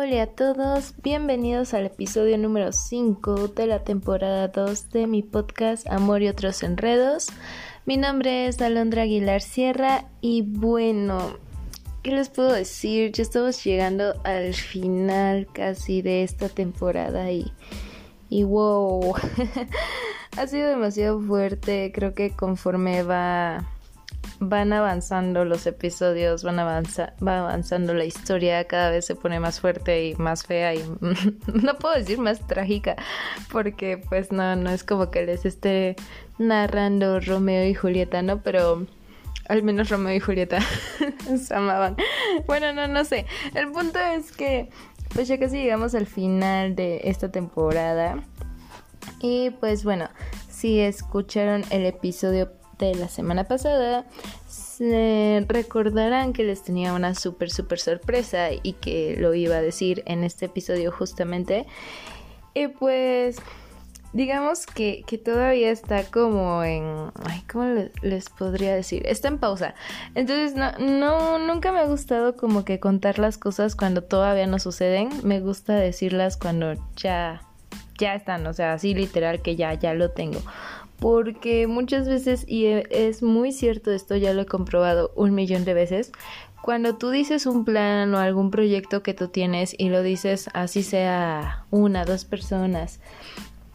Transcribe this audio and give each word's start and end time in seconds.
Hola 0.00 0.22
a 0.22 0.26
todos, 0.28 0.94
bienvenidos 1.02 1.74
al 1.74 1.86
episodio 1.86 2.38
número 2.38 2.70
5 2.70 3.48
de 3.48 3.66
la 3.66 3.82
temporada 3.82 4.46
2 4.46 4.90
de 4.90 5.08
mi 5.08 5.24
podcast 5.24 5.88
Amor 5.88 6.22
y 6.22 6.28
otros 6.28 6.62
enredos. 6.62 7.26
Mi 7.84 7.96
nombre 7.96 8.46
es 8.46 8.62
Alondra 8.62 9.02
Aguilar 9.02 9.42
Sierra 9.42 10.04
y 10.20 10.42
bueno, 10.42 11.36
¿qué 12.04 12.12
les 12.12 12.28
puedo 12.28 12.52
decir? 12.52 13.10
Ya 13.10 13.24
estamos 13.24 13.64
llegando 13.64 14.14
al 14.22 14.54
final 14.54 15.48
casi 15.52 16.00
de 16.00 16.22
esta 16.22 16.48
temporada 16.48 17.32
y, 17.32 17.52
y 18.28 18.44
wow, 18.44 19.16
ha 20.36 20.46
sido 20.46 20.68
demasiado 20.68 21.20
fuerte, 21.20 21.90
creo 21.92 22.14
que 22.14 22.30
conforme 22.30 23.02
va 23.02 23.68
van 24.40 24.72
avanzando 24.72 25.44
los 25.44 25.66
episodios, 25.66 26.44
van 26.44 26.58
avanza 26.58 27.14
va 27.26 27.40
avanzando 27.40 27.94
la 27.94 28.04
historia, 28.04 28.64
cada 28.64 28.90
vez 28.90 29.06
se 29.06 29.14
pone 29.14 29.40
más 29.40 29.60
fuerte 29.60 30.08
y 30.08 30.14
más 30.16 30.44
fea 30.44 30.74
y 30.74 30.82
no 31.62 31.74
puedo 31.78 31.94
decir 31.94 32.18
más 32.18 32.46
trágica, 32.46 32.96
porque 33.50 33.98
pues 34.08 34.32
no, 34.32 34.56
no 34.56 34.70
es 34.70 34.84
como 34.84 35.10
que 35.10 35.26
les 35.26 35.44
esté 35.44 35.96
narrando 36.38 37.20
Romeo 37.20 37.66
y 37.66 37.74
Julieta, 37.74 38.22
¿no? 38.22 38.42
Pero 38.42 38.86
al 39.48 39.62
menos 39.62 39.88
Romeo 39.88 40.14
y 40.14 40.20
Julieta 40.20 40.58
se 41.38 41.54
amaban. 41.54 41.96
Bueno, 42.46 42.72
no, 42.72 42.86
no 42.86 43.04
sé. 43.04 43.26
El 43.54 43.72
punto 43.72 43.98
es 43.98 44.32
que 44.32 44.68
pues 45.14 45.26
ya 45.28 45.38
casi 45.38 45.56
llegamos 45.56 45.94
al 45.94 46.06
final 46.06 46.76
de 46.76 47.00
esta 47.04 47.30
temporada. 47.30 48.22
Y 49.20 49.50
pues 49.50 49.84
bueno, 49.84 50.08
si 50.50 50.80
escucharon 50.80 51.64
el 51.70 51.86
episodio 51.86 52.52
de 52.86 52.94
la 52.94 53.08
semana 53.08 53.44
pasada, 53.44 54.06
se 54.46 55.44
recordarán 55.48 56.32
que 56.32 56.44
les 56.44 56.62
tenía 56.62 56.92
una 56.92 57.14
súper, 57.14 57.50
súper 57.50 57.80
sorpresa 57.80 58.50
y 58.52 58.74
que 58.74 59.16
lo 59.18 59.34
iba 59.34 59.56
a 59.56 59.60
decir 59.60 60.02
en 60.06 60.24
este 60.24 60.46
episodio 60.46 60.92
justamente. 60.92 61.66
Y 62.54 62.68
pues, 62.68 63.38
digamos 64.12 64.66
que, 64.66 65.02
que 65.06 65.18
todavía 65.18 65.70
está 65.70 66.04
como 66.04 66.62
en... 66.62 67.10
¿cómo 67.50 67.64
les 68.02 68.28
podría 68.30 68.74
decir? 68.74 69.06
Está 69.06 69.28
en 69.28 69.38
pausa. 69.38 69.74
Entonces, 70.14 70.54
no, 70.54 70.72
no, 70.78 71.38
nunca 71.38 71.72
me 71.72 71.80
ha 71.80 71.86
gustado 71.86 72.36
como 72.36 72.64
que 72.64 72.78
contar 72.78 73.18
las 73.18 73.36
cosas 73.36 73.74
cuando 73.74 74.02
todavía 74.02 74.46
no 74.46 74.58
suceden. 74.58 75.08
Me 75.24 75.40
gusta 75.40 75.74
decirlas 75.74 76.36
cuando 76.36 76.74
ya, 76.96 77.42
ya 77.98 78.14
están, 78.14 78.46
o 78.46 78.52
sea, 78.52 78.74
así 78.74 78.94
literal 78.94 79.42
que 79.42 79.56
ya, 79.56 79.74
ya 79.74 79.92
lo 79.92 80.10
tengo 80.10 80.40
porque 80.98 81.66
muchas 81.66 82.08
veces, 82.08 82.44
y 82.46 82.66
e, 82.66 82.86
es 82.90 83.22
muy 83.22 83.52
cierto 83.52 83.92
esto, 83.92 84.16
ya 84.16 84.32
lo 84.32 84.42
he 84.42 84.46
comprobado 84.46 85.12
un 85.14 85.34
millón 85.34 85.64
de 85.64 85.74
veces, 85.74 86.12
cuando 86.62 86.96
tú 86.96 87.10
dices 87.10 87.46
un 87.46 87.64
plan 87.64 88.12
o 88.14 88.18
algún 88.18 88.50
proyecto 88.50 89.02
que 89.02 89.14
tú 89.14 89.28
tienes 89.28 89.74
y 89.78 89.88
lo 89.88 90.02
dices 90.02 90.50
así 90.54 90.82
sea 90.82 91.64
una, 91.70 92.04
dos 92.04 92.24
personas, 92.24 93.00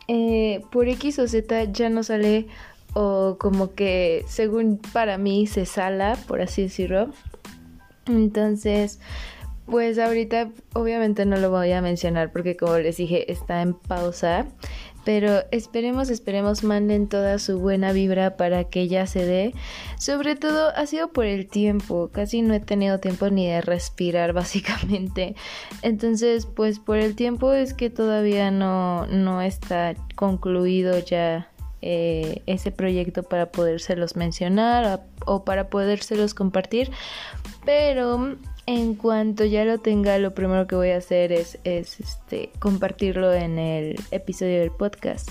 eh, 0.07 0.61
por 0.71 0.87
X 0.87 1.19
o 1.19 1.27
Z 1.27 1.71
ya 1.71 1.89
no 1.89 2.03
sale 2.03 2.47
o 2.93 3.37
como 3.39 3.73
que 3.73 4.23
según 4.27 4.79
para 4.91 5.17
mí 5.17 5.47
se 5.47 5.65
sala, 5.65 6.17
por 6.27 6.41
así 6.41 6.63
decirlo. 6.63 7.09
Entonces, 8.05 8.99
pues 9.65 9.97
ahorita 9.97 10.49
obviamente 10.73 11.25
no 11.25 11.37
lo 11.37 11.49
voy 11.49 11.71
a 11.71 11.81
mencionar 11.81 12.31
porque 12.31 12.57
como 12.57 12.77
les 12.77 12.97
dije 12.97 13.31
está 13.31 13.61
en 13.61 13.73
pausa. 13.73 14.45
Pero 15.03 15.43
esperemos, 15.51 16.09
esperemos, 16.09 16.63
manden 16.63 17.07
toda 17.07 17.37
su 17.39 17.59
buena 17.59 17.91
vibra 17.91 18.37
para 18.37 18.63
que 18.65 18.87
ya 18.87 19.05
se 19.05 19.25
dé. 19.25 19.53
Sobre 19.99 20.35
todo 20.35 20.69
ha 20.75 20.85
sido 20.85 21.09
por 21.09 21.25
el 21.25 21.47
tiempo, 21.47 22.09
casi 22.11 22.41
no 22.41 22.53
he 22.53 22.59
tenido 22.59 22.99
tiempo 22.99 23.29
ni 23.29 23.47
de 23.47 23.61
respirar 23.61 24.33
básicamente. 24.33 25.35
Entonces, 25.81 26.45
pues 26.45 26.79
por 26.79 26.97
el 26.97 27.15
tiempo 27.15 27.53
es 27.53 27.73
que 27.73 27.89
todavía 27.89 28.51
no, 28.51 29.05
no 29.07 29.41
está 29.41 29.95
concluido 30.15 30.99
ya 30.99 31.49
eh, 31.81 32.41
ese 32.45 32.71
proyecto 32.71 33.23
para 33.23 33.51
podérselos 33.51 34.15
mencionar 34.15 35.01
o, 35.25 35.33
o 35.33 35.43
para 35.43 35.69
podérselos 35.69 36.33
compartir. 36.33 36.91
Pero 37.65 38.37
en 38.65 38.95
cuanto 38.95 39.45
ya 39.45 39.65
lo 39.65 39.79
tenga, 39.79 40.17
lo 40.17 40.33
primero 40.33 40.67
que 40.67 40.75
voy 40.75 40.91
a 40.91 40.97
hacer 40.97 41.31
es, 41.31 41.59
este, 41.63 42.51
compartirlo 42.59 43.33
en 43.33 43.59
el 43.59 43.99
episodio 44.11 44.59
del 44.59 44.71
podcast. 44.71 45.29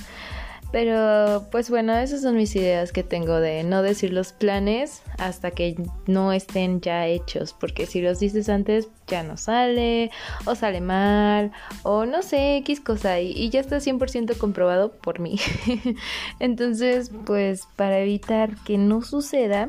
Pero 0.71 1.49
pues 1.51 1.69
bueno, 1.69 1.95
esas 1.99 2.23
son 2.23 2.35
mis 2.35 2.57
ideas 2.57 2.93
que 2.93 3.03
tengo 3.03 3.41
de 3.41 3.63
no 3.63 3.83
decir 3.83 4.11
los 4.11 4.33
planes 4.33 5.03
hasta 5.19 5.51
que 5.51 5.77
no 6.07 6.33
estén 6.33 6.81
ya 6.81 7.07
hechos, 7.07 7.53
porque 7.53 7.85
si 7.85 8.01
los 8.01 8.21
dices 8.21 8.49
antes 8.49 8.89
ya 9.07 9.23
no 9.23 9.37
sale, 9.37 10.11
o 10.47 10.55
sale 10.55 10.81
mal, 10.81 11.53
o 11.83 12.07
no 12.07 12.23
sé, 12.23 12.57
X 12.57 12.81
cosa, 12.81 13.21
y, 13.21 13.33
y 13.33 13.51
ya 13.51 13.61
está 13.61 13.77
100% 13.77 14.39
comprobado 14.39 14.93
por 14.93 15.21
mí. 15.21 15.39
Entonces, 16.41 17.11
pues 17.27 17.69
para 17.77 17.99
evitar 17.99 18.57
que 18.65 18.79
no 18.79 19.03
suceda, 19.03 19.69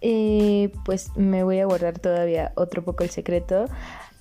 eh, 0.00 0.72
pues 0.84 1.16
me 1.16 1.42
voy 1.42 1.58
a 1.60 1.66
guardar 1.66 1.98
todavía 1.98 2.52
otro 2.54 2.84
poco 2.84 3.04
el 3.04 3.10
secreto. 3.10 3.66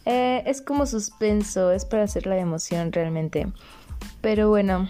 Eh, 0.05 0.43
es 0.45 0.61
como 0.61 0.85
suspenso, 0.85 1.71
es 1.71 1.85
para 1.85 2.03
hacer 2.03 2.27
la 2.27 2.37
emoción 2.37 2.91
realmente. 2.91 3.47
Pero 4.21 4.49
bueno, 4.49 4.87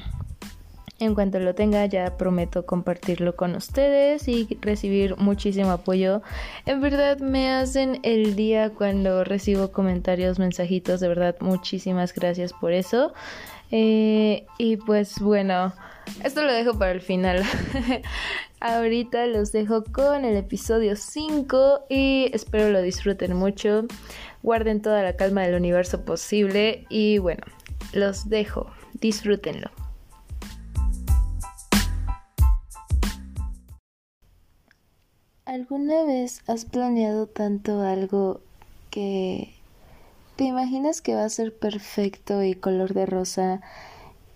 en 1.00 1.14
cuanto 1.14 1.40
lo 1.40 1.54
tenga 1.54 1.86
ya 1.86 2.18
prometo 2.18 2.66
compartirlo 2.66 3.36
con 3.36 3.56
ustedes 3.56 4.28
y 4.28 4.48
recibir 4.62 5.16
muchísimo 5.18 5.72
apoyo. 5.72 6.22
En 6.66 6.82
verdad 6.82 7.20
me 7.20 7.52
hacen 7.52 8.00
el 8.04 8.36
día 8.36 8.72
cuando 8.72 9.24
recibo 9.24 9.72
comentarios, 9.72 10.40
mensajitos, 10.40 11.00
de 11.00 11.08
verdad 11.08 11.36
muchísimas 11.40 12.14
gracias 12.14 12.54
por 12.54 12.74
eso. 12.74 13.14
Eh, 13.72 14.46
y 14.58 14.78
pues 14.78 15.20
bueno, 15.20 15.74
esto 16.24 16.44
lo 16.44 16.54
dejo 16.54 16.78
para 16.78 16.92
el 16.92 17.02
final. 17.02 17.44
Ahorita 18.60 19.28
los 19.28 19.52
dejo 19.52 19.84
con 19.84 20.26
el 20.26 20.36
episodio 20.36 20.96
5 20.96 21.86
y 21.90 22.30
espero 22.34 22.70
lo 22.70 22.82
disfruten 22.82 23.36
mucho. 23.36 23.86
Guarden 24.42 24.82
toda 24.82 25.04
la 25.04 25.16
calma 25.16 25.44
del 25.44 25.56
universo 25.56 26.06
posible 26.06 26.86
y 26.90 27.18
bueno, 27.20 27.44
los 27.94 28.30
dejo. 28.30 28.72
Disfrútenlo. 28.94 29.70
¿Alguna 35.46 36.04
vez 36.04 36.42
has 36.48 36.66
planeado 36.66 37.28
tanto 37.28 37.82
algo 37.82 38.42
que 38.90 39.57
te 40.38 40.44
imaginas 40.44 41.02
que 41.02 41.16
va 41.16 41.26
a 41.26 41.30
ser 41.30 41.54
perfecto 41.54 42.44
y 42.44 42.54
color 42.54 42.94
de 42.94 43.08
rosa 43.08 43.62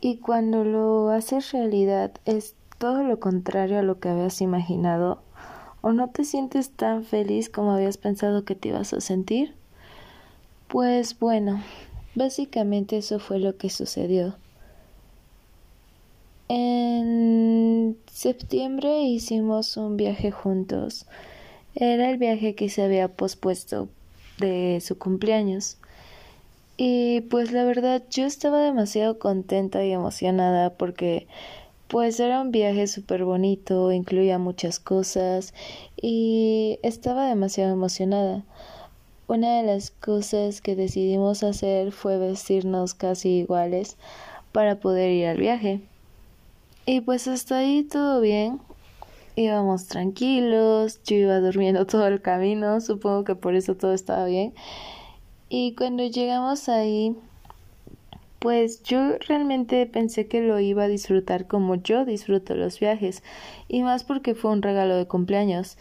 y 0.01 0.17
cuando 0.17 0.63
lo 0.63 1.09
haces 1.09 1.51
realidad 1.51 2.11
es 2.25 2.55
todo 2.79 3.03
lo 3.03 3.19
contrario 3.19 3.77
a 3.77 3.83
lo 3.83 3.99
que 3.99 4.09
habías 4.09 4.41
imaginado 4.41 5.21
o 5.81 5.93
no 5.93 6.09
te 6.09 6.25
sientes 6.25 6.71
tan 6.71 7.03
feliz 7.03 7.49
como 7.49 7.71
habías 7.71 7.97
pensado 7.97 8.45
que 8.45 8.55
te 8.55 8.69
ibas 8.69 8.93
a 8.93 9.01
sentir? 9.01 9.53
Pues 10.67 11.19
bueno, 11.19 11.61
básicamente 12.15 12.97
eso 12.97 13.19
fue 13.19 13.37
lo 13.37 13.57
que 13.57 13.69
sucedió. 13.69 14.35
En 16.47 17.95
septiembre 18.11 19.03
hicimos 19.03 19.77
un 19.77 19.97
viaje 19.97 20.31
juntos. 20.31 21.05
Era 21.75 22.09
el 22.09 22.17
viaje 22.17 22.55
que 22.55 22.69
se 22.69 22.81
había 22.81 23.07
pospuesto 23.07 23.87
de 24.39 24.81
su 24.81 24.97
cumpleaños. 24.97 25.77
Y 26.83 27.21
pues 27.21 27.51
la 27.51 27.63
verdad 27.63 28.01
yo 28.09 28.25
estaba 28.25 28.59
demasiado 28.59 29.19
contenta 29.19 29.85
y 29.85 29.91
emocionada 29.91 30.71
porque 30.71 31.27
pues 31.87 32.19
era 32.19 32.41
un 32.41 32.49
viaje 32.51 32.87
súper 32.87 33.23
bonito, 33.23 33.91
incluía 33.91 34.39
muchas 34.39 34.79
cosas 34.79 35.53
y 35.95 36.79
estaba 36.81 37.27
demasiado 37.27 37.71
emocionada. 37.71 38.43
Una 39.27 39.57
de 39.57 39.63
las 39.63 39.91
cosas 39.91 40.59
que 40.59 40.75
decidimos 40.75 41.43
hacer 41.43 41.91
fue 41.91 42.17
vestirnos 42.17 42.95
casi 42.95 43.29
iguales 43.29 43.97
para 44.51 44.79
poder 44.79 45.11
ir 45.11 45.27
al 45.27 45.37
viaje. 45.37 45.81
Y 46.87 47.01
pues 47.01 47.27
hasta 47.27 47.59
ahí 47.59 47.83
todo 47.83 48.21
bien. 48.21 48.59
Íbamos 49.35 49.85
tranquilos, 49.85 50.99
yo 51.03 51.15
iba 51.15 51.39
durmiendo 51.41 51.85
todo 51.85 52.07
el 52.07 52.23
camino, 52.23 52.81
supongo 52.81 53.23
que 53.23 53.35
por 53.35 53.53
eso 53.53 53.75
todo 53.75 53.93
estaba 53.93 54.25
bien. 54.25 54.55
Y 55.53 55.75
cuando 55.75 56.07
llegamos 56.07 56.69
ahí, 56.69 57.13
pues 58.39 58.83
yo 58.83 59.17
realmente 59.27 59.85
pensé 59.85 60.25
que 60.29 60.39
lo 60.39 60.57
iba 60.61 60.83
a 60.83 60.87
disfrutar 60.87 61.45
como 61.45 61.75
yo 61.75 62.05
disfruto 62.05 62.55
los 62.55 62.79
viajes, 62.79 63.21
y 63.67 63.83
más 63.83 64.05
porque 64.05 64.33
fue 64.33 64.51
un 64.51 64.61
regalo 64.61 64.95
de 64.95 65.07
cumpleaños. 65.07 65.77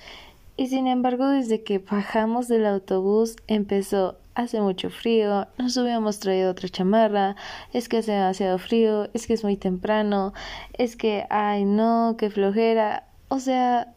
Y 0.56 0.67
sin 0.67 0.88
embargo, 0.88 1.28
desde 1.28 1.62
que 1.62 1.78
bajamos 1.78 2.49
del 2.49 2.67
autobús 2.67 3.37
empezó 3.46 4.17
hace 4.34 4.61
mucho 4.61 4.90
frío, 4.90 5.46
nos 5.56 5.76
hubiéramos 5.76 6.19
traído 6.19 6.50
otra 6.50 6.69
chamarra, 6.69 7.37
es 7.73 7.88
que 7.88 7.99
hace 7.99 8.11
demasiado 8.11 8.58
frío, 8.58 9.08
es 9.14 9.28
que 9.28 9.34
es 9.34 9.44
muy 9.44 9.56
temprano, 9.56 10.32
es 10.73 10.96
que, 10.96 11.26
ay 11.31 11.64
no, 11.64 12.16
qué 12.19 12.28
flojera, 12.28 13.05
o 13.28 13.38
sea, 13.38 13.94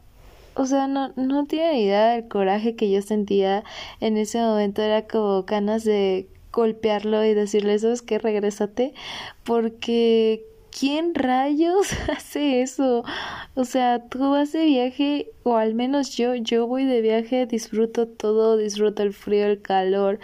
o 0.56 0.66
sea, 0.66 0.88
no, 0.88 1.14
no 1.16 1.46
tiene 1.46 1.82
idea 1.82 2.14
del 2.14 2.28
coraje 2.28 2.76
que 2.76 2.92
yo 2.92 3.02
sentía 3.02 3.64
en 4.00 4.18
ese 4.18 4.40
momento, 4.40 4.82
era 4.82 5.08
como 5.08 5.44
ganas 5.44 5.84
de 5.84 6.28
golpearlo 6.52 7.24
y 7.26 7.34
decirle, 7.34 7.78
¿sabes 7.80 8.02
qué? 8.02 8.20
Regrésate, 8.20 8.94
porque 9.44 10.46
¿quién 10.78 11.16
rayos 11.16 11.88
hace 12.10 12.62
eso? 12.62 13.04
O 13.56 13.66
sea, 13.66 14.08
tú 14.08 14.32
vas 14.32 14.52
de 14.52 14.66
viaje, 14.66 15.32
o 15.44 15.58
al 15.58 15.74
menos 15.74 16.16
yo, 16.16 16.36
yo 16.36 16.68
voy 16.68 16.86
de 16.86 17.02
viaje, 17.02 17.46
disfruto 17.46 18.08
todo, 18.08 18.58
disfruto 18.58 19.04
el 19.04 19.14
frío, 19.14 19.46
el 19.48 19.62
calor, 19.62 20.20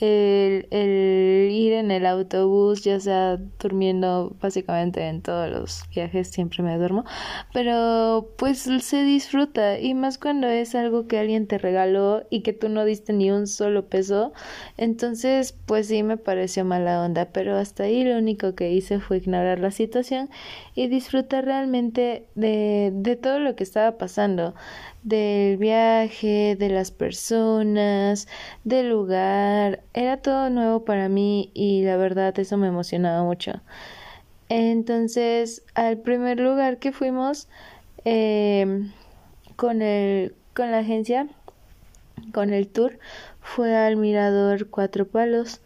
el, 0.00 0.66
el, 0.70 1.50
ir 1.50 1.72
en 1.74 1.90
el 1.90 2.06
autobús, 2.06 2.82
ya 2.82 2.98
sea 3.00 3.38
durmiendo, 3.58 4.36
básicamente 4.40 5.06
en 5.08 5.22
todos 5.22 5.50
los 5.50 5.84
viajes 5.94 6.28
siempre 6.28 6.62
me 6.62 6.76
duermo, 6.76 7.04
pero 7.52 8.30
pues 8.36 8.60
se 8.60 9.04
disfruta. 9.04 9.78
Y 9.78 9.94
más 9.94 10.18
cuando 10.18 10.46
es 10.48 10.74
algo 10.74 11.06
que 11.06 11.18
alguien 11.18 11.46
te 11.46 11.58
regaló 11.58 12.24
y 12.30 12.42
que 12.42 12.52
tú 12.52 12.68
no 12.68 12.84
diste 12.84 13.12
ni 13.12 13.30
un 13.30 13.46
solo 13.46 13.86
peso, 13.88 14.32
entonces 14.76 15.52
pues 15.66 15.88
sí 15.88 16.02
me 16.02 16.16
pareció 16.16 16.64
mala 16.64 17.02
onda, 17.02 17.26
pero 17.32 17.56
hasta 17.56 17.84
ahí 17.84 18.04
lo 18.04 18.16
único 18.18 18.54
que 18.54 18.72
hice 18.72 19.00
fue 19.00 19.18
ignorar 19.18 19.58
la 19.58 19.70
situación 19.70 20.30
y 20.74 20.88
disfrutar 20.88 21.44
realmente 21.44 22.26
de, 22.34 22.90
de 22.94 23.16
todo 23.16 23.38
lo 23.38 23.56
que 23.56 23.64
estaba 23.64 23.98
pasando 23.98 24.54
del 25.02 25.56
viaje, 25.56 26.56
de 26.58 26.68
las 26.68 26.90
personas, 26.90 28.28
del 28.64 28.90
lugar. 28.90 29.82
Era 29.94 30.18
todo 30.18 30.50
nuevo 30.50 30.84
para 30.84 31.08
mí 31.08 31.50
y 31.54 31.82
la 31.84 31.96
verdad 31.96 32.38
eso 32.38 32.56
me 32.56 32.68
emocionaba 32.68 33.22
mucho. 33.22 33.60
Entonces, 34.48 35.62
al 35.74 35.98
primer 35.98 36.40
lugar 36.40 36.78
que 36.78 36.92
fuimos 36.92 37.48
em, 38.04 38.92
con, 39.56 39.80
el, 39.82 40.34
con 40.54 40.70
la 40.72 40.78
agencia, 40.78 41.28
con 42.32 42.52
el 42.52 42.68
tour, 42.68 42.98
fue 43.40 43.76
al 43.76 43.96
mirador 43.96 44.68
Cuatro 44.68 45.06
Palos. 45.06 45.60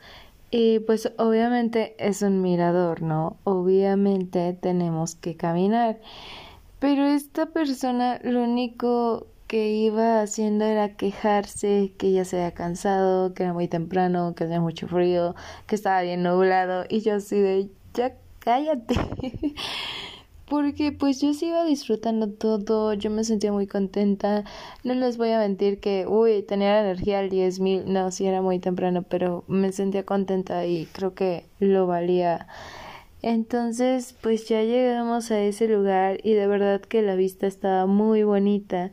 Y 0.51 0.79
pues 0.81 1.11
obviamente 1.19 1.97
es 1.99 2.23
un 2.23 2.41
mirador, 2.41 3.03
¿no? 3.03 3.39
Obviamente 3.43 4.57
tenemos 4.61 5.17
que 5.17 5.37
caminar. 5.37 5.99
Pero 6.85 7.07
esta 7.07 7.47
persona 7.47 8.21
lo 8.23 8.43
único 8.43 9.27
que 9.47 9.71
iba 9.71 10.21
haciendo 10.21 10.67
era 10.67 10.97
quejarse 10.97 11.95
que 11.97 12.13
ya 12.13 12.27
se 12.27 12.37
había 12.37 12.53
cansado, 12.53 13.33
que 13.33 13.45
era 13.45 13.55
muy 13.55 13.69
temprano, 13.69 14.35
que 14.35 14.45
hacía 14.45 14.61
mucho 14.61 14.87
frío, 14.87 15.35
que 15.67 15.77
estaba 15.77 16.03
bien 16.03 16.23
nublado. 16.23 16.85
Y 16.91 17.01
yo 17.01 17.15
así 17.15 17.41
de 17.41 17.71
ya 17.95 18.15
cállate. 18.39 18.97
Porque 20.47 20.93
pues 20.93 21.23
yo 21.23 21.33
sí 21.33 21.47
iba 21.47 21.65
disfrutando 21.65 22.29
todo, 22.29 22.93
yo 22.93 23.09
me 23.09 23.25
sentía 23.25 23.51
muy 23.51 23.67
contenta, 23.67 24.45
no 24.85 24.93
les 24.93 25.17
voy 25.17 25.31
a 25.31 25.39
mentir 25.39 25.81
que, 25.81 26.07
uy, 26.07 26.43
tenía 26.43 26.75
la 26.75 26.81
energía 26.81 27.21
al 27.21 27.31
diez 27.31 27.61
mil, 27.61 27.91
no, 27.91 28.11
sí 28.11 28.27
era 28.27 28.43
muy 28.43 28.59
temprano, 28.59 29.01
pero 29.01 29.45
me 29.49 29.73
sentía 29.73 30.05
contenta 30.05 30.67
y 30.67 30.85
creo 30.93 31.15
que 31.15 31.47
lo 31.61 31.87
valía 31.87 32.47
entonces, 33.27 34.15
pues 34.21 34.47
ya 34.51 34.63
llegamos 34.63 35.31
a 35.31 35.41
ese 35.41 35.67
lugar 35.67 36.19
y 36.23 36.35
de 36.35 36.47
verdad 36.47 36.83
que 36.83 37.01
la 37.01 37.15
vista 37.15 37.47
estaba 37.47 37.87
muy 37.87 38.23
bonita. 38.23 38.93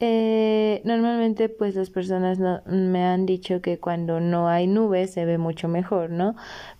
Eh, 0.00 0.80
normalmente 0.84 1.50
pues 1.50 1.74
las 1.74 1.90
personas 1.90 2.38
no, 2.38 2.62
me 2.64 3.04
han 3.04 3.26
dicho 3.26 3.60
que 3.60 3.78
cuando 3.78 4.20
no 4.20 4.48
hay 4.48 4.66
nubes 4.66 5.12
se 5.12 5.26
ve 5.26 5.36
mucho 5.36 5.68
mejor, 5.68 6.08
¿no? 6.08 6.34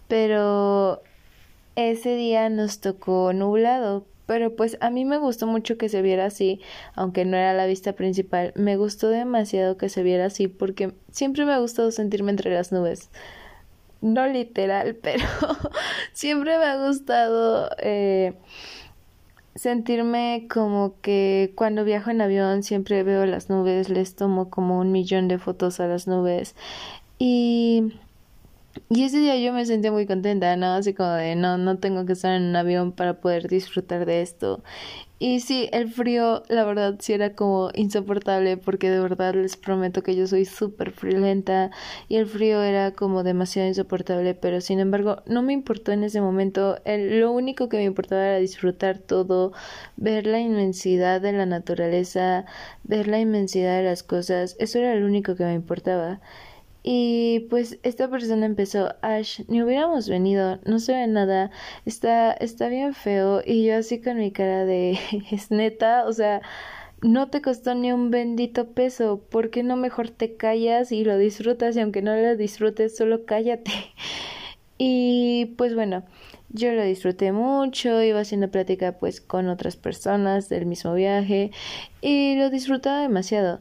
Pero 0.09 1.03
ese 1.77 2.17
día 2.17 2.49
nos 2.49 2.81
tocó 2.81 3.35
nublado, 3.35 4.07
pero 4.25 4.57
pues 4.57 4.79
a 4.81 4.89
mí 4.89 5.05
me 5.05 5.19
gustó 5.19 5.47
mucho 5.47 5.77
que 5.77 5.91
se 5.91 6.01
viera 6.01 6.25
así, 6.25 6.63
aunque 6.95 7.27
no 7.27 7.37
era 7.37 7.53
la 7.53 7.67
vista 7.67 7.93
principal, 7.93 8.55
me 8.57 8.79
gustó 8.79 9.11
demasiado 9.11 9.77
que 9.77 9.91
se 9.91 10.03
viera 10.03 10.25
así 10.25 10.49
porque 10.49 10.95
siempre 11.11 11.45
me 11.45 11.53
ha 11.53 11.59
gustado 11.59 11.91
sentirme 11.91 12.31
entre 12.31 12.55
las 12.55 12.73
nubes 12.73 13.11
no 14.03 14.27
literal, 14.27 14.97
pero 15.03 15.25
siempre 16.13 16.59
me 16.59 16.65
ha 16.65 16.87
gustado 16.87 17.71
eh, 17.79 18.35
sentirme 19.55 20.47
como 20.53 21.01
que 21.01 21.53
cuando 21.55 21.85
viajo 21.85 22.11
en 22.11 22.21
avión 22.21 22.63
siempre 22.63 23.03
veo 23.03 23.25
las 23.27 23.49
nubes, 23.49 23.89
les 23.89 24.15
tomo 24.17 24.51
como 24.51 24.79
un 24.79 24.93
millón 24.93 25.29
de 25.29 25.39
fotos 25.39 25.81
a 25.81 25.87
las 25.87 26.07
nubes 26.07 26.55
y 27.19 27.95
y 28.89 29.05
ese 29.05 29.19
día 29.19 29.37
yo 29.37 29.53
me 29.53 29.67
sentía 29.67 29.93
muy 29.93 30.07
contenta, 30.07 30.57
¿no? 30.57 30.67
Así 30.67 30.95
como 30.95 31.11
de, 31.11 31.37
no, 31.37 31.59
no 31.59 31.79
tengo 31.79 32.07
que 32.07 32.15
estar 32.15 32.35
en 32.35 32.45
un 32.45 32.57
avión 32.57 32.93
para 32.93 33.21
poder 33.21 33.49
disfrutar 33.49 34.07
de 34.07 34.23
esto. 34.23 34.63
Y 35.25 35.39
sí, 35.39 35.69
el 35.73 35.89
frío, 35.89 36.43
la 36.49 36.65
verdad, 36.65 36.97
sí 36.99 37.13
era 37.13 37.37
como 37.37 37.71
insoportable 37.75 38.57
porque 38.57 38.91
de 38.91 38.99
verdad 38.99 39.35
les 39.37 39.57
prometo 39.57 40.03
que 40.03 40.17
yo 40.17 40.27
soy 40.27 40.45
súper 40.45 40.91
friolenta 40.91 41.71
y 42.09 42.17
el 42.17 42.27
frío 42.27 42.61
era 42.61 42.91
como 42.91 43.23
demasiado 43.23 43.69
insoportable, 43.69 44.35
pero 44.35 44.61
sin 44.61 44.81
embargo 44.81 45.23
no 45.27 45.43
me 45.43 45.53
importó 45.53 45.93
en 45.93 46.03
ese 46.03 46.21
momento. 46.21 46.81
El, 46.85 47.21
lo 47.21 47.31
único 47.31 47.69
que 47.69 47.77
me 47.77 47.85
importaba 47.85 48.27
era 48.27 48.39
disfrutar 48.39 48.99
todo, 48.99 49.53
ver 49.97 50.27
la 50.27 50.41
inmensidad 50.41 51.21
de 51.21 51.33
la 51.33 51.47
naturaleza, 51.47 52.45
ver 52.83 53.07
la 53.07 53.21
inmensidad 53.21 53.77
de 53.77 53.85
las 53.85 54.03
cosas, 54.03 54.57
eso 54.59 54.81
era 54.81 54.97
lo 54.97 55.07
único 55.07 55.37
que 55.37 55.45
me 55.45 55.55
importaba. 55.55 56.21
Y 56.83 57.47
pues 57.51 57.79
esta 57.85 58.09
persona 58.11 58.47
empezó, 58.47 58.95
Ash, 59.03 59.43
ni 59.49 59.63
hubiéramos 59.63 60.09
venido, 60.09 60.59
no 60.65 60.81
se 60.81 60.93
ve 60.93 61.07
nada, 61.07 61.51
está, 61.85 62.33
está 62.33 62.69
bien 62.69 62.93
feo. 62.95 63.41
Y 63.45 63.65
yo 63.65 63.77
así 63.77 64.01
con 64.01 64.19
mi 64.19 64.33
cara 64.33 64.65
de, 64.65 64.99
es 65.31 65.51
neta, 65.51 66.05
o 66.07 66.13
sea, 66.13 66.43
no 67.03 67.29
te 67.31 67.43
costó 67.43 67.75
ni 67.75 67.93
un 67.93 68.11
bendito 68.11 68.71
peso, 68.73 69.21
¿por 69.31 69.51
qué 69.51 69.63
no 69.63 69.77
mejor 69.77 70.11
te 70.11 70.37
callas 70.37 70.93
y 70.93 71.05
lo 71.05 71.19
disfrutas? 71.19 71.77
Y 71.77 71.81
aunque 71.81 72.03
no 72.03 72.17
lo 72.17 72.37
disfrutes, 72.37 72.97
solo 72.97 73.25
cállate. 73.27 73.73
Y 74.85 75.55
pues 75.59 75.77
bueno, 75.77 76.03
yo 76.49 76.73
lo 76.73 76.83
disfruté 76.83 77.31
mucho, 77.31 78.03
iba 78.03 78.21
haciendo 78.21 78.51
plática 78.51 78.99
pues 78.99 79.21
con 79.21 79.49
otras 79.49 79.77
personas 79.77 80.49
del 80.49 80.67
mismo 80.67 80.95
viaje 80.95 81.53
y 82.01 82.35
lo 82.37 82.51
disfrutaba 82.51 83.01
demasiado. 83.03 83.61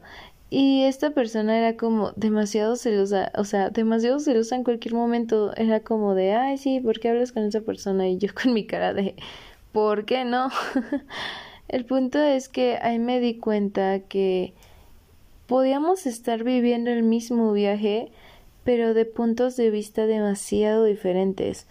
Y 0.53 0.83
esta 0.83 1.11
persona 1.11 1.57
era 1.57 1.77
como 1.77 2.11
demasiado 2.17 2.75
celosa, 2.75 3.31
o 3.37 3.45
sea, 3.45 3.69
demasiado 3.69 4.19
celosa 4.19 4.57
en 4.57 4.65
cualquier 4.65 4.93
momento. 4.93 5.55
Era 5.55 5.79
como 5.79 6.13
de, 6.13 6.33
ay, 6.33 6.57
sí, 6.57 6.81
¿por 6.81 6.99
qué 6.99 7.07
hablas 7.07 7.31
con 7.31 7.43
esa 7.43 7.61
persona? 7.61 8.09
Y 8.09 8.17
yo 8.17 8.27
con 8.43 8.53
mi 8.53 8.65
cara 8.67 8.93
de, 8.93 9.15
¿por 9.71 10.03
qué 10.03 10.25
no? 10.25 10.49
El 11.69 11.85
punto 11.85 12.19
es 12.19 12.49
que 12.49 12.77
ahí 12.81 12.99
me 12.99 13.21
di 13.21 13.37
cuenta 13.37 14.01
que 14.01 14.53
podíamos 15.47 16.05
estar 16.05 16.43
viviendo 16.43 16.91
el 16.91 17.03
mismo 17.03 17.53
viaje, 17.53 18.11
pero 18.65 18.93
de 18.93 19.05
puntos 19.05 19.55
de 19.55 19.71
vista 19.71 20.05
demasiado 20.05 20.83
diferentes. 20.83 21.65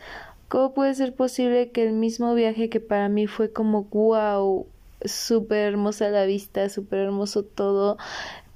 ¿Cómo 0.48 0.72
puede 0.72 0.94
ser 0.94 1.14
posible 1.14 1.70
que 1.70 1.82
el 1.86 1.92
mismo 1.92 2.34
viaje 2.34 2.70
que 2.70 2.80
para 2.80 3.10
mí 3.10 3.26
fue 3.26 3.52
como 3.52 3.84
wow, 3.84 4.66
súper 5.04 5.68
hermosa 5.68 6.08
la 6.10 6.24
vista, 6.24 6.68
súper 6.68 7.00
hermoso 7.00 7.44
todo, 7.44 7.98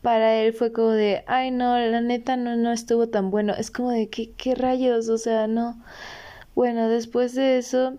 para 0.05 0.37
él 0.37 0.53
fue 0.53 0.71
como 0.71 0.91
de, 0.91 1.25
ay 1.27 1.51
no, 1.51 1.79
la 1.79 2.03
neta 2.03 2.37
no, 2.37 2.57
no 2.57 2.73
estuvo 2.73 3.09
tan 3.09 3.31
bueno. 3.31 3.55
Es 3.55 3.71
como 3.71 3.91
de, 3.91 4.11
¿qué, 4.11 4.33
qué 4.37 4.55
rayos? 4.55 5.09
O 5.09 5.17
sea, 5.19 5.47
no. 5.49 5.83
Bueno, 6.55 6.89
después 6.91 7.35
de 7.35 7.59
eso, 7.59 7.95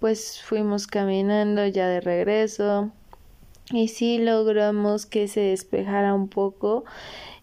pues 0.00 0.42
fuimos 0.42 0.88
caminando 0.88 1.66
ya 1.68 1.86
de 1.88 2.00
regreso 2.00 2.90
y 3.72 3.88
sí 3.88 4.18
logramos 4.18 5.06
que 5.06 5.28
se 5.28 5.40
despejara 5.40 6.14
un 6.14 6.28
poco 6.28 6.84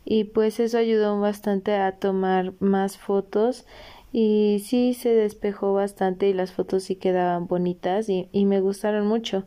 y 0.06 0.25
pues 0.25 0.60
eso 0.60 0.77
ayudó 0.77 1.20
bastante 1.22 1.75
a 1.75 1.94
tomar 1.94 2.53
más 2.60 2.98
fotos 2.98 3.65
y 4.12 4.63
sí 4.65 4.94
se 4.96 5.10
despejó 5.15 5.74
bastante 5.74 6.27
y 6.27 6.34
las 6.34 6.51
fotos 6.51 6.84
sí 6.84 6.98
quedaban 6.98 7.48
bonitas 7.48 8.10
y, 8.10 8.29
y 8.34 8.46
me 8.46 8.60
gustaron 8.60 9.08
mucho. 9.08 9.46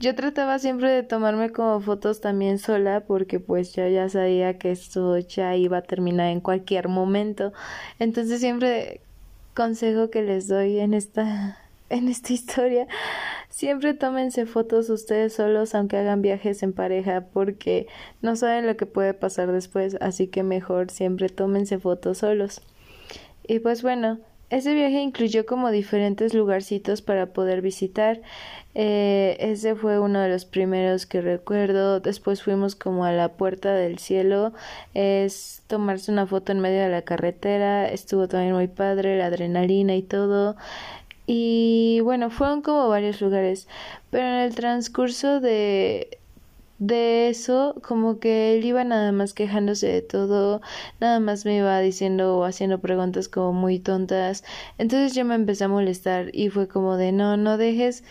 Yo 0.00 0.14
trataba 0.14 0.58
siempre 0.58 0.90
de 0.90 1.02
tomarme 1.04 1.50
como 1.50 1.80
fotos 1.80 2.20
también 2.20 2.58
sola 2.58 3.04
porque 3.06 3.38
pues 3.38 3.74
yo 3.74 3.86
ya 3.86 4.08
sabía 4.08 4.58
que 4.58 4.72
esto 4.72 5.16
ya 5.18 5.54
iba 5.54 5.78
a 5.78 5.82
terminar 5.82 6.30
en 6.30 6.40
cualquier 6.40 6.88
momento. 6.88 7.52
Entonces 8.00 8.40
siempre 8.40 9.00
consejo 9.54 10.10
que 10.10 10.22
les 10.22 10.48
doy 10.48 10.80
en 10.80 10.94
esta 10.94 11.58
en 11.90 12.08
esta 12.08 12.32
historia, 12.32 12.88
siempre 13.50 13.94
tómense 13.94 14.46
fotos 14.46 14.90
ustedes 14.90 15.34
solos 15.34 15.74
aunque 15.74 15.96
hagan 15.98 16.22
viajes 16.22 16.62
en 16.64 16.72
pareja 16.72 17.26
porque 17.32 17.86
no 18.20 18.34
saben 18.34 18.66
lo 18.66 18.76
que 18.76 18.86
puede 18.86 19.14
pasar 19.14 19.52
después, 19.52 19.96
así 20.00 20.26
que 20.26 20.42
mejor 20.42 20.90
siempre 20.90 21.28
tómense 21.28 21.78
fotos 21.78 22.18
solos. 22.18 22.62
Y 23.46 23.60
pues 23.60 23.82
bueno, 23.82 24.18
ese 24.50 24.74
viaje 24.74 25.00
incluyó 25.00 25.46
como 25.46 25.70
diferentes 25.70 26.34
lugarcitos 26.34 27.02
para 27.02 27.26
poder 27.32 27.60
visitar. 27.60 28.20
Eh, 28.74 29.36
ese 29.40 29.74
fue 29.74 29.98
uno 29.98 30.20
de 30.20 30.28
los 30.28 30.44
primeros 30.44 31.06
que 31.06 31.20
recuerdo. 31.20 32.00
Después 32.00 32.42
fuimos 32.42 32.74
como 32.74 33.04
a 33.04 33.12
la 33.12 33.30
puerta 33.32 33.72
del 33.74 33.98
cielo. 33.98 34.52
Es 34.94 35.62
tomarse 35.66 36.12
una 36.12 36.26
foto 36.26 36.52
en 36.52 36.60
medio 36.60 36.82
de 36.82 36.90
la 36.90 37.02
carretera. 37.02 37.88
Estuvo 37.88 38.28
también 38.28 38.54
muy 38.54 38.68
padre, 38.68 39.18
la 39.18 39.26
adrenalina 39.26 39.94
y 39.96 40.02
todo. 40.02 40.56
Y 41.26 42.00
bueno, 42.02 42.30
fueron 42.30 42.62
como 42.62 42.88
varios 42.88 43.20
lugares. 43.20 43.68
Pero 44.10 44.26
en 44.26 44.34
el 44.34 44.54
transcurso 44.54 45.40
de 45.40 46.18
de 46.86 47.28
eso, 47.28 47.76
como 47.82 48.18
que 48.18 48.54
él 48.54 48.64
iba 48.64 48.84
nada 48.84 49.10
más 49.12 49.32
quejándose 49.32 49.86
de 49.88 50.02
todo, 50.02 50.60
nada 51.00 51.18
más 51.18 51.46
me 51.46 51.56
iba 51.56 51.80
diciendo 51.80 52.36
o 52.36 52.44
haciendo 52.44 52.80
preguntas 52.80 53.28
como 53.28 53.52
muy 53.54 53.78
tontas. 53.78 54.44
Entonces 54.76 55.14
yo 55.14 55.24
me 55.24 55.34
empecé 55.34 55.64
a 55.64 55.68
molestar 55.68 56.30
y 56.34 56.50
fue 56.50 56.68
como 56.68 56.96
de 56.96 57.12
no, 57.12 57.36
no 57.38 57.56
dejes 57.56 58.04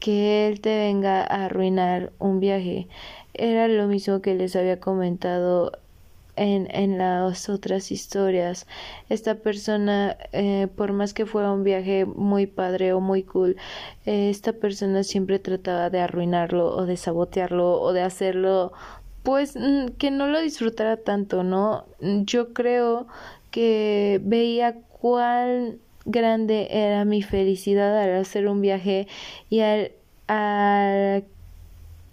que 0.00 0.48
él 0.48 0.60
te 0.60 0.76
venga 0.76 1.20
a 1.22 1.44
arruinar 1.46 2.12
un 2.18 2.40
viaje. 2.40 2.88
Era 3.34 3.68
lo 3.68 3.86
mismo 3.86 4.20
que 4.22 4.34
les 4.34 4.56
había 4.56 4.80
comentado 4.80 5.72
en, 6.36 6.68
en 6.70 6.98
las 6.98 7.48
otras 7.48 7.90
historias. 7.90 8.66
Esta 9.08 9.36
persona, 9.36 10.16
eh, 10.32 10.68
por 10.76 10.92
más 10.92 11.14
que 11.14 11.26
fuera 11.26 11.52
un 11.52 11.64
viaje 11.64 12.04
muy 12.04 12.46
padre 12.46 12.92
o 12.92 13.00
muy 13.00 13.22
cool, 13.22 13.56
eh, 14.04 14.30
esta 14.30 14.52
persona 14.52 15.02
siempre 15.02 15.38
trataba 15.38 15.90
de 15.90 16.00
arruinarlo 16.00 16.74
o 16.74 16.86
de 16.86 16.96
sabotearlo 16.96 17.80
o 17.80 17.92
de 17.92 18.02
hacerlo 18.02 18.72
pues 19.22 19.56
mm, 19.56 19.96
que 19.98 20.12
no 20.12 20.28
lo 20.28 20.40
disfrutara 20.40 20.98
tanto, 20.98 21.42
¿no? 21.42 21.86
Yo 22.00 22.52
creo 22.52 23.08
que 23.50 24.20
veía 24.22 24.76
cuál 25.00 25.80
grande 26.04 26.68
era 26.70 27.04
mi 27.04 27.22
felicidad 27.22 27.98
al 28.00 28.14
hacer 28.20 28.46
un 28.46 28.60
viaje 28.60 29.08
y 29.50 29.60
al, 29.60 29.92
al 30.28 31.24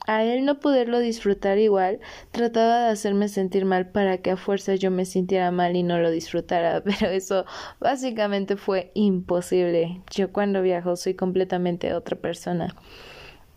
a 0.06 0.24
él 0.24 0.46
no 0.46 0.60
poderlo 0.60 1.00
disfrutar 1.00 1.58
igual, 1.58 2.00
trataba 2.32 2.86
de 2.86 2.92
hacerme 2.92 3.30
sentir 3.30 3.66
mal 3.66 3.88
para 3.88 4.18
que 4.18 4.32
a 4.32 4.38
fuerza 4.38 4.76
yo 4.76 4.92
me 4.92 5.06
sintiera 5.06 5.52
mal 5.52 5.76
y 5.76 5.84
no 5.84 6.00
lo 6.00 6.12
disfrutara, 6.12 6.82
pero 6.86 7.12
eso 7.12 7.46
básicamente 7.80 8.58
fue 8.58 8.92
imposible. 8.94 10.02
Yo 10.12 10.32
cuando 10.32 10.62
viajo 10.62 10.96
soy 10.96 11.14
completamente 11.14 11.94
otra 11.94 12.18
persona. 12.18 12.76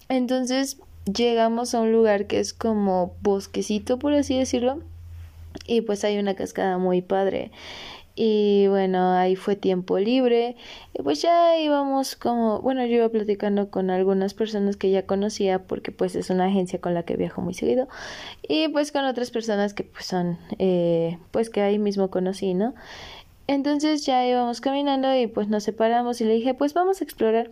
Entonces 0.08 0.78
llegamos 1.04 1.74
a 1.74 1.80
un 1.80 1.92
lugar 1.92 2.26
que 2.26 2.40
es 2.40 2.52
como 2.52 3.16
bosquecito, 3.22 3.98
por 3.98 4.12
así 4.12 4.38
decirlo, 4.38 4.82
y 5.66 5.80
pues 5.80 6.04
hay 6.04 6.18
una 6.18 6.34
cascada 6.34 6.78
muy 6.78 7.02
padre 7.02 7.50
y 8.18 8.66
bueno, 8.68 9.12
ahí 9.12 9.36
fue 9.36 9.56
tiempo 9.56 9.98
libre 9.98 10.56
y 10.94 11.02
pues 11.02 11.20
ya 11.20 11.58
íbamos 11.58 12.16
como, 12.16 12.62
bueno, 12.62 12.84
yo 12.86 12.94
iba 12.94 13.08
platicando 13.10 13.70
con 13.70 13.90
algunas 13.90 14.32
personas 14.32 14.78
que 14.78 14.90
ya 14.90 15.04
conocía 15.04 15.64
porque 15.64 15.92
pues 15.92 16.16
es 16.16 16.30
una 16.30 16.46
agencia 16.46 16.80
con 16.80 16.94
la 16.94 17.02
que 17.02 17.16
viajo 17.16 17.42
muy 17.42 17.52
seguido 17.52 17.88
y 18.42 18.68
pues 18.68 18.90
con 18.90 19.04
otras 19.04 19.30
personas 19.30 19.74
que 19.74 19.84
pues 19.84 20.06
son, 20.06 20.38
eh, 20.58 21.18
pues 21.30 21.50
que 21.50 21.60
ahí 21.60 21.78
mismo 21.78 22.10
conocí, 22.10 22.54
¿no? 22.54 22.74
Entonces 23.48 24.06
ya 24.06 24.26
íbamos 24.26 24.62
caminando 24.62 25.14
y 25.14 25.26
pues 25.26 25.48
nos 25.48 25.64
separamos 25.64 26.20
y 26.22 26.24
le 26.24 26.32
dije 26.32 26.54
pues 26.54 26.72
vamos 26.72 27.02
a 27.02 27.04
explorar. 27.04 27.50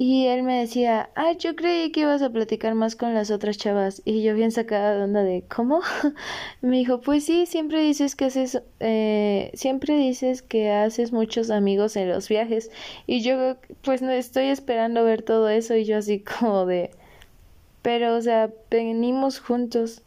Y 0.00 0.26
él 0.28 0.44
me 0.44 0.60
decía, 0.60 1.10
ah, 1.16 1.32
yo 1.32 1.56
creí 1.56 1.90
que 1.90 2.02
ibas 2.02 2.22
a 2.22 2.30
platicar 2.30 2.76
más 2.76 2.94
con 2.94 3.14
las 3.14 3.32
otras 3.32 3.58
chavas. 3.58 4.00
Y 4.04 4.22
yo 4.22 4.32
bien 4.32 4.52
sacada 4.52 4.94
de 4.94 5.02
onda 5.02 5.24
de, 5.24 5.42
¿cómo? 5.48 5.80
me 6.62 6.76
dijo, 6.76 7.00
pues 7.00 7.24
sí, 7.24 7.46
siempre 7.46 7.82
dices 7.82 8.14
que 8.14 8.26
haces, 8.26 8.62
eh, 8.78 9.50
siempre 9.54 9.96
dices 9.96 10.42
que 10.42 10.70
haces 10.70 11.12
muchos 11.12 11.50
amigos 11.50 11.96
en 11.96 12.08
los 12.08 12.28
viajes. 12.28 12.70
Y 13.08 13.22
yo, 13.22 13.56
pues 13.82 14.00
no 14.00 14.12
estoy 14.12 14.46
esperando 14.46 15.02
ver 15.04 15.22
todo 15.22 15.48
eso. 15.48 15.74
Y 15.74 15.84
yo 15.84 15.98
así 15.98 16.20
como 16.20 16.64
de, 16.64 16.90
pero, 17.82 18.14
o 18.16 18.22
sea, 18.22 18.50
venimos 18.70 19.40
juntos. 19.40 20.02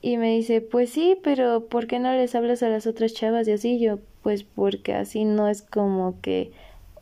Y 0.00 0.16
me 0.16 0.30
dice, 0.36 0.62
pues 0.62 0.90
sí, 0.90 1.18
pero 1.22 1.68
¿por 1.68 1.86
qué 1.86 1.98
no 1.98 2.12
les 2.14 2.34
hablas 2.34 2.62
a 2.62 2.70
las 2.70 2.86
otras 2.86 3.12
chavas? 3.12 3.46
Y 3.46 3.52
así 3.52 3.78
yo, 3.78 3.98
pues 4.22 4.42
porque 4.44 4.94
así 4.94 5.24
no 5.26 5.48
es 5.48 5.60
como 5.60 6.18
que, 6.22 6.52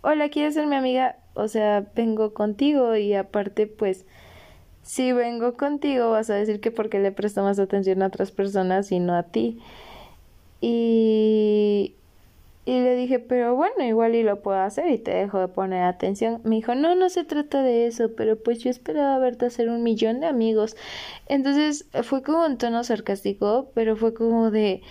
hola, 0.03 0.29
¿quieres 0.29 0.55
ser 0.55 0.67
mi 0.67 0.75
amiga? 0.75 1.17
O 1.37 1.49
sea, 1.49 1.87
vengo 1.95 2.35
contigo 2.35 2.97
y 2.97 3.15
aparte 3.15 3.67
pues 3.67 4.05
si 4.83 5.13
vengo 5.13 5.55
contigo 5.55 6.11
vas 6.11 6.31
a 6.31 6.35
decir 6.35 6.61
que 6.61 6.71
porque 6.71 7.01
le 7.01 7.13
presto 7.13 7.43
más 7.43 7.59
atención 7.59 8.03
a 8.03 8.07
otras 8.07 8.31
personas 8.31 8.93
y 8.93 9.01
no 9.01 9.17
a 9.17 9.25
ti. 9.25 9.59
Y, 10.61 11.95
y 12.65 12.81
le 12.81 12.97
dije, 12.97 13.19
pero 13.19 13.57
bueno, 13.57 13.85
igual 13.85 14.15
y 14.15 14.23
lo 14.23 14.41
puedo 14.43 14.59
hacer 14.59 14.91
y 14.91 14.99
te 14.99 15.13
dejo 15.13 15.41
de 15.41 15.49
poner 15.49 15.83
atención. 15.85 16.41
Me 16.45 16.57
dijo, 16.57 16.75
no, 16.75 16.95
no 16.95 17.09
se 17.11 17.25
trata 17.25 17.63
de 17.63 17.87
eso, 17.87 18.15
pero 18.17 18.37
pues 18.37 18.61
yo 18.61 18.71
esperaba 18.71 19.19
verte 19.19 19.47
hacer 19.47 19.69
un 19.69 19.83
millón 19.83 20.21
de 20.21 20.27
amigos. 20.27 20.77
Entonces 21.27 21.87
fue 22.03 22.23
como 22.23 22.45
un 22.47 22.57
tono 22.59 22.85
sarcástico, 22.85 23.71
pero 23.75 23.97
fue 23.97 24.15
como 24.15 24.51
de, 24.51 24.83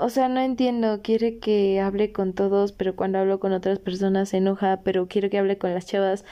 o 0.00 0.10
sea, 0.10 0.28
no 0.28 0.40
entiendo, 0.40 1.00
quiere 1.02 1.38
que 1.38 1.80
hable 1.80 2.12
con 2.12 2.32
todos, 2.32 2.72
pero 2.72 2.96
cuando 2.96 3.18
hablo 3.18 3.40
con 3.40 3.52
otras 3.52 3.78
personas 3.78 4.30
se 4.30 4.38
enoja, 4.38 4.80
pero 4.82 5.08
quiere 5.08 5.30
que 5.30 5.38
hable 5.38 5.58
con 5.58 5.74
las 5.74 5.86
chavas, 5.86 6.24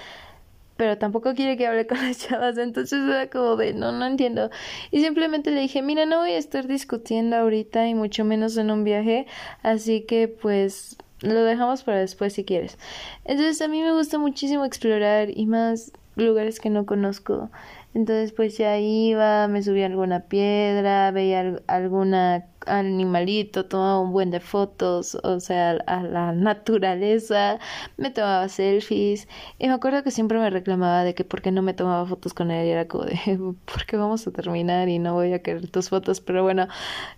pero 0.76 0.96
tampoco 0.98 1.34
quiere 1.34 1.56
que 1.56 1.66
hable 1.66 1.86
con 1.88 1.98
las 1.98 2.18
chavas, 2.18 2.58
entonces 2.58 3.00
era 3.06 3.28
como 3.28 3.56
de, 3.56 3.74
no, 3.74 3.92
no 3.92 4.06
entiendo. 4.06 4.50
Y 4.90 5.02
simplemente 5.02 5.50
le 5.50 5.60
dije, 5.60 5.82
mira, 5.82 6.06
no 6.06 6.20
voy 6.20 6.30
a 6.32 6.38
estar 6.38 6.66
discutiendo 6.66 7.36
ahorita 7.36 7.86
y 7.88 7.94
mucho 7.94 8.24
menos 8.24 8.56
en 8.56 8.70
un 8.70 8.84
viaje, 8.84 9.26
así 9.62 10.02
que 10.02 10.28
pues 10.28 10.96
lo 11.20 11.44
dejamos 11.44 11.82
para 11.82 11.98
después 11.98 12.32
si 12.32 12.44
quieres. 12.44 12.78
Entonces 13.24 13.60
a 13.60 13.68
mí 13.68 13.82
me 13.82 13.92
gusta 13.92 14.18
muchísimo 14.18 14.64
explorar 14.64 15.30
y 15.30 15.46
más 15.46 15.92
lugares 16.16 16.60
que 16.60 16.70
no 16.70 16.86
conozco. 16.86 17.50
Entonces 17.94 18.32
pues 18.32 18.58
ya 18.58 18.78
iba, 18.78 19.48
me 19.48 19.62
subía 19.62 19.84
a 19.84 19.88
alguna 19.88 20.20
piedra, 20.20 21.10
veía 21.10 21.60
alguna 21.66 22.46
animalito, 22.66 23.64
tomaba 23.66 24.00
un 24.00 24.12
buen 24.12 24.30
de 24.30 24.40
fotos, 24.40 25.16
o 25.22 25.40
sea, 25.40 25.70
a 25.86 26.02
la 26.02 26.32
naturaleza, 26.34 27.58
me 27.96 28.10
tomaba 28.10 28.48
selfies 28.48 29.26
y 29.58 29.68
me 29.68 29.74
acuerdo 29.74 30.02
que 30.02 30.10
siempre 30.10 30.38
me 30.38 30.50
reclamaba 30.50 31.04
de 31.04 31.14
que 31.14 31.24
por 31.24 31.42
qué 31.42 31.50
no 31.50 31.62
me 31.62 31.74
tomaba 31.74 32.06
fotos 32.06 32.34
con 32.34 32.50
él 32.50 32.66
y 32.66 32.70
era 32.70 32.86
como 32.88 33.04
de 33.04 33.16
¿por 33.64 33.86
qué 33.86 33.96
vamos 33.96 34.26
a 34.26 34.32
terminar 34.32 34.88
y 34.88 34.98
no 34.98 35.14
voy 35.14 35.32
a 35.32 35.42
querer 35.42 35.68
tus 35.70 35.88
fotos? 35.88 36.20
Pero 36.20 36.42
bueno, 36.42 36.68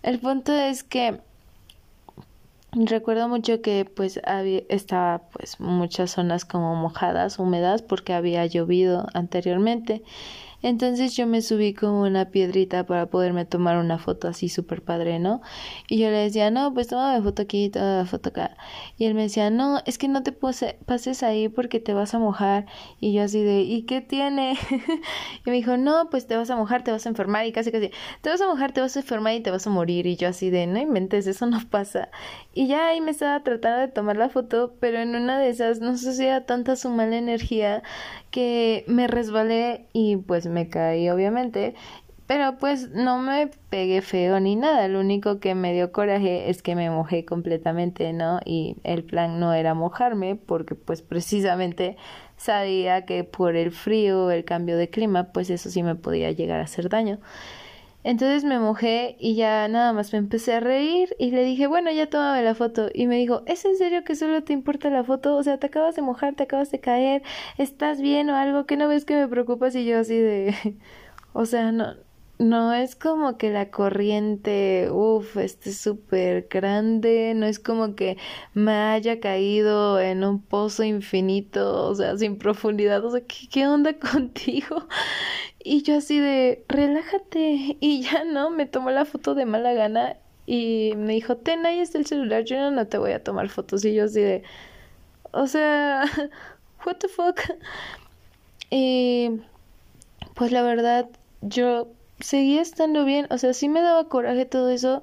el 0.03 0.21
punto 0.21 0.55
es 0.55 0.85
que 0.85 1.21
recuerdo 2.73 3.29
mucho 3.29 3.61
que 3.63 3.85
pues 3.85 4.21
había 4.25 4.63
estaba 4.69 5.23
pues 5.33 5.59
muchas 5.59 6.13
zonas 6.13 6.45
como 6.45 6.77
mojadas, 6.77 7.39
húmedas 7.39 7.83
porque 7.83 8.13
había 8.13 8.47
llovido 8.47 9.07
anteriormente 9.15 10.03
entonces 10.63 11.17
yo 11.17 11.27
me 11.27 11.41
subí 11.41 11.73
como 11.73 12.03
una 12.03 12.27
piedrita 12.31 12.85
para 12.85 13.07
poderme 13.07 13.45
tomar 13.45 13.79
una 13.79 13.99
foto 13.99 14.29
así 14.29 14.49
súper 14.49 14.83
padre, 14.83 15.19
¿no? 15.19 15.41
Y 15.89 15.99
yo 15.99 16.11
le 16.11 16.19
decía, 16.19 16.51
no, 16.51 16.75
pues 16.75 16.89
tómame 16.89 17.23
foto 17.23 17.43
aquí, 17.43 17.71
toda 17.71 18.05
foto 18.05 18.29
acá. 18.29 18.57
Y 18.99 19.07
él 19.07 19.15
me 19.15 19.23
decía, 19.23 19.51
no, 19.51 19.81
es 19.87 19.97
que 19.97 20.09
no 20.09 20.23
te 20.23 20.33
pases 20.33 21.23
ahí 21.23 21.49
porque 21.49 21.81
te 21.81 21.95
vas 21.95 22.15
a 22.15 22.19
mojar. 22.19 22.67
Y 23.01 23.13
yo 23.13 23.23
así 23.23 23.43
de, 23.43 23.63
¿y 23.63 23.83
qué 23.83 24.01
tiene? 24.03 24.59
y 25.47 25.51
me 25.51 25.57
dijo, 25.57 25.77
no, 25.77 26.11
pues 26.11 26.27
te 26.27 26.37
vas 26.37 26.51
a 26.51 26.57
mojar, 26.57 26.85
te 26.85 26.91
vas 26.93 27.07
a 27.07 27.09
enfermar. 27.09 27.47
Y 27.47 27.53
casi 27.53 27.73
casi, 27.73 27.91
te 28.21 28.31
vas 28.31 28.41
a 28.41 28.47
mojar, 28.47 28.73
te 28.73 28.81
vas 28.81 28.97
a 28.97 29.01
enfermar 29.01 29.35
y 29.35 29.41
te 29.41 29.51
vas 29.51 29.67
a 29.67 29.71
morir. 29.71 30.07
Y 30.07 30.17
yo 30.17 30.29
así 30.29 30.51
de, 30.51 30.67
no 30.67 30.79
inventes, 30.79 31.27
eso 31.27 31.47
no 31.47 31.59
pasa. 31.71 32.11
Y 32.53 32.67
ya 32.67 32.89
ahí 32.89 33.01
me 33.01 33.13
estaba 33.13 33.43
tratando 33.43 33.81
de 33.81 33.89
tomar 33.89 34.17
la 34.17 34.29
foto, 34.29 34.75
pero 34.81 34.99
en 34.99 35.15
una 35.15 35.39
de 35.39 35.49
esas, 35.49 35.81
no 35.81 35.97
sé 35.97 36.13
si 36.13 36.25
era 36.27 36.45
tanta 36.45 36.77
su 36.77 36.91
mala 36.91 37.17
energía 37.17 37.83
que 38.31 38.85
me 38.87 39.07
resbalé 39.07 39.87
y 39.93 40.17
pues 40.17 40.47
me 40.51 40.69
caí 40.69 41.09
obviamente 41.11 41.75
pero 42.31 42.59
pues 42.59 42.91
no 42.91 43.19
me 43.19 43.51
pegué 43.71 44.03
feo 44.03 44.39
ni 44.39 44.55
nada, 44.55 44.87
lo 44.87 45.01
único 45.01 45.41
que 45.41 45.57
me 45.57 45.73
dio 45.73 45.91
coraje 45.91 46.49
es 46.49 46.63
que 46.63 46.77
me 46.77 46.89
mojé 46.89 47.25
completamente, 47.25 48.13
¿no? 48.13 48.39
Y 48.45 48.77
el 48.85 49.03
plan 49.03 49.41
no 49.41 49.53
era 49.53 49.75
mojarme 49.75 50.37
porque 50.37 50.77
pues 50.77 51.03
precisamente 51.03 51.97
sabía 52.37 53.05
que 53.05 53.25
por 53.25 53.57
el 53.57 53.73
frío, 53.73 54.31
el 54.31 54.45
cambio 54.45 54.77
de 54.77 54.89
clima, 54.91 55.33
pues 55.33 55.51
eso 55.51 55.71
sí 55.71 55.83
me 55.83 55.97
podía 55.97 56.31
llegar 56.31 56.61
a 56.61 56.65
hacer 56.67 56.89
daño. 56.89 57.19
Entonces 58.03 58.45
me 58.45 58.59
mojé 58.59 59.17
y 59.19 59.35
ya 59.35 59.69
nada 59.69 59.93
más 59.93 60.13
me 60.13 60.19
empecé 60.19 60.55
a 60.55 60.61
reír 60.61 61.15
y 61.19 61.31
le 61.33 61.45
dije, 61.45 61.67
bueno, 61.67 61.91
ya 61.91 62.09
tómame 62.09 62.43
la 62.43 62.55
foto. 62.55 62.89
Y 62.95 63.07
me 63.07 63.17
dijo, 63.17 63.43
¿es 63.47 63.65
en 63.65 63.77
serio 63.77 64.05
que 64.05 64.15
solo 64.15 64.43
te 64.43 64.53
importa 64.53 64.89
la 64.91 65.05
foto? 65.05 65.37
O 65.37 65.43
sea, 65.43 65.59
te 65.59 65.67
acabas 65.67 65.97
de 65.97 66.03
mojar, 66.03 66.35
te 66.35 66.45
acabas 66.45 66.71
de 66.71 66.81
caer, 66.81 67.23
¿estás 67.59 68.01
bien 68.01 68.31
o 68.31 68.37
algo? 68.37 68.67
que 68.67 68.77
no 68.77 68.89
ves 68.89 69.05
que 69.05 69.17
me 69.17 69.29
preocupas? 69.29 69.75
Y 69.77 69.85
yo 69.85 69.99
así 69.99 70.17
de... 70.17 70.55
o 71.33 71.45
sea, 71.47 71.73
no, 71.73 71.95
no 72.41 72.73
es 72.73 72.97
como 72.97 73.37
que 73.37 73.51
la 73.51 73.71
corriente, 73.71 74.89
uff, 74.91 75.37
esté 75.37 75.73
súper 75.73 76.49
grande, 76.49 77.35
no 77.37 77.45
es 77.45 77.59
como 77.59 77.95
que 77.95 78.17
me 78.55 78.73
haya 78.73 79.21
caído 79.21 80.01
en 80.01 80.25
un 80.25 80.41
pozo 80.41 80.83
infinito, 80.83 81.87
o 81.87 81.95
sea, 81.95 82.17
sin 82.17 82.39
profundidad, 82.39 83.05
o 83.05 83.11
sea, 83.11 83.21
¿qué, 83.21 83.47
qué 83.51 83.67
onda 83.67 83.93
contigo? 84.13 84.89
Y 85.63 85.83
yo 85.83 85.99
así 85.99 86.19
de, 86.19 86.65
relájate. 86.69 87.77
Y 87.81 88.03
ya 88.03 88.25
no, 88.25 88.51
me 88.51 88.67
tomó 88.67 88.91
la 88.91 89.05
foto 89.05 89.35
de 89.35 89.45
mala 89.47 89.75
gana 89.75 90.17
y 90.47 90.95
me 90.97 91.15
dijo, 91.15 91.37
ten, 91.37 91.67
ahí 91.67 91.81
está 91.81 91.99
el 91.99 92.07
celular, 92.07 92.45
yo 92.45 92.71
no, 92.71 92.87
te 92.87 92.99
voy 92.99 93.13
a 93.13 93.23
tomar 93.23 93.51
fotos. 93.51 93.85
Y 93.85 93.95
yo 93.95 94.05
así 94.05 94.21
de, 94.21 94.43
o 95.33 95.47
sea, 95.47 96.05
what 96.87 96.97
the 96.97 97.09
fuck. 97.09 97.41
Y 98.71 99.43
pues 100.35 100.53
la 100.53 100.63
verdad, 100.63 101.09
yo 101.43 101.89
seguía 102.21 102.63
estando 102.63 103.05
bien, 103.05 103.27
o 103.31 103.39
sea, 103.39 103.53
sí 103.53 103.69
me 103.69 103.83
daba 103.83 104.09
coraje 104.09 104.47
todo 104.47 104.71
eso, 104.71 105.03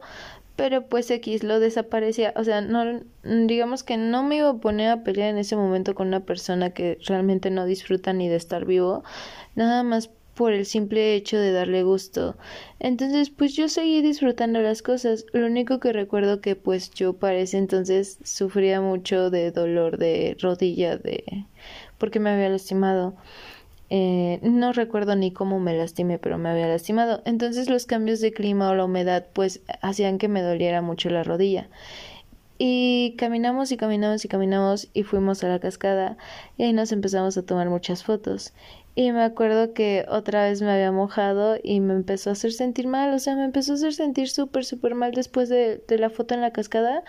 pero 0.56 0.88
pues 0.88 1.10
X 1.12 1.44
lo 1.44 1.60
desaparecía, 1.60 2.34
o 2.36 2.44
sea, 2.44 2.62
no 2.62 3.02
digamos 3.24 3.84
que 3.84 3.98
no 3.98 4.24
me 4.24 4.38
iba 4.38 4.50
a 4.50 4.58
poner 4.58 4.90
a 4.90 5.04
pelear 5.04 5.30
en 5.30 5.38
ese 5.38 5.56
momento 5.56 5.96
con 5.96 6.08
una 6.08 6.22
persona 6.22 6.72
que 6.72 6.98
realmente 7.06 7.52
no 7.52 7.66
disfruta 7.66 8.14
ni 8.14 8.28
de 8.28 8.38
estar 8.38 8.66
vivo, 8.66 9.04
nada 9.56 9.84
más 9.84 10.10
por 10.38 10.54
el 10.54 10.68
simple 10.68 11.16
hecho 11.16 11.38
de 11.38 11.52
darle 11.52 11.82
gusto. 11.82 12.38
Entonces, 12.80 13.32
pues 13.32 13.56
yo 13.56 13.68
seguí 13.70 14.02
disfrutando 14.04 14.62
las 14.62 14.84
cosas. 14.84 15.26
Lo 15.34 15.48
único 15.48 15.80
que 15.80 15.92
recuerdo 15.92 16.42
que 16.42 16.56
pues 16.56 16.92
yo 16.92 17.14
para 17.14 17.40
ese 17.40 17.58
entonces 17.58 18.20
sufría 18.24 18.80
mucho 18.80 19.32
de 19.32 19.52
dolor 19.52 19.98
de 19.98 20.38
rodilla 20.40 20.98
de 20.98 21.48
porque 21.98 22.20
me 22.20 22.30
había 22.30 22.50
lastimado. 22.50 23.16
Eh, 23.90 24.40
no 24.42 24.74
recuerdo 24.74 25.16
ni 25.16 25.32
cómo 25.32 25.60
me 25.60 25.78
lastimé, 25.78 26.20
pero 26.20 26.38
me 26.38 26.50
había 26.50 26.68
lastimado. 26.68 27.22
Entonces 27.26 27.70
los 27.70 27.86
cambios 27.86 28.20
de 28.20 28.34
clima 28.34 28.70
o 28.70 28.76
la 28.76 28.86
humedad 28.86 29.28
pues 29.34 29.62
hacían 29.82 30.18
que 30.18 30.28
me 30.28 30.42
doliera 30.42 30.82
mucho 30.82 31.10
la 31.10 31.24
rodilla. 31.24 31.70
Y 32.60 33.16
caminamos 33.18 33.72
y 33.72 33.78
caminamos 33.78 34.26
y 34.26 34.28
caminamos 34.28 34.90
y 34.94 35.04
fuimos 35.04 35.44
a 35.44 35.48
la 35.48 35.60
cascada 35.60 36.18
y 36.58 36.64
ahí 36.64 36.74
nos 36.74 36.92
empezamos 36.92 37.38
a 37.38 37.44
tomar 37.44 37.70
muchas 37.70 38.04
fotos. 38.04 38.54
Y 38.96 39.12
me 39.12 39.22
acuerdo 39.24 39.74
que 39.74 40.06
otra 40.10 40.46
vez 40.46 40.62
me 40.64 40.72
había 40.72 40.92
mojado 40.92 41.58
y 41.62 41.80
me 41.82 41.94
empezó 41.94 42.32
a 42.32 42.34
hacer 42.34 42.52
sentir 42.52 42.88
mal, 42.88 43.14
o 43.14 43.20
sea, 43.20 43.36
me 43.36 43.46
empezó 43.46 43.74
a 43.74 43.76
hacer 43.76 43.94
sentir 43.94 44.28
súper, 44.28 44.66
súper 44.66 44.96
mal 44.96 45.12
después 45.12 45.50
de, 45.50 45.84
de 45.88 46.00
la 46.00 46.10
foto 46.10 46.34
en 46.34 46.42
la 46.42 46.52
cascada. 46.52 47.04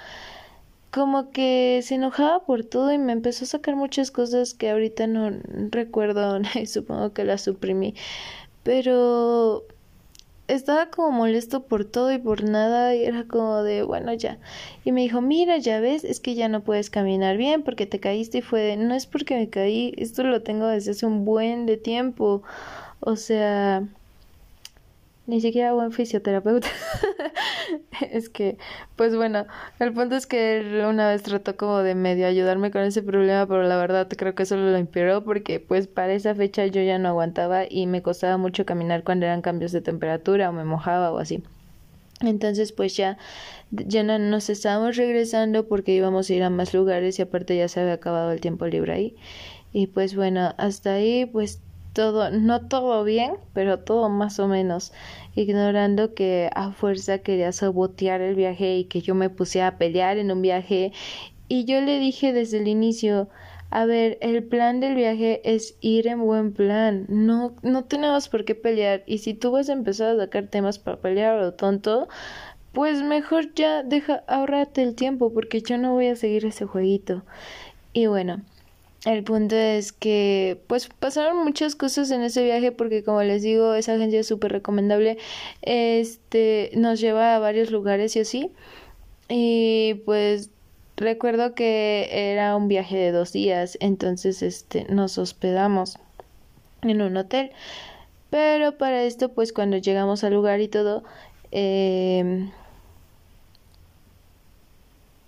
Como 0.91 1.31
que 1.31 1.81
se 1.83 1.97
enojaba 1.97 2.45
por 2.45 2.65
todo 2.65 2.93
y 2.93 2.99
me 2.99 3.13
empezó 3.13 3.45
a 3.45 3.49
sacar 3.49 3.77
muchas 3.77 4.11
cosas 4.11 4.55
que 4.55 4.71
ahorita 4.71 5.07
no 5.07 5.31
recuerdo 5.71 6.41
y 6.55 6.67
supongo 6.67 7.13
que 7.13 7.25
las 7.25 7.43
suprimí. 7.43 7.95
Pero 8.63 9.67
estaba 10.49 10.91
como 10.91 11.11
molesto 11.11 11.65
por 11.65 11.85
todo 11.85 12.11
y 12.11 12.19
por 12.19 12.43
nada 12.43 12.95
y 12.95 13.05
era 13.05 13.25
como 13.25 13.63
de 13.63 13.83
bueno 13.83 14.15
ya 14.15 14.39
y 14.83 14.93
me 14.93 15.03
dijo 15.03 15.21
mira 15.21 15.59
ya 15.59 15.79
ves 15.79 16.05
es 16.05 16.21
que 16.21 16.35
ya 16.35 16.49
no 16.49 16.63
puedes 16.63 16.89
caminar 16.89 17.37
bien 17.37 17.63
porque 17.63 17.87
te 17.87 18.01
caíste 18.01 18.39
y 18.39 18.43
fue 18.43 18.61
de 18.61 18.77
no 18.79 18.95
es 18.95 19.07
porque 19.07 19.37
me 19.37 19.51
caí 19.51 19.93
esto 19.99 20.25
lo 20.25 20.43
tengo 20.43 20.67
desde 20.67 20.93
hace 20.93 21.05
un 21.05 21.27
buen 21.27 21.67
de 21.67 21.77
tiempo 21.77 22.43
o 23.01 23.17
sea 23.17 23.87
ni 25.29 25.43
siquiera 25.43 25.75
buen 25.75 25.93
fisioterapeuta. 25.93 26.69
es 28.11 28.31
que, 28.31 28.57
pues 28.97 29.15
bueno, 29.15 29.47
el 29.79 29.93
punto 29.93 30.17
es 30.17 30.27
que 30.27 30.59
él 30.59 30.83
una 30.87 31.11
vez 31.11 31.23
trató 31.23 31.55
como 31.57 31.81
de 31.81 31.95
medio 31.95 32.27
ayudarme 32.27 32.71
con 32.71 32.81
ese 32.81 33.03
problema, 33.03 33.47
pero 33.47 33.63
la 33.65 33.77
verdad 33.77 34.09
creo 34.09 34.35
que 34.35 34.47
solo 34.47 34.71
lo 34.71 34.79
empeoró 34.79 35.23
porque 35.25 35.61
pues 35.61 35.87
para 35.87 36.15
esa 36.15 36.35
fecha 36.35 36.65
yo 36.67 36.81
ya 36.81 36.99
no 36.99 37.11
aguantaba 37.11 37.65
y 37.69 37.87
me 37.87 38.01
costaba 38.01 38.39
mucho 38.39 38.65
caminar 38.65 39.05
cuando 39.05 39.27
eran 39.27 39.43
cambios 39.43 39.71
de 39.71 39.83
temperatura 39.83 40.49
o 40.49 40.53
me 40.55 40.65
mojaba 40.65 41.13
o 41.13 41.19
así. 41.19 41.43
Entonces 42.23 42.73
pues 42.73 42.97
ya, 42.97 43.19
ya 43.71 44.03
no, 44.05 44.19
nos 44.19 44.49
estábamos 44.49 44.97
regresando 44.97 45.69
porque 45.69 45.93
íbamos 45.93 46.31
a 46.31 46.35
ir 46.35 46.43
a 46.43 46.49
más 46.49 46.73
lugares 46.73 47.19
y 47.19 47.23
aparte 47.23 47.55
ya 47.55 47.69
se 47.69 47.81
había 47.81 47.93
acabado 47.93 48.33
el 48.33 48.41
tiempo 48.41 48.67
libre 48.67 48.95
ahí. 48.95 49.17
Y 49.75 49.89
pues 49.89 50.17
bueno, 50.17 50.55
hasta 50.57 50.95
ahí 50.95 51.27
pues 51.27 51.61
todo, 51.99 52.31
no 52.31 52.69
todo 52.69 53.03
bien, 53.03 53.33
pero 53.55 53.81
todo 53.81 54.09
más 54.09 54.39
o 54.39 54.47
menos, 54.47 54.93
ignorando 55.35 56.15
que 56.15 56.49
a 56.55 56.71
fuerza 56.71 57.19
quería 57.19 57.51
sabotear 57.51 58.21
el 58.21 58.37
viaje 58.37 58.77
y 58.77 58.85
que 58.85 59.01
yo 59.01 59.17
me 59.17 59.31
puse 59.31 59.63
a 59.63 59.79
pelear 59.79 60.17
en 60.17 60.31
un 60.31 60.41
viaje. 60.41 60.93
Y 61.49 61.65
yo 61.65 61.81
le 61.81 61.99
dije 61.99 62.33
desde 62.33 62.59
el 62.59 62.69
inicio, 62.69 63.29
a 63.71 63.85
ver, 63.85 64.17
el 64.21 64.45
plan 64.45 64.79
del 64.79 64.95
viaje 64.95 65.41
es 65.43 65.77
ir 65.81 66.07
en 66.07 66.21
buen 66.21 66.53
plan, 66.53 67.05
no, 67.09 67.57
no 67.63 67.83
tenemos 67.83 68.29
por 68.29 68.45
qué 68.45 68.55
pelear. 68.55 69.03
Y 69.05 69.19
si 69.19 69.35
tú 69.35 69.51
vas 69.51 69.69
a 69.69 69.73
empezar 69.73 70.15
a 70.15 70.19
sacar 70.19 70.47
temas 70.47 70.79
para 70.79 70.99
pelear 70.99 71.41
o 71.41 71.53
tonto, 71.55 72.07
pues 72.73 73.03
mejor 73.03 73.53
ya 73.55 73.83
deja, 73.83 74.23
ahorrate 74.29 74.85
el 74.85 74.95
tiempo, 74.95 75.33
porque 75.35 75.63
yo 75.63 75.79
no 75.79 75.95
voy 75.95 76.07
a 76.07 76.15
seguir 76.15 76.47
ese 76.47 76.65
jueguito. 76.65 77.25
Y 77.93 78.07
bueno, 78.07 78.43
el 79.05 79.23
punto 79.23 79.55
es 79.55 79.93
que 79.93 80.61
pues 80.67 80.89
pasaron 80.89 81.45
muchas 81.45 81.77
cosas 81.77 82.11
en 82.11 82.23
ese 82.23 82.43
viaje 82.43 82.73
porque 82.73 83.05
como 83.05 83.23
les 83.23 83.43
digo 83.43 83.75
esa 83.75 83.95
agencia 83.95 84.21
es 84.21 84.27
súper 84.27 84.51
recomendable 84.51 85.19
este 85.63 86.71
nos 86.75 87.01
lleva 87.01 87.37
a 87.37 87.39
varios 87.39 87.71
lugares 87.71 88.17
y 88.17 88.21
así. 88.21 88.53
Y 89.29 90.03
pues 90.07 90.51
recuerdo 90.97 91.55
que 91.55 92.09
era 92.11 92.57
un 92.57 92.67
viaje 92.67 92.97
de 92.97 93.13
dos 93.13 93.33
días 93.33 93.79
entonces 93.81 94.43
este 94.43 94.85
nos 94.89 95.19
hospedamos 95.19 95.99
en 96.83 97.01
un 97.03 97.17
hotel. 97.17 97.53
Pero 98.31 98.79
para 98.79 99.05
esto 99.05 99.31
pues 99.31 99.53
cuando 99.53 99.77
llegamos 99.77 100.25
al 100.25 100.35
lugar 100.35 100.61
y 100.61 100.69
todo 100.69 101.05
eh, 101.53 102.51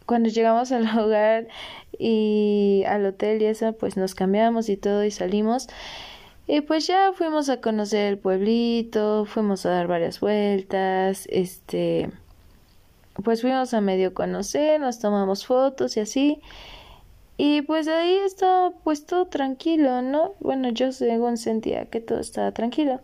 cuando 0.06 0.28
llegamos 0.28 0.72
al 0.72 0.86
lugar 0.96 1.46
y 2.00 2.82
al 2.88 3.04
hotel 3.04 3.42
y 3.42 3.46
eso, 3.46 3.74
pues 3.74 3.96
nos 3.98 4.14
cambiamos 4.14 4.70
y 4.70 4.76
todo 4.78 5.04
y 5.04 5.10
salimos. 5.10 5.68
Y 6.46 6.62
pues 6.62 6.86
ya 6.86 7.12
fuimos 7.12 7.48
a 7.50 7.60
conocer 7.60 8.06
el 8.06 8.18
pueblito, 8.18 9.26
fuimos 9.26 9.66
a 9.66 9.70
dar 9.70 9.86
varias 9.86 10.18
vueltas, 10.18 11.28
este, 11.30 12.10
pues 13.22 13.42
fuimos 13.42 13.74
a 13.74 13.80
medio 13.82 14.14
conocer, 14.14 14.80
nos 14.80 14.98
tomamos 14.98 15.46
fotos 15.46 15.96
y 15.96 16.00
así. 16.00 16.40
Y 17.36 17.62
pues 17.62 17.86
ahí 17.86 18.14
estaba 18.24 18.70
pues 18.82 19.06
todo 19.06 19.26
tranquilo, 19.26 20.02
¿no? 20.02 20.34
Bueno, 20.40 20.70
yo 20.70 20.92
según 20.92 21.36
sentía 21.36 21.86
que 21.86 22.00
todo 22.00 22.18
estaba 22.18 22.52
tranquilo. 22.52 23.00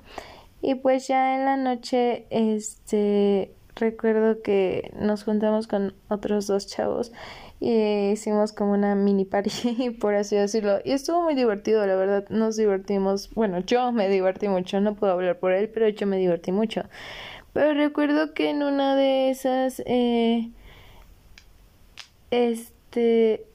Y 0.62 0.74
pues 0.76 1.06
ya 1.06 1.37
en 1.37 1.44
la 1.44 1.56
noche, 1.56 2.26
este, 2.30 3.52
recuerdo 3.76 4.42
que 4.42 4.90
nos 4.98 5.24
juntamos 5.24 5.66
con 5.66 5.94
otros 6.09 6.46
dos 6.46 6.66
chavos 6.66 7.12
y 7.58 8.10
hicimos 8.10 8.52
como 8.52 8.72
una 8.72 8.94
mini 8.94 9.24
party, 9.24 9.90
por 10.00 10.14
así 10.14 10.36
decirlo. 10.36 10.78
Y 10.84 10.92
estuvo 10.92 11.22
muy 11.22 11.34
divertido, 11.34 11.86
la 11.86 11.96
verdad. 11.96 12.28
Nos 12.28 12.56
divertimos. 12.56 13.30
Bueno, 13.34 13.60
yo 13.60 13.92
me 13.92 14.08
divertí 14.08 14.48
mucho, 14.48 14.80
no 14.80 14.94
puedo 14.94 15.12
hablar 15.12 15.38
por 15.38 15.52
él, 15.52 15.68
pero 15.70 15.88
yo 15.88 16.06
me 16.06 16.18
divertí 16.18 16.52
mucho. 16.52 16.82
Pero 17.52 17.72
recuerdo 17.74 18.34
que 18.34 18.50
en 18.50 18.62
una 18.62 18.96
de 18.96 19.30
esas, 19.30 19.82
eh, 19.86 20.50
este, 22.30 23.46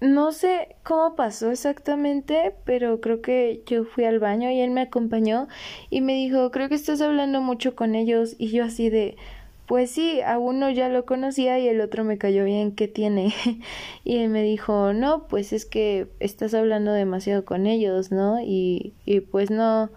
no 0.00 0.32
sé 0.32 0.76
cómo 0.82 1.14
pasó 1.14 1.50
exactamente, 1.50 2.54
pero 2.64 3.00
creo 3.00 3.22
que 3.22 3.62
yo 3.66 3.84
fui 3.84 4.04
al 4.04 4.18
baño 4.18 4.50
y 4.50 4.60
él 4.60 4.70
me 4.70 4.82
acompañó 4.82 5.48
y 5.90 6.00
me 6.00 6.14
dijo, 6.14 6.50
creo 6.50 6.68
que 6.68 6.74
estás 6.74 7.00
hablando 7.00 7.40
mucho 7.40 7.76
con 7.76 7.94
ellos 7.94 8.34
y 8.36 8.48
yo 8.48 8.64
así 8.64 8.90
de, 8.90 9.16
pues 9.66 9.90
sí, 9.90 10.20
a 10.20 10.38
uno 10.38 10.70
ya 10.70 10.88
lo 10.88 11.06
conocía 11.06 11.58
y 11.58 11.68
el 11.68 11.80
otro 11.80 12.04
me 12.04 12.18
cayó 12.18 12.44
bien, 12.44 12.72
¿qué 12.72 12.88
tiene? 12.88 13.32
y 14.04 14.18
él 14.18 14.28
me 14.28 14.42
dijo, 14.42 14.92
no, 14.92 15.26
pues 15.28 15.52
es 15.52 15.64
que 15.66 16.08
estás 16.20 16.54
hablando 16.54 16.92
demasiado 16.92 17.44
con 17.44 17.66
ellos, 17.66 18.10
¿no? 18.10 18.40
Y, 18.40 18.94
y 19.06 19.20
pues 19.20 19.50
no, 19.50 19.90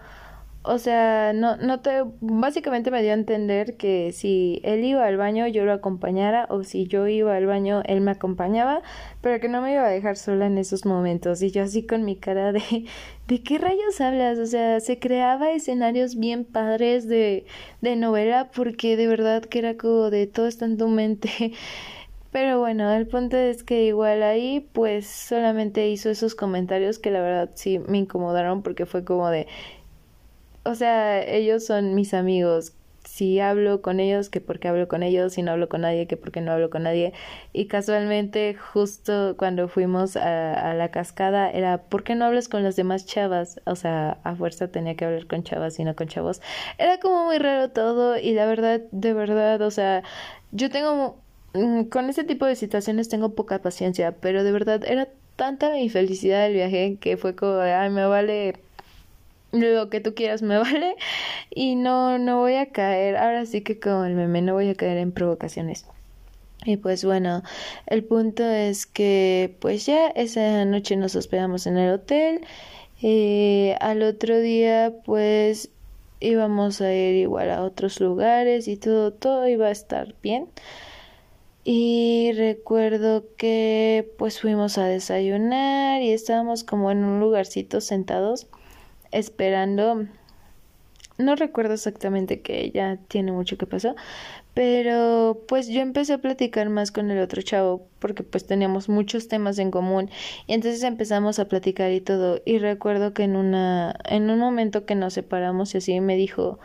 o 0.62 0.78
sea, 0.78 1.32
no, 1.32 1.56
no 1.56 1.80
te, 1.80 2.02
básicamente 2.20 2.90
me 2.90 3.00
dio 3.02 3.12
a 3.12 3.14
entender 3.14 3.76
que 3.76 4.12
si 4.12 4.60
él 4.64 4.84
iba 4.84 5.06
al 5.06 5.16
baño 5.16 5.46
yo 5.46 5.64
lo 5.64 5.72
acompañara 5.72 6.46
o 6.50 6.64
si 6.64 6.86
yo 6.86 7.06
iba 7.06 7.34
al 7.36 7.46
baño 7.46 7.82
él 7.86 8.00
me 8.00 8.10
acompañaba, 8.10 8.82
pero 9.22 9.40
que 9.40 9.48
no 9.48 9.62
me 9.62 9.72
iba 9.72 9.86
a 9.86 9.88
dejar 9.88 10.16
sola 10.16 10.46
en 10.46 10.58
esos 10.58 10.84
momentos 10.84 11.42
y 11.42 11.50
yo 11.50 11.62
así 11.62 11.86
con 11.86 12.04
mi 12.04 12.16
cara 12.16 12.52
de, 12.52 12.84
¿de 13.28 13.42
qué 13.42 13.58
rayos 13.58 14.00
hablas? 14.00 14.38
O 14.38 14.46
sea, 14.46 14.80
se 14.80 14.98
creaba 14.98 15.52
escenarios 15.52 16.16
bien 16.16 16.44
padres 16.44 17.08
de, 17.08 17.46
de 17.80 17.96
novela 17.96 18.50
porque 18.54 18.96
de 18.96 19.06
verdad 19.06 19.42
que 19.44 19.60
era 19.60 19.76
como 19.76 20.10
de 20.10 20.26
todo 20.26 20.46
está 20.48 20.64
en 20.64 20.76
tu 20.76 20.88
mente. 20.88 21.52
Pero 22.30 22.60
bueno, 22.60 22.92
el 22.92 23.06
punto 23.06 23.38
es 23.38 23.62
que 23.64 23.84
igual 23.86 24.22
ahí 24.22 24.68
pues 24.74 25.06
solamente 25.06 25.88
hizo 25.88 26.10
esos 26.10 26.34
comentarios 26.34 26.98
que 26.98 27.10
la 27.10 27.22
verdad 27.22 27.50
sí 27.54 27.78
me 27.88 27.98
incomodaron 27.98 28.62
porque 28.62 28.84
fue 28.84 29.02
como 29.02 29.30
de 29.30 29.46
o 30.68 30.74
sea, 30.74 31.22
ellos 31.24 31.64
son 31.64 31.94
mis 31.94 32.12
amigos. 32.12 32.74
Si 33.04 33.40
hablo 33.40 33.80
con 33.80 34.00
ellos, 34.00 34.28
que 34.28 34.42
porque 34.42 34.68
hablo 34.68 34.86
con 34.86 35.02
ellos, 35.02 35.32
si 35.32 35.42
no 35.42 35.52
hablo 35.52 35.70
con 35.70 35.80
nadie, 35.80 36.06
que 36.06 36.18
porque 36.18 36.42
no 36.42 36.52
hablo 36.52 36.68
con 36.68 36.82
nadie. 36.82 37.14
Y 37.54 37.66
casualmente, 37.66 38.54
justo 38.54 39.34
cuando 39.38 39.68
fuimos 39.68 40.16
a, 40.16 40.74
la 40.74 40.90
cascada, 40.90 41.50
era, 41.50 41.78
¿por 41.84 42.04
qué 42.04 42.14
no 42.14 42.26
hablas 42.26 42.48
con 42.48 42.62
las 42.64 42.76
demás 42.76 43.06
chavas? 43.06 43.60
O 43.64 43.76
sea, 43.76 44.18
a 44.24 44.36
fuerza 44.36 44.68
tenía 44.68 44.94
que 44.94 45.06
hablar 45.06 45.26
con 45.26 45.42
chavas 45.42 45.78
y 45.78 45.84
no 45.84 45.96
con 45.96 46.08
chavos. 46.08 46.42
Era 46.76 47.00
como 47.00 47.24
muy 47.24 47.38
raro 47.38 47.70
todo 47.70 48.18
y 48.18 48.34
la 48.34 48.44
verdad, 48.44 48.82
de 48.92 49.14
verdad, 49.14 49.62
o 49.62 49.70
sea, 49.70 50.02
yo 50.52 50.68
tengo, 50.70 51.16
mm, 51.54 51.84
con 51.84 52.10
ese 52.10 52.24
tipo 52.24 52.44
de 52.44 52.56
situaciones 52.56 53.08
tengo 53.08 53.34
poca 53.34 53.60
paciencia, 53.62 54.12
pero 54.20 54.44
de 54.44 54.52
verdad 54.52 54.84
era 54.84 55.08
tanta 55.36 55.72
mi 55.72 55.88
felicidad 55.88 56.42
del 56.42 56.54
viaje 56.54 56.98
que 57.00 57.16
fue 57.16 57.34
como, 57.34 57.60
ay, 57.60 57.88
me 57.90 58.04
vale 58.06 58.67
lo 59.52 59.90
que 59.90 60.00
tú 60.00 60.14
quieras 60.14 60.42
me 60.42 60.58
vale. 60.58 60.96
Y 61.50 61.76
no 61.76 62.18
no 62.18 62.38
voy 62.38 62.54
a 62.54 62.70
caer 62.70 63.16
ahora 63.16 63.46
sí 63.46 63.62
que 63.62 63.78
como 63.80 64.04
el 64.04 64.14
meme 64.14 64.42
no 64.42 64.54
voy 64.54 64.68
a 64.68 64.74
caer 64.74 64.98
en 64.98 65.12
provocaciones. 65.12 65.86
Y 66.64 66.76
pues 66.76 67.04
bueno 67.04 67.42
el 67.86 68.04
punto 68.04 68.42
es 68.44 68.86
que 68.86 69.56
pues 69.60 69.86
ya 69.86 70.08
esa 70.08 70.64
noche 70.64 70.96
nos 70.96 71.14
hospedamos 71.14 71.66
en 71.66 71.78
el 71.78 71.94
hotel 71.94 72.40
eh, 73.00 73.76
al 73.80 74.02
otro 74.02 74.38
día 74.40 74.92
pues 75.04 75.70
íbamos 76.20 76.80
a 76.80 76.92
ir 76.92 77.14
igual 77.14 77.50
a 77.50 77.62
otros 77.62 78.00
lugares 78.00 78.66
y 78.68 78.76
todo 78.76 79.12
todo 79.12 79.46
iba 79.48 79.66
a 79.68 79.70
estar 79.70 80.14
bien. 80.22 80.48
Y 81.64 82.32
recuerdo 82.34 83.24
que 83.36 84.10
pues 84.16 84.40
fuimos 84.40 84.78
a 84.78 84.86
desayunar 84.86 86.00
y 86.02 86.12
estábamos 86.12 86.64
como 86.64 86.90
en 86.90 87.04
un 87.04 87.20
lugarcito 87.20 87.80
sentados 87.82 88.46
esperando. 89.12 90.06
No 91.18 91.34
recuerdo 91.34 91.74
exactamente 91.74 92.42
que 92.42 92.70
ya 92.70 92.96
tiene 93.08 93.32
mucho 93.32 93.58
que 93.58 93.66
pasó, 93.66 93.96
pero 94.54 95.44
pues 95.48 95.68
yo 95.68 95.80
empecé 95.80 96.12
a 96.12 96.18
platicar 96.18 96.68
más 96.68 96.92
con 96.92 97.10
el 97.10 97.18
otro 97.20 97.42
chavo 97.42 97.88
porque 97.98 98.22
pues 98.22 98.46
teníamos 98.46 98.88
muchos 98.88 99.26
temas 99.26 99.58
en 99.58 99.70
común. 99.72 100.10
Y 100.46 100.54
entonces 100.54 100.82
empezamos 100.84 101.40
a 101.40 101.48
platicar 101.48 101.90
y 101.92 102.00
todo. 102.00 102.40
Y 102.44 102.58
recuerdo 102.58 103.14
que 103.14 103.24
en 103.24 103.36
una 103.36 103.96
en 104.04 104.30
un 104.30 104.38
momento 104.38 104.86
que 104.86 104.94
nos 104.94 105.14
separamos 105.14 105.74
y 105.74 105.78
así 105.78 106.00
me 106.00 106.16
dijo 106.16 106.60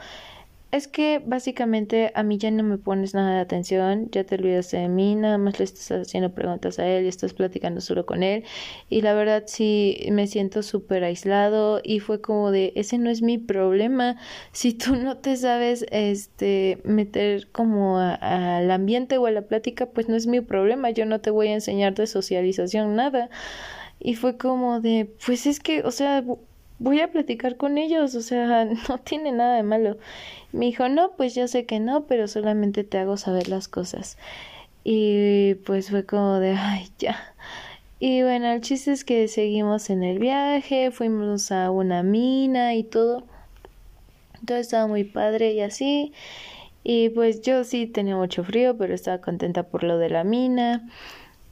es 0.73 0.87
que 0.87 1.21
básicamente 1.23 2.11
a 2.15 2.23
mí 2.23 2.39
ya 2.39 2.49
no 2.49 2.63
me 2.63 2.79
pones 2.79 3.13
nada 3.13 3.35
de 3.35 3.41
atención, 3.41 4.09
ya 4.11 4.23
te 4.23 4.33
olvidaste 4.33 4.77
de 4.77 4.87
mí, 4.87 5.13
nada 5.13 5.37
más 5.37 5.59
le 5.59 5.65
estás 5.65 5.91
haciendo 5.91 6.33
preguntas 6.33 6.79
a 6.79 6.87
él 6.87 7.05
y 7.05 7.09
estás 7.09 7.35
platicando 7.35 7.79
solo 7.79 8.07
con 8.07 8.23
él. 8.23 8.43
Y 8.89 9.01
la 9.01 9.13
verdad 9.13 9.43
sí 9.45 9.99
me 10.11 10.25
siento 10.25 10.63
súper 10.63 11.03
aislado 11.03 11.79
y 11.83 11.99
fue 11.99 12.21
como 12.21 12.49
de, 12.49 12.73
ese 12.75 12.97
no 12.97 13.11
es 13.11 13.21
mi 13.21 13.37
problema. 13.37 14.17
Si 14.51 14.73
tú 14.73 14.95
no 14.95 15.17
te 15.17 15.35
sabes 15.37 15.85
este 15.91 16.79
meter 16.83 17.51
como 17.51 17.99
al 17.99 18.71
ambiente 18.71 19.19
o 19.19 19.27
a 19.27 19.31
la 19.31 19.43
plática, 19.43 19.85
pues 19.85 20.09
no 20.09 20.15
es 20.15 20.25
mi 20.25 20.41
problema. 20.41 20.89
Yo 20.89 21.05
no 21.05 21.21
te 21.21 21.29
voy 21.29 21.49
a 21.49 21.53
enseñar 21.53 21.93
de 21.93 22.07
socialización 22.07 22.95
nada. 22.95 23.29
Y 23.99 24.15
fue 24.15 24.37
como 24.37 24.81
de, 24.81 25.13
pues 25.23 25.45
es 25.45 25.59
que, 25.59 25.83
o 25.83 25.91
sea, 25.91 26.23
voy 26.79 27.01
a 27.01 27.11
platicar 27.11 27.57
con 27.57 27.77
ellos, 27.77 28.15
o 28.15 28.21
sea, 28.21 28.65
no 28.89 28.97
tiene 28.99 29.31
nada 29.31 29.55
de 29.55 29.63
malo. 29.63 29.97
Me 30.51 30.65
dijo, 30.65 30.89
no, 30.89 31.11
pues 31.17 31.35
yo 31.35 31.47
sé 31.47 31.65
que 31.65 31.79
no, 31.79 32.05
pero 32.05 32.27
solamente 32.27 32.83
te 32.83 32.97
hago 32.97 33.17
saber 33.17 33.47
las 33.49 33.67
cosas. 33.67 34.17
Y 34.83 35.55
pues 35.65 35.89
fue 35.89 36.05
como 36.05 36.39
de, 36.39 36.51
ay, 36.51 36.89
ya. 36.99 37.33
Y 37.99 38.21
bueno, 38.21 38.51
el 38.51 38.61
chiste 38.61 38.91
es 38.91 39.05
que 39.05 39.27
seguimos 39.29 39.89
en 39.89 40.03
el 40.03 40.19
viaje, 40.19 40.91
fuimos 40.91 41.51
a 41.51 41.71
una 41.71 42.03
mina 42.03 42.75
y 42.75 42.83
todo. 42.83 43.23
Todo 44.45 44.57
estaba 44.57 44.87
muy 44.87 45.05
padre 45.05 45.53
y 45.53 45.61
así. 45.61 46.13
Y 46.83 47.09
pues 47.09 47.41
yo 47.41 47.63
sí 47.63 47.87
tenía 47.87 48.17
mucho 48.17 48.43
frío, 48.43 48.77
pero 48.77 48.93
estaba 48.93 49.19
contenta 49.21 49.63
por 49.63 49.83
lo 49.83 49.97
de 49.97 50.09
la 50.09 50.25
mina. 50.25 50.89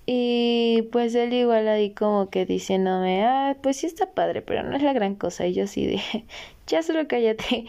Y 0.05 0.83
pues 0.91 1.15
él 1.15 1.33
igual 1.33 1.67
ahí 1.67 1.93
como 1.93 2.29
que 2.29 2.45
diciéndome, 2.45 3.23
ah, 3.25 3.57
pues 3.61 3.77
sí 3.77 3.87
está 3.87 4.13
padre, 4.13 4.41
pero 4.41 4.63
no 4.63 4.75
es 4.75 4.83
la 4.83 4.93
gran 4.93 5.15
cosa. 5.15 5.45
Y 5.47 5.53
yo 5.53 5.67
sí 5.67 5.85
dije, 5.87 6.25
ya 6.67 6.83
solo 6.83 7.07
cállate. 7.07 7.65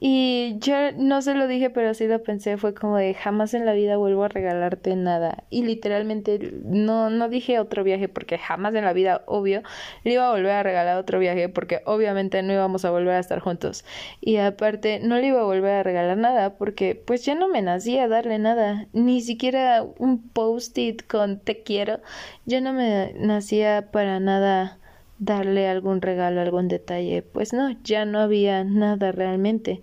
Y 0.00 0.56
yo 0.58 0.92
no 0.96 1.22
se 1.22 1.34
lo 1.34 1.46
dije, 1.46 1.70
pero 1.70 1.94
sí 1.94 2.06
lo 2.06 2.22
pensé, 2.22 2.56
fue 2.56 2.74
como 2.74 2.96
de 2.96 3.14
jamás 3.14 3.54
en 3.54 3.66
la 3.66 3.72
vida 3.72 3.96
vuelvo 3.96 4.24
a 4.24 4.28
regalarte 4.28 4.96
nada. 4.96 5.44
Y 5.50 5.62
literalmente 5.64 6.52
no, 6.64 7.10
no 7.10 7.28
dije 7.28 7.58
otro 7.58 7.84
viaje 7.84 8.08
porque 8.08 8.38
jamás 8.38 8.74
en 8.74 8.84
la 8.84 8.92
vida, 8.92 9.22
obvio, 9.26 9.62
le 10.04 10.14
iba 10.14 10.28
a 10.28 10.32
volver 10.32 10.52
a 10.52 10.62
regalar 10.62 10.98
otro 10.98 11.18
viaje 11.18 11.48
porque 11.48 11.82
obviamente 11.86 12.42
no 12.42 12.52
íbamos 12.52 12.84
a 12.84 12.90
volver 12.90 13.14
a 13.14 13.18
estar 13.20 13.40
juntos. 13.40 13.84
Y 14.20 14.36
aparte 14.36 15.00
no 15.00 15.16
le 15.18 15.28
iba 15.28 15.40
a 15.40 15.44
volver 15.44 15.72
a 15.72 15.82
regalar 15.82 16.16
nada 16.16 16.56
porque 16.56 16.94
pues 16.94 17.24
ya 17.24 17.34
no 17.34 17.48
me 17.48 17.62
nacía 17.62 18.08
darle 18.08 18.38
nada, 18.38 18.86
ni 18.92 19.20
siquiera 19.20 19.84
un 19.98 20.28
post-it 20.28 21.06
con 21.06 21.40
te 21.40 21.62
quiero. 21.62 22.00
Yo 22.46 22.60
no 22.60 22.72
me 22.72 23.12
nacía 23.14 23.90
para 23.92 24.20
nada 24.20 24.78
darle 25.24 25.68
algún 25.68 26.02
regalo, 26.02 26.40
algún 26.40 26.68
detalle. 26.68 27.22
Pues 27.22 27.52
no, 27.52 27.70
ya 27.82 28.04
no 28.04 28.20
había 28.20 28.64
nada 28.64 29.12
realmente. 29.12 29.80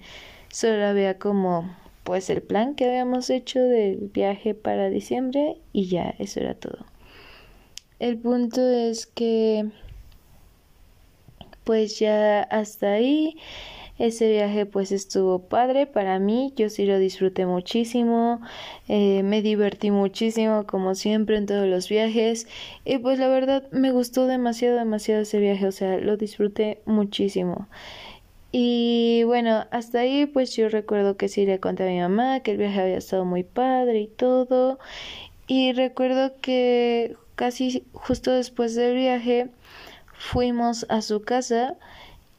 Solo 0.52 0.86
había 0.86 1.18
como 1.18 1.76
pues 2.04 2.30
el 2.30 2.42
plan 2.42 2.76
que 2.76 2.86
habíamos 2.86 3.30
hecho 3.30 3.60
del 3.60 4.10
viaje 4.14 4.56
para 4.56 4.90
diciembre 4.90 5.58
y 5.72 5.88
ya, 5.88 6.16
eso 6.20 6.40
era 6.40 6.56
todo. 6.56 6.86
El 8.00 8.18
punto 8.18 8.62
es 8.62 9.06
que 9.06 9.70
pues 11.64 12.00
ya 12.00 12.42
hasta 12.42 12.94
ahí 12.94 13.38
ese 13.98 14.30
viaje 14.32 14.66
pues 14.66 14.92
estuvo 14.92 15.40
padre 15.40 15.86
para 15.86 16.20
mí, 16.20 16.54
yo 16.56 16.70
sí 16.70 16.86
lo 16.86 16.98
disfruté 17.00 17.46
muchísimo, 17.46 18.42
eh, 18.88 19.24
me 19.24 19.42
divertí 19.42 19.92
muchísimo 19.92 20.66
como 20.66 20.96
siempre 20.96 21.38
en 21.38 21.46
todos 21.46 21.68
los 21.68 21.90
viajes 21.90 22.48
y 22.86 22.98
pues 22.98 23.20
la 23.20 23.28
verdad 23.28 23.70
me 23.72 23.92
gustó 23.92 24.28
demasiado, 24.28 24.78
demasiado 24.78 25.22
ese 25.22 25.40
viaje, 25.40 25.68
o 25.68 25.72
sea, 25.72 25.98
lo 25.98 26.18
disfruté 26.18 26.82
muchísimo. 26.86 27.68
Y 28.52 29.24
bueno, 29.26 29.66
hasta 29.72 30.00
ahí 30.00 30.26
pues 30.26 30.56
yo 30.56 30.68
recuerdo 30.68 31.16
que 31.16 31.30
sí 31.30 31.46
le 31.46 31.60
conté 31.60 31.84
a 31.84 31.92
mi 31.92 32.00
mamá 32.00 32.42
que 32.42 32.52
el 32.52 32.58
viaje 32.58 32.82
había 32.82 32.98
estado 32.98 33.24
muy 33.24 33.44
padre 33.44 34.02
y 34.02 34.08
todo. 34.08 34.78
Y 35.48 35.74
recuerdo 35.74 36.34
que 36.42 37.16
casi 37.36 37.86
justo 37.94 38.32
después 38.32 38.76
del 38.76 38.96
viaje 38.96 39.50
fuimos 40.14 40.86
a 40.90 41.02
su 41.02 41.22
casa 41.22 41.78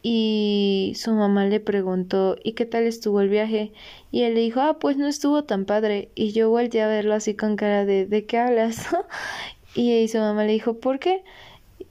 y 0.02 0.94
su 0.96 1.12
mamá 1.12 1.46
le 1.46 1.60
preguntó 1.60 2.36
¿y 2.42 2.52
qué 2.52 2.66
tal 2.66 2.84
estuvo 2.84 3.20
el 3.20 3.28
viaje? 3.28 3.72
y 4.10 4.22
él 4.22 4.34
le 4.34 4.40
dijo 4.40 4.60
ah 4.60 4.78
pues 4.78 4.96
no 4.96 5.06
estuvo 5.06 5.44
tan 5.44 5.64
padre 5.64 6.10
y 6.14 6.32
yo 6.32 6.50
volteé 6.50 6.82
a 6.82 6.88
verlo 6.88 7.14
así 7.14 7.34
con 7.34 7.56
cara 7.56 7.84
de 7.84 8.06
¿de 8.06 8.26
qué 8.26 8.38
hablas? 8.38 8.88
y 9.74 10.08
su 10.08 10.18
mamá 10.18 10.44
le 10.44 10.52
dijo 10.52 10.78
¿por 10.78 10.98
qué? 10.98 11.22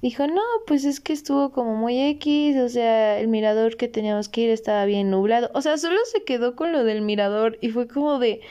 dijo 0.02 0.28
no 0.28 0.42
pues 0.68 0.84
es 0.86 1.00
que 1.00 1.14
estuvo 1.14 1.52
como 1.52 1.76
muy 1.76 2.00
X 2.02 2.58
o 2.58 2.70
sea 2.70 3.20
el 3.20 3.28
mirador 3.28 3.78
que 3.78 3.88
teníamos 3.88 4.30
que 4.30 4.42
ir 4.42 4.50
estaba 4.50 4.86
bien 4.86 5.10
nublado 5.10 5.50
o 5.54 5.62
sea 5.62 5.78
solo 5.78 5.98
se 6.12 6.24
quedó 6.24 6.56
con 6.56 6.72
lo 6.72 6.84
del 6.84 7.02
mirador 7.02 7.58
y 7.62 7.70
fue 7.70 7.88
como 7.88 8.20
de 8.20 8.42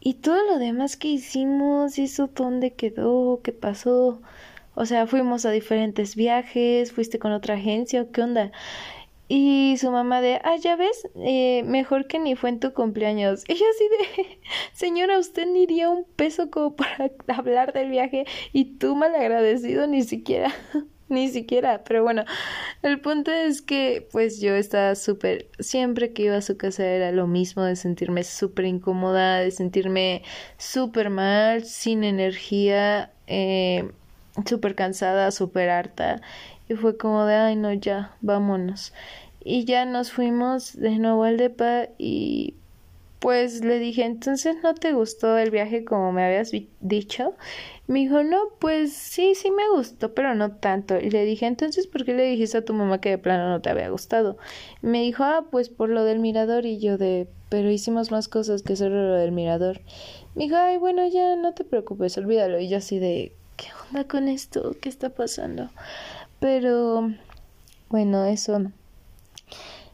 y 0.00 0.14
todo 0.14 0.44
lo 0.50 0.58
demás 0.58 0.96
que 0.96 1.08
hicimos 1.08 1.98
y 1.98 2.04
eso 2.04 2.28
dónde 2.34 2.72
quedó 2.72 3.40
qué 3.42 3.52
pasó 3.52 4.20
o 4.74 4.86
sea, 4.86 5.06
fuimos 5.06 5.44
a 5.44 5.50
diferentes 5.50 6.16
viajes, 6.16 6.92
fuiste 6.92 7.18
con 7.18 7.32
otra 7.32 7.54
agencia, 7.54 8.06
¿qué 8.12 8.22
onda? 8.22 8.52
Y 9.34 9.76
su 9.78 9.90
mamá 9.90 10.20
de, 10.20 10.40
ah, 10.44 10.56
ya 10.60 10.76
ves, 10.76 11.08
eh, 11.16 11.62
mejor 11.64 12.06
que 12.06 12.18
ni 12.18 12.36
fue 12.36 12.50
en 12.50 12.60
tu 12.60 12.74
cumpleaños. 12.74 13.44
Yo 13.48 13.54
así 13.54 13.88
de, 13.88 14.38
señora, 14.74 15.18
usted 15.18 15.46
ni 15.46 15.64
dio 15.66 15.90
un 15.90 16.04
peso 16.04 16.50
como 16.50 16.76
para 16.76 17.10
hablar 17.28 17.72
del 17.72 17.88
viaje 17.88 18.26
y 18.52 18.76
tú 18.76 18.94
mal 18.94 19.14
agradecido 19.14 19.86
ni 19.86 20.02
siquiera, 20.02 20.52
ni 21.08 21.28
siquiera. 21.28 21.82
Pero 21.84 22.02
bueno, 22.02 22.24
el 22.82 23.00
punto 23.00 23.30
es 23.32 23.62
que 23.62 24.06
pues 24.12 24.38
yo 24.38 24.54
estaba 24.54 24.94
súper, 24.96 25.48
siempre 25.60 26.12
que 26.12 26.24
iba 26.24 26.36
a 26.36 26.42
su 26.42 26.58
casa 26.58 26.84
era 26.84 27.10
lo 27.10 27.26
mismo 27.26 27.62
de 27.62 27.76
sentirme 27.76 28.24
súper 28.24 28.66
incómoda, 28.66 29.38
de 29.38 29.50
sentirme 29.50 30.24
súper 30.58 31.08
mal, 31.08 31.64
sin 31.64 32.04
energía. 32.04 33.12
Eh, 33.26 33.90
súper 34.46 34.74
cansada, 34.74 35.30
súper 35.30 35.70
harta 35.70 36.20
y 36.68 36.74
fue 36.74 36.96
como 36.96 37.24
de, 37.26 37.34
ay 37.34 37.56
no, 37.56 37.72
ya, 37.72 38.16
vámonos. 38.20 38.92
Y 39.44 39.64
ya 39.64 39.84
nos 39.84 40.12
fuimos 40.12 40.76
de 40.76 40.98
nuevo 40.98 41.24
al 41.24 41.36
depa 41.36 41.88
y 41.98 42.54
pues 43.18 43.64
le 43.64 43.78
dije, 43.78 44.04
entonces 44.04 44.56
no 44.64 44.74
te 44.74 44.92
gustó 44.94 45.38
el 45.38 45.50
viaje 45.52 45.84
como 45.84 46.10
me 46.10 46.24
habías 46.24 46.50
dicho. 46.80 47.34
Me 47.86 48.00
dijo, 48.00 48.24
no, 48.24 48.48
pues 48.58 48.92
sí, 48.94 49.34
sí 49.36 49.50
me 49.52 49.68
gustó, 49.76 50.12
pero 50.12 50.34
no 50.34 50.56
tanto. 50.56 50.98
Y 50.98 51.10
le 51.10 51.24
dije, 51.24 51.46
entonces, 51.46 51.86
¿por 51.86 52.04
qué 52.04 52.14
le 52.14 52.24
dijiste 52.24 52.58
a 52.58 52.64
tu 52.64 52.74
mamá 52.74 53.00
que 53.00 53.10
de 53.10 53.18
plano 53.18 53.48
no 53.48 53.60
te 53.60 53.70
había 53.70 53.90
gustado? 53.90 54.38
me 54.80 55.02
dijo, 55.02 55.22
ah, 55.22 55.44
pues 55.50 55.68
por 55.68 55.88
lo 55.88 56.04
del 56.04 56.18
mirador. 56.18 56.66
Y 56.66 56.78
yo 56.80 56.98
de, 56.98 57.28
pero 57.48 57.70
hicimos 57.70 58.10
más 58.10 58.28
cosas 58.28 58.62
que 58.62 58.74
solo 58.74 59.10
lo 59.10 59.14
del 59.14 59.30
mirador. 59.30 59.82
Me 60.34 60.44
dijo, 60.44 60.56
ay, 60.56 60.78
bueno, 60.78 61.06
ya 61.06 61.36
no 61.36 61.54
te 61.54 61.62
preocupes, 61.64 62.18
olvídalo. 62.18 62.58
Y 62.58 62.68
yo 62.68 62.78
así 62.78 62.98
de, 62.98 63.36
¿qué 63.62 63.68
onda 63.88 64.08
con 64.08 64.28
esto? 64.28 64.74
¿Qué 64.80 64.88
está 64.88 65.10
pasando? 65.10 65.70
Pero 66.40 67.12
bueno, 67.88 68.24
eso 68.24 68.72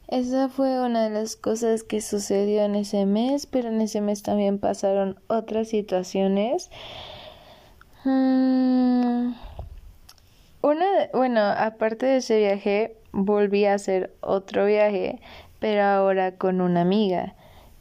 esa 0.09 0.49
fue 0.49 0.81
una 0.81 1.05
de 1.05 1.11
las 1.11 1.37
cosas 1.37 1.83
que 1.83 2.01
sucedió 2.01 2.63
en 2.63 2.77
ese 2.77 3.05
mes, 3.05 3.45
pero 3.45 3.69
en 3.69 3.83
ese 3.83 4.01
mes 4.01 4.23
también 4.23 4.59
pasaron 4.59 5.21
otras 5.27 5.69
situaciones. 5.69 6.71
Mm, 8.05 9.35
una, 10.63 10.87
bueno, 11.13 11.41
aparte 11.43 12.07
de 12.07 12.17
ese 12.17 12.39
viaje, 12.39 12.97
volví 13.13 13.67
a 13.67 13.75
hacer 13.75 14.15
otro 14.21 14.65
viaje, 14.65 15.21
pero 15.59 15.83
ahora 15.83 16.37
con 16.37 16.63
una 16.63 16.81
amiga. 16.81 17.35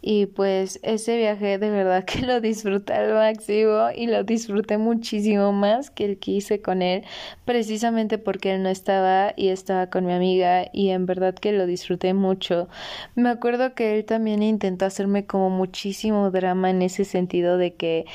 Y 0.09 0.27
pues 0.27 0.79
ese 0.83 1.17
viaje 1.17 1.57
de 1.57 1.69
verdad 1.69 2.05
que 2.05 2.21
lo 2.21 2.39
disfruté 2.39 2.93
al 2.93 3.13
máximo 3.13 3.89
y 3.93 4.07
lo 4.07 4.23
disfruté 4.23 4.77
muchísimo 4.77 5.51
más 5.51 5.91
que 5.91 6.05
el 6.05 6.17
que 6.17 6.31
hice 6.31 6.61
con 6.61 6.81
él, 6.81 7.03
precisamente 7.43 8.17
porque 8.17 8.53
él 8.53 8.63
no 8.63 8.69
estaba 8.69 9.33
y 9.35 9.49
estaba 9.49 9.89
con 9.89 10.05
mi 10.05 10.13
amiga 10.13 10.67
y 10.71 10.91
en 10.91 11.07
verdad 11.07 11.35
que 11.35 11.51
lo 11.51 11.65
disfruté 11.65 12.13
mucho. 12.13 12.69
Me 13.15 13.27
acuerdo 13.27 13.75
que 13.75 13.97
él 13.97 14.05
también 14.05 14.43
intentó 14.43 14.85
hacerme 14.85 15.25
como 15.25 15.49
muchísimo 15.49 16.31
drama 16.31 16.69
en 16.69 16.83
ese 16.83 17.03
sentido 17.03 17.57
de 17.57 17.75
que 17.75 18.05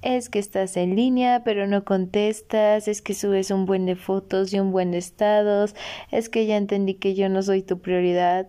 es 0.00 0.30
que 0.30 0.38
estás 0.38 0.78
en 0.78 0.96
línea 0.96 1.44
pero 1.44 1.66
no 1.66 1.84
contestas, 1.84 2.88
es 2.88 3.02
que 3.02 3.12
subes 3.12 3.50
un 3.50 3.66
buen 3.66 3.84
de 3.84 3.96
fotos 3.96 4.54
y 4.54 4.58
un 4.58 4.72
buen 4.72 4.92
de 4.92 4.98
estados, 4.98 5.74
es 6.10 6.30
que 6.30 6.46
ya 6.46 6.56
entendí 6.56 6.94
que 6.94 7.14
yo 7.14 7.28
no 7.28 7.42
soy 7.42 7.60
tu 7.60 7.78
prioridad 7.78 8.48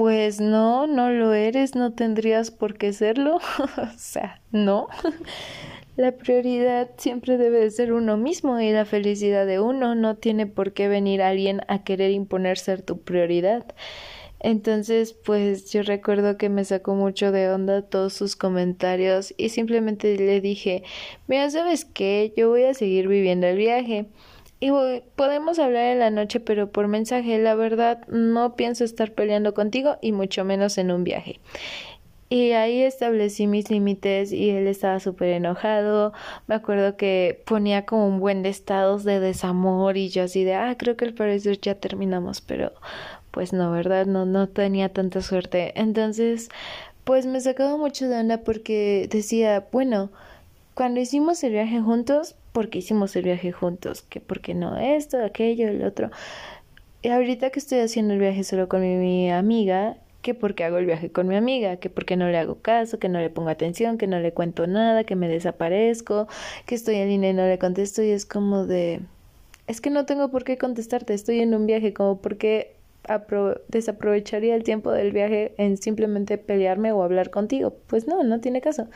pues 0.00 0.40
no, 0.40 0.86
no 0.86 1.10
lo 1.10 1.34
eres, 1.34 1.74
no 1.74 1.92
tendrías 1.92 2.50
por 2.50 2.78
qué 2.78 2.94
serlo. 2.94 3.36
o 3.58 3.98
sea, 3.98 4.40
no. 4.50 4.88
La 5.96 6.12
prioridad 6.12 6.88
siempre 6.96 7.36
debe 7.36 7.60
de 7.60 7.70
ser 7.70 7.92
uno 7.92 8.16
mismo 8.16 8.58
y 8.58 8.72
la 8.72 8.86
felicidad 8.86 9.44
de 9.44 9.60
uno 9.60 9.94
no 9.94 10.16
tiene 10.16 10.46
por 10.46 10.72
qué 10.72 10.88
venir 10.88 11.20
alguien 11.20 11.60
a 11.68 11.84
querer 11.84 12.12
imponer 12.12 12.56
ser 12.56 12.80
tu 12.80 13.02
prioridad. 13.02 13.66
Entonces, 14.38 15.12
pues 15.12 15.70
yo 15.70 15.82
recuerdo 15.82 16.38
que 16.38 16.48
me 16.48 16.64
sacó 16.64 16.94
mucho 16.94 17.30
de 17.30 17.50
onda 17.50 17.82
todos 17.82 18.14
sus 18.14 18.36
comentarios 18.36 19.34
y 19.36 19.50
simplemente 19.50 20.16
le 20.16 20.40
dije, 20.40 20.82
mira, 21.28 21.50
¿sabes 21.50 21.84
qué? 21.84 22.32
Yo 22.34 22.48
voy 22.48 22.62
a 22.62 22.72
seguir 22.72 23.06
viviendo 23.06 23.48
el 23.48 23.58
viaje. 23.58 24.06
Y 24.60 24.70
podemos 25.16 25.58
hablar 25.58 25.84
en 25.86 25.98
la 26.00 26.10
noche, 26.10 26.38
pero 26.38 26.70
por 26.70 26.86
mensaje, 26.86 27.38
la 27.38 27.54
verdad, 27.54 28.06
no 28.08 28.56
pienso 28.56 28.84
estar 28.84 29.12
peleando 29.12 29.54
contigo 29.54 29.96
y 30.02 30.12
mucho 30.12 30.44
menos 30.44 30.76
en 30.76 30.90
un 30.90 31.02
viaje. 31.02 31.40
Y 32.28 32.52
ahí 32.52 32.82
establecí 32.82 33.46
mis 33.48 33.70
límites 33.70 34.32
y 34.32 34.50
él 34.50 34.68
estaba 34.68 35.00
súper 35.00 35.30
enojado. 35.30 36.12
Me 36.46 36.54
acuerdo 36.54 36.96
que 36.96 37.42
ponía 37.44 37.86
como 37.86 38.06
un 38.06 38.20
buen 38.20 38.42
de 38.42 38.50
estados 38.50 39.02
de 39.02 39.18
desamor 39.18 39.96
y 39.96 40.10
yo 40.10 40.24
así 40.24 40.44
de, 40.44 40.54
ah, 40.54 40.76
creo 40.78 40.96
que 40.96 41.06
al 41.06 41.14
parecer 41.14 41.58
ya 41.60 41.74
terminamos, 41.74 42.40
pero 42.40 42.72
pues 43.32 43.52
no, 43.52 43.72
¿verdad? 43.72 44.06
No, 44.06 44.26
no 44.26 44.48
tenía 44.48 44.90
tanta 44.92 45.22
suerte. 45.22 45.72
Entonces, 45.74 46.50
pues 47.02 47.26
me 47.26 47.40
sacaba 47.40 47.76
mucho 47.76 48.08
de 48.08 48.20
onda 48.20 48.38
porque 48.38 49.08
decía, 49.10 49.66
bueno, 49.72 50.10
cuando 50.74 51.00
hicimos 51.00 51.42
el 51.42 51.52
viaje 51.52 51.80
juntos, 51.80 52.36
porque 52.52 52.78
hicimos 52.78 53.14
el 53.16 53.24
viaje 53.24 53.52
juntos, 53.52 54.02
que 54.02 54.20
porque 54.20 54.54
no 54.54 54.76
esto, 54.76 55.22
aquello, 55.24 55.68
el 55.68 55.84
otro. 55.84 56.10
Y 57.02 57.08
ahorita 57.08 57.50
que 57.50 57.58
estoy 57.58 57.78
haciendo 57.80 58.14
el 58.14 58.20
viaje 58.20 58.44
solo 58.44 58.68
con 58.68 58.82
mi 58.82 59.30
amiga, 59.30 59.96
que 60.22 60.34
porque 60.34 60.64
hago 60.64 60.78
el 60.78 60.86
viaje 60.86 61.10
con 61.10 61.28
mi 61.28 61.36
amiga, 61.36 61.76
que 61.76 61.88
porque 61.90 62.16
no 62.16 62.28
le 62.28 62.38
hago 62.38 62.56
caso, 62.56 62.98
que 62.98 63.08
no 63.08 63.20
le 63.20 63.30
pongo 63.30 63.48
atención, 63.48 63.96
que 63.96 64.06
no 64.06 64.20
le 64.20 64.32
cuento 64.32 64.66
nada, 64.66 65.04
que 65.04 65.16
me 65.16 65.28
desaparezco, 65.28 66.28
que 66.66 66.74
estoy 66.74 66.96
en 66.96 67.08
línea 67.08 67.30
y 67.30 67.34
no 67.34 67.46
le 67.46 67.58
contesto 67.58 68.02
y 68.02 68.10
es 68.10 68.26
como 68.26 68.66
de 68.66 69.00
es 69.70 69.80
que 69.80 69.90
no 69.90 70.04
tengo 70.04 70.32
por 70.32 70.42
qué 70.42 70.58
contestarte, 70.58 71.14
estoy 71.14 71.38
en 71.40 71.54
un 71.54 71.64
viaje, 71.64 71.94
como 71.94 72.20
porque 72.20 72.74
desaprovecharía 73.68 74.56
el 74.56 74.64
tiempo 74.64 74.90
del 74.90 75.12
viaje 75.12 75.54
en 75.58 75.76
simplemente 75.76 76.38
pelearme 76.38 76.90
o 76.90 77.04
hablar 77.04 77.30
contigo. 77.30 77.76
Pues 77.86 78.08
no, 78.08 78.24
no 78.24 78.40
tiene 78.40 78.60
caso. 78.60 78.88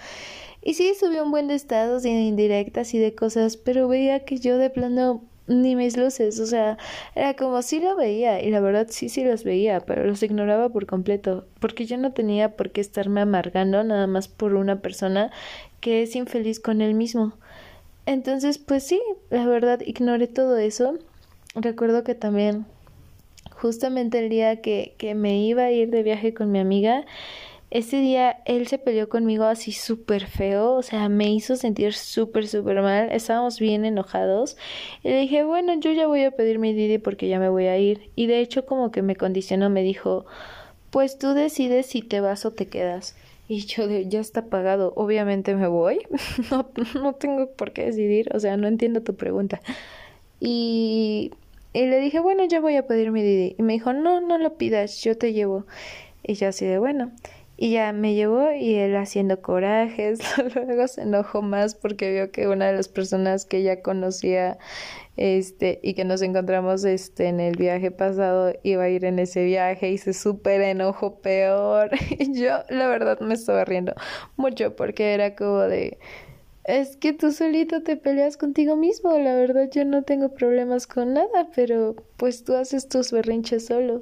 Y 0.64 0.74
sí, 0.74 0.94
subió 0.98 1.22
un 1.22 1.30
buen 1.30 1.46
de 1.46 1.54
estados 1.54 2.02
de 2.02 2.10
indirectas 2.10 2.94
y 2.94 2.98
de 2.98 3.14
cosas, 3.14 3.58
pero 3.58 3.86
veía 3.86 4.24
que 4.24 4.38
yo 4.38 4.56
de 4.56 4.70
plano 4.70 5.22
ni 5.46 5.76
mis 5.76 5.98
luces, 5.98 6.40
o 6.40 6.46
sea, 6.46 6.78
era 7.14 7.34
como 7.34 7.60
si 7.60 7.78
lo 7.78 7.96
veía 7.96 8.42
y 8.42 8.50
la 8.50 8.60
verdad 8.60 8.86
sí, 8.88 9.10
sí 9.10 9.22
los 9.24 9.44
veía, 9.44 9.80
pero 9.80 10.06
los 10.06 10.22
ignoraba 10.22 10.70
por 10.70 10.86
completo, 10.86 11.44
porque 11.60 11.84
yo 11.84 11.98
no 11.98 12.12
tenía 12.12 12.56
por 12.56 12.70
qué 12.70 12.80
estarme 12.80 13.20
amargando 13.20 13.84
nada 13.84 14.06
más 14.06 14.26
por 14.26 14.54
una 14.54 14.80
persona 14.80 15.30
que 15.80 16.02
es 16.02 16.16
infeliz 16.16 16.60
con 16.60 16.80
él 16.80 16.94
mismo. 16.94 17.34
Entonces, 18.06 18.56
pues 18.56 18.84
sí, 18.84 19.00
la 19.28 19.46
verdad 19.46 19.80
ignoré 19.84 20.28
todo 20.28 20.56
eso. 20.56 20.98
Recuerdo 21.54 22.04
que 22.04 22.14
también 22.14 22.64
justamente 23.50 24.18
el 24.18 24.30
día 24.30 24.62
que, 24.62 24.94
que 24.98 25.14
me 25.14 25.42
iba 25.42 25.64
a 25.64 25.72
ir 25.72 25.90
de 25.90 26.02
viaje 26.02 26.32
con 26.32 26.50
mi 26.50 26.58
amiga, 26.58 27.04
ese 27.74 27.96
día 27.96 28.38
él 28.44 28.68
se 28.68 28.78
peleó 28.78 29.08
conmigo 29.08 29.42
así 29.42 29.72
súper 29.72 30.28
feo, 30.28 30.74
o 30.74 30.82
sea, 30.82 31.08
me 31.08 31.32
hizo 31.32 31.56
sentir 31.56 31.92
súper, 31.92 32.46
súper 32.46 32.80
mal, 32.82 33.10
estábamos 33.10 33.58
bien 33.58 33.84
enojados 33.84 34.56
y 35.02 35.08
le 35.08 35.18
dije, 35.18 35.42
bueno, 35.42 35.74
yo 35.80 35.90
ya 35.90 36.06
voy 36.06 36.22
a 36.22 36.30
pedir 36.30 36.60
mi 36.60 36.72
Didi 36.72 36.98
porque 36.98 37.26
ya 37.26 37.40
me 37.40 37.48
voy 37.48 37.66
a 37.66 37.76
ir 37.76 38.12
y 38.14 38.28
de 38.28 38.38
hecho 38.38 38.64
como 38.64 38.92
que 38.92 39.02
me 39.02 39.16
condicionó, 39.16 39.70
me 39.70 39.82
dijo, 39.82 40.24
pues 40.90 41.18
tú 41.18 41.34
decides 41.34 41.86
si 41.86 42.00
te 42.02 42.20
vas 42.20 42.46
o 42.46 42.52
te 42.52 42.66
quedas. 42.66 43.16
Y 43.48 43.66
yo 43.66 43.88
de, 43.88 44.08
ya 44.08 44.20
está 44.20 44.46
pagado, 44.46 44.92
obviamente 44.94 45.56
me 45.56 45.66
voy, 45.66 46.06
no, 46.52 46.70
no 47.02 47.14
tengo 47.14 47.50
por 47.50 47.72
qué 47.72 47.86
decidir, 47.86 48.30
o 48.36 48.38
sea, 48.38 48.56
no 48.56 48.68
entiendo 48.68 49.02
tu 49.02 49.16
pregunta. 49.16 49.60
Y, 50.38 51.32
y 51.72 51.86
le 51.86 51.98
dije, 51.98 52.20
bueno, 52.20 52.44
ya 52.44 52.60
voy 52.60 52.76
a 52.76 52.86
pedir 52.86 53.10
mi 53.10 53.22
Didi. 53.22 53.56
Y 53.58 53.62
me 53.64 53.72
dijo, 53.72 53.92
no, 53.92 54.20
no 54.20 54.38
lo 54.38 54.54
pidas, 54.54 55.02
yo 55.02 55.18
te 55.18 55.32
llevo. 55.32 55.66
Y 56.22 56.34
yo 56.34 56.48
así 56.48 56.64
de, 56.66 56.78
bueno. 56.78 57.10
Y 57.56 57.72
ya 57.72 57.92
me 57.92 58.14
llevó 58.14 58.50
y 58.52 58.74
él 58.74 58.96
haciendo 58.96 59.40
corajes, 59.40 60.20
luego 60.54 60.88
se 60.88 61.02
enojó 61.02 61.40
más 61.40 61.74
porque 61.74 62.12
vio 62.12 62.32
que 62.32 62.48
una 62.48 62.66
de 62.66 62.76
las 62.76 62.88
personas 62.88 63.44
que 63.44 63.62
ya 63.62 63.80
conocía 63.82 64.58
este 65.16 65.78
y 65.82 65.94
que 65.94 66.04
nos 66.04 66.22
encontramos 66.22 66.84
este 66.84 67.26
en 67.26 67.38
el 67.38 67.56
viaje 67.56 67.92
pasado 67.92 68.52
iba 68.64 68.82
a 68.82 68.88
ir 68.88 69.04
en 69.04 69.20
ese 69.20 69.44
viaje 69.44 69.90
y 69.90 69.98
se 69.98 70.12
súper 70.12 70.60
enojó 70.62 71.20
peor 71.20 71.90
y 72.18 72.34
yo 72.34 72.64
la 72.68 72.88
verdad 72.88 73.20
me 73.20 73.34
estaba 73.34 73.64
riendo 73.64 73.94
mucho 74.36 74.74
porque 74.74 75.14
era 75.14 75.36
como 75.36 75.60
de 75.60 75.98
es 76.64 76.96
que 76.96 77.12
tú 77.12 77.30
solito 77.30 77.82
te 77.82 77.96
peleas 77.96 78.38
contigo 78.38 78.74
mismo, 78.74 79.16
la 79.18 79.34
verdad 79.34 79.68
yo 79.70 79.84
no 79.84 80.02
tengo 80.02 80.30
problemas 80.30 80.86
con 80.86 81.12
nada, 81.12 81.48
pero 81.54 81.94
pues 82.16 82.42
tú 82.42 82.54
haces 82.54 82.88
tus 82.88 83.12
berrinches 83.12 83.66
solo. 83.66 84.00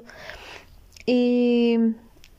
Y 1.05 1.79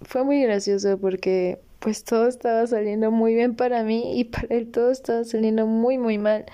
fue 0.03 0.23
muy 0.23 0.41
gracioso 0.43 0.97
porque 0.97 1.59
pues 1.79 2.03
todo 2.03 2.27
estaba 2.27 2.65
saliendo 2.67 3.11
muy 3.11 3.33
bien 3.35 3.55
para 3.55 3.83
mí 3.83 4.19
y 4.19 4.23
para 4.25 4.47
él 4.55 4.71
todo 4.71 4.91
estaba 4.91 5.23
saliendo 5.23 5.65
muy 5.67 5.97
muy 5.97 6.17
mal. 6.17 6.45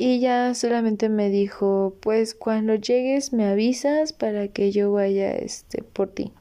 Y 0.00 0.20
ya 0.20 0.54
solamente 0.54 1.08
me 1.08 1.28
dijo, 1.28 1.96
pues 2.00 2.34
cuando 2.34 2.76
llegues 2.76 3.32
me 3.32 3.46
avisas 3.46 4.12
para 4.12 4.46
que 4.48 4.70
yo 4.70 4.92
vaya 4.92 5.32
este 5.32 5.82
por 5.82 6.08
ti. 6.08 6.32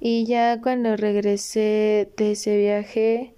Y 0.00 0.26
ya 0.26 0.60
cuando 0.60 0.96
regresé 0.96 2.10
de 2.16 2.32
ese 2.32 2.56
viaje, 2.56 3.34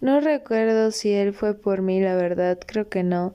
no 0.00 0.20
recuerdo 0.20 0.90
si 0.92 1.12
él 1.12 1.32
fue 1.34 1.54
por 1.54 1.82
mí, 1.82 2.00
la 2.00 2.14
verdad, 2.14 2.58
creo 2.64 2.88
que 2.88 3.02
no. 3.02 3.34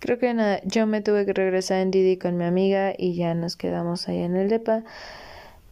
Creo 0.00 0.18
que 0.18 0.32
nada, 0.32 0.60
yo 0.64 0.86
me 0.86 1.02
tuve 1.02 1.26
que 1.26 1.32
regresar 1.32 1.78
en 1.80 1.90
Didi 1.90 2.16
con 2.16 2.36
mi 2.36 2.44
amiga 2.44 2.94
y 2.96 3.14
ya 3.14 3.34
nos 3.34 3.56
quedamos 3.56 4.08
ahí 4.08 4.18
en 4.22 4.36
el 4.36 4.48
depa. 4.48 4.84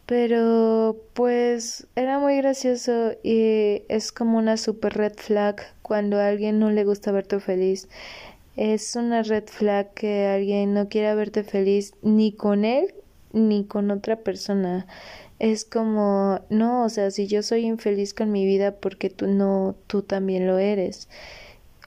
Pero 0.09 0.97
pues 1.13 1.85
era 1.95 2.17
muy 2.17 2.37
gracioso 2.37 3.11
y 3.21 3.83
es 3.89 4.11
como 4.11 4.39
una 4.39 4.57
super 4.57 4.97
red 4.97 5.13
flag 5.15 5.57
cuando 5.83 6.17
a 6.17 6.29
alguien 6.29 6.57
no 6.57 6.71
le 6.71 6.83
gusta 6.83 7.11
verte 7.11 7.39
feliz. 7.39 7.87
Es 8.57 8.95
una 8.95 9.21
red 9.21 9.43
flag 9.45 9.93
que 9.93 10.25
alguien 10.25 10.73
no 10.73 10.89
quiera 10.89 11.13
verte 11.13 11.43
feliz 11.43 11.93
ni 12.01 12.31
con 12.31 12.65
él 12.65 12.95
ni 13.33 13.65
con 13.65 13.91
otra 13.91 14.15
persona. 14.15 14.87
Es 15.37 15.63
como, 15.63 16.39
no, 16.49 16.85
o 16.85 16.89
sea, 16.89 17.11
si 17.11 17.27
yo 17.27 17.43
soy 17.43 17.67
infeliz 17.67 18.15
con 18.15 18.31
mi 18.31 18.45
vida 18.45 18.77
porque 18.77 19.11
tú 19.11 19.27
no, 19.27 19.75
tú 19.85 20.01
también 20.01 20.47
lo 20.47 20.57
eres 20.57 21.07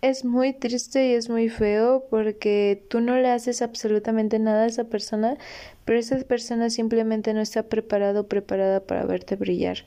es 0.02 0.24
muy 0.24 0.52
triste 0.52 1.06
y 1.06 1.14
es 1.14 1.30
muy 1.30 1.48
feo 1.48 2.04
porque 2.10 2.84
tú 2.88 3.00
no 3.00 3.16
le 3.16 3.30
haces 3.30 3.62
absolutamente 3.62 4.40
nada 4.40 4.64
a 4.64 4.66
esa 4.66 4.84
persona, 4.84 5.38
pero 5.84 5.98
esa 6.00 6.18
persona 6.18 6.70
simplemente 6.70 7.32
no 7.34 7.40
está 7.40 7.62
preparado 7.62 8.22
o 8.22 8.26
preparada 8.26 8.80
para 8.80 9.04
verte 9.04 9.36
brillar 9.36 9.78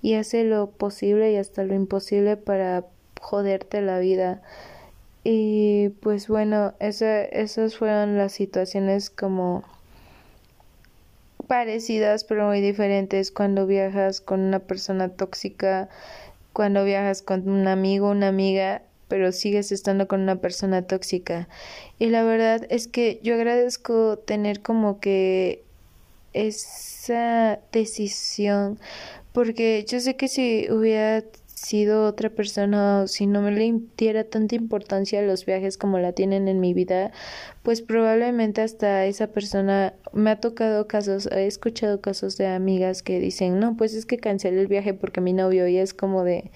y 0.00 0.14
hace 0.14 0.44
lo 0.44 0.70
posible 0.70 1.32
y 1.32 1.36
hasta 1.36 1.64
lo 1.64 1.74
imposible 1.74 2.38
para 2.38 2.86
joderte 3.20 3.82
la 3.82 3.98
vida. 3.98 4.40
Y 5.22 5.90
pues 6.00 6.28
bueno, 6.28 6.72
esa, 6.80 7.22
esas 7.22 7.76
fueron 7.76 8.16
las 8.16 8.32
situaciones 8.32 9.10
como 9.10 9.64
parecidas 11.46 12.24
pero 12.24 12.46
muy 12.46 12.62
diferentes 12.62 13.30
cuando 13.30 13.66
viajas 13.66 14.22
con 14.22 14.40
una 14.40 14.60
persona 14.60 15.10
tóxica, 15.10 15.90
cuando 16.54 16.84
viajas 16.84 17.20
con 17.20 17.50
un 17.50 17.68
amigo, 17.68 18.10
una 18.10 18.28
amiga, 18.28 18.82
pero 19.08 19.32
sigues 19.32 19.72
estando 19.72 20.06
con 20.06 20.20
una 20.20 20.36
persona 20.36 20.82
tóxica. 20.82 21.48
Y 21.98 22.06
la 22.06 22.22
verdad 22.22 22.66
es 22.70 22.88
que 22.88 23.20
yo 23.22 23.34
agradezco 23.34 24.18
tener 24.18 24.60
como 24.60 25.00
que 25.00 25.64
esa 26.32 27.58
decisión, 27.72 28.78
porque 29.32 29.84
yo 29.88 30.00
sé 30.00 30.16
que 30.16 30.28
si 30.28 30.70
hubiera 30.70 31.24
sido 31.58 32.06
otra 32.06 32.30
persona 32.30 33.02
o 33.02 33.06
si 33.08 33.26
no 33.26 33.42
me 33.42 33.50
le 33.50 33.80
diera 33.96 34.24
tanta 34.24 34.54
importancia 34.54 35.18
a 35.18 35.22
los 35.22 35.44
viajes 35.44 35.76
como 35.76 35.98
la 35.98 36.12
tienen 36.12 36.46
en 36.48 36.60
mi 36.60 36.72
vida, 36.72 37.10
pues 37.62 37.82
probablemente 37.82 38.62
hasta 38.62 39.06
esa 39.06 39.28
persona 39.28 39.94
me 40.12 40.30
ha 40.30 40.40
tocado 40.40 40.86
casos, 40.86 41.26
he 41.26 41.46
escuchado 41.46 42.00
casos 42.00 42.36
de 42.36 42.46
amigas 42.46 43.02
que 43.02 43.18
dicen, 43.18 43.58
no, 43.58 43.76
pues 43.76 43.94
es 43.94 44.06
que 44.06 44.18
cancelé 44.18 44.60
el 44.60 44.68
viaje 44.68 44.94
porque 44.94 45.20
mi 45.20 45.32
novio 45.32 45.66
y 45.66 45.78
es 45.78 45.94
como 45.94 46.22
de, 46.22 46.50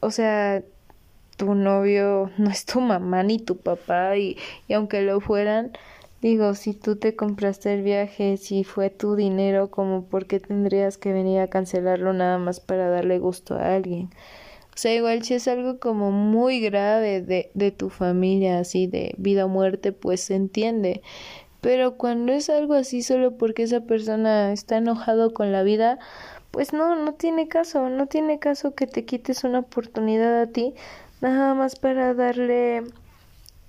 o 0.00 0.10
sea, 0.10 0.62
tu 1.36 1.54
novio 1.54 2.30
no 2.38 2.50
es 2.50 2.64
tu 2.64 2.80
mamá 2.80 3.22
ni 3.22 3.38
tu 3.38 3.56
papá 3.56 4.16
y, 4.16 4.36
y 4.68 4.72
aunque 4.74 5.02
lo 5.02 5.20
fueran, 5.20 5.72
digo, 6.22 6.54
si 6.54 6.74
tú 6.74 6.96
te 6.96 7.14
compraste 7.14 7.72
el 7.74 7.82
viaje, 7.82 8.36
si 8.36 8.64
fue 8.64 8.90
tu 8.90 9.16
dinero, 9.16 9.70
como 9.70 10.04
por 10.04 10.26
qué 10.26 10.40
tendrías 10.40 10.98
que 10.98 11.12
venir 11.12 11.40
a 11.40 11.48
cancelarlo 11.48 12.12
nada 12.12 12.38
más 12.38 12.60
para 12.60 12.88
darle 12.88 13.18
gusto 13.18 13.54
a 13.54 13.74
alguien. 13.74 14.10
O 14.74 14.78
sea, 14.78 14.94
igual 14.94 15.22
si 15.22 15.34
es 15.34 15.48
algo 15.48 15.78
como 15.78 16.10
muy 16.10 16.60
grave 16.60 17.22
de, 17.22 17.50
de 17.54 17.70
tu 17.70 17.88
familia, 17.88 18.58
así 18.58 18.86
de 18.86 19.14
vida 19.16 19.46
o 19.46 19.48
muerte, 19.48 19.92
pues 19.92 20.20
se 20.20 20.34
entiende. 20.34 21.00
Pero 21.62 21.96
cuando 21.96 22.32
es 22.32 22.50
algo 22.50 22.74
así 22.74 23.02
solo 23.02 23.38
porque 23.38 23.62
esa 23.62 23.80
persona 23.80 24.52
está 24.52 24.76
enojado 24.76 25.32
con 25.32 25.50
la 25.50 25.62
vida, 25.62 25.98
pues 26.50 26.72
no, 26.72 26.94
no 26.96 27.14
tiene 27.14 27.48
caso, 27.48 27.88
no 27.88 28.06
tiene 28.06 28.38
caso 28.38 28.74
que 28.74 28.86
te 28.86 29.04
quites 29.04 29.44
una 29.44 29.60
oportunidad 29.60 30.40
a 30.40 30.46
ti 30.46 30.74
nada 31.20 31.54
más 31.54 31.76
para 31.76 32.14
darle 32.14 32.84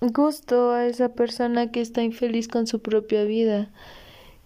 gusto 0.02 0.72
a 0.72 0.86
esa 0.86 1.10
persona 1.10 1.72
que 1.72 1.82
está 1.82 2.04
infeliz 2.04 2.48
con 2.48 2.68
su 2.68 2.82
propia 2.82 3.24
vida. 3.24 3.70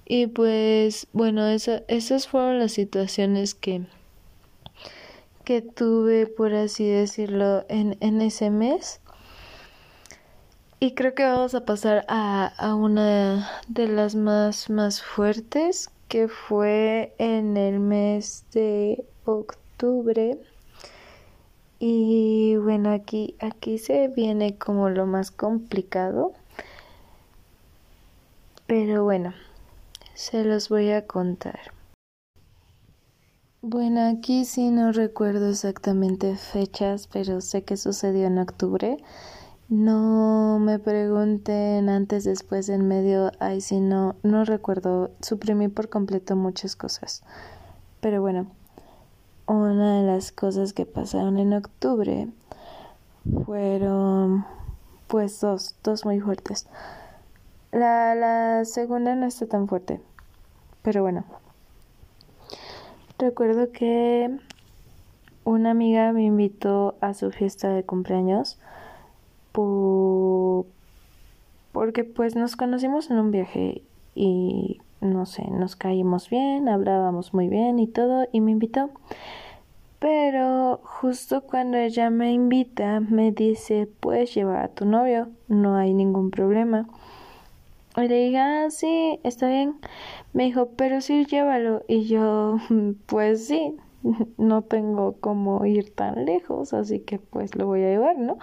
Y 0.06 0.28
pues 0.28 1.08
bueno, 1.14 1.48
esas 1.48 2.28
fueron 2.28 2.60
las 2.60 2.74
situaciones 2.74 3.56
que, 3.56 3.84
que 5.44 5.62
tuve, 5.62 6.28
por 6.28 6.54
así 6.54 6.86
decirlo, 6.86 7.66
en, 7.70 7.98
en 8.02 8.22
ese 8.22 8.50
mes. 8.50 9.00
Y 10.80 10.96
creo 10.96 11.14
que 11.14 11.24
vamos 11.24 11.54
a 11.54 11.64
pasar 11.64 12.06
a, 12.08 12.48
a 12.58 12.76
una 12.76 13.48
de 13.68 13.88
las 13.88 14.16
más, 14.16 14.70
más 14.70 15.02
fuertes, 15.02 15.92
que 16.08 16.28
fue 16.28 17.14
en 17.20 17.56
el 17.56 17.80
mes 17.80 18.44
de 18.52 19.06
octubre. 19.24 20.38
Y 21.84 22.58
bueno, 22.58 22.94
aquí, 22.94 23.36
aquí 23.40 23.80
se 23.80 24.08
viene 24.08 24.56
como 24.56 24.92
lo 24.92 25.08
más 25.08 25.32
complicado. 25.32 26.32
Pero 28.68 29.04
bueno, 29.04 29.34
se 30.14 30.44
los 30.44 30.70
voy 30.70 30.92
a 30.92 31.08
contar. 31.08 31.60
Bueno, 33.64 34.08
aquí 34.10 34.46
sí 34.46 34.70
no 34.70 34.92
recuerdo 34.92 35.50
exactamente 35.50 36.36
fechas, 36.36 37.08
pero 37.12 37.42
sé 37.42 37.64
que 37.64 37.78
sucedió 37.78 38.28
en 38.28 38.38
octubre. 38.38 38.98
No 39.68 40.60
me 40.60 40.78
pregunten 40.78 41.90
antes, 41.90 42.26
después, 42.26 42.70
en 42.70 42.88
medio. 42.88 43.32
Ay, 43.40 43.60
sí, 43.60 43.80
no, 43.80 44.18
no 44.22 44.46
recuerdo. 44.46 45.10
Suprimí 45.20 45.68
por 45.68 45.90
completo 45.90 46.36
muchas 46.36 46.76
cosas. 46.76 47.24
Pero 48.02 48.22
bueno, 48.22 48.52
una 49.54 50.00
de 50.00 50.08
las 50.08 50.32
cosas 50.32 50.74
que 50.74 50.86
pasaron 50.86 51.40
en 51.40 51.54
octubre 51.54 52.28
fueron, 53.46 54.46
pues, 55.08 55.40
dos, 55.42 55.76
dos 55.84 56.06
muy 56.06 56.20
fuertes. 56.20 56.68
La, 57.72 58.16
la 58.16 58.66
segunda 58.66 59.16
no 59.16 59.26
está 59.26 59.48
tan 59.48 59.68
fuerte. 59.68 60.02
Pero 60.82 61.04
bueno, 61.04 61.26
recuerdo 63.20 63.72
que 63.72 64.36
una 65.44 65.72
amiga 65.72 66.12
me 66.12 66.24
invitó 66.24 66.96
a 67.02 67.14
su 67.14 67.32
fiesta 67.32 67.70
de 67.70 67.84
cumpleaños 67.84 68.58
porque 71.72 72.04
pues 72.04 72.36
nos 72.36 72.56
conocimos 72.56 73.12
en 73.12 73.18
un 73.18 73.32
viaje 73.32 73.84
y 74.16 74.82
no 75.02 75.26
sé, 75.26 75.44
nos 75.50 75.76
caímos 75.76 76.30
bien, 76.30 76.70
hablábamos 76.70 77.34
muy 77.34 77.48
bien 77.50 77.80
y 77.80 77.88
todo 77.88 78.28
y 78.32 78.42
me 78.42 78.52
invitó. 78.52 78.92
Pero 80.00 80.80
justo 80.84 81.42
cuando 81.42 81.78
ella 81.78 82.10
me 82.10 82.32
invita 82.32 83.00
me 83.02 83.32
dice 83.32 83.88
puedes 84.00 84.34
llevar 84.34 84.64
a 84.64 84.68
tu 84.70 84.86
novio, 84.86 85.30
no 85.48 85.76
hay 85.76 85.94
ningún 85.94 86.32
problema. 86.32 86.88
Y 87.98 88.08
le 88.08 88.26
dije, 88.26 88.38
ah, 88.38 88.70
sí, 88.70 89.20
está 89.24 89.48
bien. 89.48 89.76
Me 90.34 90.46
dijo, 90.46 90.70
pero 90.78 91.02
sí, 91.02 91.26
llévalo. 91.26 91.84
Y 91.90 92.06
yo, 92.06 92.58
pues 93.06 93.48
sí, 93.48 93.76
no 94.38 94.62
tengo 94.64 95.18
como 95.20 95.66
ir 95.66 95.94
tan 95.94 96.26
lejos, 96.26 96.74
así 96.74 97.00
que 97.02 97.20
pues 97.20 97.56
lo 97.56 97.66
voy 97.66 97.84
a 97.84 97.90
llevar, 97.90 98.18
¿no? 98.18 98.38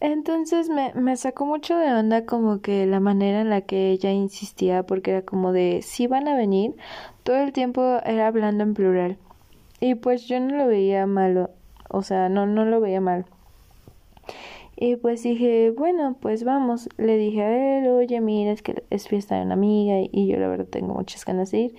Entonces 0.00 0.68
me, 0.68 0.92
me 0.94 1.16
sacó 1.16 1.44
mucho 1.44 1.76
de 1.76 1.92
onda 1.92 2.24
como 2.24 2.60
que 2.60 2.86
la 2.86 3.00
manera 3.00 3.40
en 3.40 3.50
la 3.50 3.62
que 3.62 3.90
ella 3.90 4.12
insistía, 4.12 4.84
porque 4.84 5.10
era 5.10 5.22
como 5.22 5.52
de, 5.52 5.80
si 5.82 6.06
van 6.06 6.28
a 6.28 6.36
venir, 6.36 6.76
todo 7.24 7.36
el 7.38 7.52
tiempo 7.52 7.82
era 8.04 8.28
hablando 8.28 8.62
en 8.64 8.74
plural. 8.74 9.18
Y 9.80 9.96
pues 9.96 10.26
yo 10.26 10.40
no 10.40 10.56
lo 10.56 10.66
veía 10.66 11.06
malo, 11.06 11.50
o 11.88 12.02
sea, 12.02 12.28
no, 12.28 12.46
no 12.46 12.64
lo 12.64 12.80
veía 12.80 13.00
mal. 13.00 13.26
Y 14.80 14.94
pues 14.94 15.24
dije, 15.24 15.72
bueno, 15.76 16.16
pues 16.20 16.44
vamos. 16.44 16.88
Le 16.98 17.16
dije 17.16 17.42
a 17.42 17.78
él, 17.78 17.88
oye, 17.88 18.20
mira, 18.20 18.52
es 18.52 18.62
que 18.62 18.84
es 18.90 19.08
fiesta 19.08 19.36
de 19.36 19.42
una 19.42 19.54
amiga 19.54 19.96
y 20.00 20.28
yo 20.28 20.36
la 20.38 20.46
verdad 20.46 20.66
tengo 20.66 20.94
muchas 20.94 21.24
ganas 21.24 21.50
de 21.50 21.58
ir. 21.58 21.74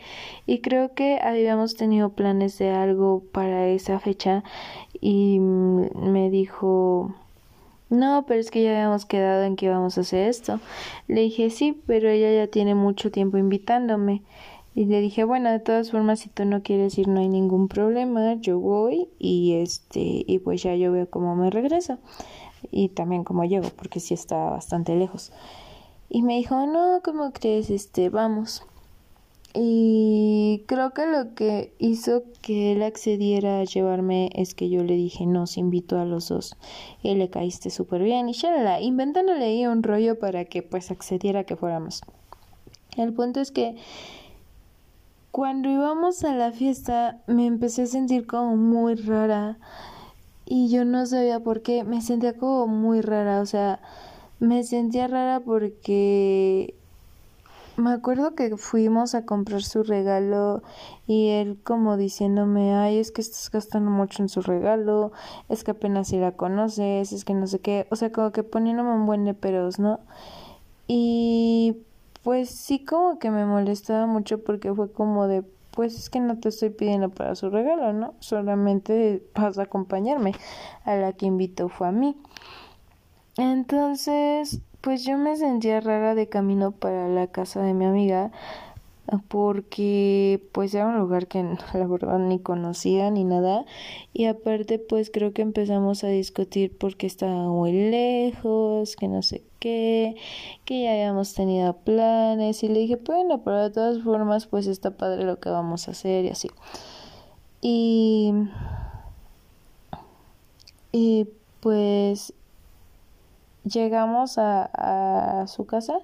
Y 0.46 0.60
creo 0.60 0.94
que 0.96 1.18
habíamos 1.24 1.76
tenido 1.76 2.10
planes 2.10 2.58
de 2.58 2.72
algo 2.72 3.24
para 3.32 3.68
esa 3.68 4.00
fecha 4.00 4.44
y 5.00 5.40
me 5.40 6.30
dijo, 6.30 7.16
no, 7.90 8.26
pero 8.28 8.40
es 8.40 8.52
que 8.52 8.64
ya 8.64 8.72
habíamos 8.72 9.06
quedado 9.06 9.44
en 9.44 9.56
que 9.56 9.66
íbamos 9.66 9.98
a 9.98 10.02
hacer 10.02 10.30
esto. 10.30 10.60
Le 11.08 11.22
dije, 11.22 11.50
sí, 11.50 11.82
pero 11.88 12.10
ella 12.10 12.32
ya 12.32 12.48
tiene 12.52 12.76
mucho 12.76 13.12
tiempo 13.12 13.38
invitándome. 13.38 14.22
Y 14.76 14.86
le 14.86 15.02
dije, 15.02 15.24
bueno, 15.24 15.52
de 15.52 15.60
todas 15.60 15.92
formas, 15.92 16.20
si 16.20 16.30
tú 16.30 16.46
no 16.46 16.62
quieres 16.62 16.98
ir, 16.98 17.08
no 17.08 17.20
hay 17.20 17.28
ningún 17.28 17.68
problema, 17.68 18.36
yo 18.36 18.60
voy 18.60 19.10
y 19.18 19.54
este, 19.56 20.24
y 20.26 20.40
pues 20.40 20.62
ya 20.62 20.76
yo 20.76 20.92
veo 20.92 21.10
cómo 21.10 21.36
me 21.36 21.50
regreso 21.50 21.98
y 22.72 22.90
también 22.90 23.24
cómo 23.24 23.44
llego, 23.46 23.70
porque 23.76 24.00
sí 24.00 24.14
está 24.14 24.38
bastante 24.52 24.96
lejos. 24.96 25.32
Y 26.10 26.22
me 26.22 26.38
dijo, 26.38 26.66
no, 26.68 27.02
¿cómo 27.04 27.32
crees? 27.34 27.70
Este, 27.70 28.10
vamos. 28.10 28.64
Y 29.54 30.64
creo 30.68 30.92
que 30.92 31.08
lo 31.08 31.34
que 31.34 31.74
hizo 31.80 32.24
que 32.42 32.74
él 32.74 32.84
accediera 32.84 33.60
a 33.60 33.64
llevarme 33.64 34.30
es 34.36 34.54
que 34.54 34.70
yo 34.70 34.84
le 34.84 34.96
dije, 34.96 35.26
no, 35.26 35.48
se 35.48 35.60
invitó 35.60 36.00
a 36.00 36.06
los 36.06 36.30
dos. 36.30 36.56
Y 37.02 37.16
le 37.16 37.30
caíste 37.30 37.70
súper 37.70 38.04
bien. 38.04 38.30
Y 38.30 38.34
ya 38.34 38.80
inventándole 38.80 39.46
ahí 39.46 39.66
un 39.66 39.82
rollo 39.82 40.20
para 40.20 40.46
que 40.46 40.62
pues 40.62 40.92
accediera 40.92 41.42
a 41.42 41.44
que 41.46 41.56
fuéramos. 41.56 42.02
El 42.96 43.14
punto 43.14 43.40
es 43.40 43.52
que 43.52 43.76
cuando 45.32 45.70
íbamos 45.70 46.24
a 46.24 46.34
la 46.36 46.52
fiesta 46.52 47.22
me 47.28 47.46
empecé 47.46 47.84
a 47.84 47.88
sentir 47.88 48.28
como 48.28 48.56
muy 48.56 48.96
rara 48.96 49.58
y 50.46 50.70
yo 50.70 50.84
no 50.84 51.06
sabía 51.06 51.40
por 51.40 51.62
qué, 51.62 51.84
me 51.84 52.02
sentía 52.02 52.34
como 52.34 52.66
muy 52.66 53.02
rara, 53.02 53.40
o 53.40 53.46
sea, 53.46 53.80
me 54.40 54.64
sentía 54.64 55.08
rara 55.08 55.42
porque 55.42 56.76
me 57.80 57.92
acuerdo 57.92 58.36
que 58.36 58.58
fuimos 58.58 59.16
a 59.16 59.26
comprar 59.26 59.64
su 59.64 59.84
regalo 59.84 60.62
y 61.08 61.30
él 61.30 61.60
como 61.64 61.98
diciéndome, 61.98 62.76
ay, 62.76 63.00
es 63.00 63.12
que 63.12 63.22
estás 63.22 63.50
gastando 63.52 63.90
mucho 63.92 64.22
en 64.22 64.30
su 64.30 64.42
regalo, 64.42 65.12
es 65.50 65.64
que 65.64 65.72
apenas 65.72 66.10
si 66.10 66.18
la 66.18 66.34
conoces, 66.34 67.12
es 67.12 67.26
que 67.26 67.34
no 67.34 67.48
sé 67.48 67.60
qué, 67.60 67.88
o 67.90 67.96
sea, 67.96 68.12
como 68.12 68.32
que 68.32 68.44
poniéndome 68.44 68.92
un 68.92 69.06
buen 69.06 69.26
de 69.26 69.34
peros, 69.34 69.80
¿no? 69.80 70.00
Y 70.88 71.78
pues 72.24 72.50
sí 72.50 72.84
como 72.84 73.20
que 73.20 73.32
me 73.32 73.46
molestaba 73.46 74.06
mucho 74.06 74.44
porque 74.44 74.74
fue 74.74 74.92
como 74.92 75.28
de, 75.28 75.44
pues 75.72 75.96
es 75.96 76.10
que 76.10 76.20
no 76.20 76.40
te 76.40 76.50
estoy 76.50 76.72
pidiendo 76.72 77.10
para 77.10 77.36
su 77.36 77.50
regalo, 77.50 77.94
¿no? 77.94 78.14
Solamente 78.20 79.24
vas 79.36 79.58
a 79.58 79.64
acompañarme. 79.64 80.34
A 80.84 80.96
la 80.96 81.14
que 81.14 81.26
invitó 81.26 81.70
fue 81.70 81.88
a 81.88 81.92
mí. 81.92 82.18
Entonces, 83.38 84.62
pues 84.82 85.06
yo 85.06 85.18
me 85.18 85.36
sentía 85.36 85.82
rara 85.82 86.16
de 86.16 86.30
camino 86.30 86.72
para 86.72 87.08
la 87.08 87.28
casa 87.28 87.62
de 87.62 87.74
mi 87.74 87.86
amiga 87.86 88.32
porque 89.28 90.48
pues 90.52 90.74
era 90.74 90.88
un 90.88 91.00
lugar 91.00 91.28
que 91.28 91.44
la 91.74 91.88
verdad 91.88 92.20
ni 92.20 92.40
conocía 92.40 93.10
ni 93.10 93.24
nada. 93.24 93.66
Y 94.14 94.26
aparte 94.26 94.80
pues 94.80 95.10
creo 95.12 95.34
que 95.34 95.42
empezamos 95.42 96.04
a 96.04 96.08
discutir 96.08 96.78
porque 96.78 97.08
estaba 97.08 97.48
muy 97.48 97.72
lejos, 97.72 98.96
que 98.96 99.08
no 99.08 99.22
sé 99.22 99.44
qué, 99.60 100.16
que 100.66 100.84
ya 100.84 100.92
habíamos 100.92 101.34
tenido 101.34 101.74
planes. 101.74 102.64
Y 102.64 102.68
le 102.68 102.80
dije 102.80 102.98
bueno 102.98 103.42
pero 103.44 103.64
de 103.64 103.70
todas 103.72 104.04
formas 104.04 104.48
pues 104.48 104.68
está 104.68 104.92
padre 104.92 105.24
lo 105.24 105.40
que 105.40 105.50
vamos 105.50 105.88
a 105.88 105.92
hacer 105.92 106.26
y 106.26 106.30
así. 106.30 106.50
Y 107.62 108.34
y 110.92 111.28
pues 111.60 112.34
llegamos 113.70 114.38
a, 114.38 115.42
a 115.42 115.48
su 115.48 115.66
casa 115.66 116.00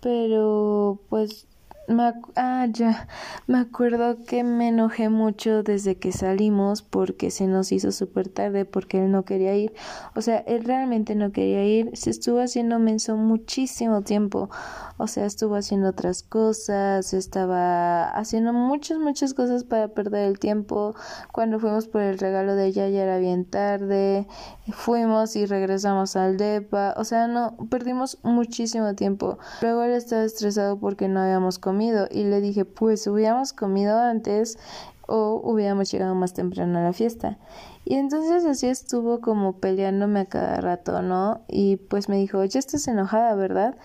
pero 0.00 1.00
pues 1.08 1.46
me, 1.88 2.12
ah, 2.36 2.66
ya. 2.70 3.08
Me 3.46 3.58
acuerdo 3.58 4.22
que 4.24 4.44
me 4.44 4.68
enojé 4.68 5.08
mucho 5.08 5.62
desde 5.62 5.96
que 5.96 6.12
salimos 6.12 6.82
porque 6.82 7.30
se 7.30 7.46
nos 7.46 7.72
hizo 7.72 7.92
súper 7.92 8.28
tarde 8.28 8.66
porque 8.66 9.02
él 9.02 9.10
no 9.10 9.24
quería 9.24 9.56
ir. 9.56 9.72
O 10.14 10.20
sea, 10.20 10.38
él 10.40 10.64
realmente 10.64 11.14
no 11.14 11.32
quería 11.32 11.64
ir. 11.64 11.90
Se 11.96 12.10
estuvo 12.10 12.40
haciendo 12.40 12.78
menso 12.78 13.16
muchísimo 13.16 14.02
tiempo. 14.02 14.50
O 14.98 15.06
sea, 15.06 15.24
estuvo 15.24 15.54
haciendo 15.54 15.88
otras 15.88 16.22
cosas, 16.22 17.14
estaba 17.14 18.10
haciendo 18.10 18.52
muchas, 18.52 18.98
muchas 18.98 19.32
cosas 19.32 19.64
para 19.64 19.88
perder 19.88 20.28
el 20.28 20.38
tiempo. 20.38 20.94
Cuando 21.32 21.58
fuimos 21.58 21.88
por 21.88 22.02
el 22.02 22.18
regalo 22.18 22.54
de 22.54 22.66
ella 22.66 22.88
ya 22.88 23.04
era 23.04 23.18
bien 23.18 23.46
tarde. 23.46 24.26
Fuimos 24.72 25.36
y 25.36 25.46
regresamos 25.46 26.16
al 26.16 26.36
DEPA. 26.36 26.94
O 26.98 27.04
sea, 27.04 27.28
no, 27.28 27.56
perdimos 27.70 28.18
muchísimo 28.24 28.94
tiempo. 28.94 29.38
Luego 29.62 29.84
él 29.84 29.92
estaba 29.92 30.24
estresado 30.24 30.78
porque 30.78 31.08
no 31.08 31.20
habíamos 31.20 31.58
comido 31.58 31.77
y 31.80 32.24
le 32.24 32.40
dije, 32.40 32.64
pues 32.64 33.06
hubiéramos 33.06 33.52
comido 33.52 33.98
antes 33.98 34.58
o 35.06 35.40
hubiéramos 35.42 35.90
llegado 35.90 36.14
más 36.14 36.34
temprano 36.34 36.78
a 36.78 36.82
la 36.82 36.92
fiesta. 36.92 37.38
Y 37.84 37.94
entonces 37.94 38.44
así 38.44 38.66
estuvo 38.66 39.20
como 39.20 39.54
peleándome 39.54 40.20
a 40.20 40.26
cada 40.26 40.60
rato, 40.60 41.00
¿no? 41.00 41.40
Y 41.48 41.76
pues 41.76 42.08
me 42.08 42.18
dijo, 42.18 42.44
ya 42.44 42.58
estás 42.58 42.86
enojada, 42.88 43.34
¿verdad? 43.34 43.76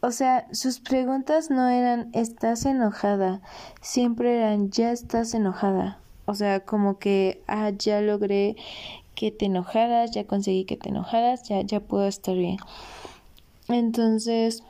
O 0.00 0.10
sea, 0.10 0.46
sus 0.52 0.78
preguntas 0.78 1.50
no 1.50 1.68
eran 1.68 2.10
estás 2.12 2.66
enojada, 2.66 3.40
siempre 3.80 4.36
eran 4.36 4.70
ya 4.70 4.92
estás 4.92 5.34
enojada. 5.34 5.98
O 6.26 6.34
sea, 6.34 6.60
como 6.60 6.98
que, 6.98 7.42
ah, 7.48 7.70
ya 7.70 8.00
logré 8.02 8.56
que 9.14 9.30
te 9.30 9.46
enojaras, 9.46 10.10
ya 10.12 10.26
conseguí 10.26 10.64
que 10.66 10.76
te 10.76 10.90
enojaras, 10.90 11.42
ya, 11.48 11.62
ya 11.62 11.80
puedo 11.80 12.06
estar 12.06 12.36
bien. 12.36 12.58
Entonces, 13.68 14.62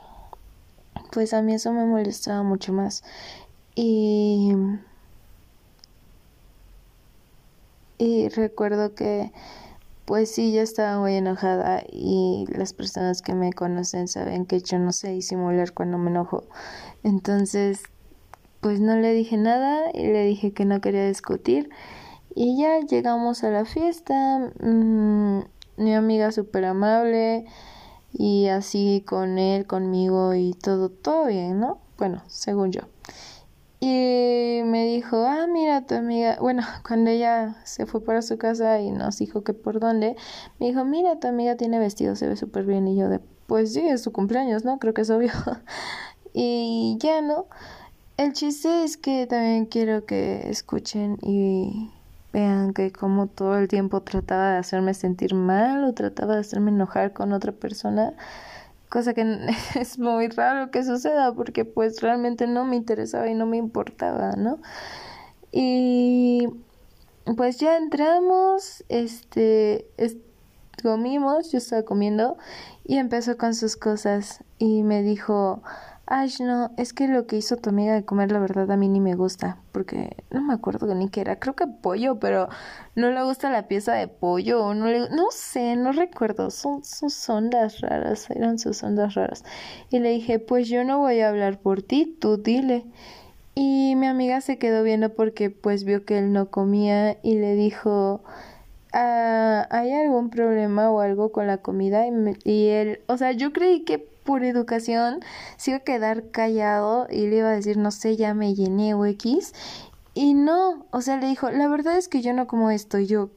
pues 1.11 1.33
a 1.33 1.41
mí 1.41 1.53
eso 1.53 1.71
me 1.73 1.85
molestaba 1.85 2.43
mucho 2.43 2.73
más. 2.73 3.03
Y, 3.75 4.53
y 7.97 8.29
recuerdo 8.29 8.95
que 8.95 9.31
pues 10.09 10.31
sí, 10.31 10.51
yo 10.51 10.63
estaba 10.63 10.97
muy 10.97 11.13
enojada 11.13 11.83
y 11.87 12.47
las 12.49 12.73
personas 12.73 13.21
que 13.21 13.35
me 13.35 13.53
conocen 13.53 14.07
saben 14.07 14.47
que 14.47 14.59
yo 14.59 14.79
no 14.79 14.91
sé 14.91 15.09
disimular 15.09 15.71
cuando 15.71 15.99
me 15.99 16.09
enojo. 16.09 16.45
Entonces, 17.03 17.83
pues 18.59 18.79
no 18.79 18.95
le 18.95 19.13
dije 19.13 19.37
nada 19.37 19.91
y 19.93 20.07
le 20.07 20.25
dije 20.25 20.51
que 20.51 20.65
no 20.65 20.81
quería 20.81 21.05
discutir. 21.05 21.69
Y 22.33 22.59
ya 22.59 22.79
llegamos 22.79 23.43
a 23.43 23.51
la 23.51 23.65
fiesta, 23.65 24.51
mm, 24.59 25.41
mi 25.77 25.93
amiga 25.93 26.31
súper 26.31 26.65
amable 26.65 27.45
y 28.13 28.47
así 28.47 29.03
con 29.05 29.37
él, 29.37 29.65
conmigo 29.65 30.33
y 30.33 30.53
todo, 30.53 30.89
todo 30.89 31.27
bien, 31.27 31.59
¿no? 31.59 31.79
Bueno, 31.97 32.23
según 32.27 32.71
yo. 32.71 32.81
Y 33.81 34.61
me 34.65 34.85
dijo, 34.85 35.25
ah, 35.25 35.47
mira, 35.47 35.85
tu 35.85 35.95
amiga, 35.95 36.37
bueno, 36.41 36.63
cuando 36.87 37.11
ella 37.11 37.55
se 37.63 37.85
fue 37.85 38.03
para 38.03 38.21
su 38.21 38.37
casa 38.37 38.81
y 38.81 38.91
nos 38.91 39.17
dijo 39.17 39.43
que 39.43 39.53
por 39.53 39.79
dónde, 39.79 40.15
me 40.59 40.67
dijo, 40.67 40.83
mira, 40.83 41.19
tu 41.19 41.27
amiga 41.27 41.55
tiene 41.55 41.79
vestido, 41.79 42.15
se 42.15 42.27
ve 42.27 42.35
súper 42.35 42.65
bien. 42.65 42.87
Y 42.87 42.97
yo 42.97 43.09
de, 43.09 43.19
pues 43.47 43.73
sí, 43.73 43.81
es 43.87 44.01
su 44.01 44.11
cumpleaños, 44.11 44.65
¿no? 44.65 44.79
Creo 44.79 44.93
que 44.93 45.01
es 45.01 45.09
obvio. 45.09 45.31
y 46.33 46.97
ya, 46.99 47.21
¿no? 47.21 47.47
El 48.17 48.33
chiste 48.33 48.83
es 48.83 48.97
que 48.97 49.27
también 49.27 49.65
quiero 49.65 50.05
que 50.05 50.49
escuchen 50.49 51.17
y 51.21 51.89
vean 52.33 52.73
que 52.73 52.91
como 52.91 53.27
todo 53.27 53.57
el 53.57 53.67
tiempo 53.67 54.01
trataba 54.01 54.51
de 54.53 54.57
hacerme 54.57 54.93
sentir 54.93 55.33
mal 55.33 55.83
o 55.83 55.93
trataba 55.93 56.35
de 56.35 56.41
hacerme 56.41 56.71
enojar 56.71 57.13
con 57.13 57.33
otra 57.33 57.51
persona, 57.51 58.13
cosa 58.89 59.13
que 59.13 59.23
es 59.75 59.99
muy 59.99 60.27
raro 60.29 60.71
que 60.71 60.83
suceda 60.83 61.33
porque 61.33 61.65
pues 61.65 62.01
realmente 62.01 62.47
no 62.47 62.65
me 62.65 62.75
interesaba 62.75 63.29
y 63.29 63.35
no 63.35 63.45
me 63.45 63.57
importaba, 63.57 64.33
¿no? 64.33 64.59
Y 65.51 66.47
pues 67.35 67.57
ya 67.57 67.77
entramos, 67.77 68.83
este, 68.89 69.87
comimos, 70.81 71.51
yo 71.51 71.57
estaba 71.57 71.83
comiendo 71.83 72.37
y 72.85 72.97
empezó 72.97 73.37
con 73.37 73.55
sus 73.55 73.75
cosas 73.75 74.43
y 74.57 74.83
me 74.83 75.03
dijo, 75.03 75.61
Ay, 76.11 76.31
no, 76.39 76.71
es 76.77 76.91
que 76.93 77.07
lo 77.07 77.27
que 77.27 77.37
hizo 77.37 77.57
tu 77.57 77.69
amiga 77.69 77.93
de 77.93 78.03
comer, 78.03 78.31
la 78.31 78.39
verdad, 78.39 78.71
a 78.71 78.77
mí 78.77 78.89
ni 78.89 78.99
me 78.99 79.13
gusta, 79.13 79.59
porque 79.71 80.17
no 80.31 80.41
me 80.41 80.55
acuerdo 80.55 80.95
ni 80.95 81.07
qué 81.09 81.21
era, 81.21 81.37
creo 81.39 81.55
que 81.55 81.67
pollo, 81.67 82.19
pero 82.19 82.49
no 82.95 83.11
le 83.11 83.23
gusta 83.23 83.51
la 83.51 83.67
pieza 83.67 83.93
de 83.93 84.07
pollo, 84.07 84.73
no 84.73 84.87
le, 84.87 85.01
no 85.11 85.27
sé, 85.29 85.75
no 85.75 85.91
recuerdo, 85.91 86.49
son 86.49 86.83
sus 86.83 87.29
ondas 87.29 87.81
raras, 87.81 88.27
eran 88.31 88.57
sus 88.57 88.81
ondas 88.81 89.13
raras. 89.13 89.43
Y 89.91 89.99
le 89.99 90.09
dije, 90.09 90.39
pues 90.39 90.67
yo 90.67 90.83
no 90.83 90.97
voy 90.97 91.19
a 91.19 91.29
hablar 91.29 91.59
por 91.59 91.83
ti, 91.83 92.17
tú 92.19 92.37
dile. 92.37 92.85
Y 93.55 93.95
mi 93.97 94.07
amiga 94.07 94.41
se 94.41 94.57
quedó 94.57 94.83
viendo 94.83 95.13
porque 95.15 95.51
pues 95.51 95.83
vio 95.83 96.05
que 96.05 96.17
él 96.19 96.33
no 96.33 96.49
comía 96.49 97.17
y 97.23 97.35
le 97.35 97.55
dijo, 97.55 98.23
ah, 98.93 99.67
¿hay 99.71 99.93
algún 99.93 100.29
problema 100.29 100.89
o 100.91 101.01
algo 101.01 101.31
con 101.31 101.47
la 101.47 101.59
comida? 101.59 102.07
Y, 102.07 102.11
y 102.43 102.67
él, 102.69 103.01
o 103.07 103.17
sea, 103.17 103.31
yo 103.33 103.53
creí 103.53 103.83
que 103.85 104.08
por 104.29 104.43
educación 104.43 105.21
se 105.57 105.71
iba 105.71 105.79
a 105.79 105.83
quedar 105.83 106.29
callado 106.29 107.07
y 107.09 107.25
le 107.25 107.37
iba 107.37 107.49
a 107.49 107.55
decir, 107.55 107.77
no 107.77 107.89
sé, 107.89 108.15
ya 108.15 108.35
me 108.35 108.53
llené 108.53 108.93
o 108.93 109.03
X. 109.07 109.55
Y 110.13 110.35
no, 110.35 110.85
o 110.91 111.01
sea, 111.01 111.17
le 111.17 111.25
dijo, 111.25 111.49
la 111.49 111.67
verdad 111.67 111.97
es 111.97 112.07
que 112.07 112.21
yo 112.21 112.31
no 112.33 112.45
como 112.45 112.69
esto. 112.69 112.99
yo, 112.99 113.31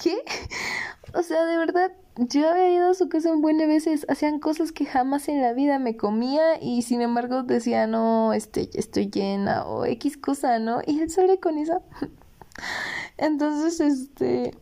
¿qué? 0.00 0.16
O 1.12 1.22
sea, 1.24 1.44
de 1.46 1.56
verdad, 1.56 1.90
yo 2.16 2.48
había 2.48 2.72
ido 2.72 2.90
a 2.90 2.94
su 2.94 3.08
casa 3.08 3.32
un 3.32 3.40
buen 3.40 3.58
de 3.58 3.66
veces, 3.66 4.06
hacían 4.08 4.38
cosas 4.38 4.70
que 4.70 4.84
jamás 4.86 5.28
en 5.28 5.40
la 5.42 5.54
vida 5.54 5.80
me 5.80 5.96
comía 5.96 6.62
y 6.62 6.82
sin 6.82 7.00
embargo 7.00 7.42
decía, 7.42 7.88
no, 7.88 8.32
este, 8.32 8.68
estoy 8.74 9.10
llena 9.10 9.64
o 9.64 9.86
X 9.86 10.16
cosa, 10.18 10.60
¿no? 10.60 10.82
Y 10.86 11.00
él 11.00 11.10
sale 11.10 11.40
con 11.40 11.58
eso. 11.58 11.82
Entonces, 13.16 13.80
este, 13.80 14.52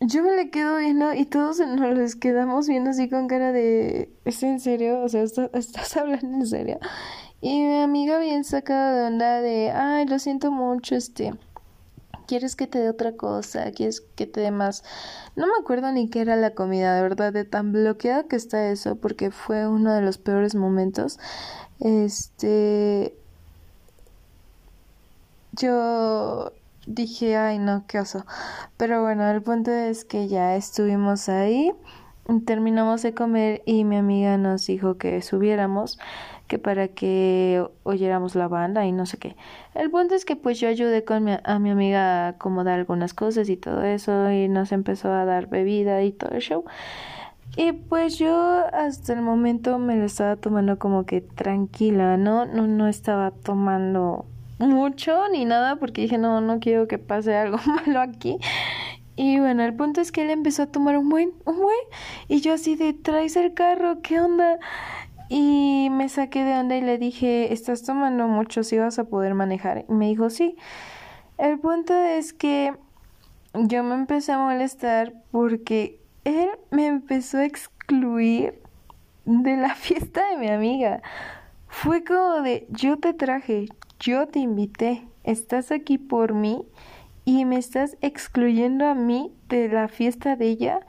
yo 0.00 0.22
me 0.22 0.34
le 0.34 0.50
quedo 0.50 0.78
viendo 0.78 1.12
y 1.12 1.26
todos 1.26 1.60
nos 1.60 1.96
les 1.96 2.16
quedamos 2.16 2.68
viendo 2.68 2.90
así 2.90 3.08
con 3.08 3.28
cara 3.28 3.52
de 3.52 4.10
¿es 4.24 4.42
en 4.42 4.60
serio? 4.60 5.02
O 5.02 5.08
sea, 5.08 5.22
¿estás, 5.22 5.96
hablando 5.96 6.38
en 6.38 6.46
serio? 6.46 6.78
Y 7.40 7.62
mi 7.62 7.80
amiga 7.80 8.18
bien 8.18 8.44
sacada 8.44 8.94
de 8.94 9.06
onda 9.06 9.40
de 9.40 9.70
ay, 9.70 10.06
lo 10.06 10.18
siento 10.18 10.50
mucho, 10.50 10.96
este 10.96 11.32
¿Quieres 12.26 12.54
que 12.54 12.68
te 12.68 12.78
dé 12.78 12.88
otra 12.88 13.16
cosa? 13.16 13.72
¿Quieres 13.72 14.00
que 14.00 14.26
te 14.26 14.40
dé 14.40 14.52
más? 14.52 14.84
No 15.34 15.48
me 15.48 15.52
acuerdo 15.60 15.90
ni 15.90 16.08
qué 16.08 16.20
era 16.20 16.36
la 16.36 16.54
comida, 16.54 16.94
de 16.94 17.02
verdad, 17.02 17.32
de 17.32 17.44
tan 17.44 17.72
bloqueada 17.72 18.28
que 18.28 18.36
está 18.36 18.70
eso, 18.70 18.96
porque 18.96 19.32
fue 19.32 19.66
uno 19.66 19.92
de 19.92 20.00
los 20.00 20.18
peores 20.18 20.54
momentos. 20.54 21.18
Este. 21.80 23.16
Yo 25.52 26.52
dije, 26.94 27.36
ay 27.36 27.58
no, 27.58 27.84
qué 27.86 28.00
oso. 28.00 28.24
Pero 28.76 29.02
bueno, 29.02 29.28
el 29.30 29.42
punto 29.42 29.70
es 29.70 30.04
que 30.04 30.28
ya 30.28 30.56
estuvimos 30.56 31.28
ahí, 31.28 31.72
terminamos 32.44 33.02
de 33.02 33.14
comer 33.14 33.62
y 33.64 33.84
mi 33.84 33.96
amiga 33.96 34.36
nos 34.36 34.66
dijo 34.66 34.96
que 34.98 35.22
subiéramos, 35.22 35.98
que 36.46 36.58
para 36.58 36.88
que 36.88 37.64
oyéramos 37.84 38.34
la 38.34 38.48
banda 38.48 38.84
y 38.86 38.92
no 38.92 39.06
sé 39.06 39.18
qué. 39.18 39.36
El 39.74 39.90
punto 39.90 40.14
es 40.14 40.24
que 40.24 40.36
pues 40.36 40.58
yo 40.58 40.68
ayudé 40.68 41.04
con 41.04 41.28
a 41.28 41.58
mi 41.58 41.70
amiga 41.70 42.26
a 42.26 42.28
acomodar 42.28 42.78
algunas 42.78 43.14
cosas 43.14 43.48
y 43.48 43.56
todo 43.56 43.82
eso 43.84 44.30
y 44.30 44.48
nos 44.48 44.72
empezó 44.72 45.12
a 45.12 45.24
dar 45.24 45.48
bebida 45.48 46.02
y 46.02 46.12
todo 46.12 46.32
el 46.32 46.40
show. 46.40 46.64
Y 47.56 47.72
pues 47.72 48.16
yo 48.18 48.64
hasta 48.72 49.12
el 49.12 49.22
momento 49.22 49.78
me 49.78 49.96
lo 49.96 50.04
estaba 50.04 50.36
tomando 50.36 50.78
como 50.78 51.04
que 51.04 51.20
tranquila, 51.20 52.16
¿no? 52.16 52.46
No, 52.46 52.68
no 52.68 52.86
estaba 52.86 53.32
tomando 53.32 54.24
mucho 54.60 55.28
ni 55.28 55.44
nada 55.44 55.76
porque 55.76 56.02
dije, 56.02 56.18
no, 56.18 56.40
no 56.40 56.60
quiero 56.60 56.86
que 56.86 56.98
pase 56.98 57.36
algo 57.36 57.58
malo 57.66 58.00
aquí. 58.00 58.38
Y 59.16 59.38
bueno, 59.38 59.62
el 59.64 59.74
punto 59.74 60.00
es 60.00 60.12
que 60.12 60.22
él 60.22 60.30
empezó 60.30 60.62
a 60.62 60.66
tomar 60.66 60.96
un 60.96 61.08
buen, 61.08 61.32
un 61.44 61.58
buen. 61.58 61.76
Y 62.28 62.40
yo 62.40 62.54
así 62.54 62.76
de, 62.76 62.92
traes 62.92 63.36
el 63.36 63.52
carro, 63.54 64.00
¿qué 64.02 64.20
onda? 64.20 64.58
Y 65.28 65.88
me 65.90 66.08
saqué 66.08 66.42
de 66.44 66.54
onda 66.54 66.76
y 66.76 66.80
le 66.80 66.98
dije, 66.98 67.52
estás 67.52 67.82
tomando 67.82 68.26
mucho, 68.28 68.62
si 68.62 68.78
vas 68.78 68.98
a 68.98 69.04
poder 69.04 69.34
manejar. 69.34 69.84
Y 69.88 69.92
me 69.92 70.08
dijo, 70.08 70.30
sí. 70.30 70.56
El 71.38 71.58
punto 71.58 71.94
es 71.94 72.32
que 72.32 72.74
yo 73.54 73.82
me 73.82 73.94
empecé 73.94 74.32
a 74.32 74.38
molestar 74.38 75.12
porque 75.30 76.00
él 76.24 76.48
me 76.70 76.86
empezó 76.86 77.38
a 77.38 77.44
excluir 77.44 78.60
de 79.24 79.56
la 79.56 79.74
fiesta 79.74 80.30
de 80.30 80.36
mi 80.36 80.48
amiga. 80.48 81.02
Fue 81.68 82.04
como 82.04 82.42
de, 82.42 82.66
yo 82.70 82.96
te 82.98 83.14
traje, 83.14 83.66
yo 84.00 84.26
te 84.26 84.38
invité, 84.38 85.06
estás 85.24 85.70
aquí 85.70 85.98
por 85.98 86.32
mí 86.32 86.64
y 87.26 87.44
me 87.44 87.58
estás 87.58 87.98
excluyendo 88.00 88.86
a 88.86 88.94
mí 88.94 89.30
de 89.48 89.68
la 89.68 89.88
fiesta 89.88 90.36
de 90.36 90.48
ella. 90.48 90.80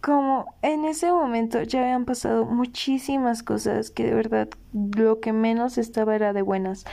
Como 0.00 0.54
en 0.62 0.84
ese 0.84 1.10
momento 1.10 1.62
ya 1.62 1.80
habían 1.80 2.04
pasado 2.04 2.44
muchísimas 2.44 3.42
cosas 3.42 3.90
que 3.90 4.04
de 4.04 4.14
verdad 4.14 4.48
lo 4.72 5.18
que 5.20 5.32
menos 5.32 5.76
estaba 5.76 6.14
era 6.14 6.32
de 6.32 6.42
buenas. 6.42 6.84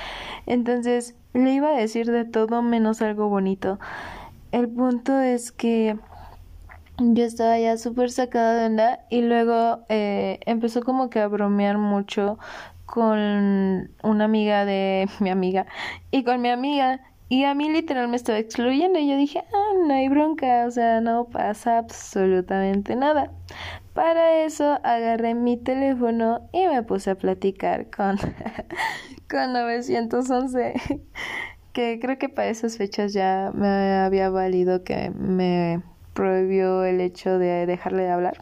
Entonces 0.47 1.15
le 1.33 1.53
iba 1.53 1.69
a 1.69 1.77
decir 1.77 2.09
de 2.09 2.25
todo 2.25 2.63
menos 2.63 3.01
algo 3.01 3.29
bonito. 3.29 3.79
El 4.51 4.69
punto 4.69 5.19
es 5.19 5.51
que 5.51 5.97
yo 6.97 7.23
estaba 7.23 7.59
ya 7.59 7.77
súper 7.77 8.11
sacada 8.11 8.55
de 8.55 8.65
onda 8.67 8.99
y 9.09 9.21
luego 9.21 9.79
eh, 9.89 10.39
empezó 10.45 10.81
como 10.81 11.09
que 11.09 11.19
a 11.19 11.27
bromear 11.27 11.77
mucho 11.77 12.37
con 12.91 13.89
una 14.03 14.25
amiga 14.25 14.65
de 14.65 15.07
mi 15.19 15.29
amiga 15.29 15.65
y 16.11 16.23
con 16.23 16.41
mi 16.41 16.49
amiga 16.49 16.99
y 17.29 17.45
a 17.45 17.55
mí 17.55 17.69
literal 17.69 18.09
me 18.09 18.17
estaba 18.17 18.39
excluyendo 18.39 18.99
y 18.99 19.07
yo 19.07 19.15
dije, 19.15 19.41
ah, 19.53 19.73
no 19.87 19.93
hay 19.93 20.09
bronca, 20.09 20.65
o 20.67 20.71
sea, 20.71 20.99
no 20.99 21.29
pasa 21.29 21.77
absolutamente 21.77 22.97
nada. 22.97 23.31
Para 23.93 24.43
eso 24.43 24.79
agarré 24.83 25.33
mi 25.33 25.55
teléfono 25.55 26.49
y 26.51 26.67
me 26.67 26.83
puse 26.83 27.11
a 27.11 27.15
platicar 27.15 27.89
con, 27.89 28.17
con 29.29 29.53
911, 29.53 30.73
que 31.71 31.99
creo 32.01 32.17
que 32.17 32.27
para 32.27 32.49
esas 32.49 32.75
fechas 32.75 33.13
ya 33.13 33.53
me 33.55 33.95
había 33.95 34.29
valido 34.29 34.83
que 34.83 35.11
me 35.11 35.81
prohibió 36.13 36.83
el 36.83 36.99
hecho 36.99 37.39
de 37.39 37.65
dejarle 37.65 38.03
de 38.03 38.11
hablar. 38.11 38.41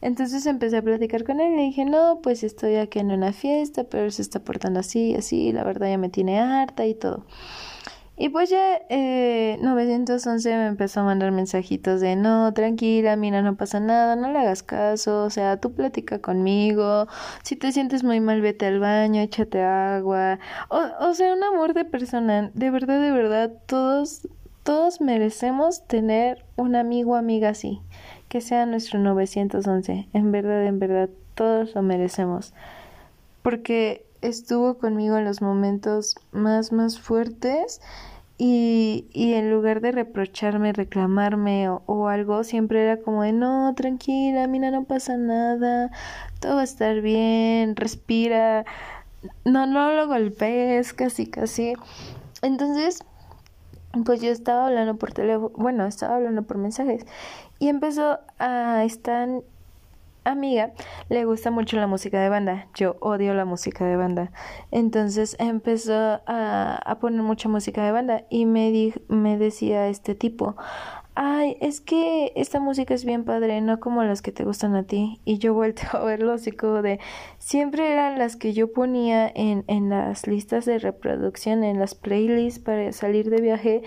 Entonces 0.00 0.46
empecé 0.46 0.78
a 0.78 0.82
platicar 0.82 1.24
con 1.24 1.40
él 1.40 1.52
y 1.52 1.56
le 1.56 1.62
dije, 1.62 1.84
no, 1.84 2.20
pues 2.22 2.42
estoy 2.42 2.76
aquí 2.76 2.98
en 2.98 3.10
una 3.10 3.32
fiesta, 3.32 3.84
pero 3.84 4.10
se 4.10 4.22
está 4.22 4.40
portando 4.40 4.80
así, 4.80 5.14
así, 5.14 5.52
la 5.52 5.64
verdad 5.64 5.88
ya 5.88 5.98
me 5.98 6.08
tiene 6.08 6.38
harta 6.38 6.86
y 6.86 6.94
todo. 6.94 7.24
Y 8.18 8.30
pues 8.30 8.48
ya 8.48 8.80
eh, 8.88 9.58
911 9.60 10.48
me 10.56 10.66
empezó 10.68 11.00
a 11.00 11.04
mandar 11.04 11.32
mensajitos 11.32 12.00
de 12.00 12.16
no, 12.16 12.52
tranquila, 12.54 13.14
mira, 13.14 13.42
no 13.42 13.56
pasa 13.56 13.78
nada, 13.78 14.16
no 14.16 14.32
le 14.32 14.38
hagas 14.38 14.62
caso, 14.62 15.24
o 15.24 15.30
sea, 15.30 15.58
tú 15.60 15.74
platica 15.74 16.18
conmigo, 16.20 17.08
si 17.42 17.56
te 17.56 17.72
sientes 17.72 18.04
muy 18.04 18.20
mal, 18.20 18.40
vete 18.40 18.66
al 18.66 18.80
baño, 18.80 19.20
échate 19.20 19.62
agua, 19.62 20.38
o, 20.70 20.80
o 21.00 21.14
sea, 21.14 21.34
un 21.34 21.44
amor 21.44 21.74
de 21.74 21.84
persona, 21.84 22.50
de 22.54 22.70
verdad, 22.70 23.02
de 23.02 23.10
verdad, 23.10 23.52
todos, 23.66 24.26
todos 24.62 25.02
merecemos 25.02 25.86
tener 25.86 26.42
un 26.56 26.74
amigo 26.74 27.16
amiga 27.16 27.50
así 27.50 27.82
que 28.28 28.40
sea 28.40 28.66
nuestro 28.66 28.98
911. 28.98 30.08
En 30.12 30.32
verdad, 30.32 30.64
en 30.66 30.78
verdad, 30.78 31.10
todos 31.34 31.74
lo 31.74 31.82
merecemos. 31.82 32.52
porque 33.42 34.06
estuvo 34.22 34.78
conmigo 34.78 35.16
en 35.16 35.24
los 35.24 35.40
momentos 35.40 36.16
más, 36.32 36.72
más 36.72 36.98
fuertes 36.98 37.80
y, 38.38 39.06
y 39.12 39.34
en 39.34 39.50
lugar 39.50 39.80
de 39.80 39.92
reprocharme, 39.92 40.72
reclamarme 40.72 41.68
o, 41.70 41.82
o, 41.86 42.08
algo, 42.08 42.44
siempre 42.44 42.82
era 42.82 43.00
como 43.00 43.22
de 43.22 43.32
no, 43.32 43.72
tranquila, 43.74 44.46
mira, 44.46 44.70
no 44.70 44.84
pasa 44.84 45.16
nada, 45.16 45.90
todo 46.40 46.56
va 46.56 46.62
a 46.62 46.64
estar 46.64 47.00
bien, 47.00 47.76
respira, 47.76 48.64
no, 49.44 49.66
no 49.66 49.92
lo 49.92 50.06
golpees, 50.08 50.92
casi, 50.92 51.26
casi. 51.26 51.74
Entonces, 52.42 53.04
pues 54.04 54.20
yo 54.20 54.30
estaba 54.30 54.66
hablando 54.66 54.96
por 54.96 55.12
teléfono, 55.12 55.52
bueno, 55.56 55.86
estaba 55.86 56.16
hablando 56.16 56.42
por 56.42 56.58
mensajes 56.58 57.06
y 57.58 57.68
empezó 57.68 58.18
a 58.38 58.84
estar 58.84 59.28
amiga 60.30 60.72
le 61.08 61.24
gusta 61.24 61.50
mucho 61.50 61.76
la 61.76 61.86
música 61.86 62.20
de 62.20 62.28
banda. 62.28 62.66
Yo 62.74 62.96
odio 63.00 63.34
la 63.34 63.44
música 63.44 63.84
de 63.84 63.96
banda. 63.96 64.32
Entonces 64.70 65.36
empezó 65.38 66.20
a, 66.26 66.80
a 66.84 66.98
poner 66.98 67.22
mucha 67.22 67.48
música 67.48 67.84
de 67.84 67.92
banda 67.92 68.24
y 68.28 68.46
me, 68.46 68.70
di, 68.70 68.94
me 69.08 69.38
decía 69.38 69.88
este 69.88 70.14
tipo, 70.14 70.56
ay, 71.16 71.56
es 71.60 71.80
que 71.80 72.32
esta 72.36 72.60
música 72.60 72.94
es 72.94 73.04
bien 73.04 73.24
padre, 73.24 73.60
no 73.60 73.80
como 73.80 74.04
las 74.04 74.22
que 74.22 74.32
te 74.32 74.44
gustan 74.44 74.76
a 74.76 74.84
ti. 74.84 75.20
Y 75.24 75.38
yo 75.38 75.54
volteo 75.54 75.88
a 75.92 76.04
verlo 76.04 76.32
así 76.32 76.52
como 76.52 76.82
de, 76.82 77.00
siempre 77.38 77.92
eran 77.92 78.18
las 78.18 78.36
que 78.36 78.52
yo 78.52 78.72
ponía 78.72 79.30
en, 79.34 79.64
en 79.66 79.88
las 79.88 80.26
listas 80.26 80.64
de 80.66 80.78
reproducción, 80.78 81.64
en 81.64 81.80
las 81.80 81.94
playlists 81.94 82.60
para 82.60 82.92
salir 82.92 83.30
de 83.30 83.40
viaje 83.40 83.82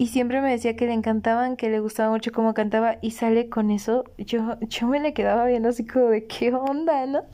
y 0.00 0.06
siempre 0.06 0.40
me 0.40 0.50
decía 0.50 0.76
que 0.76 0.86
le 0.86 0.92
encantaban, 0.92 1.56
que 1.56 1.68
le 1.68 1.80
gustaba 1.80 2.10
mucho 2.10 2.30
cómo 2.30 2.54
cantaba 2.54 2.98
y 3.02 3.10
sale 3.10 3.48
con 3.48 3.72
eso, 3.72 4.04
yo, 4.16 4.56
yo 4.60 4.86
me 4.86 5.00
le 5.00 5.12
quedaba 5.12 5.44
viendo 5.46 5.70
así 5.70 5.84
como 5.84 6.06
de 6.06 6.24
qué 6.28 6.54
onda, 6.54 7.04
¿no? 7.06 7.24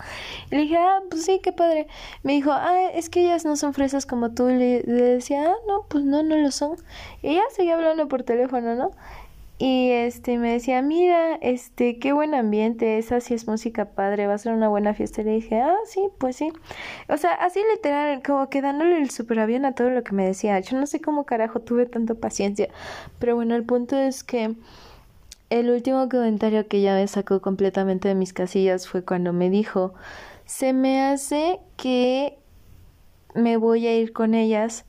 Y 0.50 0.54
le 0.54 0.62
dije, 0.62 0.78
ah, 0.78 1.00
pues 1.10 1.26
sí, 1.26 1.40
qué 1.42 1.52
padre. 1.52 1.88
Me 2.22 2.32
dijo, 2.32 2.52
ah, 2.52 2.88
es 2.94 3.10
que 3.10 3.20
ellas 3.20 3.44
no 3.44 3.56
son 3.56 3.74
fresas 3.74 4.06
como 4.06 4.32
tú. 4.32 4.48
Y 4.48 4.54
le, 4.54 4.82
le 4.82 5.02
decía, 5.02 5.44
ah, 5.50 5.54
no, 5.68 5.84
pues 5.90 6.04
no, 6.04 6.22
no 6.22 6.36
lo 6.36 6.50
son. 6.50 6.76
Y 7.20 7.32
ella 7.32 7.42
seguía 7.50 7.74
hablando 7.74 8.08
por 8.08 8.22
teléfono, 8.22 8.74
¿no? 8.74 8.92
Y 9.56 9.90
este 9.90 10.36
me 10.38 10.52
decía, 10.52 10.82
mira, 10.82 11.36
este, 11.36 11.98
qué 12.00 12.12
buen 12.12 12.34
ambiente, 12.34 12.98
esa 12.98 13.20
sí 13.20 13.34
es 13.34 13.46
música 13.46 13.90
padre, 13.90 14.26
va 14.26 14.34
a 14.34 14.38
ser 14.38 14.52
una 14.52 14.68
buena 14.68 14.94
fiesta. 14.94 15.20
Y 15.22 15.24
le 15.24 15.30
dije, 15.32 15.60
ah, 15.60 15.76
sí, 15.86 16.08
pues 16.18 16.36
sí. 16.36 16.52
O 17.08 17.16
sea, 17.16 17.34
así 17.34 17.60
literal, 17.74 18.20
como 18.22 18.50
que 18.50 18.60
dándole 18.60 18.98
el 18.98 19.10
super 19.10 19.38
avión 19.38 19.64
a 19.64 19.74
todo 19.74 19.90
lo 19.90 20.02
que 20.02 20.12
me 20.12 20.26
decía. 20.26 20.58
Yo 20.60 20.78
no 20.78 20.86
sé 20.86 21.00
cómo 21.00 21.24
carajo 21.24 21.60
tuve 21.60 21.86
tanta 21.86 22.14
paciencia. 22.14 22.68
Pero 23.20 23.36
bueno, 23.36 23.54
el 23.54 23.64
punto 23.64 23.96
es 23.96 24.24
que 24.24 24.54
el 25.50 25.70
último 25.70 26.08
comentario 26.08 26.66
que 26.66 26.80
ya 26.80 26.94
me 26.94 27.06
sacó 27.06 27.40
completamente 27.40 28.08
de 28.08 28.16
mis 28.16 28.32
casillas 28.32 28.88
fue 28.88 29.04
cuando 29.04 29.32
me 29.32 29.50
dijo, 29.50 29.94
se 30.46 30.72
me 30.72 31.00
hace 31.02 31.60
que 31.76 32.38
me 33.34 33.56
voy 33.56 33.86
a 33.86 33.96
ir 33.96 34.12
con 34.12 34.34
ellas 34.34 34.84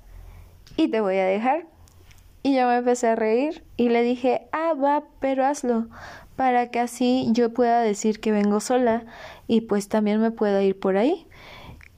y 0.75 0.87
te 0.87 1.01
voy 1.01 1.17
a 1.17 1.25
dejar. 1.25 1.74
Y 2.45 2.53
yo 2.53 2.67
me 2.67 2.77
empecé 2.77 3.07
a 3.07 3.15
reír 3.15 3.63
y 3.75 3.89
le 3.89 4.03
dije, 4.03 4.47
ah, 4.51 4.75
va, 4.75 5.05
pero 5.19 5.43
hazlo, 5.47 5.87
para 6.35 6.69
que 6.69 6.79
así 6.79 7.27
yo 7.31 7.51
pueda 7.51 7.81
decir 7.81 8.19
que 8.19 8.31
vengo 8.31 8.59
sola 8.59 9.03
y 9.47 9.61
pues 9.61 9.89
también 9.89 10.21
me 10.21 10.29
pueda 10.29 10.61
ir 10.61 10.79
por 10.79 10.95
ahí. 10.95 11.25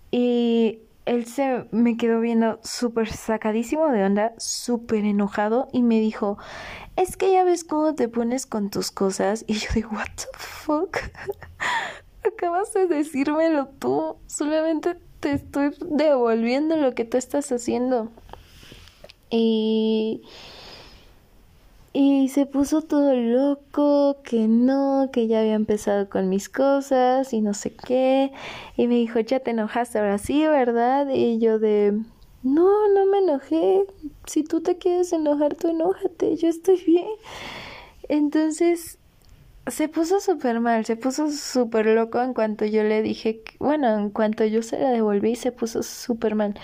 Y 0.09 0.79
él 1.03 1.25
se 1.25 1.65
me 1.71 1.97
quedó 1.97 2.21
viendo 2.21 2.61
súper 2.63 3.11
sacadísimo 3.11 3.89
de 3.89 4.05
onda, 4.05 4.35
súper 4.37 5.03
enojado 5.03 5.67
y 5.73 5.83
me 5.83 5.99
dijo, 5.99 6.37
es 6.95 7.17
que 7.17 7.33
ya 7.33 7.43
ves 7.43 7.65
cómo 7.65 7.93
te 7.93 8.07
pones 8.07 8.45
con 8.45 8.69
tus 8.69 8.89
cosas. 8.89 9.43
Y 9.47 9.55
yo 9.55 9.67
digo, 9.75 9.89
what 9.91 10.07
the 10.15 10.27
fuck? 10.37 10.97
Acabas 12.25 12.73
de 12.73 12.87
decírmelo 12.87 13.67
tú, 13.79 14.15
solamente 14.27 14.95
te 15.19 15.33
estoy 15.33 15.75
devolviendo 15.81 16.77
lo 16.77 16.95
que 16.95 17.03
tú 17.03 17.17
estás 17.17 17.51
haciendo. 17.51 18.13
Y, 19.29 20.21
y 21.93 22.29
se 22.29 22.45
puso 22.45 22.81
todo 22.81 23.13
loco, 23.13 24.17
que 24.23 24.47
no, 24.47 25.09
que 25.11 25.27
ya 25.27 25.39
había 25.39 25.55
empezado 25.55 26.09
con 26.09 26.29
mis 26.29 26.49
cosas 26.49 27.33
y 27.33 27.41
no 27.41 27.53
sé 27.53 27.73
qué. 27.73 28.31
Y 28.75 28.87
me 28.87 28.95
dijo, 28.95 29.19
ya 29.19 29.39
te 29.39 29.51
enojaste 29.51 29.99
ahora 29.99 30.17
sí, 30.17 30.45
¿verdad? 30.45 31.07
Y 31.09 31.39
yo 31.39 31.59
de, 31.59 31.99
no, 32.43 32.87
no 32.93 33.05
me 33.07 33.19
enojé. 33.19 33.85
Si 34.25 34.43
tú 34.43 34.61
te 34.61 34.77
quieres 34.77 35.11
enojar, 35.13 35.55
tú 35.55 35.69
enójate, 35.69 36.35
yo 36.37 36.47
estoy 36.49 36.81
bien. 36.85 37.07
Entonces 38.09 38.99
se 39.67 39.89
puso 39.89 40.19
súper 40.19 40.59
mal, 40.59 40.85
se 40.85 40.95
puso 40.95 41.29
súper 41.29 41.87
loco 41.87 42.21
en 42.21 42.33
cuanto 42.33 42.65
yo 42.65 42.83
le 42.83 43.01
dije, 43.01 43.41
bueno, 43.59 43.97
en 43.97 44.09
cuanto 44.09 44.45
yo 44.45 44.61
se 44.61 44.79
la 44.79 44.91
devolví, 44.91 45.35
se 45.35 45.51
puso 45.51 45.83
súper 45.83 46.35
mal. 46.35 46.55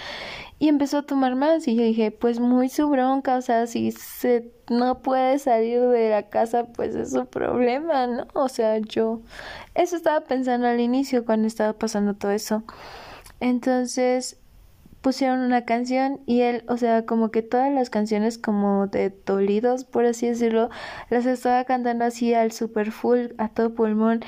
Y 0.64 0.70
empezó 0.70 1.00
a 1.00 1.02
tomar 1.02 1.36
más 1.36 1.68
y 1.68 1.76
yo 1.76 1.84
dije, 1.84 2.12
pues 2.12 2.40
muy 2.40 2.70
su 2.70 2.88
bronca, 2.88 3.36
o 3.36 3.42
sea, 3.42 3.68
si 3.68 3.92
se 3.92 4.50
no 4.70 5.02
puede 5.02 5.38
salir 5.38 5.82
de 5.82 6.10
la 6.10 6.30
casa, 6.30 6.68
pues 6.68 6.96
es 6.96 7.12
su 7.12 7.26
problema, 7.26 8.08
¿no? 8.08 8.28
O 8.34 8.48
sea, 8.48 8.78
yo 8.78 9.20
eso 9.76 9.98
estaba 9.98 10.22
pensando 10.22 10.66
al 10.66 10.80
inicio 10.80 11.26
cuando 11.26 11.48
estaba 11.48 11.74
pasando 11.74 12.14
todo 12.14 12.32
eso. 12.32 12.64
Entonces, 13.42 14.38
pusieron 15.02 15.42
una 15.42 15.66
canción 15.66 16.22
y 16.26 16.44
él, 16.44 16.64
o 16.70 16.78
sea, 16.78 17.06
como 17.06 17.30
que 17.30 17.42
todas 17.42 17.70
las 17.70 17.90
canciones 17.90 18.38
como 18.38 18.88
de 18.88 19.14
dolidos, 19.26 19.84
por 19.84 20.06
así 20.06 20.28
decirlo, 20.28 20.70
las 21.10 21.26
estaba 21.26 21.66
cantando 21.66 22.06
así 22.06 22.34
al 22.34 22.54
super 22.54 22.94
full, 22.94 23.34
a 23.38 23.50
todo 23.50 23.74
pulmón. 23.74 24.22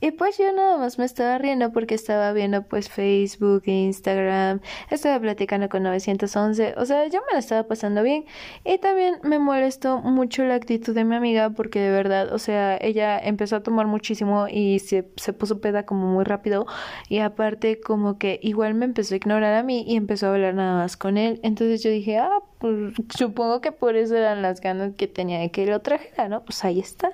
Y 0.00 0.12
pues 0.12 0.38
yo 0.38 0.50
nada 0.52 0.78
más 0.78 0.98
me 0.98 1.04
estaba 1.04 1.36
riendo 1.38 1.72
porque 1.72 1.94
estaba 1.94 2.32
viendo 2.32 2.62
pues 2.62 2.88
Facebook, 2.88 3.62
Instagram, 3.66 4.60
estaba 4.88 5.20
platicando 5.20 5.68
con 5.68 5.82
911, 5.82 6.74
o 6.78 6.86
sea, 6.86 7.06
yo 7.08 7.20
me 7.20 7.34
la 7.34 7.38
estaba 7.38 7.64
pasando 7.64 8.02
bien. 8.02 8.24
Y 8.64 8.78
también 8.78 9.16
me 9.22 9.38
molestó 9.38 9.98
mucho 9.98 10.44
la 10.44 10.54
actitud 10.54 10.94
de 10.94 11.04
mi 11.04 11.16
amiga 11.16 11.50
porque 11.50 11.80
de 11.80 11.90
verdad, 11.90 12.32
o 12.32 12.38
sea, 12.38 12.78
ella 12.80 13.18
empezó 13.18 13.56
a 13.56 13.62
tomar 13.62 13.86
muchísimo 13.86 14.46
y 14.48 14.78
se, 14.78 15.06
se 15.16 15.32
puso 15.34 15.60
peda 15.60 15.84
como 15.84 16.06
muy 16.06 16.24
rápido 16.24 16.66
y 17.08 17.18
aparte 17.18 17.80
como 17.80 18.18
que 18.18 18.40
igual 18.42 18.74
me 18.74 18.86
empezó 18.86 19.14
a 19.14 19.16
ignorar 19.18 19.54
a 19.54 19.62
mí 19.62 19.84
y 19.86 19.96
empezó 19.96 20.28
a 20.28 20.30
hablar 20.34 20.54
nada 20.54 20.76
más 20.78 20.96
con 20.96 21.18
él. 21.18 21.40
Entonces 21.42 21.82
yo 21.82 21.90
dije, 21.90 22.18
ah, 22.18 22.40
pues 22.58 22.94
supongo 23.16 23.60
que 23.60 23.72
por 23.72 23.96
eso 23.96 24.16
eran 24.16 24.42
las 24.42 24.60
ganas 24.60 24.94
que 24.96 25.06
tenía 25.06 25.40
de 25.40 25.50
que 25.50 25.66
lo 25.66 25.80
trajera, 25.80 26.28
¿no? 26.28 26.44
Pues 26.44 26.64
ahí 26.64 26.80
está 26.80 27.12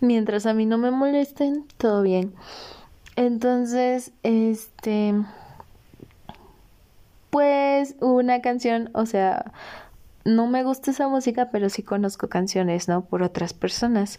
mientras 0.00 0.46
a 0.46 0.54
mí 0.54 0.66
no 0.66 0.78
me 0.78 0.90
molesten, 0.90 1.64
todo 1.78 2.02
bien. 2.02 2.34
Entonces, 3.16 4.12
este, 4.22 5.14
pues 7.30 7.96
una 8.00 8.42
canción, 8.42 8.90
o 8.92 9.06
sea, 9.06 9.52
no 10.26 10.48
me 10.48 10.64
gusta 10.64 10.90
esa 10.90 11.08
música, 11.08 11.50
pero 11.50 11.68
sí 11.70 11.82
conozco 11.82 12.28
canciones, 12.28 12.88
¿no? 12.88 13.04
Por 13.04 13.22
otras 13.22 13.54
personas. 13.54 14.18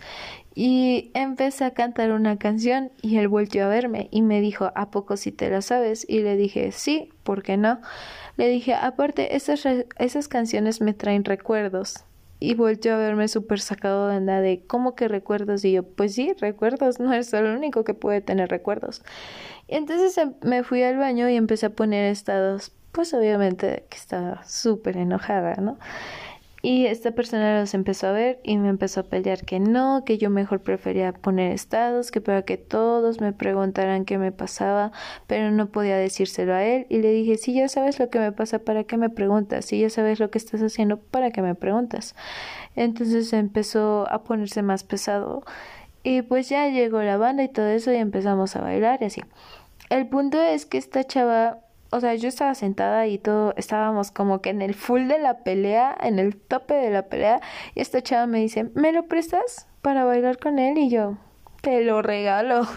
Y 0.55 1.11
empecé 1.13 1.65
a 1.65 1.71
cantar 1.71 2.11
una 2.11 2.37
canción 2.37 2.91
y 3.01 3.17
él 3.17 3.27
volvió 3.27 3.65
a 3.65 3.67
verme 3.67 4.07
y 4.09 4.21
me 4.21 4.41
dijo, 4.41 4.71
¿a 4.73 4.89
poco 4.89 5.17
si 5.17 5.31
te 5.31 5.49
la 5.49 5.61
sabes? 5.61 6.05
Y 6.09 6.19
le 6.21 6.37
dije, 6.37 6.71
sí, 6.71 7.11
¿por 7.23 7.43
qué 7.43 7.57
no? 7.57 7.79
Le 8.37 8.47
dije, 8.47 8.73
aparte, 8.73 9.35
esas, 9.35 9.67
esas 9.99 10.27
canciones 10.27 10.81
me 10.81 10.93
traen 10.93 11.25
recuerdos 11.25 12.06
y 12.39 12.53
volteó 12.53 12.95
a 12.95 12.97
verme 12.97 13.27
súper 13.27 13.59
sacado 13.59 14.07
de 14.07 14.17
onda 14.17 14.41
de 14.41 14.63
cómo 14.67 14.95
que 14.95 15.07
recuerdos 15.07 15.65
y 15.65 15.71
yo 15.73 15.83
pues 15.83 16.13
sí 16.13 16.33
recuerdos 16.39 16.99
no 16.99 17.13
es 17.13 17.33
el 17.33 17.45
único 17.45 17.83
que 17.83 17.93
puede 17.93 18.21
tener 18.21 18.49
recuerdos 18.49 19.01
y 19.67 19.75
entonces 19.75 20.17
em, 20.17 20.33
me 20.43 20.63
fui 20.63 20.83
al 20.83 20.97
baño 20.97 21.29
y 21.29 21.35
empecé 21.35 21.67
a 21.67 21.71
poner 21.71 22.05
estados 22.05 22.71
pues 22.91 23.13
obviamente 23.13 23.85
que 23.89 23.97
estaba 23.97 24.43
súper 24.45 24.97
enojada 24.97 25.55
no 25.55 25.77
y 26.67 26.85
esta 26.85 27.11
persona 27.11 27.61
los 27.61 27.73
empezó 27.73 28.07
a 28.07 28.11
ver 28.11 28.41
y 28.43 28.57
me 28.57 28.67
empezó 28.67 28.99
a 28.99 29.03
pelear 29.03 29.45
que 29.45 29.57
no, 29.57 30.03
que 30.05 30.17
yo 30.17 30.29
mejor 30.29 30.59
prefería 30.59 31.13
poner 31.13 31.53
estados, 31.53 32.11
que 32.11 32.19
para 32.19 32.41
que 32.41 32.57
todos 32.57 33.21
me 33.21 33.31
preguntaran 33.31 34.03
qué 34.03 34.17
me 34.17 34.33
pasaba, 34.33 34.91
pero 35.27 35.49
no 35.51 35.69
podía 35.69 35.95
decírselo 35.95 36.53
a 36.53 36.65
él. 36.65 36.85
Y 36.89 36.97
le 36.97 37.13
dije, 37.13 37.37
si 37.37 37.53
ya 37.53 37.69
sabes 37.69 37.99
lo 37.99 38.09
que 38.09 38.19
me 38.19 38.33
pasa, 38.33 38.59
¿para 38.59 38.83
qué 38.83 38.97
me 38.97 39.09
preguntas? 39.09 39.63
Si 39.63 39.79
ya 39.79 39.89
sabes 39.89 40.19
lo 40.19 40.29
que 40.29 40.39
estás 40.39 40.61
haciendo, 40.61 40.97
¿para 40.97 41.31
qué 41.31 41.41
me 41.41 41.55
preguntas? 41.55 42.15
Entonces 42.75 43.31
empezó 43.31 44.05
a 44.11 44.25
ponerse 44.25 44.61
más 44.61 44.83
pesado. 44.83 45.45
Y 46.03 46.21
pues 46.23 46.49
ya 46.49 46.67
llegó 46.67 47.01
la 47.01 47.15
banda 47.15 47.43
y 47.43 47.47
todo 47.47 47.67
eso 47.67 47.93
y 47.93 47.95
empezamos 47.95 48.57
a 48.57 48.59
bailar 48.59 49.01
así. 49.05 49.21
El 49.89 50.07
punto 50.07 50.41
es 50.41 50.65
que 50.65 50.77
esta 50.77 51.05
chava 51.05 51.59
o 51.89 51.99
sea, 51.99 52.15
yo 52.15 52.27
estaba 52.27 52.55
sentada 52.55 53.07
y 53.07 53.17
todo, 53.17 53.53
estábamos 53.57 54.11
como 54.11 54.41
que 54.41 54.49
en 54.49 54.61
el 54.61 54.73
full 54.73 55.07
de 55.07 55.19
la 55.19 55.43
pelea, 55.43 55.95
en 56.01 56.19
el 56.19 56.35
tope 56.35 56.73
de 56.73 56.89
la 56.89 57.03
pelea, 57.03 57.41
y 57.75 57.81
esta 57.81 58.01
chava 58.01 58.27
me 58.27 58.39
dice, 58.39 58.65
¿me 58.75 58.91
lo 58.91 59.07
prestas 59.07 59.67
para 59.81 60.03
bailar 60.03 60.37
con 60.37 60.59
él? 60.59 60.77
Y 60.77 60.89
yo, 60.89 61.17
te 61.61 61.83
lo 61.83 62.01
regalo. 62.01 62.67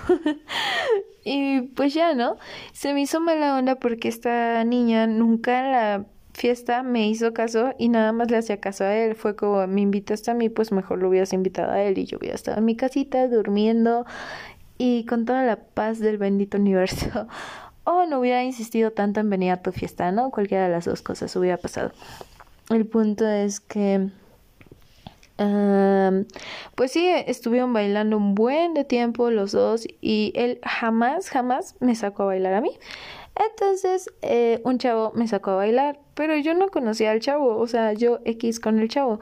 y 1.25 1.63
pues 1.63 1.95
ya, 1.95 2.15
¿no? 2.15 2.37
Se 2.73 2.95
me 2.95 3.03
hizo 3.03 3.21
mala 3.21 3.57
onda 3.57 3.77
porque 3.77 4.09
esta 4.09 4.65
niña 4.65 5.07
nunca 5.07 5.65
en 5.65 5.73
la 5.73 6.07
fiesta 6.33 6.83
me 6.83 7.09
hizo 7.09 7.35
caso 7.35 7.75
y 7.79 7.89
nada 7.89 8.13
más 8.13 8.31
le 8.31 8.39
hacía 8.39 8.61
caso 8.61 8.85
a 8.85 8.95
él. 8.95 9.15
Fue 9.15 9.37
como, 9.37 9.67
me 9.67 9.81
invitaste 9.81 10.31
a 10.31 10.35
mí, 10.35 10.49
pues 10.49 10.73
mejor 10.73 10.99
lo 10.99 11.09
hubieras 11.09 11.33
invitado 11.33 11.73
a 11.73 11.83
él 11.83 11.99
y 11.99 12.07
yo 12.07 12.19
hubiera 12.19 12.35
estado 12.35 12.59
en 12.59 12.65
mi 12.65 12.77
casita 12.77 13.29
durmiendo 13.29 14.07
y 14.79 15.05
con 15.05 15.25
toda 15.27 15.43
la 15.45 15.57
paz 15.57 15.99
del 15.99 16.19
bendito 16.19 16.59
universo. 16.59 17.27
o 17.91 18.07
no 18.07 18.20
hubiera 18.20 18.43
insistido 18.45 18.93
tanto 18.93 19.20
en 19.20 19.30
venir 19.30 19.53
a 19.53 19.62
tu 19.62 19.72
fiesta, 19.72 20.12
¿no? 20.12 20.30
Cualquiera 20.30 20.64
de 20.64 20.70
las 20.70 20.84
dos 20.84 21.03
cosas 21.03 21.34
hubiera 21.36 21.57
pasado. 21.57 21.93
El 22.70 22.86
punto 22.86 23.26
es 23.26 23.61
que 23.61 24.11
pues 26.74 26.93
sí, 26.93 27.09
estuvieron 27.26 27.72
bailando 27.72 28.18
un 28.18 28.34
buen 28.34 28.74
de 28.74 28.84
tiempo 28.84 29.30
los 29.30 29.53
dos 29.53 29.86
y 30.01 30.32
él 30.34 30.61
jamás, 30.62 31.30
jamás 31.30 31.76
me 31.80 31.95
sacó 31.95 32.24
a 32.24 32.26
bailar 32.26 32.55
a 32.55 32.61
mí. 32.61 32.78
Entonces, 33.36 34.11
eh, 34.20 34.61
un 34.64 34.76
chavo 34.78 35.12
me 35.14 35.26
sacó 35.28 35.53
a 35.53 35.57
bailar, 35.57 35.99
pero 36.14 36.36
yo 36.36 36.53
no 36.55 36.68
conocía 36.68 37.12
al 37.12 37.20
chavo, 37.20 37.57
o 37.57 37.66
sea, 37.66 37.95
yo 37.95 38.18
X 38.26 38.61
con 38.61 38.80
el 38.80 38.88
chavo. 38.88 39.20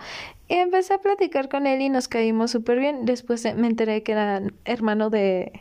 Y 0.48 0.54
empecé 0.54 0.94
a 0.94 0.98
platicar 0.98 1.48
con 1.48 1.66
él 1.68 1.82
y 1.82 1.88
nos 1.88 2.08
caímos 2.08 2.50
súper 2.50 2.80
bien. 2.80 3.04
Después 3.04 3.44
me 3.54 3.68
enteré 3.68 4.02
que 4.02 4.12
era 4.12 4.42
hermano 4.64 5.10
de, 5.10 5.52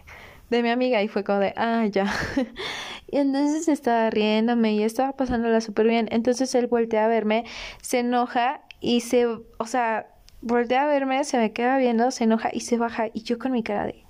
de 0.49 0.63
mi 0.63 0.69
amiga 0.69 1.01
y 1.03 1.07
fue 1.07 1.23
como 1.23 1.39
de, 1.39 1.53
ah, 1.57 1.85
ya. 1.87 2.05
y 3.11 3.17
entonces 3.17 3.67
estaba 3.67 4.09
riéndome 4.09 4.73
y 4.73 4.83
estaba 4.83 5.13
pasándola 5.13 5.61
súper 5.61 5.87
bien. 5.87 6.07
Entonces 6.11 6.53
él 6.55 6.67
voltea 6.67 7.05
a 7.05 7.07
verme, 7.07 7.45
se 7.81 7.99
enoja 7.99 8.61
y 8.79 9.01
se, 9.01 9.25
o 9.25 9.65
sea, 9.65 10.07
voltea 10.41 10.83
a 10.83 10.87
verme, 10.87 11.23
se 11.23 11.37
me 11.37 11.51
queda 11.51 11.77
viendo, 11.77 12.11
se 12.11 12.25
enoja 12.25 12.49
y 12.53 12.61
se 12.61 12.77
baja 12.77 13.07
y 13.13 13.23
yo 13.23 13.39
con 13.39 13.51
mi 13.51 13.63
cara 13.63 13.85
de... 13.85 14.03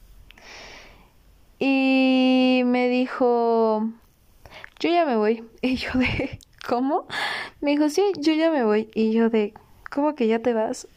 Y 1.59 2.61
me 2.65 2.87
dijo, 2.87 3.89
yo 4.79 4.89
ya 4.89 5.05
me 5.05 5.15
voy. 5.15 5.43
Y 5.61 5.75
yo 5.75 5.91
de, 5.93 6.39
¿cómo? 6.67 7.07
Me 7.61 7.71
dijo, 7.71 7.89
sí, 7.89 8.03
yo 8.19 8.33
ya 8.33 8.51
me 8.51 8.63
voy. 8.63 8.89
Y 8.93 9.11
yo 9.11 9.29
de, 9.29 9.53
¿cómo 9.91 10.15
que 10.15 10.27
ya 10.27 10.39
te 10.39 10.53
vas? 10.53 10.87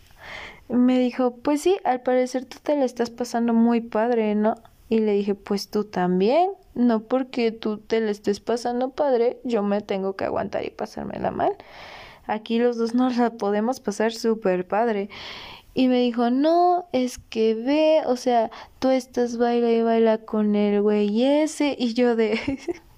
Me 0.68 0.98
dijo, 0.98 1.36
pues 1.36 1.62
sí, 1.62 1.78
al 1.84 2.02
parecer 2.02 2.44
tú 2.44 2.58
te 2.62 2.76
la 2.76 2.84
estás 2.84 3.10
pasando 3.10 3.54
muy 3.54 3.80
padre, 3.80 4.34
¿no? 4.34 4.54
Y 4.90 4.98
le 4.98 5.12
dije, 5.12 5.34
pues 5.34 5.70
tú 5.70 5.84
también. 5.84 6.50
No 6.74 7.04
porque 7.04 7.52
tú 7.52 7.78
te 7.78 8.00
la 8.00 8.10
estés 8.10 8.40
pasando 8.40 8.90
padre, 8.90 9.40
yo 9.44 9.62
me 9.62 9.80
tengo 9.80 10.14
que 10.14 10.24
aguantar 10.24 10.64
y 10.64 10.70
pasármela 10.70 11.30
mal. 11.30 11.56
Aquí 12.26 12.58
los 12.58 12.76
dos 12.76 12.94
nos 12.94 13.16
la 13.16 13.30
podemos 13.30 13.80
pasar 13.80 14.12
súper 14.12 14.66
padre. 14.66 15.08
Y 15.74 15.88
me 15.88 16.00
dijo, 16.00 16.30
no, 16.30 16.88
es 16.92 17.18
que 17.18 17.54
ve, 17.54 18.02
o 18.06 18.16
sea, 18.16 18.50
tú 18.78 18.90
estás 18.90 19.38
baila 19.38 19.70
y 19.70 19.82
baila 19.82 20.18
con 20.18 20.54
el 20.56 20.82
güey 20.82 21.24
ese. 21.24 21.76
Y 21.78 21.94
yo 21.94 22.16
de... 22.16 22.38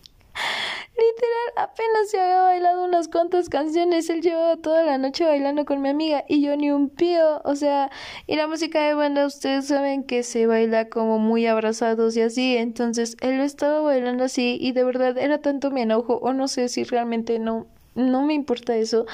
Literal, 1.02 1.68
apenas 1.68 2.10
se 2.10 2.20
había 2.20 2.42
bailado 2.42 2.84
unas 2.84 3.08
cuantas 3.08 3.48
canciones. 3.48 4.08
Él 4.08 4.20
llevaba 4.20 4.56
toda 4.56 4.84
la 4.84 4.98
noche 4.98 5.24
bailando 5.24 5.64
con 5.64 5.82
mi 5.82 5.88
amiga 5.88 6.24
y 6.28 6.42
yo 6.42 6.56
ni 6.56 6.70
un 6.70 6.90
pío. 6.90 7.40
O 7.44 7.56
sea, 7.56 7.90
y 8.28 8.36
la 8.36 8.46
música 8.46 8.80
de 8.86 8.94
banda, 8.94 9.26
ustedes 9.26 9.66
saben 9.66 10.04
que 10.04 10.22
se 10.22 10.46
baila 10.46 10.88
como 10.88 11.18
muy 11.18 11.46
abrazados 11.46 12.16
y 12.16 12.20
así. 12.20 12.56
Entonces, 12.56 13.16
él 13.20 13.38
lo 13.38 13.42
estaba 13.42 13.80
bailando 13.80 14.24
así 14.24 14.58
y 14.60 14.72
de 14.72 14.84
verdad 14.84 15.18
era 15.18 15.38
tanto 15.38 15.72
mi 15.72 15.80
enojo, 15.80 16.18
o 16.22 16.32
no 16.32 16.46
sé 16.46 16.68
si 16.68 16.84
realmente 16.84 17.40
no, 17.40 17.66
no 17.96 18.22
me 18.22 18.34
importa 18.34 18.76
eso, 18.76 19.06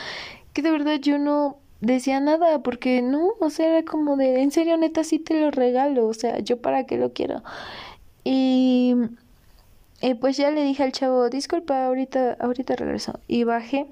que 0.52 0.60
de 0.60 0.70
verdad 0.70 0.96
yo 1.00 1.18
no 1.18 1.58
decía 1.80 2.20
nada 2.20 2.62
porque 2.62 3.00
no, 3.00 3.30
o 3.40 3.50
sea, 3.50 3.68
era 3.68 3.84
como 3.84 4.16
de, 4.16 4.42
en 4.42 4.50
serio, 4.50 4.76
neta, 4.76 5.04
sí 5.04 5.18
te 5.18 5.40
lo 5.40 5.50
regalo. 5.50 6.06
O 6.06 6.14
sea, 6.14 6.38
yo 6.40 6.60
para 6.60 6.84
qué 6.84 6.98
lo 6.98 7.14
quiero. 7.14 7.42
Y 8.24 8.94
eh, 10.00 10.14
pues 10.14 10.36
ya 10.36 10.50
le 10.50 10.62
dije 10.64 10.82
al 10.82 10.92
chavo, 10.92 11.28
disculpa, 11.28 11.86
ahorita, 11.86 12.36
ahorita 12.40 12.76
regreso. 12.76 13.18
Y 13.26 13.44
bajé. 13.44 13.86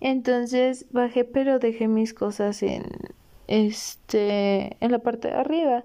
Entonces 0.00 0.86
bajé, 0.90 1.24
pero 1.24 1.58
dejé 1.58 1.88
mis 1.88 2.14
cosas 2.14 2.62
en 2.62 2.84
este 3.48 4.76
en 4.80 4.92
la 4.92 4.98
parte 5.00 5.28
de 5.28 5.34
arriba 5.34 5.84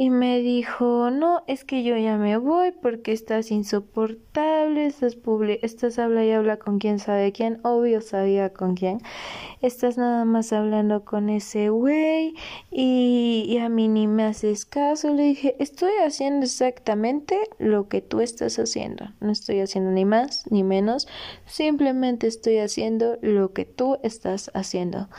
y 0.00 0.08
me 0.08 0.40
dijo, 0.40 1.10
no, 1.10 1.42
es 1.46 1.66
que 1.66 1.82
yo 1.82 1.94
ya 1.98 2.16
me 2.16 2.38
voy 2.38 2.72
porque 2.72 3.12
estás 3.12 3.50
insoportable, 3.50 4.86
estás, 4.86 5.14
estás 5.60 5.98
habla 5.98 6.24
y 6.24 6.30
habla 6.30 6.56
con 6.56 6.78
quién 6.78 6.98
sabe 6.98 7.32
quién, 7.32 7.60
obvio 7.64 8.00
sabía 8.00 8.48
con 8.48 8.76
quién, 8.76 9.02
estás 9.60 9.98
nada 9.98 10.24
más 10.24 10.54
hablando 10.54 11.04
con 11.04 11.28
ese 11.28 11.68
güey 11.68 12.34
y, 12.70 13.44
y 13.46 13.58
a 13.58 13.68
mí 13.68 13.88
ni 13.88 14.06
me 14.06 14.24
haces 14.24 14.64
caso, 14.64 15.12
le 15.12 15.24
dije, 15.24 15.54
estoy 15.58 15.92
haciendo 16.02 16.46
exactamente 16.46 17.38
lo 17.58 17.88
que 17.88 18.00
tú 18.00 18.22
estás 18.22 18.58
haciendo, 18.58 19.04
no 19.20 19.30
estoy 19.30 19.60
haciendo 19.60 19.90
ni 19.90 20.06
más 20.06 20.50
ni 20.50 20.64
menos, 20.64 21.08
simplemente 21.44 22.26
estoy 22.26 22.56
haciendo 22.56 23.18
lo 23.20 23.52
que 23.52 23.66
tú 23.66 23.98
estás 24.02 24.50
haciendo. 24.54 25.10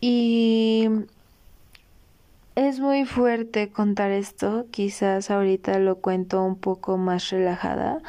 Y 0.00 0.88
es 2.56 2.80
muy 2.80 3.04
fuerte 3.04 3.70
contar 3.70 4.10
esto, 4.10 4.66
quizás 4.70 5.30
ahorita 5.30 5.78
lo 5.78 5.96
cuento 6.00 6.42
un 6.42 6.56
poco 6.56 6.96
más 6.96 7.28
relajada, 7.30 8.00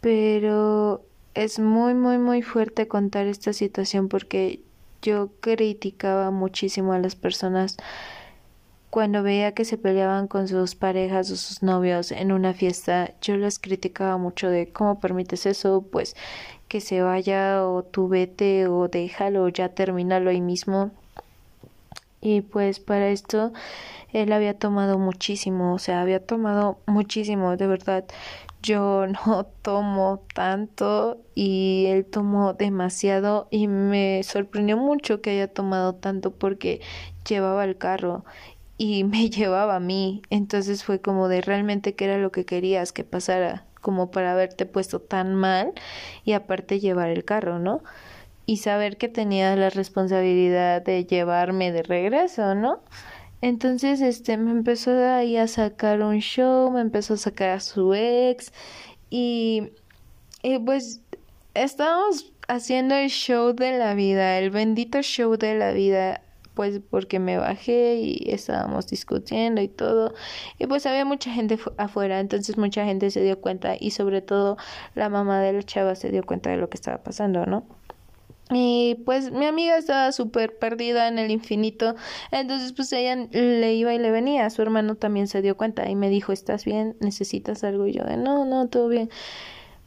pero 0.00 1.02
es 1.34 1.58
muy, 1.58 1.92
muy, 1.94 2.18
muy 2.18 2.40
fuerte 2.42 2.86
contar 2.86 3.26
esta 3.26 3.52
situación 3.52 4.08
porque 4.08 4.60
yo 5.02 5.30
criticaba 5.40 6.30
muchísimo 6.30 6.92
a 6.92 7.00
las 7.00 7.16
personas 7.16 7.76
cuando 8.90 9.24
veía 9.24 9.54
que 9.54 9.64
se 9.64 9.76
peleaban 9.76 10.28
con 10.28 10.46
sus 10.46 10.76
parejas 10.76 11.32
o 11.32 11.36
sus 11.36 11.64
novios 11.64 12.12
en 12.12 12.30
una 12.30 12.54
fiesta, 12.54 13.10
yo 13.20 13.36
las 13.36 13.58
criticaba 13.58 14.18
mucho 14.18 14.48
de 14.50 14.72
cómo 14.72 15.00
permites 15.00 15.46
eso, 15.46 15.84
pues 15.90 16.14
que 16.68 16.80
se 16.80 17.02
vaya 17.02 17.66
o 17.66 17.82
tú 17.82 18.06
vete 18.06 18.68
o 18.68 18.86
déjalo, 18.86 19.48
ya 19.48 19.70
termínalo 19.70 20.30
ahí 20.30 20.40
mismo 20.40 20.92
y 22.24 22.40
pues 22.40 22.80
para 22.80 23.10
esto 23.10 23.52
él 24.12 24.32
había 24.32 24.58
tomado 24.58 24.98
muchísimo, 24.98 25.74
o 25.74 25.78
sea, 25.78 26.00
había 26.00 26.24
tomado 26.24 26.78
muchísimo, 26.86 27.56
de 27.56 27.66
verdad. 27.66 28.04
Yo 28.62 29.06
no 29.26 29.44
tomo 29.62 30.22
tanto 30.34 31.18
y 31.34 31.86
él 31.88 32.06
tomó 32.06 32.54
demasiado 32.54 33.48
y 33.50 33.68
me 33.68 34.22
sorprendió 34.24 34.76
mucho 34.78 35.20
que 35.20 35.30
haya 35.30 35.48
tomado 35.48 35.94
tanto 35.96 36.32
porque 36.32 36.80
llevaba 37.28 37.64
el 37.64 37.76
carro 37.76 38.24
y 38.78 39.04
me 39.04 39.30
llevaba 39.30 39.76
a 39.76 39.80
mí. 39.80 40.22
Entonces 40.30 40.84
fue 40.84 41.00
como 41.00 41.28
de 41.28 41.42
realmente 41.42 41.94
qué 41.94 42.06
era 42.06 42.18
lo 42.18 42.32
que 42.32 42.46
querías 42.46 42.92
que 42.92 43.04
pasara, 43.04 43.66
como 43.82 44.10
para 44.10 44.32
haberte 44.32 44.66
puesto 44.66 45.00
tan 45.00 45.34
mal 45.34 45.74
y 46.24 46.32
aparte 46.32 46.80
llevar 46.80 47.10
el 47.10 47.24
carro, 47.24 47.58
¿no? 47.58 47.82
Y 48.46 48.58
saber 48.58 48.96
que 48.96 49.08
tenía 49.08 49.56
la 49.56 49.70
responsabilidad 49.70 50.82
de 50.82 51.04
llevarme 51.04 51.72
de 51.72 51.82
regreso, 51.82 52.54
¿no? 52.54 52.80
Entonces, 53.40 54.00
este, 54.00 54.36
me 54.36 54.50
empezó 54.50 54.92
ahí 55.04 55.36
a 55.36 55.48
sacar 55.48 56.02
un 56.02 56.20
show, 56.20 56.70
me 56.70 56.80
empezó 56.80 57.14
a 57.14 57.16
sacar 57.18 57.50
a 57.50 57.60
su 57.60 57.94
ex 57.94 58.52
y, 59.10 59.70
y 60.42 60.58
pues 60.58 61.02
estábamos 61.54 62.32
haciendo 62.48 62.94
el 62.94 63.10
show 63.10 63.52
de 63.52 63.78
la 63.78 63.94
vida, 63.94 64.38
el 64.38 64.50
bendito 64.50 65.02
show 65.02 65.36
de 65.36 65.54
la 65.56 65.72
vida, 65.72 66.22
pues 66.54 66.80
porque 66.88 67.18
me 67.18 67.36
bajé 67.38 67.96
y 67.96 68.30
estábamos 68.30 68.86
discutiendo 68.86 69.60
y 69.60 69.68
todo 69.68 70.14
y 70.58 70.66
pues 70.66 70.86
había 70.86 71.04
mucha 71.04 71.32
gente 71.32 71.58
afuera 71.76 72.20
entonces 72.20 72.56
mucha 72.56 72.84
gente 72.84 73.10
se 73.10 73.22
dio 73.22 73.40
cuenta 73.40 73.74
y 73.78 73.90
sobre 73.90 74.22
todo 74.22 74.56
la 74.94 75.08
mamá 75.08 75.40
de 75.40 75.52
la 75.52 75.62
chava 75.62 75.96
se 75.96 76.10
dio 76.10 76.22
cuenta 76.24 76.50
de 76.50 76.56
lo 76.56 76.70
que 76.70 76.76
estaba 76.76 76.98
pasando 76.98 77.44
no 77.46 77.64
y 78.50 78.96
pues 79.06 79.30
mi 79.30 79.46
amiga 79.46 79.78
estaba 79.78 80.12
súper 80.12 80.58
perdida 80.58 81.08
en 81.08 81.18
el 81.18 81.30
infinito. 81.30 81.94
Entonces 82.30 82.72
pues 82.72 82.92
ella 82.92 83.16
le 83.30 83.74
iba 83.74 83.94
y 83.94 83.98
le 83.98 84.10
venía. 84.10 84.50
Su 84.50 84.62
hermano 84.62 84.96
también 84.96 85.28
se 85.28 85.42
dio 85.42 85.56
cuenta 85.56 85.88
y 85.88 85.96
me 85.96 86.10
dijo, 86.10 86.32
¿estás 86.32 86.64
bien? 86.64 86.96
¿Necesitas 87.00 87.64
algo? 87.64 87.86
Y 87.86 87.92
yo 87.92 88.04
de, 88.04 88.16
no, 88.16 88.44
no, 88.44 88.68
todo 88.68 88.88
bien. 88.88 89.10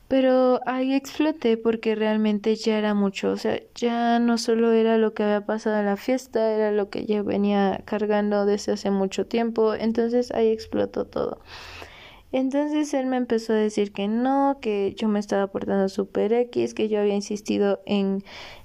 Pero 0.08 0.62
ahí 0.66 0.94
exploté 0.94 1.58
porque 1.58 1.94
realmente 1.96 2.56
ya 2.56 2.78
era 2.78 2.94
mucho. 2.94 3.32
O 3.32 3.38
sea, 3.38 3.60
ya 3.76 4.20
no 4.20 4.38
solo 4.38 4.72
era 4.72 4.98
lo 4.98 5.14
que 5.14 5.24
había 5.24 5.46
pasado 5.46 5.80
en 5.80 5.86
la 5.86 5.98
fiesta, 5.98 6.52
era 6.52 6.72
lo 6.72 6.90
que 6.90 7.06
yo 7.06 7.24
venía 7.26 7.82
cargando 7.86 8.46
desde 8.46 8.72
hace 8.74 8.90
mucho 8.90 9.26
tiempo. 9.28 9.74
Entonces 9.76 10.32
ahí 10.32 10.48
explotó 10.48 11.06
todo. 11.06 11.42
Entonces 12.38 12.94
él 12.94 13.08
me 13.08 13.18
empezó 13.18 13.54
a 13.54 13.56
decir 13.56 13.92
que 13.92 14.08
no, 14.08 14.60
que 14.62 14.94
yo 14.96 15.08
me 15.08 15.18
estaba 15.18 15.48
portando 15.48 15.90
super 15.90 16.32
X, 16.32 16.76
que 16.76 16.88
yo 16.88 17.00
había 17.00 17.16
insistido 17.16 17.82
en, 17.88 18.24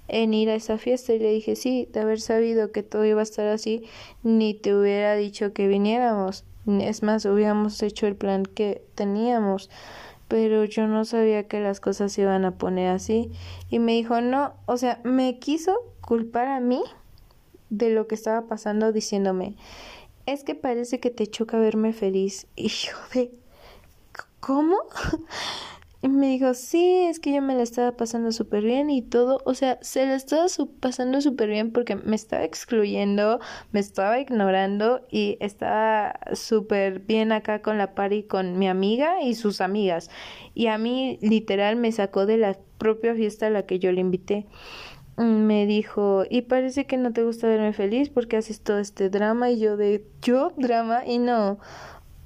en 0.09 0.35
ir 0.35 0.51
a 0.51 0.55
esa 0.55 0.77
fiesta 0.77 1.15
y 1.15 1.19
le 1.19 1.33
dije 1.33 1.57
sí, 1.57 1.89
de 1.91 2.01
haber 2.01 2.21
sabido 2.21 2.71
que 2.71 2.83
todo 2.83 3.07
iba 3.07 3.21
a 3.21 3.23
estar 3.23 3.47
así, 3.47 3.85
ni 4.23 4.53
te 4.53 4.77
hubiera 4.77 5.17
dicho 5.17 5.55
que 5.55 5.69
viniéramos. 5.69 6.45
Es 6.67 7.03
más, 7.03 7.25
hubiéramos 7.25 7.83
hecho 7.83 8.07
el 8.07 8.15
plan 8.15 8.45
que 8.45 8.85
teníamos, 8.95 9.71
pero 10.29 10.67
yo 10.67 10.87
no 10.87 11.07
sabía 11.07 11.49
que 11.49 11.61
las 11.61 11.81
cosas 11.81 12.13
se 12.13 12.21
iban 12.21 12.45
a 12.45 12.59
poner 12.59 12.91
así. 12.91 13.31
Y 13.71 13.79
me 13.79 13.93
dijo, 13.93 14.21
no, 14.21 14.53
o 14.67 14.77
sea, 14.77 15.01
me 15.03 15.39
quiso 15.39 15.75
culpar 16.03 16.49
a 16.49 16.61
mí 16.61 16.83
de 17.71 17.89
lo 17.89 18.07
que 18.07 18.17
estaba 18.17 18.49
pasando 18.49 18.93
diciéndome, 18.93 19.57
es 20.27 20.45
que 20.45 20.55
parece 20.55 21.01
que 21.01 21.09
te 21.09 21.27
choca 21.27 21.59
verme 21.59 21.95
feliz. 21.95 22.49
Y 22.57 22.71
de, 23.15 23.42
¿cómo? 24.43 24.77
Y 26.05 26.09
me 26.09 26.31
dijo, 26.31 26.53
sí, 26.55 27.05
es 27.05 27.21
que 27.21 27.33
yo 27.33 27.41
me 27.41 27.55
la 27.55 27.63
estaba 27.63 27.93
pasando 27.93 28.33
súper 28.33 28.65
bien 28.65 28.91
y 28.91 29.03
todo, 29.03 29.41
o 29.45 29.55
sea, 29.55 29.79
se 29.83 30.05
la 30.05 30.17
estaba 30.17 30.47
pasando 30.81 31.21
súper 31.21 31.49
bien 31.49 31.71
porque 31.71 31.95
me 31.95 32.17
estaba 32.17 32.43
excluyendo, 32.43 33.39
me 33.71 33.79
estaba 33.79 34.19
ignorando 34.19 35.07
y 35.13 35.37
estaba 35.39 36.19
súper 36.33 36.99
bien 36.99 37.31
acá 37.31 37.63
con 37.63 37.79
la 37.79 37.95
party 37.95 38.25
con 38.25 38.59
mi 38.59 38.69
amiga 38.69 39.23
y 39.23 39.37
sus 39.37 39.61
amigas. 39.61 40.11
Y 40.55 40.67
a 40.67 40.77
mí 40.77 41.21
literal 41.23 41.77
me 41.77 41.93
sacó 41.93 42.27
de 42.27 42.37
la 42.37 42.59
propia 42.79 43.15
fiesta 43.15 43.47
a 43.47 43.51
la 43.51 43.65
que 43.65 43.79
yo 43.79 43.93
le 43.93 44.01
invité. 44.01 44.47
Me 45.19 45.67
dijo, 45.67 46.25
y 46.29 46.43
parece 46.43 46.85
que 46.85 46.97
no 46.97 47.13
te 47.13 47.23
gusta 47.23 47.47
verme 47.47 47.73
feliz 47.75 48.09
porque 48.09 48.39
haces 48.39 48.61
todo 48.61 48.81
este 48.81 49.09
drama 49.09 49.51
y 49.51 49.61
yo 49.61 49.77
de, 49.77 50.05
yo 50.21 50.53
drama 50.57 51.07
y 51.07 51.19
no, 51.19 51.61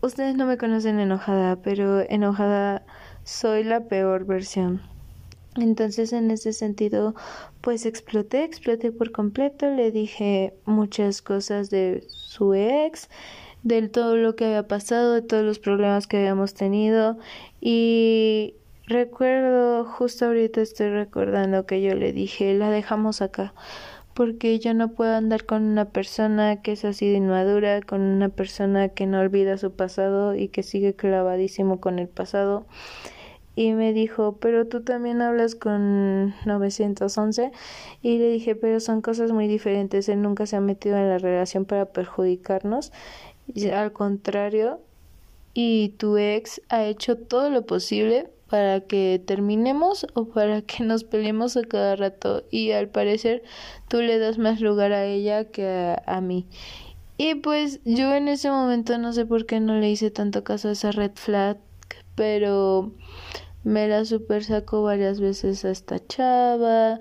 ustedes 0.01 0.37
no 0.37 0.47
me 0.47 0.59
conocen 0.59 1.01
enojada, 1.01 1.57
pero 1.57 2.01
enojada 2.01 2.85
soy 3.25 3.65
la 3.65 3.81
peor 3.89 4.25
versión. 4.25 4.83
Entonces 5.57 6.13
en 6.13 6.31
ese 6.31 6.53
sentido 6.53 7.15
pues 7.61 7.87
exploté, 7.87 8.45
exploté 8.45 8.93
por 8.93 9.11
completo, 9.11 9.71
le 9.71 9.91
dije 9.91 10.55
muchas 10.65 11.23
cosas 11.23 11.71
de 11.71 12.05
su 12.09 12.55
ex, 12.55 13.09
de 13.63 13.89
todo 13.89 14.17
lo 14.17 14.37
que 14.37 14.45
había 14.45 14.69
pasado, 14.69 15.15
de 15.15 15.23
todos 15.23 15.45
los 15.45 15.59
problemas 15.59 16.07
que 16.07 16.19
habíamos 16.19 16.55
tenido. 16.55 17.19
Y 17.61 18.55
recuerdo, 18.87 19.85
justo 19.85 20.27
ahorita 20.27 20.61
estoy 20.61 20.91
recordando 20.91 21.67
que 21.67 21.83
yo 21.83 21.95
le 21.95 22.13
dije, 22.13 22.55
la 22.55 22.71
dejamos 22.71 23.23
acá 23.23 23.53
porque 24.17 24.59
yo 24.59 24.73
no 24.73 24.93
puedo 24.93 25.15
andar 25.15 25.45
con 25.45 25.63
una 25.63 25.85
persona 25.85 26.63
que 26.63 26.73
es 26.73 26.87
así 26.87 27.07
de 27.07 27.19
inmadura, 27.19 27.83
con 27.83 28.01
una 28.01 28.31
persona 28.31 28.89
que 28.89 29.07
no 29.07 29.21
olvida 29.21 29.59
su 29.59 29.73
pasado 29.73 30.35
y 30.35 30.49
que 30.49 30.63
sigue 30.63 30.95
clavadísimo 30.95 31.81
con 31.81 31.99
el 31.99 32.09
pasado. 32.09 32.67
Y 33.57 33.73
me 33.73 33.93
dijo, 33.93 34.39
pero 34.41 34.67
tú 34.67 34.81
también 34.81 35.21
hablas 35.21 35.55
con 35.55 36.35
911 36.47 37.53
y 38.01 38.17
le 38.17 38.31
dije, 38.31 38.57
pero 38.57 38.81
son 38.81 39.03
cosas 39.03 39.33
muy 39.33 39.49
diferentes, 39.49 40.09
él 40.09 40.23
nunca 40.23 40.47
se 40.47 40.57
ha 40.57 40.61
metido 40.61 40.97
en 40.97 41.11
la 41.11 41.19
relación 41.19 41.67
para 41.67 41.85
perjudicarnos, 41.85 42.93
y 43.55 43.69
al 43.69 43.93
contrario, 43.93 44.81
y 45.53 45.91
tu 45.99 46.17
ex 46.17 46.63
ha 46.71 46.85
hecho 46.85 47.19
todo 47.19 47.51
lo 47.51 47.67
posible 47.67 48.31
para 48.49 48.81
que 48.81 49.23
terminemos 49.25 50.07
o 50.15 50.27
para 50.27 50.63
que 50.63 50.85
nos 50.85 51.05
peleemos 51.05 51.57
a 51.57 51.63
cada 51.63 51.97
rato 51.97 52.45
y 52.51 52.73
al 52.73 52.89
parecer 52.89 53.43
tú 53.89 54.01
le 54.01 54.19
das 54.19 54.39
más 54.39 54.61
lugar 54.61 54.93
a 54.93 55.05
ella 55.05 55.45
que 55.45 55.97
a, 56.07 56.21
mí. 56.21 56.47
Y 57.19 57.37
pues 57.37 57.81
yo 57.85 58.15
en 58.15 58.29
ese 58.29 58.51
momento 58.51 58.99
no 58.99 59.13
sé 59.13 59.27
por 59.27 59.47
qué 59.47 59.61
no 59.61 59.79
le 59.79 59.91
hice 59.91 60.11
tanto 60.11 60.45
caso 60.45 60.69
a 60.69 60.73
esa 60.73 60.93
red 60.93 61.13
flag, 61.15 61.59
pero 62.15 62.93
me 63.65 63.89
la 63.89 64.05
super 64.05 64.45
sacó 64.45 64.83
varias 64.83 65.19
veces 65.19 65.65
a 65.65 65.71
esta 65.71 65.99
chava, 66.07 67.01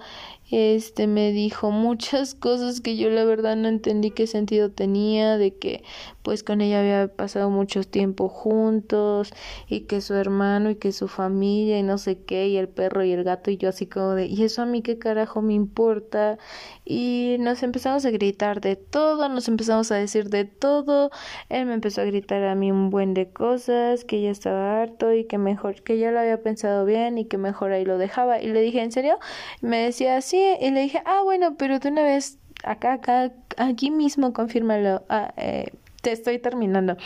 este 0.49 1.05
me 1.05 1.31
dijo 1.31 1.69
muchas 1.69 2.33
cosas 2.35 2.81
que 2.81 2.97
yo 2.97 3.09
la 3.09 3.23
verdad 3.23 3.55
no 3.55 3.67
entendí 3.67 4.09
qué 4.09 4.25
sentido 4.25 4.71
tenía, 4.71 5.37
de 5.37 5.55
que 5.55 5.83
pues 6.25 6.41
con 6.43 6.59
ella 6.61 6.79
había 6.79 7.07
pasado 7.07 7.51
mucho 7.51 7.83
tiempo 7.83 8.29
juntos 8.29 9.31
y 9.67 9.81
que 9.81 10.01
su 10.01 10.15
hermano 10.15 10.71
y 10.71 10.75
que 10.75 10.91
su 10.91 11.07
familia 11.07 11.77
y 11.77 11.83
no 11.83 11.99
sé 11.99 12.23
qué 12.23 12.47
y 12.47 12.57
el 12.57 12.67
perro 12.67 13.03
y 13.03 13.11
el 13.11 13.23
gato 13.23 13.51
y 13.51 13.57
yo 13.57 13.69
así 13.69 13.85
como 13.85 14.15
de 14.15 14.25
y 14.25 14.43
eso 14.43 14.63
a 14.63 14.65
mí 14.65 14.81
qué 14.81 14.97
carajo 14.97 15.43
me 15.43 15.53
importa 15.53 16.39
y 16.83 17.37
nos 17.39 17.61
empezamos 17.61 18.05
a 18.05 18.09
gritar 18.09 18.59
de 18.59 18.75
todo, 18.75 19.29
nos 19.29 19.47
empezamos 19.47 19.91
a 19.91 19.95
decir 19.95 20.29
de 20.29 20.45
todo, 20.45 21.11
él 21.49 21.67
me 21.67 21.75
empezó 21.75 22.01
a 22.01 22.05
gritar 22.05 22.43
a 22.43 22.55
mí 22.55 22.71
un 22.71 22.89
buen 22.89 23.13
de 23.13 23.29
cosas, 23.29 24.03
que 24.03 24.21
ya 24.21 24.31
estaba 24.31 24.81
harto 24.81 25.13
y 25.13 25.25
que 25.25 25.37
mejor, 25.37 25.83
que 25.83 25.99
ya 25.99 26.09
lo 26.09 26.19
había 26.19 26.41
pensado 26.41 26.85
bien 26.85 27.19
y 27.19 27.25
que 27.25 27.37
mejor 27.37 27.71
ahí 27.71 27.85
lo 27.85 27.99
dejaba. 27.99 28.41
Y 28.41 28.47
le 28.47 28.61
dije 28.61 28.81
¿en 28.81 28.91
serio? 28.91 29.19
me 29.61 29.77
decía 29.77 30.21
sí 30.21 30.41
y 30.59 30.71
le 30.71 30.81
dije 30.81 31.03
ah 31.05 31.21
bueno 31.23 31.55
pero 31.57 31.77
de 31.77 31.89
una 31.89 32.01
vez 32.03 32.39
acá 32.63 32.93
acá 32.93 33.31
aquí 33.57 33.91
mismo 33.91 34.33
confírmalo. 34.33 35.03
Ah, 35.09 35.33
eh, 35.37 35.71
te 36.05 36.11
estoy 36.11 36.37
terminando. 36.37 36.97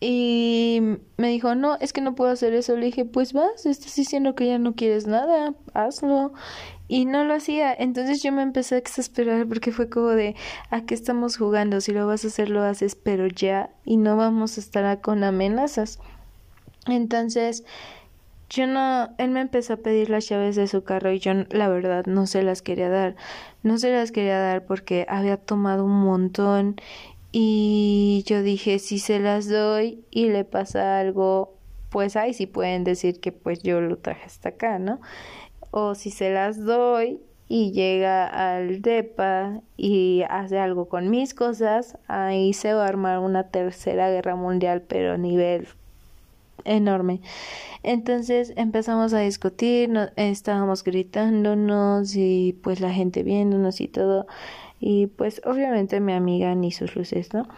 Y 0.00 0.80
me 1.16 1.28
dijo, 1.28 1.54
no, 1.54 1.76
es 1.80 1.92
que 1.92 2.00
no 2.00 2.16
puedo 2.16 2.32
hacer 2.32 2.52
eso. 2.52 2.76
Le 2.76 2.86
dije, 2.86 3.04
pues 3.04 3.32
vas, 3.32 3.64
estás 3.64 3.94
diciendo 3.94 4.34
que 4.34 4.46
ya 4.46 4.58
no 4.58 4.74
quieres 4.74 5.06
nada, 5.06 5.54
hazlo. 5.72 6.32
Y 6.88 7.04
no 7.04 7.22
lo 7.22 7.34
hacía. 7.34 7.72
Entonces 7.72 8.20
yo 8.20 8.32
me 8.32 8.42
empecé 8.42 8.74
a 8.74 8.78
exasperar 8.78 9.46
porque 9.46 9.70
fue 9.70 9.88
como 9.88 10.08
de, 10.08 10.34
¿a 10.70 10.80
qué 10.82 10.94
estamos 10.94 11.36
jugando? 11.36 11.80
Si 11.80 11.92
lo 11.92 12.08
vas 12.08 12.24
a 12.24 12.28
hacer, 12.28 12.50
lo 12.50 12.62
haces, 12.62 12.96
pero 12.96 13.28
ya. 13.28 13.70
Y 13.84 13.98
no 13.98 14.16
vamos 14.16 14.56
a 14.56 14.60
estar 14.60 15.00
con 15.00 15.22
amenazas. 15.22 16.00
Entonces, 16.86 17.64
yo 18.50 18.66
no, 18.66 19.10
él 19.18 19.30
me 19.30 19.40
empezó 19.40 19.74
a 19.74 19.76
pedir 19.76 20.10
las 20.10 20.28
llaves 20.28 20.56
de 20.56 20.66
su 20.66 20.82
carro 20.82 21.12
y 21.12 21.20
yo 21.20 21.32
la 21.50 21.68
verdad 21.68 22.06
no 22.06 22.26
se 22.26 22.42
las 22.42 22.62
quería 22.62 22.88
dar. 22.88 23.14
No 23.62 23.78
se 23.78 23.92
las 23.92 24.10
quería 24.10 24.40
dar 24.40 24.64
porque 24.64 25.06
había 25.08 25.36
tomado 25.36 25.84
un 25.84 26.00
montón 26.00 26.80
y 27.32 28.24
yo 28.26 28.42
dije, 28.42 28.78
si 28.78 28.98
se 28.98 29.20
las 29.20 29.48
doy 29.48 30.04
y 30.10 30.28
le 30.28 30.44
pasa 30.44 30.98
algo, 31.00 31.54
pues 31.90 32.16
ahí 32.16 32.32
sí 32.32 32.46
pueden 32.46 32.84
decir 32.84 33.20
que 33.20 33.32
pues 33.32 33.62
yo 33.62 33.80
lo 33.80 33.98
traje 33.98 34.24
hasta 34.24 34.50
acá, 34.50 34.78
¿no? 34.78 35.00
O 35.70 35.94
si 35.94 36.10
se 36.10 36.30
las 36.30 36.64
doy 36.64 37.20
y 37.48 37.72
llega 37.72 38.26
al 38.26 38.82
DEPA 38.82 39.60
y 39.76 40.22
hace 40.28 40.58
algo 40.58 40.88
con 40.88 41.10
mis 41.10 41.34
cosas, 41.34 41.98
ahí 42.06 42.52
se 42.52 42.74
va 42.74 42.84
a 42.84 42.88
armar 42.88 43.18
una 43.18 43.44
tercera 43.44 44.10
guerra 44.10 44.36
mundial, 44.36 44.82
pero 44.82 45.14
a 45.14 45.18
nivel 45.18 45.68
enorme. 46.64 47.20
Entonces 47.82 48.52
empezamos 48.56 49.14
a 49.14 49.20
discutir, 49.20 49.90
estábamos 50.16 50.84
gritándonos 50.84 52.16
y 52.16 52.58
pues 52.62 52.80
la 52.80 52.92
gente 52.92 53.22
viéndonos 53.22 53.80
y 53.80 53.88
todo 53.88 54.26
y 54.80 55.06
pues 55.08 55.40
obviamente 55.44 56.00
mi 56.00 56.12
amiga 56.12 56.54
ni 56.54 56.72
sus 56.72 56.94
luces, 56.96 57.32
¿no? 57.32 57.48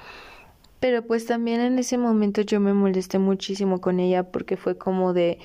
Pero 0.80 1.02
pues 1.02 1.26
también 1.26 1.60
en 1.60 1.78
ese 1.78 1.98
momento 1.98 2.40
yo 2.40 2.58
me 2.60 2.72
molesté 2.72 3.18
muchísimo 3.18 3.80
con 3.80 4.00
ella 4.00 4.24
porque 4.24 4.56
fue 4.56 4.78
como 4.78 5.12
de 5.12 5.38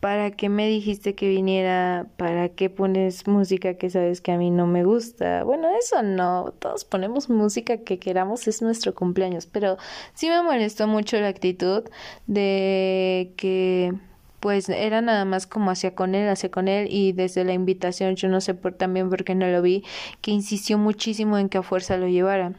¿para 0.00 0.30
qué 0.30 0.48
me 0.48 0.68
dijiste 0.68 1.14
que 1.14 1.28
viniera? 1.28 2.06
¿Para 2.16 2.48
qué 2.50 2.70
pones 2.70 3.26
música 3.26 3.74
que 3.74 3.90
sabes 3.90 4.20
que 4.20 4.32
a 4.32 4.38
mí 4.38 4.50
no 4.50 4.66
me 4.66 4.84
gusta? 4.84 5.42
Bueno, 5.44 5.68
eso 5.78 6.02
no, 6.02 6.54
todos 6.58 6.84
ponemos 6.84 7.28
música 7.30 7.78
que 7.78 7.98
queramos, 7.98 8.46
es 8.48 8.62
nuestro 8.62 8.94
cumpleaños, 8.94 9.46
pero 9.46 9.78
sí 10.14 10.28
me 10.28 10.42
molestó 10.42 10.86
mucho 10.86 11.18
la 11.18 11.28
actitud 11.28 11.84
de 12.26 13.32
que 13.36 13.94
pues 14.40 14.68
era 14.68 15.00
nada 15.00 15.24
más 15.24 15.46
como 15.46 15.70
hacía 15.70 15.94
con 15.94 16.14
él, 16.14 16.28
hacía 16.28 16.50
con 16.50 16.68
él 16.68 16.88
y 16.90 17.12
desde 17.12 17.44
la 17.44 17.52
invitación, 17.52 18.16
yo 18.16 18.28
no 18.28 18.40
sé 18.40 18.54
por 18.54 18.74
también 18.74 19.10
porque 19.10 19.34
no 19.34 19.46
lo 19.46 19.62
vi, 19.62 19.84
que 20.20 20.30
insistió 20.30 20.78
muchísimo 20.78 21.38
en 21.38 21.48
que 21.48 21.58
a 21.58 21.62
fuerza 21.62 21.96
lo 21.96 22.08
llevara. 22.08 22.52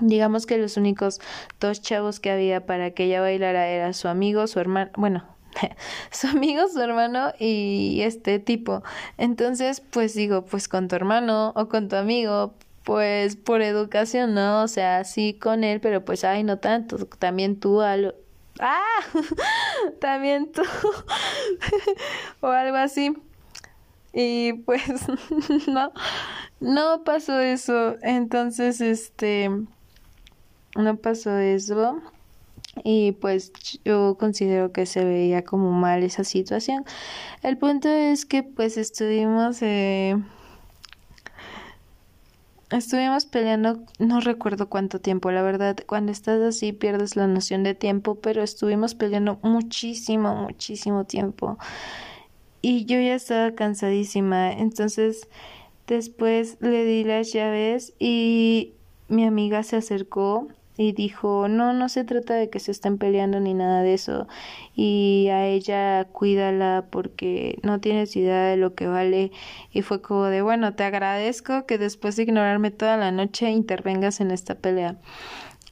Digamos 0.00 0.46
que 0.46 0.58
los 0.58 0.76
únicos 0.76 1.20
dos 1.60 1.80
chavos 1.80 2.18
que 2.18 2.30
había 2.30 2.66
para 2.66 2.90
que 2.90 3.04
ella 3.04 3.20
bailara 3.20 3.68
era 3.68 3.92
su 3.92 4.08
amigo, 4.08 4.46
su 4.48 4.58
hermano, 4.58 4.90
bueno, 4.96 5.24
su 6.10 6.26
amigo, 6.26 6.66
su 6.68 6.80
hermano 6.80 7.32
y 7.38 8.00
este 8.02 8.38
tipo. 8.38 8.82
Entonces, 9.18 9.80
pues 9.80 10.14
digo, 10.14 10.44
pues 10.44 10.68
con 10.68 10.88
tu 10.88 10.96
hermano 10.96 11.52
o 11.54 11.68
con 11.68 11.88
tu 11.88 11.96
amigo, 11.96 12.54
pues 12.82 13.36
por 13.36 13.62
educación, 13.62 14.34
¿no? 14.34 14.62
O 14.62 14.68
sea, 14.68 15.04
sí 15.04 15.34
con 15.34 15.64
él, 15.64 15.80
pero 15.80 16.04
pues 16.04 16.24
ay, 16.24 16.42
no 16.44 16.58
tanto. 16.58 17.06
También 17.06 17.58
tú 17.58 17.80
ah, 18.60 18.82
también 20.00 20.52
tú, 20.52 20.62
o 22.40 22.48
algo 22.48 22.76
así. 22.76 23.14
Y 24.12 24.52
pues 24.64 24.82
no, 25.68 25.92
no 26.60 27.04
pasó 27.04 27.40
eso. 27.40 27.96
Entonces, 28.02 28.80
este, 28.80 29.50
no 30.76 30.96
pasó 30.96 31.36
eso. 31.38 32.00
Y 32.82 33.12
pues 33.12 33.52
yo 33.84 34.16
considero 34.18 34.72
que 34.72 34.86
se 34.86 35.04
veía 35.04 35.44
como 35.44 35.70
mal 35.72 36.02
esa 36.02 36.24
situación. 36.24 36.84
El 37.42 37.58
punto 37.58 37.88
es 37.88 38.24
que 38.26 38.42
pues 38.42 38.76
estuvimos 38.76 39.62
eh, 39.62 40.16
Estuvimos 42.74 43.24
peleando, 43.24 43.84
no 44.00 44.18
recuerdo 44.18 44.68
cuánto 44.68 45.00
tiempo, 45.00 45.30
la 45.30 45.42
verdad, 45.42 45.76
cuando 45.86 46.10
estás 46.10 46.40
así 46.40 46.72
pierdes 46.72 47.14
la 47.14 47.28
noción 47.28 47.62
de 47.62 47.76
tiempo, 47.76 48.16
pero 48.16 48.42
estuvimos 48.42 48.96
peleando 48.96 49.38
muchísimo, 49.42 50.34
muchísimo 50.34 51.04
tiempo. 51.04 51.56
Y 52.62 52.84
yo 52.86 52.98
ya 52.98 53.14
estaba 53.14 53.52
cansadísima, 53.54 54.50
entonces 54.50 55.28
después 55.86 56.56
le 56.58 56.84
di 56.84 57.04
las 57.04 57.32
llaves 57.32 57.94
y 58.00 58.72
mi 59.06 59.24
amiga 59.24 59.62
se 59.62 59.76
acercó 59.76 60.48
y 60.76 60.92
dijo, 60.92 61.48
no, 61.48 61.72
no 61.72 61.88
se 61.88 62.04
trata 62.04 62.34
de 62.34 62.50
que 62.50 62.58
se 62.60 62.72
estén 62.72 62.98
peleando 62.98 63.40
ni 63.40 63.54
nada 63.54 63.82
de 63.82 63.94
eso 63.94 64.26
y 64.74 65.28
a 65.30 65.46
ella 65.46 66.04
cuídala 66.06 66.86
porque 66.90 67.58
no 67.62 67.80
tienes 67.80 68.16
idea 68.16 68.44
de 68.44 68.56
lo 68.56 68.74
que 68.74 68.86
vale 68.88 69.30
y 69.72 69.82
fue 69.82 70.02
como 70.02 70.24
de, 70.24 70.42
bueno, 70.42 70.74
te 70.74 70.84
agradezco 70.84 71.66
que 71.66 71.78
después 71.78 72.16
de 72.16 72.24
ignorarme 72.24 72.70
toda 72.70 72.96
la 72.96 73.12
noche 73.12 73.50
intervengas 73.50 74.20
en 74.20 74.30
esta 74.30 74.56
pelea. 74.56 74.96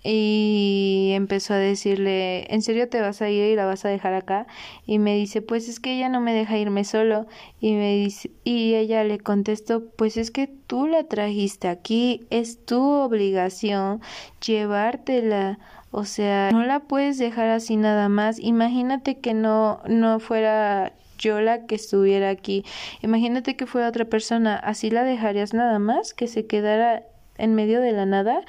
Y 0.04 1.12
empezó 1.14 1.54
a 1.54 1.58
decirle, 1.58 2.52
¿en 2.52 2.62
serio 2.62 2.88
te 2.88 3.00
vas 3.00 3.22
a 3.22 3.30
ir 3.30 3.44
y 3.44 3.56
la 3.56 3.66
vas 3.66 3.84
a 3.84 3.88
dejar 3.88 4.14
acá? 4.14 4.46
Y 4.84 4.98
me 4.98 5.14
dice, 5.14 5.42
pues 5.42 5.68
es 5.68 5.78
que 5.78 5.94
ella 5.96 6.08
no 6.08 6.20
me 6.20 6.34
deja 6.34 6.58
irme 6.58 6.84
solo. 6.84 7.26
Y 7.60 7.74
me 7.74 7.94
dice, 7.94 8.30
y 8.42 8.74
ella 8.74 9.04
le 9.04 9.18
contestó, 9.18 9.84
pues 9.96 10.16
es 10.16 10.30
que 10.32 10.48
tú 10.48 10.88
la 10.88 11.04
trajiste 11.04 11.68
aquí, 11.68 12.26
es 12.30 12.64
tu 12.64 12.82
obligación 12.82 14.00
llevártela. 14.44 15.58
O 15.92 16.04
sea, 16.04 16.50
no 16.52 16.64
la 16.64 16.80
puedes 16.80 17.18
dejar 17.18 17.50
así 17.50 17.76
nada 17.76 18.08
más. 18.08 18.38
Imagínate 18.40 19.20
que 19.20 19.34
no, 19.34 19.80
no 19.86 20.18
fuera 20.18 20.94
yo 21.18 21.40
la 21.40 21.66
que 21.66 21.76
estuviera 21.76 22.30
aquí. 22.30 22.64
Imagínate 23.02 23.56
que 23.56 23.66
fuera 23.66 23.88
otra 23.88 24.06
persona. 24.06 24.56
¿Así 24.56 24.90
la 24.90 25.04
dejarías 25.04 25.54
nada 25.54 25.78
más? 25.78 26.14
¿Que 26.14 26.26
se 26.26 26.46
quedara 26.46 27.04
en 27.38 27.54
medio 27.54 27.80
de 27.80 27.92
la 27.92 28.06
nada? 28.06 28.42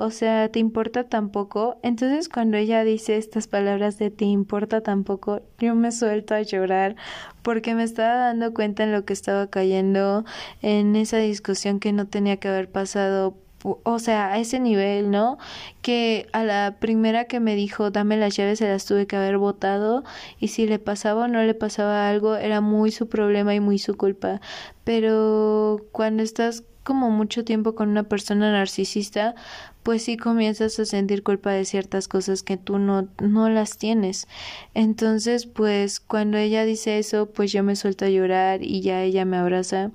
O 0.00 0.10
sea, 0.10 0.48
¿te 0.48 0.60
importa 0.60 1.08
tampoco? 1.08 1.80
Entonces 1.82 2.28
cuando 2.28 2.56
ella 2.56 2.84
dice 2.84 3.16
estas 3.16 3.48
palabras 3.48 3.98
de 3.98 4.12
te 4.12 4.26
importa 4.26 4.80
tampoco, 4.80 5.42
yo 5.58 5.74
me 5.74 5.90
suelto 5.90 6.36
a 6.36 6.42
llorar 6.42 6.94
porque 7.42 7.74
me 7.74 7.82
estaba 7.82 8.14
dando 8.14 8.54
cuenta 8.54 8.84
en 8.84 8.92
lo 8.92 9.04
que 9.04 9.12
estaba 9.12 9.48
cayendo 9.48 10.24
en 10.62 10.94
esa 10.94 11.16
discusión 11.16 11.80
que 11.80 11.92
no 11.92 12.06
tenía 12.06 12.36
que 12.36 12.46
haber 12.46 12.70
pasado 12.70 13.34
o 13.62 13.98
sea, 13.98 14.32
a 14.32 14.38
ese 14.38 14.60
nivel, 14.60 15.10
¿no? 15.10 15.38
Que 15.82 16.26
a 16.32 16.44
la 16.44 16.76
primera 16.78 17.24
que 17.24 17.40
me 17.40 17.56
dijo 17.56 17.90
dame 17.90 18.16
las 18.16 18.36
llaves 18.36 18.60
se 18.60 18.68
las 18.68 18.84
tuve 18.84 19.06
que 19.06 19.16
haber 19.16 19.38
votado 19.38 20.04
y 20.38 20.48
si 20.48 20.66
le 20.66 20.78
pasaba 20.78 21.24
o 21.24 21.28
no 21.28 21.42
le 21.42 21.54
pasaba 21.54 22.08
algo 22.08 22.36
era 22.36 22.60
muy 22.60 22.90
su 22.92 23.08
problema 23.08 23.54
y 23.54 23.60
muy 23.60 23.78
su 23.78 23.96
culpa. 23.96 24.40
Pero 24.84 25.80
cuando 25.92 26.22
estás 26.22 26.64
como 26.88 27.10
mucho 27.10 27.44
tiempo 27.44 27.74
con 27.74 27.90
una 27.90 28.04
persona 28.04 28.50
narcisista, 28.50 29.34
pues 29.82 30.04
sí 30.04 30.16
comienzas 30.16 30.78
a 30.78 30.86
sentir 30.86 31.22
culpa 31.22 31.50
de 31.50 31.66
ciertas 31.66 32.08
cosas 32.08 32.42
que 32.42 32.56
tú 32.56 32.78
no, 32.78 33.08
no 33.20 33.50
las 33.50 33.76
tienes. 33.76 34.26
Entonces, 34.72 35.44
pues 35.44 36.00
cuando 36.00 36.38
ella 36.38 36.64
dice 36.64 36.98
eso, 36.98 37.26
pues 37.26 37.52
yo 37.52 37.62
me 37.62 37.76
suelto 37.76 38.06
a 38.06 38.08
llorar 38.08 38.62
y 38.62 38.80
ya 38.80 39.02
ella 39.02 39.26
me 39.26 39.36
abraza 39.36 39.90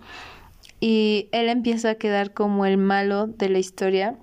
y 0.85 1.29
él 1.31 1.47
empieza 1.47 1.91
a 1.91 1.95
quedar 1.95 2.33
como 2.33 2.65
el 2.65 2.77
malo 2.77 3.27
de 3.27 3.47
la 3.47 3.57
historia 3.57 4.19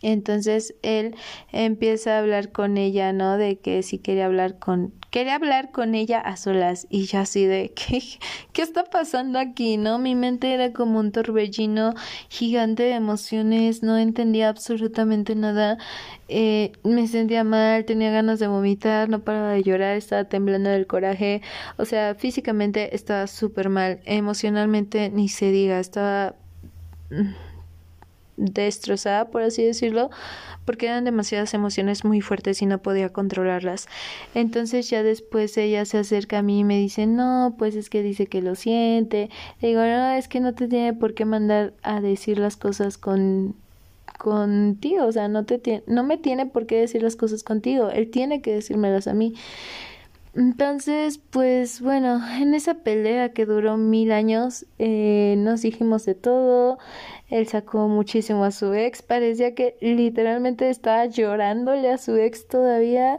entonces 0.00 0.74
él 0.82 1.16
empieza 1.50 2.14
a 2.14 2.18
hablar 2.20 2.52
con 2.52 2.76
ella, 2.76 3.12
¿no? 3.12 3.36
De 3.36 3.58
que 3.58 3.82
si 3.82 3.98
quería 3.98 4.26
hablar 4.26 4.58
con, 4.58 4.92
quería 5.10 5.34
hablar 5.34 5.72
con 5.72 5.96
ella 5.96 6.20
a 6.20 6.36
solas 6.36 6.86
y 6.88 7.06
yo 7.06 7.18
así 7.18 7.46
de, 7.46 7.72
¿qué, 7.74 8.02
qué 8.52 8.62
está 8.62 8.84
pasando 8.84 9.40
aquí, 9.40 9.76
no? 9.76 9.98
Mi 9.98 10.14
mente 10.14 10.52
era 10.52 10.72
como 10.72 11.00
un 11.00 11.10
torbellino 11.10 11.94
gigante 12.28 12.84
de 12.84 12.92
emociones, 12.92 13.82
no 13.82 13.96
entendía 13.98 14.48
absolutamente 14.48 15.34
nada, 15.34 15.78
eh, 16.28 16.72
me 16.84 17.08
sentía 17.08 17.42
mal, 17.42 17.84
tenía 17.84 18.12
ganas 18.12 18.38
de 18.38 18.46
vomitar, 18.46 19.08
no 19.08 19.20
paraba 19.24 19.52
de 19.52 19.64
llorar, 19.64 19.96
estaba 19.96 20.24
temblando 20.24 20.70
del 20.70 20.86
coraje, 20.86 21.42
o 21.76 21.84
sea, 21.84 22.14
físicamente 22.14 22.94
estaba 22.94 23.26
súper 23.26 23.68
mal, 23.68 24.00
emocionalmente 24.04 25.10
ni 25.10 25.28
se 25.28 25.50
diga, 25.50 25.80
estaba 25.80 26.36
destrozada, 28.38 29.26
por 29.30 29.42
así 29.42 29.62
decirlo, 29.62 30.10
porque 30.64 30.86
eran 30.86 31.04
demasiadas 31.04 31.52
emociones 31.54 32.04
muy 32.04 32.20
fuertes 32.20 32.62
y 32.62 32.66
no 32.66 32.78
podía 32.78 33.10
controlarlas. 33.10 33.88
Entonces 34.34 34.88
ya 34.88 35.02
después 35.02 35.56
ella 35.58 35.84
se 35.84 35.98
acerca 35.98 36.38
a 36.38 36.42
mí 36.42 36.60
y 36.60 36.64
me 36.64 36.78
dice, 36.78 37.06
no, 37.06 37.56
pues 37.58 37.74
es 37.76 37.90
que 37.90 38.02
dice 38.02 38.26
que 38.26 38.40
lo 38.40 38.54
siente. 38.54 39.28
Le 39.60 39.68
digo, 39.68 39.80
no, 39.80 40.12
es 40.12 40.28
que 40.28 40.40
no 40.40 40.54
te 40.54 40.68
tiene 40.68 40.94
por 40.94 41.14
qué 41.14 41.24
mandar 41.24 41.74
a 41.82 42.00
decir 42.00 42.38
las 42.38 42.56
cosas 42.56 42.96
con 42.96 43.54
contigo, 44.18 45.06
o 45.06 45.12
sea, 45.12 45.28
no 45.28 45.44
te 45.44 45.84
no 45.86 46.02
me 46.02 46.18
tiene 46.18 46.44
por 46.46 46.66
qué 46.66 46.80
decir 46.80 47.02
las 47.02 47.14
cosas 47.14 47.44
contigo, 47.44 47.88
él 47.90 48.10
tiene 48.10 48.42
que 48.42 48.52
decírmelas 48.52 49.06
a 49.06 49.14
mí. 49.14 49.34
Entonces, 50.34 51.18
pues 51.18 51.80
bueno, 51.80 52.20
en 52.38 52.54
esa 52.54 52.74
pelea 52.74 53.32
que 53.32 53.46
duró 53.46 53.76
mil 53.76 54.12
años, 54.12 54.66
eh, 54.78 55.34
nos 55.38 55.62
dijimos 55.62 56.04
de 56.04 56.14
todo, 56.14 56.78
él 57.28 57.46
sacó 57.48 57.88
muchísimo 57.88 58.44
a 58.44 58.50
su 58.50 58.72
ex, 58.74 59.02
parecía 59.02 59.54
que 59.54 59.76
literalmente 59.80 60.70
estaba 60.70 61.06
llorándole 61.06 61.90
a 61.90 61.98
su 61.98 62.16
ex 62.16 62.46
todavía. 62.46 63.18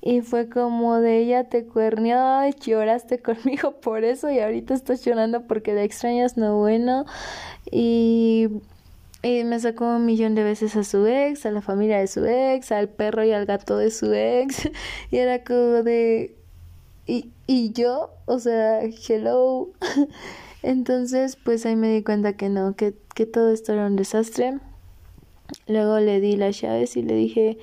Y 0.00 0.20
fue 0.20 0.48
como 0.48 1.00
de 1.00 1.18
ella 1.18 1.44
te 1.48 1.64
cuernió, 1.66 2.16
lloraste 2.60 3.18
conmigo 3.22 3.80
por 3.80 4.04
eso 4.04 4.30
y 4.30 4.38
ahorita 4.40 4.74
estás 4.74 5.04
llorando 5.04 5.46
porque 5.46 5.74
le 5.74 5.84
extrañas 5.84 6.36
no 6.36 6.58
bueno 6.58 7.04
y 7.70 8.48
y 9.22 9.42
me 9.44 9.58
sacó 9.58 9.96
un 9.96 10.06
millón 10.06 10.34
de 10.36 10.44
veces 10.44 10.76
a 10.76 10.84
su 10.84 11.06
ex, 11.06 11.44
a 11.44 11.50
la 11.50 11.60
familia 11.60 11.98
de 11.98 12.06
su 12.06 12.24
ex, 12.24 12.70
al 12.70 12.88
perro 12.88 13.24
y 13.24 13.32
al 13.32 13.46
gato 13.46 13.76
de 13.76 13.90
su 13.90 14.12
ex. 14.14 14.70
Y 15.10 15.16
era 15.16 15.42
como 15.42 15.82
de, 15.82 16.37
y, 17.08 17.32
y 17.46 17.72
yo, 17.72 18.10
o 18.26 18.38
sea, 18.38 18.82
hello. 18.82 19.70
Entonces, 20.62 21.36
pues 21.36 21.64
ahí 21.66 21.74
me 21.74 21.92
di 21.92 22.02
cuenta 22.04 22.36
que 22.36 22.50
no, 22.50 22.76
que, 22.76 22.94
que 23.14 23.26
todo 23.26 23.50
esto 23.50 23.72
era 23.72 23.86
un 23.86 23.96
desastre. 23.96 24.58
Luego 25.66 25.98
le 25.98 26.20
di 26.20 26.36
las 26.36 26.60
llaves 26.60 26.96
y 26.96 27.02
le 27.02 27.14
dije, 27.14 27.58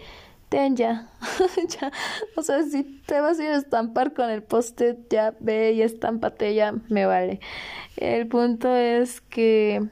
ten 0.49 0.75
ya, 0.75 1.11
ya, 1.79 1.91
o 2.35 2.41
sea, 2.41 2.63
si 2.63 2.83
te 3.05 3.21
vas 3.21 3.39
a 3.39 3.43
ir 3.43 3.49
a 3.51 3.57
estampar 3.57 4.13
con 4.13 4.31
el 4.31 4.41
post 4.41 4.81
ya 5.09 5.35
ve 5.39 5.73
y 5.73 5.83
estámpate, 5.83 6.55
ya 6.55 6.73
me 6.89 7.05
vale. 7.05 7.39
El 7.97 8.27
punto 8.27 8.75
es 8.75 9.21
que, 9.21 9.87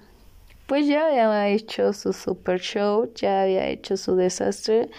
pues 0.66 0.88
ya 0.88 1.06
había 1.06 1.50
hecho 1.50 1.94
su 1.94 2.14
super 2.14 2.60
show, 2.60 3.12
ya 3.14 3.44
había 3.44 3.68
hecho 3.68 3.98
su 3.98 4.16
desastre 4.16 4.90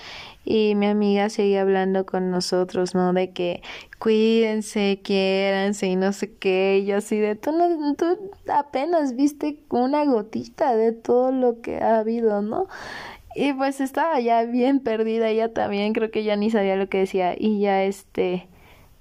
y 0.44 0.74
mi 0.74 0.86
amiga 0.86 1.28
seguía 1.30 1.62
hablando 1.62 2.06
con 2.06 2.30
nosotros, 2.30 2.94
¿no? 2.94 3.12
De 3.12 3.32
que 3.32 3.62
cuídense, 3.98 5.00
quiéranse 5.02 5.86
y 5.86 5.96
no 5.96 6.12
sé 6.12 6.32
qué, 6.34 6.80
y 6.82 6.86
yo 6.86 6.98
así 6.98 7.18
de, 7.18 7.36
tú, 7.36 7.52
no, 7.52 7.94
tú 7.94 8.18
apenas 8.52 9.16
viste 9.16 9.58
una 9.70 10.04
gotita 10.04 10.76
de 10.76 10.92
todo 10.92 11.32
lo 11.32 11.60
que 11.60 11.78
ha 11.78 11.98
habido, 11.98 12.42
¿no? 12.42 12.68
Y 13.34 13.52
pues 13.52 13.80
estaba 13.80 14.20
ya 14.20 14.44
bien 14.44 14.80
perdida, 14.80 15.28
ella 15.28 15.52
también, 15.52 15.92
creo 15.92 16.10
que 16.10 16.24
ya 16.24 16.36
ni 16.36 16.50
sabía 16.50 16.76
lo 16.76 16.88
que 16.88 16.98
decía, 16.98 17.34
y 17.36 17.60
ya 17.60 17.82
este, 17.84 18.48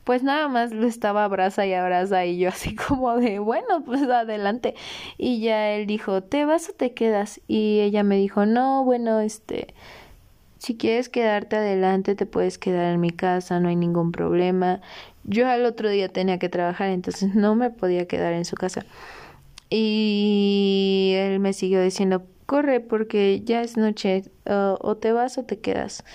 pues 0.04 0.24
nada 0.24 0.48
más 0.48 0.72
lo 0.72 0.88
estaba 0.88 1.24
abraza 1.24 1.66
y 1.66 1.74
abraza 1.74 2.26
y 2.26 2.38
yo 2.38 2.50
así 2.50 2.76
como 2.88 3.16
de, 3.18 3.40
bueno, 3.40 3.84
pues 3.86 4.04
adelante. 4.04 4.76
Y 5.18 5.42
ya 5.42 5.72
él 5.72 5.88
dijo, 5.88 6.24
¿te 6.24 6.46
vas 6.46 6.70
o 6.70 6.74
te 6.74 6.94
quedas? 6.94 7.42
Y 7.48 7.80
ella 7.82 8.04
me 8.04 8.18
dijo, 8.18 8.46
no, 8.46 8.84
bueno, 8.84 9.20
este 9.20 9.74
si 10.64 10.78
quieres 10.78 11.10
quedarte 11.10 11.58
adelante, 11.58 12.16
te 12.16 12.26
puedes 12.26 12.58
quedar 12.58 12.94
en 12.94 13.02
mi 13.02 13.10
casa, 13.10 13.60
no 13.60 13.68
hay 13.68 13.76
ningún 13.76 14.14
problema. 14.14 14.80
Yo 15.26 15.50
al 15.50 15.66
otro 15.66 15.90
día 15.90 16.08
tenía 16.08 16.40
que 16.40 16.48
trabajar, 16.48 16.90
entonces 16.90 17.36
no 17.36 17.54
me 17.56 17.70
podía 17.70 18.08
quedar 18.08 18.32
en 18.32 18.46
su 18.46 18.56
casa. 18.56 18.86
Y 19.70 21.14
él 21.18 21.42
me 21.42 21.52
siguió 21.52 21.82
diciendo, 21.82 22.24
corre 22.46 22.80
porque 22.80 23.42
ya 23.44 23.62
es 23.62 23.76
noche, 23.76 24.24
o 24.46 24.98
te 24.98 25.12
vas 25.12 25.38
o 25.38 25.44
te 25.44 25.60
quedas. 25.60 26.06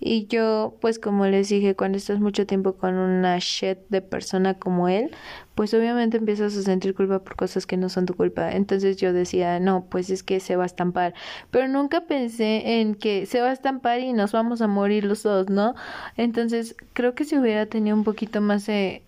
Y 0.00 0.26
yo, 0.26 0.76
pues 0.82 0.98
como 0.98 1.24
les 1.26 1.48
dije, 1.48 1.74
cuando 1.74 1.96
estás 1.96 2.20
mucho 2.20 2.46
tiempo 2.46 2.74
con 2.74 2.94
una 2.96 3.38
shit 3.38 3.78
de 3.88 4.02
persona 4.02 4.58
como 4.58 4.88
él, 4.88 5.12
pues 5.54 5.72
obviamente 5.72 6.16
empiezas 6.16 6.56
a 6.56 6.62
sentir 6.62 6.94
culpa 6.94 7.20
por 7.20 7.36
cosas 7.36 7.66
que 7.66 7.76
no 7.76 7.88
son 7.88 8.06
tu 8.06 8.14
culpa. 8.14 8.52
Entonces 8.52 8.96
yo 8.96 9.12
decía, 9.12 9.60
no, 9.60 9.84
pues 9.88 10.10
es 10.10 10.22
que 10.22 10.40
se 10.40 10.56
va 10.56 10.64
a 10.64 10.66
estampar. 10.66 11.14
Pero 11.50 11.68
nunca 11.68 12.02
pensé 12.02 12.80
en 12.80 12.94
que 12.94 13.26
se 13.26 13.40
va 13.40 13.50
a 13.50 13.52
estampar 13.52 14.00
y 14.00 14.12
nos 14.12 14.32
vamos 14.32 14.60
a 14.62 14.66
morir 14.66 15.04
los 15.04 15.22
dos, 15.22 15.48
¿no? 15.50 15.74
Entonces 16.16 16.76
creo 16.92 17.14
que 17.14 17.24
si 17.24 17.38
hubiera 17.38 17.66
tenido 17.66 17.96
un 17.96 18.04
poquito 18.04 18.40
más 18.40 18.66
de... 18.66 19.02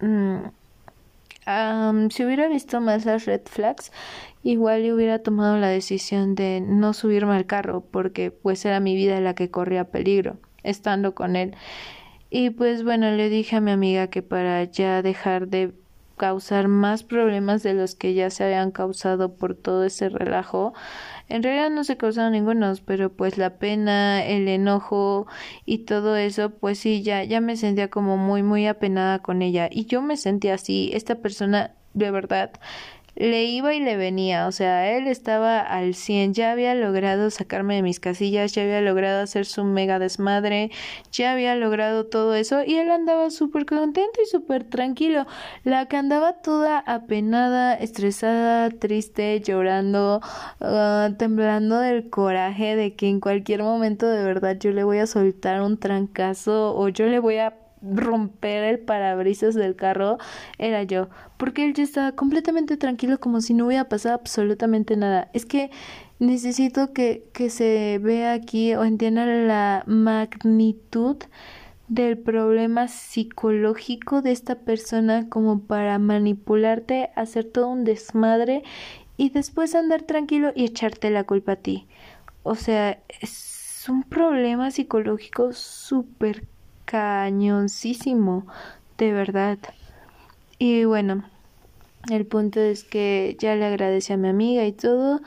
Mm, 0.00 0.38
si 2.10 2.24
hubiera 2.24 2.48
visto 2.48 2.80
más 2.80 3.04
las 3.04 3.24
red 3.24 3.40
flags, 3.44 3.92
igual 4.42 4.82
yo 4.82 4.94
hubiera 4.94 5.20
tomado 5.20 5.56
la 5.58 5.68
decisión 5.68 6.34
de 6.34 6.60
no 6.60 6.92
subirme 6.92 7.34
al 7.34 7.46
carro 7.46 7.82
porque 7.90 8.30
pues 8.30 8.64
era 8.64 8.78
mi 8.80 8.94
vida 8.94 9.20
la 9.20 9.34
que 9.34 9.50
corría 9.50 9.84
peligro 9.84 10.36
estando 10.62 11.14
con 11.14 11.36
él. 11.36 11.54
Y 12.30 12.50
pues 12.50 12.84
bueno, 12.84 13.10
le 13.10 13.28
dije 13.28 13.56
a 13.56 13.60
mi 13.60 13.72
amiga 13.72 14.06
que 14.06 14.22
para 14.22 14.64
ya 14.64 15.02
dejar 15.02 15.48
de 15.48 15.72
causar 16.16 16.68
más 16.68 17.02
problemas 17.02 17.62
de 17.62 17.72
los 17.72 17.94
que 17.94 18.12
ya 18.12 18.28
se 18.28 18.44
habían 18.44 18.72
causado 18.72 19.36
por 19.36 19.54
todo 19.54 19.84
ese 19.84 20.10
relajo. 20.10 20.74
En 21.30 21.42
realidad 21.42 21.70
no 21.70 21.82
se 21.82 21.96
causaron 21.96 22.32
ningunos, 22.32 22.82
pero 22.82 23.10
pues 23.10 23.38
la 23.38 23.58
pena, 23.58 24.22
el 24.22 24.46
enojo 24.46 25.26
y 25.64 25.78
todo 25.78 26.16
eso, 26.16 26.50
pues 26.50 26.78
sí, 26.78 27.02
ya, 27.02 27.24
ya 27.24 27.40
me 27.40 27.56
sentía 27.56 27.88
como 27.88 28.18
muy, 28.18 28.42
muy 28.42 28.66
apenada 28.66 29.20
con 29.20 29.40
ella. 29.40 29.68
Y 29.72 29.86
yo 29.86 30.02
me 30.02 30.18
sentía 30.18 30.54
así, 30.54 30.90
esta 30.92 31.14
persona 31.16 31.72
de 31.94 32.10
verdad 32.10 32.50
le 33.16 33.44
iba 33.44 33.74
y 33.74 33.80
le 33.80 33.96
venía, 33.96 34.46
o 34.46 34.52
sea, 34.52 34.96
él 34.96 35.06
estaba 35.06 35.60
al 35.60 35.94
100, 35.94 36.34
ya 36.34 36.52
había 36.52 36.74
logrado 36.74 37.30
sacarme 37.30 37.76
de 37.76 37.82
mis 37.82 38.00
casillas, 38.00 38.52
ya 38.52 38.62
había 38.62 38.80
logrado 38.80 39.22
hacer 39.22 39.46
su 39.46 39.64
mega 39.64 39.98
desmadre, 39.98 40.70
ya 41.12 41.32
había 41.32 41.54
logrado 41.56 42.06
todo 42.06 42.34
eso 42.34 42.62
y 42.64 42.76
él 42.76 42.90
andaba 42.90 43.30
súper 43.30 43.66
contento 43.66 44.20
y 44.22 44.26
súper 44.26 44.64
tranquilo. 44.64 45.26
La 45.64 45.86
que 45.86 45.96
andaba 45.96 46.34
toda 46.34 46.78
apenada, 46.78 47.74
estresada, 47.74 48.70
triste, 48.70 49.40
llorando, 49.40 50.20
uh, 50.60 51.12
temblando 51.16 51.78
del 51.78 52.08
coraje 52.10 52.76
de 52.76 52.94
que 52.94 53.08
en 53.08 53.20
cualquier 53.20 53.62
momento 53.62 54.06
de 54.06 54.22
verdad 54.24 54.56
yo 54.58 54.70
le 54.70 54.84
voy 54.84 54.98
a 54.98 55.06
soltar 55.06 55.62
un 55.62 55.78
trancazo 55.78 56.74
o 56.76 56.88
yo 56.88 57.06
le 57.06 57.18
voy 57.18 57.38
a 57.38 57.59
romper 57.82 58.64
el 58.64 58.78
parabrisas 58.78 59.54
del 59.54 59.76
carro 59.76 60.18
era 60.58 60.82
yo, 60.82 61.08
porque 61.36 61.64
él 61.64 61.74
ya 61.74 61.82
estaba 61.82 62.12
completamente 62.12 62.76
tranquilo 62.76 63.18
como 63.20 63.40
si 63.40 63.54
no 63.54 63.66
hubiera 63.66 63.88
pasado 63.88 64.14
absolutamente 64.14 64.96
nada. 64.96 65.30
Es 65.32 65.46
que 65.46 65.70
necesito 66.18 66.92
que, 66.92 67.24
que 67.32 67.50
se 67.50 67.98
vea 68.02 68.32
aquí 68.32 68.74
o 68.74 68.84
entienda 68.84 69.26
la 69.26 69.82
magnitud 69.86 71.16
del 71.88 72.18
problema 72.18 72.86
psicológico 72.86 74.22
de 74.22 74.30
esta 74.30 74.54
persona 74.54 75.28
como 75.28 75.62
para 75.62 75.98
manipularte, 75.98 77.10
hacer 77.16 77.44
todo 77.44 77.68
un 77.68 77.84
desmadre 77.84 78.62
y 79.16 79.30
después 79.30 79.74
andar 79.74 80.02
tranquilo 80.02 80.52
y 80.54 80.64
echarte 80.64 81.10
la 81.10 81.24
culpa 81.24 81.52
a 81.52 81.56
ti. 81.56 81.88
O 82.44 82.54
sea, 82.54 83.02
es 83.20 83.84
un 83.88 84.04
problema 84.04 84.70
psicológico 84.70 85.52
súper 85.52 86.44
cañoncísimo, 86.90 88.46
de 88.98 89.12
verdad. 89.12 89.58
Y 90.58 90.84
bueno, 90.84 91.24
el 92.10 92.26
punto 92.26 92.58
es 92.58 92.82
que 92.82 93.36
ya 93.38 93.54
le 93.54 93.64
agradecí 93.64 94.12
a 94.12 94.16
mi 94.16 94.28
amiga 94.28 94.66
y 94.66 94.72
todo, 94.72 95.20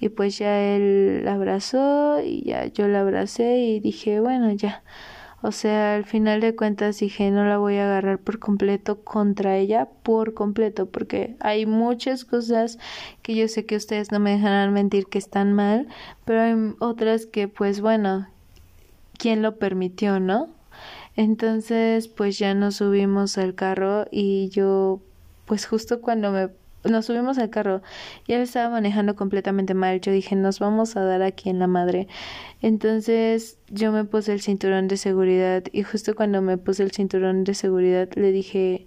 y 0.00 0.08
pues 0.08 0.38
ya 0.38 0.58
él 0.58 1.24
la 1.24 1.34
abrazó 1.34 2.22
y 2.24 2.42
ya 2.44 2.66
yo 2.66 2.88
la 2.88 3.00
abracé 3.00 3.58
y 3.58 3.80
dije, 3.80 4.20
bueno, 4.20 4.50
ya. 4.52 4.82
O 5.42 5.52
sea, 5.52 5.94
al 5.94 6.04
final 6.04 6.40
de 6.40 6.54
cuentas 6.54 7.00
dije, 7.00 7.30
no 7.30 7.44
la 7.44 7.58
voy 7.58 7.76
a 7.76 7.84
agarrar 7.84 8.18
por 8.18 8.38
completo 8.38 9.00
contra 9.02 9.56
ella, 9.56 9.88
por 10.02 10.34
completo, 10.34 10.86
porque 10.86 11.36
hay 11.40 11.66
muchas 11.66 12.24
cosas 12.24 12.78
que 13.22 13.34
yo 13.34 13.48
sé 13.48 13.66
que 13.66 13.76
ustedes 13.76 14.10
no 14.10 14.20
me 14.20 14.32
dejarán 14.32 14.72
mentir 14.72 15.06
que 15.06 15.18
están 15.18 15.52
mal, 15.52 15.88
pero 16.24 16.40
hay 16.42 16.74
otras 16.78 17.26
que 17.26 17.48
pues 17.48 17.80
bueno, 17.80 18.26
¿quién 19.18 19.42
lo 19.42 19.56
permitió, 19.58 20.20
no? 20.20 20.59
Entonces, 21.16 22.08
pues 22.08 22.38
ya 22.38 22.54
nos 22.54 22.76
subimos 22.76 23.38
al 23.38 23.54
carro 23.54 24.06
y 24.10 24.48
yo, 24.50 25.00
pues 25.46 25.66
justo 25.66 26.00
cuando 26.00 26.30
me 26.32 26.50
nos 26.84 27.06
subimos 27.06 27.38
al 27.38 27.50
carro 27.50 27.82
y 28.26 28.32
él 28.32 28.42
estaba 28.42 28.70
manejando 28.70 29.16
completamente 29.16 29.74
mal. 29.74 30.00
Yo 30.00 30.12
dije, 30.12 30.34
nos 30.36 30.58
vamos 30.58 30.96
a 30.96 31.02
dar 31.04 31.22
aquí 31.22 31.50
en 31.50 31.58
la 31.58 31.66
madre. 31.66 32.08
Entonces 32.62 33.58
yo 33.68 33.92
me 33.92 34.04
puse 34.04 34.32
el 34.32 34.40
cinturón 34.40 34.88
de 34.88 34.96
seguridad 34.96 35.64
y 35.72 35.82
justo 35.82 36.14
cuando 36.14 36.40
me 36.42 36.56
puse 36.56 36.82
el 36.82 36.92
cinturón 36.92 37.44
de 37.44 37.54
seguridad 37.54 38.08
le 38.14 38.32
dije, 38.32 38.86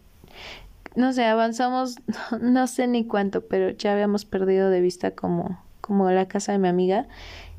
no 0.95 1.13
sé, 1.13 1.25
avanzamos, 1.25 1.97
no, 2.41 2.67
sé 2.67 2.87
ni 2.87 3.05
cuánto, 3.05 3.41
pero 3.41 3.71
ya 3.71 3.93
habíamos 3.93 4.25
perdido 4.25 4.69
de 4.69 4.81
vista 4.81 5.11
como, 5.11 5.59
como 5.81 6.09
la 6.09 6.27
casa 6.27 6.51
de 6.51 6.59
mi 6.59 6.67
amiga 6.67 7.07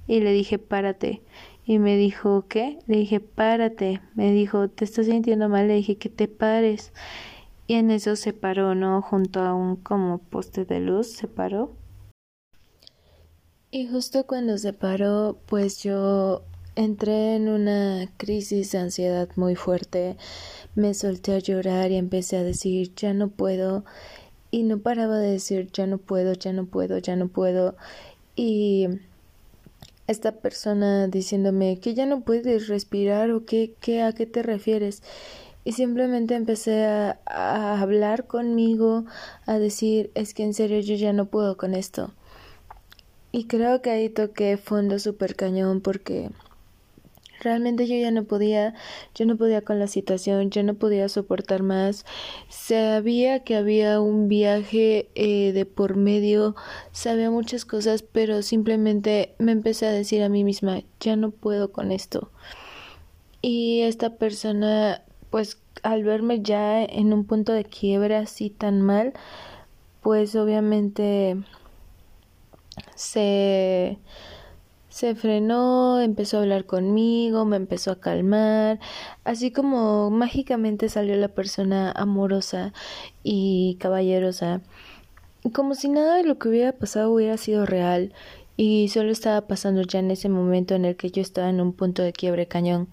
y 0.07 0.21
le 0.21 0.33
dije, 0.33 0.59
párate. 0.59 1.23
Y 1.67 1.79
me 1.79 1.97
dijo, 1.97 2.45
¿qué? 2.49 2.79
Le 2.87 2.99
dije, 2.99 3.21
párate. 3.21 4.01
Me 4.15 4.33
dijo, 4.33 4.69
¿te 4.69 4.85
estás 4.85 5.07
sintiendo 5.07 5.49
mal? 5.49 5.69
Le 5.69 5.75
dije, 5.75 5.97
que 5.97 6.11
te 6.11 6.29
pares. 6.29 6.93
Y 7.67 7.75
en 7.75 7.91
eso 7.91 8.17
se 8.17 8.35
paró, 8.35 8.75
¿no? 8.75 9.01
Junto 9.01 9.41
a 9.41 9.55
un 9.55 9.77
como 9.77 10.19
poste 10.19 10.67
de 10.67 10.81
luz, 10.81 11.09
se 11.09 11.29
paró. 11.29 11.73
Y 13.71 13.89
justo 13.89 14.27
cuando 14.27 14.59
se 14.59 14.73
paró, 14.73 15.39
pues 15.47 15.83
yo 15.83 16.43
entré 16.77 17.37
en 17.37 17.49
una 17.49 18.09
crisis 18.19 18.73
de 18.73 18.79
ansiedad 18.79 19.29
muy 19.37 19.57
fuerte. 19.57 20.17
Me 20.75 20.93
solté 20.93 21.35
a 21.35 21.39
llorar 21.39 21.91
y 21.91 21.97
empecé 21.97 22.37
a 22.37 22.43
decir, 22.43 22.95
ya 22.95 23.15
no 23.15 23.29
puedo. 23.29 23.85
Y 24.51 24.65
no 24.65 24.79
paraba 24.79 25.19
de 25.19 25.33
decir, 25.33 25.71
ya 25.73 25.87
no 25.87 25.99
puedo, 25.99 26.35
ya 26.35 26.53
no 26.53 26.67
puedo, 26.67 26.99
ya 26.99 27.17
no 27.17 27.29
puedo. 27.29 27.75
Y 28.37 28.89
esta 30.07 30.33
persona 30.33 31.09
diciéndome 31.09 31.79
que 31.81 31.95
ya 31.95 32.07
no 32.07 32.21
puedes 32.23 32.69
respirar 32.69 33.31
o 33.31 33.45
qué, 33.45 33.75
qué 33.81 34.03
a 34.03 34.13
qué 34.13 34.27
te 34.27 34.43
refieres 34.43 35.03
y 35.65 35.73
simplemente 35.73 36.35
empecé 36.35 36.85
a, 36.85 37.19
a, 37.27 37.81
hablar 37.81 38.27
conmigo, 38.27 39.05
a 39.47 39.59
decir 39.59 40.11
es 40.15 40.35
que 40.35 40.45
en 40.45 40.53
serio 40.53 40.81
yo 40.81 40.95
ya 40.95 41.13
no 41.13 41.27
puedo 41.27 41.57
con 41.57 41.75
esto. 41.75 42.13
Y 43.33 43.47
creo 43.47 43.81
que 43.81 43.91
ahí 43.91 44.11
toqué 44.11 44.57
fondo 44.59 44.99
super 44.99 45.35
cañón 45.35 45.81
porque 45.81 46.31
Realmente 47.45 47.87
yo 47.87 47.95
ya 47.97 48.11
no 48.11 48.25
podía, 48.25 48.73
yo 49.15 49.27
no 49.27 49.37
podía 49.37 49.61
con 49.61 49.79
la 49.79 49.87
situación, 49.87 50.49
yo 50.51 50.63
no 50.63 50.75
podía 50.75 51.11
soportar 51.11 51.63
más. 51.63 52.07
Sabía 52.49 53.45
que 53.45 53.55
había 53.55 54.01
un 54.01 54.29
viaje 54.29 55.11
eh, 55.15 55.53
de 55.53 55.67
por 55.67 55.97
medio, 55.97 56.57
sabía 56.91 57.31
muchas 57.31 57.67
cosas, 57.67 58.03
pero 58.03 58.41
simplemente 58.41 59.35
me 59.39 59.53
empecé 59.53 59.87
a 59.87 59.93
decir 59.93 60.23
a 60.23 60.31
mí 60.31 60.43
misma, 60.43 60.81
ya 61.01 61.17
no 61.17 61.33
puedo 61.33 61.71
con 61.71 61.93
esto. 61.93 62.31
Y 63.43 63.83
esta 63.83 64.17
persona, 64.17 65.03
pues 65.29 65.59
al 65.83 66.03
verme 66.03 66.41
ya 66.41 66.83
en 66.83 67.13
un 67.13 67.27
punto 67.27 67.53
de 67.53 67.65
quiebra 67.65 68.21
así 68.21 68.49
tan 68.49 68.81
mal, 68.81 69.13
pues 70.01 70.35
obviamente 70.35 71.37
se 72.95 73.99
se 74.95 75.17
frenó, 75.17 76.01
empezó 76.01 76.37
a 76.37 76.43
hablar 76.43 76.67
conmigo, 76.67 77.45
me 77.45 77.57
empezó 77.57 77.91
a 77.91 77.99
calmar, 77.99 78.79
así 79.25 79.51
como 79.51 80.09
mágicamente 80.13 80.89
salió 80.89 81.17
la 81.17 81.27
persona 81.27 81.91
amorosa 81.91 82.73
y 83.25 83.77
caballerosa, 83.81 84.61
como 85.53 85.75
si 85.75 85.89
nada 85.89 86.19
de 86.19 86.23
lo 86.23 86.39
que 86.39 86.49
hubiera 86.49 86.71
pasado 86.71 87.11
hubiera 87.11 87.37
sido 87.39 87.67
real 87.67 88.13
y 88.57 88.87
solo 88.87 89.11
estaba 89.11 89.49
pasando 89.49 89.83
ya 89.83 89.99
en 89.99 90.13
ese 90.13 90.29
momento 90.29 90.77
en 90.77 90.85
el 90.85 90.95
que 90.95 91.11
yo 91.11 91.23
estaba 91.23 91.51
en 91.51 91.61
un 91.61 91.73
punto 91.73 92.03
de 92.03 92.13
quiebre 92.13 92.47
cañón. 92.47 92.87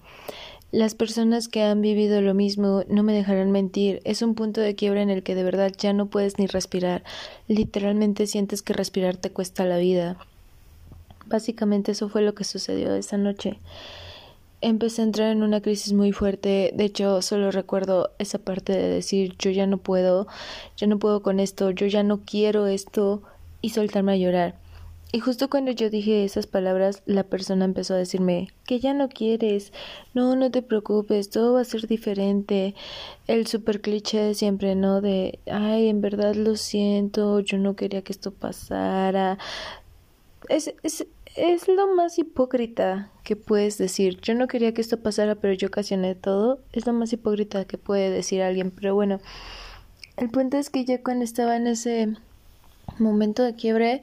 Las 0.72 0.96
personas 0.96 1.46
que 1.46 1.62
han 1.62 1.82
vivido 1.82 2.20
lo 2.20 2.34
mismo 2.34 2.82
no 2.88 3.04
me 3.04 3.12
dejarán 3.12 3.52
mentir, 3.52 4.00
es 4.02 4.22
un 4.22 4.34
punto 4.34 4.60
de 4.60 4.74
quiebre 4.74 5.02
en 5.02 5.10
el 5.10 5.22
que 5.22 5.36
de 5.36 5.44
verdad 5.44 5.70
ya 5.78 5.92
no 5.92 6.06
puedes 6.06 6.36
ni 6.40 6.48
respirar, 6.48 7.04
literalmente 7.46 8.26
sientes 8.26 8.60
que 8.60 8.72
respirar 8.72 9.18
te 9.18 9.30
cuesta 9.30 9.64
la 9.64 9.76
vida. 9.76 10.16
Básicamente 11.32 11.92
eso 11.92 12.10
fue 12.10 12.20
lo 12.20 12.34
que 12.34 12.44
sucedió 12.44 12.94
esa 12.94 13.16
noche. 13.16 13.58
Empecé 14.60 15.00
a 15.00 15.06
entrar 15.06 15.32
en 15.32 15.42
una 15.42 15.62
crisis 15.62 15.94
muy 15.94 16.12
fuerte. 16.12 16.72
De 16.74 16.84
hecho, 16.84 17.22
solo 17.22 17.50
recuerdo 17.50 18.10
esa 18.18 18.38
parte 18.38 18.74
de 18.74 18.88
decir 18.88 19.34
yo 19.38 19.50
ya 19.50 19.66
no 19.66 19.78
puedo, 19.78 20.26
ya 20.76 20.86
no 20.86 20.98
puedo 20.98 21.22
con 21.22 21.40
esto, 21.40 21.70
yo 21.70 21.86
ya 21.86 22.02
no 22.02 22.20
quiero 22.20 22.66
esto 22.66 23.22
y 23.62 23.70
soltarme 23.70 24.12
a 24.12 24.16
llorar. 24.16 24.62
Y 25.10 25.20
justo 25.20 25.48
cuando 25.48 25.70
yo 25.70 25.88
dije 25.88 26.24
esas 26.24 26.46
palabras, 26.46 27.02
la 27.06 27.22
persona 27.22 27.64
empezó 27.64 27.94
a 27.94 27.98
decirme 27.98 28.48
que 28.66 28.78
ya 28.78 28.92
no 28.92 29.08
quieres, 29.08 29.72
no, 30.12 30.36
no 30.36 30.50
te 30.50 30.60
preocupes, 30.62 31.30
todo 31.30 31.54
va 31.54 31.62
a 31.62 31.64
ser 31.64 31.86
diferente. 31.86 32.74
El 33.26 33.46
super 33.46 33.80
cliché 33.80 34.34
siempre, 34.34 34.74
¿no? 34.74 35.00
De, 35.00 35.38
ay, 35.50 35.88
en 35.88 36.02
verdad 36.02 36.34
lo 36.34 36.56
siento, 36.56 37.40
yo 37.40 37.56
no 37.56 37.74
quería 37.74 38.02
que 38.02 38.12
esto 38.12 38.32
pasara. 38.32 39.38
Es, 40.48 40.74
es, 40.82 41.06
es 41.36 41.68
lo 41.68 41.94
más 41.94 42.18
hipócrita 42.18 43.10
que 43.24 43.36
puedes 43.36 43.78
decir. 43.78 44.20
Yo 44.20 44.34
no 44.34 44.48
quería 44.48 44.74
que 44.74 44.80
esto 44.80 45.00
pasara, 45.00 45.34
pero 45.36 45.54
yo 45.54 45.68
ocasioné 45.68 46.14
todo. 46.14 46.60
Es 46.72 46.86
lo 46.86 46.92
más 46.92 47.12
hipócrita 47.12 47.64
que 47.64 47.78
puede 47.78 48.10
decir 48.10 48.42
alguien. 48.42 48.70
Pero 48.70 48.94
bueno, 48.94 49.20
el 50.16 50.30
punto 50.30 50.58
es 50.58 50.70
que 50.70 50.84
ya 50.84 51.02
cuando 51.02 51.24
estaba 51.24 51.56
en 51.56 51.66
ese 51.66 52.14
momento 52.98 53.42
de 53.42 53.54
quiebre, 53.54 54.02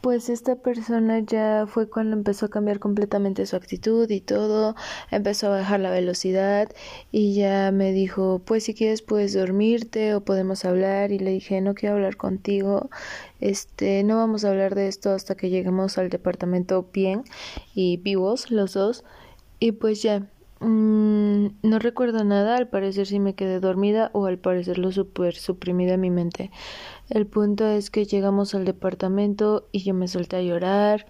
pues 0.00 0.28
esta 0.28 0.56
persona 0.56 1.20
ya 1.20 1.66
fue 1.66 1.88
cuando 1.88 2.16
empezó 2.16 2.46
a 2.46 2.50
cambiar 2.50 2.78
completamente 2.78 3.44
su 3.46 3.56
actitud 3.56 4.08
y 4.10 4.20
todo, 4.20 4.76
empezó 5.10 5.48
a 5.48 5.58
bajar 5.58 5.80
la 5.80 5.90
velocidad 5.90 6.70
y 7.10 7.34
ya 7.34 7.72
me 7.72 7.92
dijo, 7.92 8.40
pues 8.44 8.64
si 8.64 8.74
quieres 8.74 9.02
puedes 9.02 9.34
dormirte 9.34 10.14
o 10.14 10.20
podemos 10.24 10.64
hablar 10.64 11.12
y 11.12 11.18
le 11.18 11.32
dije, 11.32 11.60
no 11.60 11.74
quiero 11.74 11.96
hablar 11.96 12.16
contigo, 12.16 12.88
este, 13.40 14.04
no 14.04 14.16
vamos 14.16 14.44
a 14.44 14.50
hablar 14.50 14.74
de 14.74 14.88
esto 14.88 15.10
hasta 15.10 15.34
que 15.34 15.50
lleguemos 15.50 15.98
al 15.98 16.08
departamento 16.08 16.88
bien 16.92 17.24
y 17.74 17.96
vivos 17.96 18.50
los 18.50 18.74
dos 18.74 19.04
y 19.58 19.72
pues 19.72 20.02
ya 20.02 20.20
mm, 20.60 21.46
no 21.62 21.78
recuerdo 21.78 22.24
nada, 22.24 22.56
al 22.56 22.68
parecer 22.68 23.06
sí 23.06 23.18
me 23.18 23.34
quedé 23.34 23.60
dormida 23.60 24.10
o 24.12 24.26
al 24.26 24.38
parecer 24.38 24.78
lo 24.78 24.92
super 24.92 25.34
suprimida 25.34 25.94
en 25.94 26.00
mi 26.00 26.10
mente. 26.10 26.50
El 27.08 27.26
punto 27.26 27.66
es 27.66 27.90
que 27.90 28.04
llegamos 28.04 28.54
al 28.54 28.64
departamento 28.64 29.66
y 29.70 29.84
yo 29.84 29.94
me 29.94 30.08
solté 30.08 30.36
a 30.36 30.42
llorar, 30.42 31.06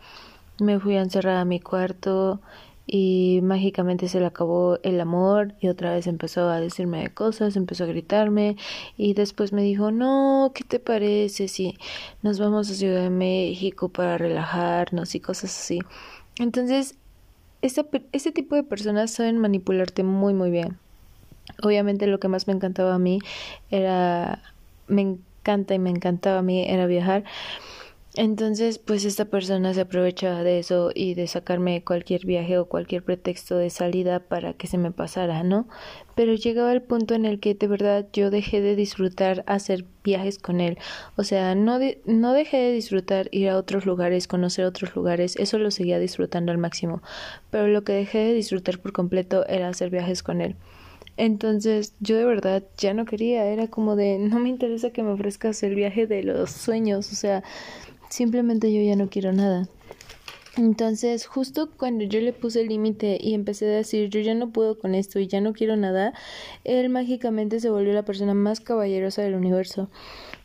me 0.60 0.78
fui 0.78 0.96
a 0.96 1.02
encerrar 1.02 1.36
a 1.36 1.44
mi 1.44 1.60
cuarto 1.60 2.40
y 2.86 3.40
mágicamente 3.42 4.08
se 4.08 4.20
le 4.20 4.26
acabó 4.26 4.78
el 4.82 5.00
amor 5.00 5.54
y 5.60 5.68
otra 5.68 5.92
vez 5.92 6.06
empezó 6.06 6.48
a 6.48 6.60
decirme 6.60 7.02
de 7.02 7.10
cosas, 7.10 7.56
empezó 7.56 7.84
a 7.84 7.88
gritarme 7.88 8.56
y 8.96 9.14
después 9.14 9.52
me 9.52 9.62
dijo, 9.62 9.90
no, 9.90 10.52
¿qué 10.54 10.64
te 10.64 10.78
parece 10.78 11.48
si 11.48 11.76
nos 12.22 12.38
vamos 12.38 12.70
a 12.70 12.74
Ciudad 12.74 13.02
de 13.02 13.10
México 13.10 13.88
para 13.88 14.18
relajarnos 14.18 15.14
y 15.14 15.20
cosas 15.20 15.58
así? 15.58 15.80
Entonces, 16.38 16.94
este 17.62 18.32
tipo 18.32 18.54
de 18.54 18.62
personas 18.62 19.10
saben 19.10 19.38
manipularte 19.38 20.02
muy, 20.04 20.34
muy 20.34 20.50
bien. 20.50 20.78
Obviamente 21.62 22.06
lo 22.06 22.20
que 22.20 22.28
más 22.28 22.46
me 22.46 22.52
encantaba 22.52 22.94
a 22.94 22.98
mí 22.98 23.18
era, 23.70 24.42
me 24.88 25.16
encanta 25.46 25.74
y 25.74 25.78
me 25.78 25.90
encantaba 25.90 26.38
a 26.38 26.42
mí 26.42 26.64
era 26.66 26.86
viajar. 26.86 27.22
Entonces, 28.16 28.78
pues 28.78 29.04
esta 29.04 29.26
persona 29.26 29.74
se 29.74 29.82
aprovechaba 29.82 30.42
de 30.42 30.58
eso 30.58 30.90
y 30.94 31.14
de 31.14 31.26
sacarme 31.26 31.84
cualquier 31.84 32.24
viaje 32.24 32.56
o 32.56 32.64
cualquier 32.66 33.04
pretexto 33.04 33.58
de 33.58 33.68
salida 33.68 34.20
para 34.20 34.54
que 34.54 34.66
se 34.66 34.78
me 34.78 34.90
pasara, 34.90 35.42
¿no? 35.42 35.68
Pero 36.14 36.32
llegaba 36.32 36.72
el 36.72 36.80
punto 36.80 37.14
en 37.14 37.26
el 37.26 37.40
que 37.40 37.54
de 37.54 37.68
verdad 37.68 38.06
yo 38.14 38.30
dejé 38.30 38.62
de 38.62 38.74
disfrutar 38.74 39.44
hacer 39.46 39.84
viajes 40.02 40.38
con 40.38 40.62
él. 40.62 40.78
O 41.16 41.24
sea, 41.24 41.54
no, 41.54 41.78
no 42.06 42.32
dejé 42.32 42.56
de 42.56 42.72
disfrutar 42.72 43.28
ir 43.32 43.50
a 43.50 43.58
otros 43.58 43.84
lugares, 43.84 44.26
conocer 44.26 44.64
otros 44.64 44.96
lugares, 44.96 45.36
eso 45.36 45.58
lo 45.58 45.70
seguía 45.70 45.98
disfrutando 45.98 46.52
al 46.52 46.58
máximo. 46.58 47.02
Pero 47.50 47.68
lo 47.68 47.84
que 47.84 47.92
dejé 47.92 48.18
de 48.18 48.32
disfrutar 48.32 48.78
por 48.78 48.92
completo 48.92 49.46
era 49.46 49.68
hacer 49.68 49.90
viajes 49.90 50.22
con 50.22 50.40
él. 50.40 50.56
Entonces 51.16 51.94
yo 52.00 52.16
de 52.16 52.24
verdad 52.24 52.62
ya 52.76 52.94
no 52.94 53.04
quería, 53.04 53.46
era 53.46 53.68
como 53.68 53.96
de 53.96 54.18
no 54.18 54.38
me 54.38 54.48
interesa 54.48 54.90
que 54.90 55.02
me 55.02 55.12
ofrezcas 55.12 55.62
el 55.62 55.74
viaje 55.74 56.06
de 56.06 56.22
los 56.22 56.50
sueños, 56.50 57.10
o 57.12 57.14
sea, 57.14 57.42
simplemente 58.08 58.72
yo 58.72 58.82
ya 58.82 58.96
no 58.96 59.08
quiero 59.08 59.32
nada. 59.32 59.68
Entonces, 60.56 61.26
justo 61.26 61.68
cuando 61.76 62.04
yo 62.04 62.18
le 62.20 62.32
puse 62.32 62.62
el 62.62 62.68
límite 62.68 63.18
y 63.20 63.34
empecé 63.34 63.66
a 63.66 63.76
decir 63.76 64.08
yo 64.08 64.20
ya 64.20 64.34
no 64.34 64.50
puedo 64.52 64.78
con 64.78 64.94
esto 64.94 65.18
y 65.18 65.26
ya 65.26 65.42
no 65.42 65.52
quiero 65.52 65.76
nada, 65.76 66.14
él 66.64 66.88
mágicamente 66.88 67.60
se 67.60 67.68
volvió 67.68 67.92
la 67.92 68.04
persona 68.04 68.32
más 68.32 68.60
caballerosa 68.60 69.20
del 69.20 69.34
universo. 69.34 69.90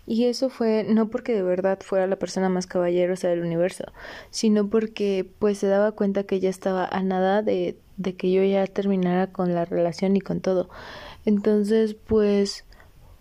Y 0.05 0.26
eso 0.26 0.49
fue 0.49 0.86
no 0.88 1.09
porque 1.09 1.34
de 1.34 1.43
verdad 1.43 1.80
fuera 1.82 2.07
la 2.07 2.17
persona 2.17 2.49
más 2.49 2.67
caballerosa 2.67 3.30
del 3.30 3.41
universo, 3.41 3.86
sino 4.32 4.69
porque 4.69 5.30
pues 5.39 5.59
se 5.59 5.67
daba 5.67 5.93
cuenta 5.93 6.24
que 6.24 6.41
ya 6.41 6.49
estaba 6.49 6.86
a 6.86 7.01
nada 7.03 7.41
de, 7.41 7.78
de 7.98 8.16
que 8.16 8.32
yo 8.32 8.44
ya 8.44 8.66
terminara 8.68 9.28
con 9.28 9.54
la 9.54 9.66
relación 9.66 10.16
y 10.16 10.22
con 10.22 10.42
todo. 10.42 10.70
Entonces, 11.26 11.96
pues 11.96 12.66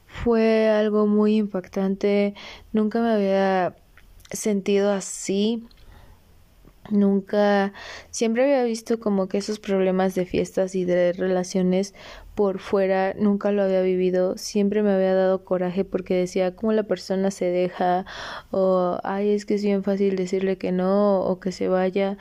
fue 0.06 0.68
algo 0.68 1.06
muy 1.06 1.36
impactante. 1.36 2.34
Nunca 2.72 3.00
me 3.00 3.10
había 3.10 3.76
sentido 4.30 4.92
así. 4.92 5.64
Nunca, 6.90 7.72
siempre 8.10 8.42
había 8.42 8.64
visto 8.64 8.98
como 8.98 9.28
que 9.28 9.38
esos 9.38 9.60
problemas 9.60 10.16
de 10.16 10.26
fiestas 10.26 10.74
y 10.74 10.84
de 10.84 11.12
relaciones 11.12 11.94
por 12.34 12.58
fuera, 12.58 13.14
nunca 13.14 13.52
lo 13.52 13.62
había 13.62 13.82
vivido, 13.82 14.36
siempre 14.38 14.82
me 14.82 14.90
había 14.90 15.14
dado 15.14 15.44
coraje 15.44 15.84
porque 15.84 16.14
decía 16.14 16.56
cómo 16.56 16.72
la 16.72 16.84
persona 16.84 17.30
se 17.30 17.44
deja 17.44 18.06
o 18.50 18.98
ay 19.04 19.30
es 19.30 19.44
que 19.44 19.54
es 19.54 19.62
bien 19.62 19.84
fácil 19.84 20.16
decirle 20.16 20.56
que 20.56 20.72
no 20.72 21.20
o 21.20 21.38
que 21.38 21.52
se 21.52 21.68
vaya, 21.68 22.16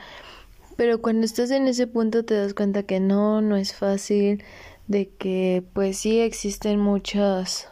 pero 0.80 1.02
cuando 1.02 1.26
estás 1.26 1.50
en 1.50 1.68
ese 1.68 1.86
punto 1.86 2.24
te 2.24 2.32
das 2.32 2.54
cuenta 2.54 2.84
que 2.84 3.00
no, 3.00 3.42
no 3.42 3.56
es 3.56 3.74
fácil, 3.74 4.42
de 4.86 5.10
que 5.10 5.62
pues 5.74 5.98
sí 5.98 6.20
existen 6.20 6.80
muchas 6.80 7.68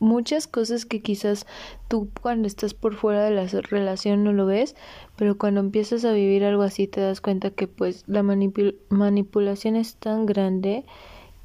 muchas 0.00 0.46
cosas 0.46 0.84
que 0.84 1.00
quizás 1.00 1.46
tú 1.88 2.10
cuando 2.20 2.46
estás 2.46 2.74
por 2.74 2.94
fuera 2.94 3.24
de 3.24 3.30
la 3.30 3.46
relación 3.46 4.22
no 4.22 4.34
lo 4.34 4.44
ves, 4.44 4.76
pero 5.16 5.38
cuando 5.38 5.60
empiezas 5.60 6.04
a 6.04 6.12
vivir 6.12 6.44
algo 6.44 6.62
así 6.62 6.86
te 6.86 7.00
das 7.00 7.22
cuenta 7.22 7.52
que 7.52 7.68
pues 7.68 8.04
la 8.06 8.22
manipulación 8.22 9.74
es 9.74 9.94
tan 9.94 10.26
grande 10.26 10.84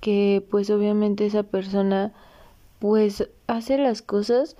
que 0.02 0.46
pues 0.52 0.70
obviamente 0.72 1.26
esa 1.26 1.44
persona 1.44 2.12
pues 2.80 3.30
hace 3.48 3.78
las 3.78 4.02
cosas 4.02 4.58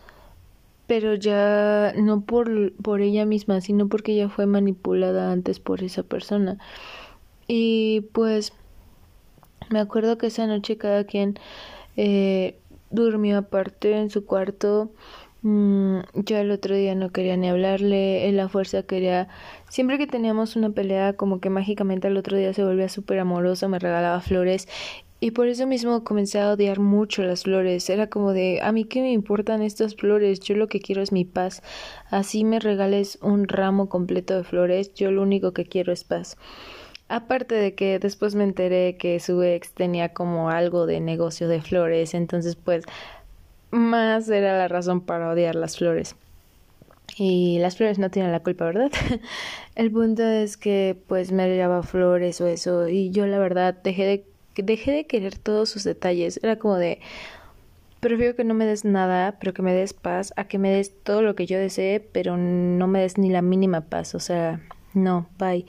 pero 0.92 1.16
ya 1.16 1.94
no 1.96 2.20
por, 2.20 2.74
por 2.74 3.00
ella 3.00 3.26
misma, 3.26 3.62
sino 3.62 3.88
porque 3.88 4.14
ya 4.14 4.28
fue 4.28 4.46
manipulada 4.46 5.32
antes 5.32 5.62
por 5.62 5.84
esa 5.84 6.04
persona. 6.04 6.58
Y 7.48 8.02
pues 8.12 8.52
me 9.70 9.80
acuerdo 9.80 10.18
que 10.18 10.28
esa 10.28 10.48
noche 10.48 10.76
cada 10.76 11.06
quien 11.06 11.40
eh, 11.96 12.60
durmió 12.90 13.38
aparte 13.38 13.98
en 13.98 14.10
su 14.10 14.26
cuarto. 14.26 14.92
Mm, 15.44 16.00
yo 16.14 16.38
el 16.38 16.52
otro 16.52 16.76
día 16.76 16.94
no 16.94 17.10
quería 17.12 17.38
ni 17.38 17.48
hablarle, 17.48 18.28
él 18.28 18.36
la 18.36 18.50
fuerza 18.50 18.84
quería, 18.84 19.30
siempre 19.70 19.98
que 19.98 20.08
teníamos 20.08 20.58
una 20.58 20.72
pelea, 20.72 21.14
como 21.14 21.40
que 21.40 21.50
mágicamente 21.50 22.10
el 22.10 22.18
otro 22.18 22.36
día 22.36 22.54
se 22.54 22.66
volvía 22.66 22.90
súper 22.90 23.20
amoroso, 23.20 23.70
me 23.70 23.80
regalaba 23.80 24.20
flores 24.20 24.68
y 25.24 25.32
por 25.32 25.48
eso 25.48 25.68
mismo 25.68 26.04
comencé 26.04 26.40
a 26.40 26.52
odiar 26.52 26.80
mucho 26.80 27.22
las 27.22 27.44
flores. 27.44 27.88
Era 27.92 28.08
como 28.08 28.34
de, 28.34 28.60
a 28.64 28.72
mí 28.72 28.86
qué 28.86 29.02
me 29.02 29.12
importan 29.12 29.62
estas 29.62 29.96
flores, 29.96 30.40
yo 30.40 30.56
lo 30.56 30.68
que 30.68 30.80
quiero 30.80 31.04
es 31.04 31.12
mi 31.12 31.26
paz. 31.26 31.62
Así 32.10 32.44
me 32.44 32.60
regales 32.60 33.20
un 33.22 33.48
ramo 33.48 33.88
completo 33.88 34.36
de 34.36 34.44
flores, 34.44 34.96
yo 34.96 35.12
lo 35.12 35.22
único 35.22 35.54
que 35.54 35.66
quiero 35.66 35.94
es 35.94 36.04
paz. 36.04 36.38
Aparte 37.08 37.54
de 37.54 37.76
que 37.76 38.00
después 38.00 38.34
me 38.34 38.44
enteré 38.44 38.98
que 38.98 39.20
su 39.20 39.44
ex 39.44 39.74
tenía 39.74 40.12
como 40.12 40.50
algo 40.50 40.88
de 40.88 41.00
negocio 41.00 41.48
de 41.48 41.62
flores, 41.62 42.16
entonces 42.16 42.56
pues 42.56 42.84
más 43.70 44.28
era 44.28 44.58
la 44.58 44.68
razón 44.68 45.02
para 45.02 45.30
odiar 45.30 45.54
las 45.54 45.78
flores. 45.78 46.16
Y 47.16 47.60
las 47.60 47.78
flores 47.78 48.00
no 48.00 48.10
tienen 48.10 48.32
la 48.32 48.40
culpa, 48.40 48.66
¿verdad? 48.66 48.90
El 49.76 49.92
punto 49.92 50.24
es 50.24 50.58
que 50.58 50.98
pues 51.08 51.32
me 51.32 51.48
llevaba 51.48 51.84
flores 51.84 52.42
o 52.42 52.48
eso 52.48 52.88
y 52.88 53.12
yo 53.12 53.28
la 53.28 53.38
verdad 53.38 53.76
dejé 53.84 54.06
de 54.06 54.31
dejé 54.56 54.92
de 54.92 55.08
querer 55.08 55.38
todos 55.38 55.70
sus 55.70 55.84
detalles. 55.84 56.40
Era 56.44 56.58
como 56.58 56.76
de 56.76 57.00
prefiero 58.02 58.36
que 58.36 58.44
no 58.44 58.54
me 58.54 58.66
des 58.66 58.84
nada, 58.84 59.38
pero 59.40 59.54
que 59.54 59.62
me 59.62 59.74
des 59.74 59.94
paz, 59.94 60.34
a 60.36 60.46
que 60.46 60.58
me 60.58 60.72
des 60.72 60.92
todo 61.04 61.22
lo 61.22 61.36
que 61.36 61.46
yo 61.46 61.58
desee, 61.58 62.00
pero 62.00 62.36
no 62.36 62.88
me 62.88 63.02
des 63.02 63.18
ni 63.18 63.30
la 63.30 63.42
mínima 63.42 63.82
paz. 63.82 64.16
O 64.16 64.20
sea, 64.20 64.60
no, 64.94 65.30
bye. 65.38 65.66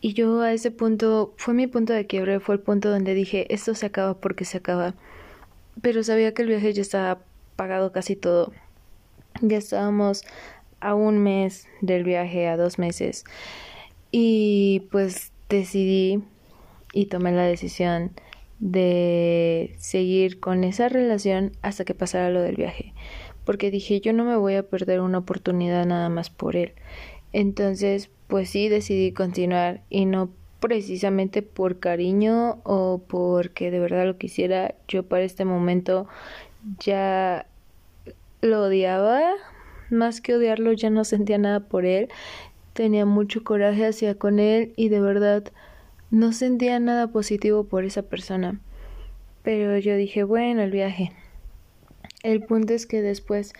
Y 0.00 0.14
yo 0.14 0.40
a 0.40 0.52
ese 0.52 0.70
punto, 0.70 1.34
fue 1.36 1.54
mi 1.54 1.66
punto 1.66 1.92
de 1.92 2.06
quiebre, 2.06 2.40
fue 2.40 2.54
el 2.54 2.60
punto 2.60 2.90
donde 2.90 3.14
dije, 3.14 3.52
esto 3.52 3.74
se 3.74 3.86
acaba 3.86 4.14
porque 4.14 4.44
se 4.44 4.58
acaba. 4.58 4.94
Pero 5.82 6.02
sabía 6.04 6.32
que 6.32 6.42
el 6.42 6.48
viaje 6.48 6.72
ya 6.72 6.82
estaba 6.82 7.18
pagado 7.56 7.92
casi 7.92 8.16
todo. 8.16 8.52
Ya 9.40 9.58
estábamos 9.58 10.24
a 10.80 10.94
un 10.94 11.18
mes 11.18 11.66
del 11.80 12.04
viaje, 12.04 12.46
a 12.46 12.56
dos 12.56 12.78
meses. 12.78 13.24
Y 14.12 14.86
pues 14.90 15.32
decidí 15.48 16.22
y 16.96 17.06
tomé 17.06 17.30
la 17.30 17.42
decisión 17.42 18.12
de 18.58 19.74
seguir 19.76 20.40
con 20.40 20.64
esa 20.64 20.88
relación 20.88 21.52
hasta 21.60 21.84
que 21.84 21.92
pasara 21.92 22.30
lo 22.30 22.40
del 22.40 22.56
viaje. 22.56 22.94
Porque 23.44 23.70
dije, 23.70 24.00
yo 24.00 24.14
no 24.14 24.24
me 24.24 24.36
voy 24.36 24.54
a 24.54 24.62
perder 24.62 25.00
una 25.00 25.18
oportunidad 25.18 25.84
nada 25.84 26.08
más 26.08 26.30
por 26.30 26.56
él. 26.56 26.72
Entonces, 27.34 28.08
pues 28.28 28.48
sí 28.48 28.70
decidí 28.70 29.12
continuar 29.12 29.82
y 29.90 30.06
no 30.06 30.30
precisamente 30.58 31.42
por 31.42 31.80
cariño 31.80 32.60
o 32.64 33.02
porque 33.06 33.70
de 33.70 33.78
verdad 33.78 34.06
lo 34.06 34.16
quisiera. 34.16 34.74
Yo 34.88 35.02
para 35.02 35.24
este 35.24 35.44
momento 35.44 36.08
ya 36.80 37.46
lo 38.40 38.62
odiaba, 38.62 39.20
más 39.90 40.22
que 40.22 40.34
odiarlo 40.34 40.72
ya 40.72 40.88
no 40.88 41.04
sentía 41.04 41.36
nada 41.36 41.60
por 41.60 41.84
él. 41.84 42.08
Tenía 42.72 43.04
mucho 43.04 43.44
coraje 43.44 43.84
hacia 43.84 44.14
con 44.14 44.38
él 44.38 44.72
y 44.76 44.88
de 44.88 45.00
verdad 45.00 45.52
no 46.10 46.32
sentía 46.32 46.78
nada 46.80 47.08
positivo 47.08 47.64
por 47.64 47.84
esa 47.84 48.02
persona. 48.02 48.60
Pero 49.42 49.78
yo 49.78 49.96
dije, 49.96 50.24
bueno, 50.24 50.62
el 50.62 50.70
viaje. 50.70 51.12
El 52.22 52.42
punto 52.42 52.74
es 52.74 52.86
que 52.86 53.02
después 53.02 53.52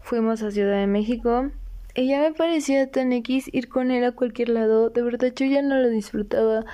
fuimos 0.00 0.42
a 0.42 0.50
Ciudad 0.50 0.78
de 0.78 0.86
México 0.86 1.50
ella 1.96 2.20
me 2.20 2.32
parecía 2.34 2.90
tan 2.90 3.10
X 3.14 3.48
ir 3.52 3.70
con 3.70 3.90
él 3.90 4.04
a 4.04 4.12
cualquier 4.12 4.50
lado, 4.50 4.90
de 4.90 5.02
verdad 5.02 5.32
yo 5.34 5.46
ya 5.46 5.62
no 5.62 5.78
lo 5.78 5.88
disfrutaba. 5.88 6.66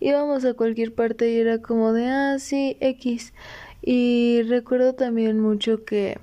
Íbamos 0.00 0.46
a 0.46 0.54
cualquier 0.54 0.94
parte 0.94 1.30
y 1.30 1.38
era 1.38 1.58
como 1.58 1.92
de, 1.92 2.06
ah, 2.06 2.38
sí, 2.38 2.78
X. 2.80 3.34
Y 3.82 4.40
recuerdo 4.44 4.94
también 4.94 5.38
mucho 5.38 5.84
que, 5.84 6.18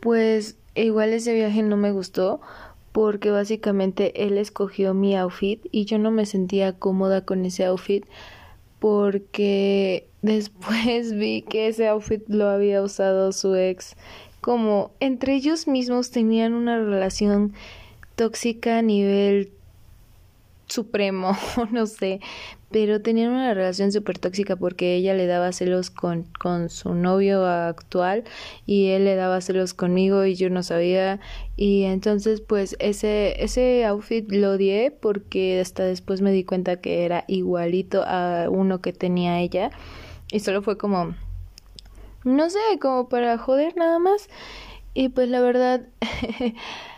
pues, 0.00 0.56
igual 0.74 1.10
ese 1.10 1.34
viaje 1.34 1.62
no 1.62 1.76
me 1.76 1.92
gustó 1.92 2.40
porque 2.98 3.30
básicamente 3.30 4.24
él 4.26 4.38
escogió 4.38 4.92
mi 4.92 5.16
outfit 5.16 5.64
y 5.70 5.84
yo 5.84 5.98
no 6.00 6.10
me 6.10 6.26
sentía 6.26 6.72
cómoda 6.72 7.24
con 7.24 7.44
ese 7.44 7.64
outfit 7.64 8.04
porque 8.80 10.08
después 10.22 11.14
vi 11.14 11.42
que 11.42 11.68
ese 11.68 11.86
outfit 11.86 12.24
lo 12.26 12.48
había 12.48 12.82
usado 12.82 13.30
su 13.30 13.54
ex. 13.54 13.94
Como 14.40 14.90
entre 14.98 15.36
ellos 15.36 15.68
mismos 15.68 16.10
tenían 16.10 16.54
una 16.54 16.76
relación 16.76 17.52
tóxica 18.16 18.78
a 18.78 18.82
nivel 18.82 19.52
supremo, 20.68 21.36
no 21.70 21.86
sé, 21.86 22.20
pero 22.70 23.00
tenían 23.00 23.30
una 23.30 23.54
relación 23.54 23.92
súper 23.92 24.18
tóxica 24.18 24.56
porque 24.56 24.94
ella 24.94 25.14
le 25.14 25.26
daba 25.26 25.52
celos 25.52 25.90
con, 25.90 26.24
con 26.38 26.68
su 26.68 26.94
novio 26.94 27.46
actual 27.46 28.24
y 28.66 28.88
él 28.88 29.04
le 29.04 29.14
daba 29.14 29.40
celos 29.40 29.72
conmigo 29.72 30.24
y 30.24 30.34
yo 30.34 30.50
no 30.50 30.62
sabía. 30.62 31.18
Y 31.56 31.84
entonces 31.84 32.42
pues 32.42 32.76
ese, 32.78 33.42
ese 33.42 33.86
outfit 33.86 34.30
lo 34.30 34.52
odié 34.52 34.90
porque 34.90 35.60
hasta 35.60 35.84
después 35.84 36.20
me 36.20 36.30
di 36.30 36.44
cuenta 36.44 36.76
que 36.76 37.04
era 37.04 37.24
igualito 37.26 38.04
a 38.06 38.48
uno 38.50 38.80
que 38.80 38.92
tenía 38.92 39.40
ella. 39.40 39.70
Y 40.30 40.40
solo 40.40 40.60
fue 40.60 40.76
como, 40.76 41.14
no 42.24 42.50
sé, 42.50 42.58
como 42.80 43.08
para 43.08 43.38
joder 43.38 43.76
nada 43.76 43.98
más. 43.98 44.28
Y 44.92 45.08
pues 45.08 45.28
la 45.30 45.40
verdad... 45.40 45.86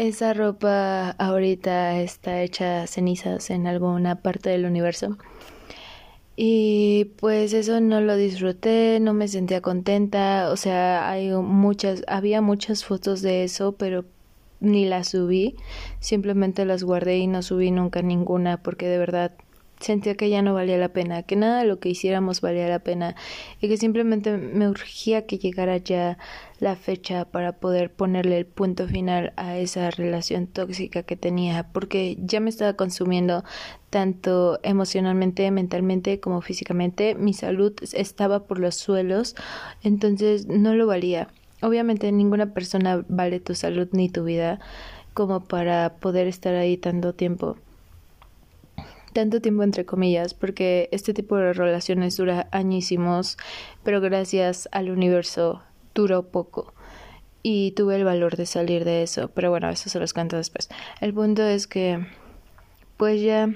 Esa 0.00 0.32
ropa 0.32 1.10
ahorita 1.18 2.00
está 2.00 2.40
hecha 2.40 2.86
cenizas 2.86 3.50
en 3.50 3.66
alguna 3.66 4.22
parte 4.22 4.48
del 4.48 4.64
universo. 4.64 5.18
Y 6.36 7.10
pues 7.18 7.52
eso 7.52 7.82
no 7.82 8.00
lo 8.00 8.16
disfruté, 8.16 8.98
no 8.98 9.12
me 9.12 9.28
sentía 9.28 9.60
contenta, 9.60 10.48
o 10.52 10.56
sea, 10.56 11.10
hay 11.10 11.28
muchas, 11.32 12.02
había 12.08 12.40
muchas 12.40 12.82
fotos 12.82 13.20
de 13.20 13.44
eso, 13.44 13.72
pero 13.72 14.06
ni 14.60 14.86
las 14.86 15.08
subí, 15.08 15.56
simplemente 15.98 16.64
las 16.64 16.82
guardé 16.82 17.18
y 17.18 17.26
no 17.26 17.42
subí 17.42 17.70
nunca 17.70 18.00
ninguna 18.00 18.62
porque 18.62 18.88
de 18.88 18.96
verdad 18.96 19.32
sentía 19.80 20.14
que 20.14 20.28
ya 20.28 20.42
no 20.42 20.54
valía 20.54 20.76
la 20.76 20.90
pena, 20.90 21.22
que 21.22 21.36
nada 21.36 21.60
de 21.60 21.66
lo 21.66 21.80
que 21.80 21.88
hiciéramos 21.88 22.40
valía 22.40 22.68
la 22.68 22.78
pena 22.78 23.16
y 23.60 23.68
que 23.68 23.76
simplemente 23.76 24.36
me 24.36 24.68
urgía 24.68 25.26
que 25.26 25.38
llegara 25.38 25.78
ya 25.78 26.18
la 26.58 26.76
fecha 26.76 27.24
para 27.24 27.52
poder 27.52 27.90
ponerle 27.90 28.36
el 28.38 28.46
punto 28.46 28.86
final 28.86 29.32
a 29.36 29.56
esa 29.56 29.90
relación 29.90 30.46
tóxica 30.46 31.02
que 31.02 31.16
tenía, 31.16 31.68
porque 31.72 32.18
ya 32.20 32.40
me 32.40 32.50
estaba 32.50 32.74
consumiendo 32.74 33.42
tanto 33.88 34.60
emocionalmente, 34.62 35.50
mentalmente 35.50 36.20
como 36.20 36.42
físicamente, 36.42 37.14
mi 37.14 37.32
salud 37.32 37.72
estaba 37.92 38.44
por 38.44 38.58
los 38.58 38.76
suelos, 38.76 39.34
entonces 39.82 40.46
no 40.46 40.74
lo 40.74 40.86
valía. 40.86 41.28
Obviamente 41.62 42.12
ninguna 42.12 42.52
persona 42.52 43.04
vale 43.08 43.40
tu 43.40 43.54
salud 43.54 43.88
ni 43.92 44.08
tu 44.08 44.24
vida 44.24 44.60
como 45.14 45.40
para 45.40 45.94
poder 46.00 46.26
estar 46.26 46.54
ahí 46.54 46.76
tanto 46.76 47.14
tiempo 47.14 47.56
tanto 49.12 49.40
tiempo 49.40 49.62
entre 49.62 49.84
comillas, 49.84 50.34
porque 50.34 50.88
este 50.92 51.14
tipo 51.14 51.36
de 51.36 51.52
relaciones 51.52 52.16
dura 52.16 52.48
añísimos, 52.52 53.36
pero 53.82 54.00
gracias 54.00 54.68
al 54.72 54.90
universo 54.90 55.62
duró 55.94 56.24
poco 56.24 56.72
y 57.42 57.72
tuve 57.72 57.96
el 57.96 58.04
valor 58.04 58.36
de 58.36 58.46
salir 58.46 58.84
de 58.84 59.02
eso, 59.02 59.28
pero 59.28 59.50
bueno, 59.50 59.68
eso 59.70 59.88
se 59.88 59.98
los 59.98 60.12
cuento 60.12 60.36
después. 60.36 60.68
El 61.00 61.14
punto 61.14 61.42
es 61.42 61.66
que 61.66 62.06
pues 62.96 63.22
ya 63.22 63.48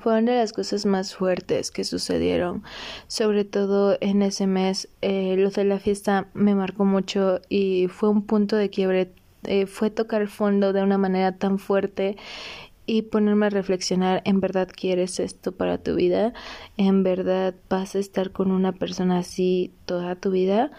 fueron 0.00 0.26
de 0.26 0.36
las 0.36 0.52
cosas 0.52 0.86
más 0.86 1.14
fuertes 1.14 1.70
que 1.70 1.84
sucedieron, 1.84 2.62
sobre 3.06 3.44
todo 3.44 3.96
en 4.00 4.22
ese 4.22 4.46
mes. 4.46 4.88
Eh, 5.02 5.36
lo 5.38 5.50
de 5.50 5.64
la 5.64 5.78
fiesta 5.78 6.28
me 6.34 6.54
marcó 6.54 6.84
mucho 6.84 7.40
y 7.48 7.88
fue 7.88 8.08
un 8.08 8.22
punto 8.22 8.56
de 8.56 8.70
quiebre, 8.70 9.12
eh, 9.44 9.66
fue 9.66 9.90
tocar 9.90 10.26
fondo 10.28 10.72
de 10.72 10.82
una 10.82 10.98
manera 10.98 11.32
tan 11.32 11.58
fuerte 11.58 12.16
y 12.86 13.02
ponerme 13.02 13.46
a 13.46 13.50
reflexionar, 13.50 14.22
¿en 14.24 14.40
verdad 14.40 14.68
quieres 14.74 15.20
esto 15.20 15.52
para 15.52 15.78
tu 15.78 15.94
vida? 15.94 16.32
¿En 16.76 17.02
verdad 17.02 17.54
vas 17.68 17.94
a 17.94 17.98
estar 17.98 18.30
con 18.30 18.50
una 18.50 18.72
persona 18.72 19.18
así 19.18 19.72
toda 19.86 20.16
tu 20.16 20.30
vida? 20.30 20.70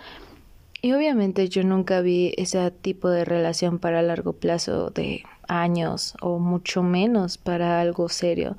Y 0.82 0.94
obviamente 0.94 1.50
yo 1.50 1.64
nunca 1.64 2.02
vi 2.02 2.34
ese 2.38 2.70
tipo 2.70 3.10
de 3.10 3.26
relación 3.26 3.80
para 3.80 4.04
largo 4.04 4.34
plazo 4.34 4.92
de 4.92 5.24
años 5.48 6.16
o 6.22 6.38
mucho 6.38 6.84
menos 6.84 7.40
para 7.40 7.82
algo 7.82 8.08
serio, 8.08 8.56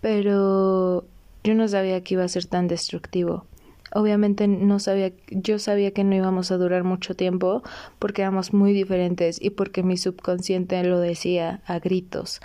pero 0.00 1.04
yo 1.42 1.54
no 1.54 1.66
sabía 1.66 2.02
que 2.04 2.14
iba 2.14 2.24
a 2.24 2.28
ser 2.28 2.46
tan 2.46 2.68
destructivo. 2.68 3.46
Obviamente 3.92 4.48
no 4.48 4.78
sabía, 4.78 5.12
yo 5.30 5.58
sabía 5.58 5.92
que 5.92 6.04
no 6.04 6.14
íbamos 6.14 6.50
a 6.50 6.56
durar 6.56 6.84
mucho 6.84 7.14
tiempo 7.14 7.62
porque 7.98 8.22
éramos 8.22 8.52
muy 8.52 8.72
diferentes 8.72 9.40
y 9.40 9.50
porque 9.50 9.82
mi 9.82 9.96
subconsciente 9.96 10.82
lo 10.82 10.98
decía 10.98 11.62
a 11.66 11.78
gritos, 11.78 12.40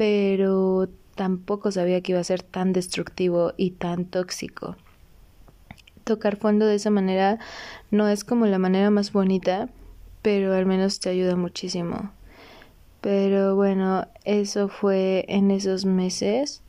pero 0.00 0.88
tampoco 1.14 1.70
sabía 1.70 2.00
que 2.00 2.12
iba 2.12 2.22
a 2.22 2.24
ser 2.24 2.42
tan 2.42 2.72
destructivo 2.72 3.52
y 3.58 3.72
tan 3.72 4.06
tóxico. 4.06 4.76
Tocar 6.04 6.36
fondo 6.36 6.64
de 6.64 6.76
esa 6.76 6.88
manera 6.88 7.38
no 7.90 8.08
es 8.08 8.24
como 8.24 8.46
la 8.46 8.58
manera 8.58 8.88
más 8.88 9.12
bonita, 9.12 9.68
pero 10.22 10.54
al 10.54 10.64
menos 10.64 11.00
te 11.00 11.10
ayuda 11.10 11.36
muchísimo. 11.36 12.12
Pero 13.02 13.56
bueno, 13.56 14.06
eso 14.24 14.68
fue 14.68 15.26
en 15.28 15.50
esos 15.50 15.84
meses 15.84 16.62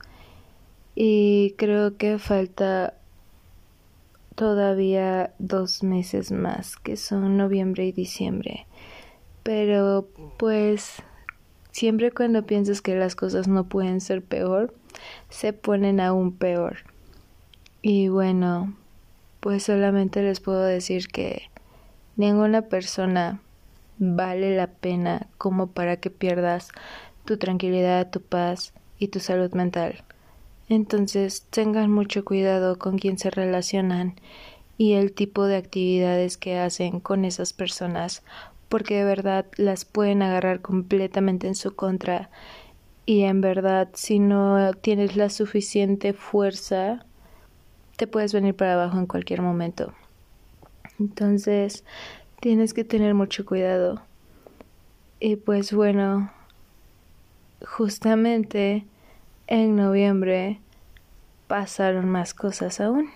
y 0.93 1.55
creo 1.57 1.95
que 1.95 2.19
falta 2.19 2.95
todavía 4.35 5.33
dos 5.39 5.83
meses 5.83 6.33
más, 6.33 6.75
que 6.75 6.97
son 6.97 7.37
noviembre 7.37 7.85
y 7.85 7.93
diciembre. 7.93 8.67
Pero 9.41 10.09
pues 10.35 11.01
siempre 11.71 12.11
cuando 12.11 12.45
piensas 12.45 12.81
que 12.81 12.95
las 12.95 13.15
cosas 13.15 13.47
no 13.47 13.65
pueden 13.65 14.01
ser 14.01 14.23
peor, 14.23 14.73
se 15.29 15.53
ponen 15.53 15.99
aún 15.99 16.31
peor. 16.33 16.77
Y 17.81 18.09
bueno, 18.09 18.75
pues 19.39 19.63
solamente 19.63 20.21
les 20.21 20.39
puedo 20.39 20.63
decir 20.63 21.07
que 21.07 21.49
ninguna 22.15 22.63
persona 22.63 23.41
vale 23.97 24.55
la 24.55 24.67
pena 24.67 25.27
como 25.37 25.67
para 25.67 25.97
que 25.97 26.09
pierdas 26.09 26.69
tu 27.25 27.37
tranquilidad, 27.37 28.09
tu 28.09 28.21
paz 28.21 28.73
y 28.99 29.07
tu 29.07 29.19
salud 29.19 29.51
mental. 29.53 30.03
Entonces 30.69 31.45
tengan 31.49 31.91
mucho 31.91 32.23
cuidado 32.23 32.77
con 32.77 32.97
quién 32.97 33.17
se 33.17 33.29
relacionan 33.29 34.15
y 34.77 34.93
el 34.93 35.13
tipo 35.13 35.45
de 35.45 35.57
actividades 35.57 36.37
que 36.37 36.57
hacen 36.57 36.99
con 36.99 37.25
esas 37.25 37.53
personas, 37.53 38.23
porque 38.71 38.95
de 38.95 39.03
verdad 39.03 39.45
las 39.57 39.83
pueden 39.83 40.21
agarrar 40.21 40.61
completamente 40.61 41.45
en 41.45 41.55
su 41.55 41.75
contra 41.75 42.29
y 43.05 43.23
en 43.23 43.41
verdad 43.41 43.89
si 43.93 44.17
no 44.17 44.71
tienes 44.75 45.17
la 45.17 45.29
suficiente 45.29 46.13
fuerza 46.13 47.05
te 47.97 48.07
puedes 48.07 48.31
venir 48.31 48.55
para 48.55 48.75
abajo 48.75 48.97
en 48.97 49.07
cualquier 49.07 49.41
momento. 49.41 49.93
Entonces 51.01 51.83
tienes 52.39 52.73
que 52.73 52.85
tener 52.85 53.13
mucho 53.13 53.45
cuidado. 53.45 54.01
Y 55.19 55.35
pues 55.35 55.73
bueno, 55.73 56.31
justamente 57.67 58.85
en 59.47 59.75
noviembre 59.75 60.61
pasaron 61.47 62.07
más 62.07 62.33
cosas 62.33 62.79
aún. 62.79 63.09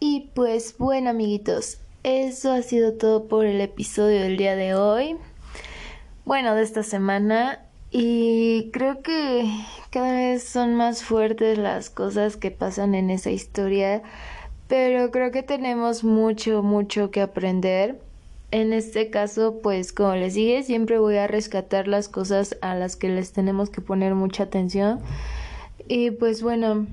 Y 0.00 0.30
pues 0.34 0.76
bueno 0.76 1.10
amiguitos, 1.10 1.78
eso 2.02 2.52
ha 2.52 2.62
sido 2.62 2.94
todo 2.94 3.24
por 3.24 3.46
el 3.46 3.60
episodio 3.60 4.20
del 4.22 4.36
día 4.36 4.56
de 4.56 4.74
hoy. 4.74 5.16
Bueno, 6.24 6.54
de 6.54 6.62
esta 6.62 6.82
semana. 6.82 7.60
Y 7.90 8.70
creo 8.72 9.02
que 9.02 9.50
cada 9.90 10.12
vez 10.12 10.44
son 10.44 10.74
más 10.74 11.02
fuertes 11.02 11.56
las 11.56 11.88
cosas 11.88 12.36
que 12.36 12.50
pasan 12.50 12.94
en 12.94 13.10
esa 13.10 13.30
historia. 13.30 14.02
Pero 14.68 15.10
creo 15.10 15.30
que 15.30 15.42
tenemos 15.42 16.04
mucho, 16.04 16.62
mucho 16.62 17.10
que 17.10 17.22
aprender. 17.22 17.98
En 18.50 18.72
este 18.72 19.10
caso, 19.10 19.60
pues 19.62 19.92
como 19.92 20.14
les 20.14 20.34
dije, 20.34 20.62
siempre 20.62 20.98
voy 20.98 21.16
a 21.16 21.26
rescatar 21.26 21.88
las 21.88 22.08
cosas 22.08 22.56
a 22.60 22.74
las 22.74 22.96
que 22.96 23.08
les 23.08 23.32
tenemos 23.32 23.70
que 23.70 23.80
poner 23.80 24.14
mucha 24.14 24.44
atención. 24.44 25.00
Y 25.86 26.10
pues 26.10 26.42
bueno, 26.42 26.86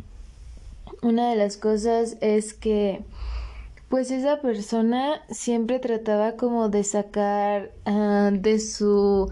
una 1.02 1.30
de 1.30 1.36
las 1.36 1.57
cosas 1.57 2.18
es 2.22 2.53
que 2.53 3.02
pues 3.90 4.12
esa 4.12 4.41
persona 4.41 5.22
siempre 5.30 5.80
trataba 5.80 6.36
como 6.36 6.70
de 6.70 6.84
sacar 6.84 7.72
ah, 7.86 8.32
de 8.34 8.60
su 8.60 9.30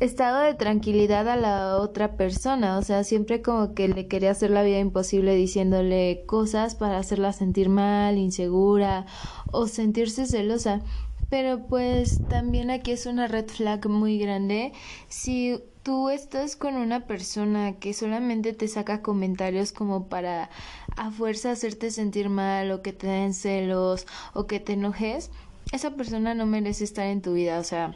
estado 0.00 0.40
de 0.40 0.54
tranquilidad 0.54 1.28
a 1.28 1.36
la 1.36 1.76
otra 1.76 2.16
persona, 2.16 2.78
o 2.78 2.82
sea, 2.82 3.04
siempre 3.04 3.42
como 3.42 3.74
que 3.74 3.86
le 3.86 4.08
quería 4.08 4.30
hacer 4.30 4.50
la 4.50 4.62
vida 4.62 4.78
imposible 4.78 5.34
diciéndole 5.34 6.24
cosas 6.26 6.74
para 6.74 6.98
hacerla 6.98 7.32
sentir 7.34 7.68
mal, 7.68 8.16
insegura 8.16 9.06
o 9.52 9.66
sentirse 9.66 10.26
celosa. 10.26 10.80
Pero 11.28 11.66
pues 11.68 12.20
también 12.28 12.70
aquí 12.70 12.90
es 12.90 13.06
una 13.06 13.28
red 13.28 13.46
flag 13.46 13.88
muy 13.88 14.18
grande. 14.18 14.72
Si 15.08 15.62
tú 15.82 16.10
estás 16.10 16.56
con 16.56 16.76
una 16.76 17.06
persona 17.06 17.72
que 17.74 17.94
solamente 17.94 18.52
te 18.52 18.68
saca 18.68 19.02
comentarios 19.02 19.72
como 19.72 20.08
para 20.08 20.50
a 20.96 21.10
fuerza 21.10 21.52
hacerte 21.52 21.90
sentir 21.90 22.28
mal 22.28 22.70
o 22.70 22.82
que 22.82 22.92
te 22.92 23.06
den 23.06 23.34
celos 23.34 24.06
o 24.34 24.46
que 24.46 24.60
te 24.60 24.74
enojes, 24.74 25.30
esa 25.72 25.92
persona 25.92 26.34
no 26.34 26.46
merece 26.46 26.84
estar 26.84 27.06
en 27.06 27.22
tu 27.22 27.34
vida, 27.34 27.58
o 27.58 27.64
sea, 27.64 27.94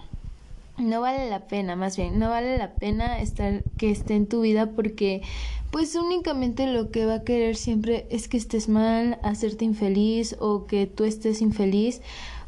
no 0.79 1.01
vale 1.01 1.29
la 1.29 1.47
pena, 1.47 1.77
más 1.77 1.97
bien, 1.97 2.19
no 2.19 2.31
vale 2.31 2.59
la 2.59 2.75
pena 2.75 3.21
estar 3.21 3.63
que 3.77 3.91
esté 3.91 4.17
en 4.17 4.27
tu 4.27 4.41
vida 4.41 4.71
porque 4.71 5.23
pues 5.71 5.95
únicamente 5.95 6.67
lo 6.67 6.91
que 6.91 7.07
va 7.07 7.17
a 7.17 7.25
querer 7.25 7.57
siempre 7.57 8.07
es 8.11 8.29
que 8.29 8.37
estés 8.37 8.69
mal, 8.69 9.19
hacerte 9.23 9.65
infeliz 9.65 10.37
o 10.41 10.67
que 10.67 10.87
tú 10.87 11.05
estés 11.05 11.43
infeliz 11.43 12.01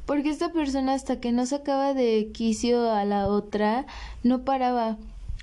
porque 0.07 0.31
esta 0.31 0.53
persona 0.53 0.95
hasta 0.95 1.21
que 1.21 1.33
no 1.33 1.45
sacaba 1.47 1.93
de 1.93 2.31
quicio 2.33 2.91
a 2.93 3.05
la 3.05 3.27
otra 3.27 3.87
no 4.23 4.45
paraba. 4.45 4.97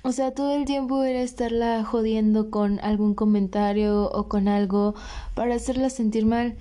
O 0.04 0.12
sea, 0.12 0.32
todo 0.32 0.54
el 0.54 0.66
tiempo 0.66 1.02
era 1.02 1.22
estarla 1.22 1.82
jodiendo 1.82 2.50
con 2.50 2.78
algún 2.80 3.14
comentario 3.14 4.10
o 4.10 4.28
con 4.28 4.48
algo 4.48 4.94
para 5.34 5.54
hacerla 5.54 5.88
sentir 5.88 6.26
mal. 6.26 6.56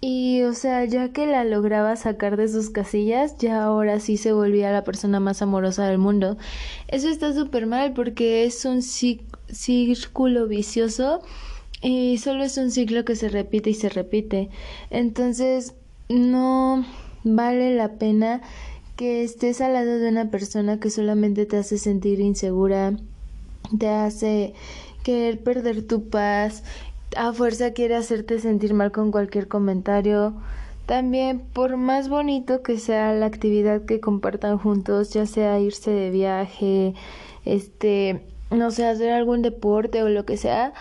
Y, 0.00 0.42
o 0.42 0.54
sea, 0.54 0.84
ya 0.86 1.12
que 1.12 1.24
la 1.26 1.44
lograba 1.44 1.94
sacar 1.94 2.36
de 2.36 2.48
sus 2.48 2.68
casillas, 2.70 3.38
ya 3.38 3.62
ahora 3.62 4.00
sí 4.00 4.16
se 4.16 4.32
volvía 4.32 4.72
la 4.72 4.82
persona 4.82 5.20
más 5.20 5.40
amorosa 5.40 5.86
del 5.86 5.98
mundo. 5.98 6.36
Eso 6.88 7.08
está 7.08 7.32
súper 7.32 7.66
mal 7.66 7.92
porque 7.92 8.44
es 8.44 8.64
un 8.64 8.82
círculo 8.82 10.48
vicioso 10.48 11.22
y 11.82 12.18
solo 12.18 12.42
es 12.42 12.56
un 12.56 12.72
ciclo 12.72 13.04
que 13.04 13.14
se 13.14 13.28
repite 13.28 13.70
y 13.70 13.74
se 13.74 13.88
repite. 13.88 14.50
Entonces, 14.90 15.74
no 16.08 16.84
vale 17.22 17.76
la 17.76 17.92
pena 17.98 18.42
que 19.00 19.24
estés 19.24 19.62
al 19.62 19.72
lado 19.72 19.98
de 19.98 20.10
una 20.10 20.30
persona 20.30 20.78
que 20.78 20.90
solamente 20.90 21.46
te 21.46 21.56
hace 21.56 21.78
sentir 21.78 22.20
insegura, 22.20 22.92
te 23.78 23.88
hace 23.88 24.52
querer 25.02 25.42
perder 25.42 25.86
tu 25.86 26.10
paz, 26.10 26.62
a 27.16 27.32
fuerza 27.32 27.72
quiere 27.72 27.96
hacerte 27.96 28.38
sentir 28.40 28.74
mal 28.74 28.92
con 28.92 29.10
cualquier 29.10 29.48
comentario. 29.48 30.34
También, 30.84 31.40
por 31.54 31.78
más 31.78 32.10
bonito 32.10 32.62
que 32.62 32.78
sea 32.78 33.14
la 33.14 33.24
actividad 33.24 33.86
que 33.86 34.00
compartan 34.00 34.58
juntos, 34.58 35.14
ya 35.14 35.24
sea 35.24 35.58
irse 35.58 35.90
de 35.90 36.10
viaje, 36.10 36.92
este, 37.46 38.22
no 38.50 38.70
sé, 38.70 38.84
hacer 38.84 39.12
algún 39.12 39.40
deporte 39.40 40.02
o 40.02 40.10
lo 40.10 40.26
que 40.26 40.36
sea, 40.36 40.74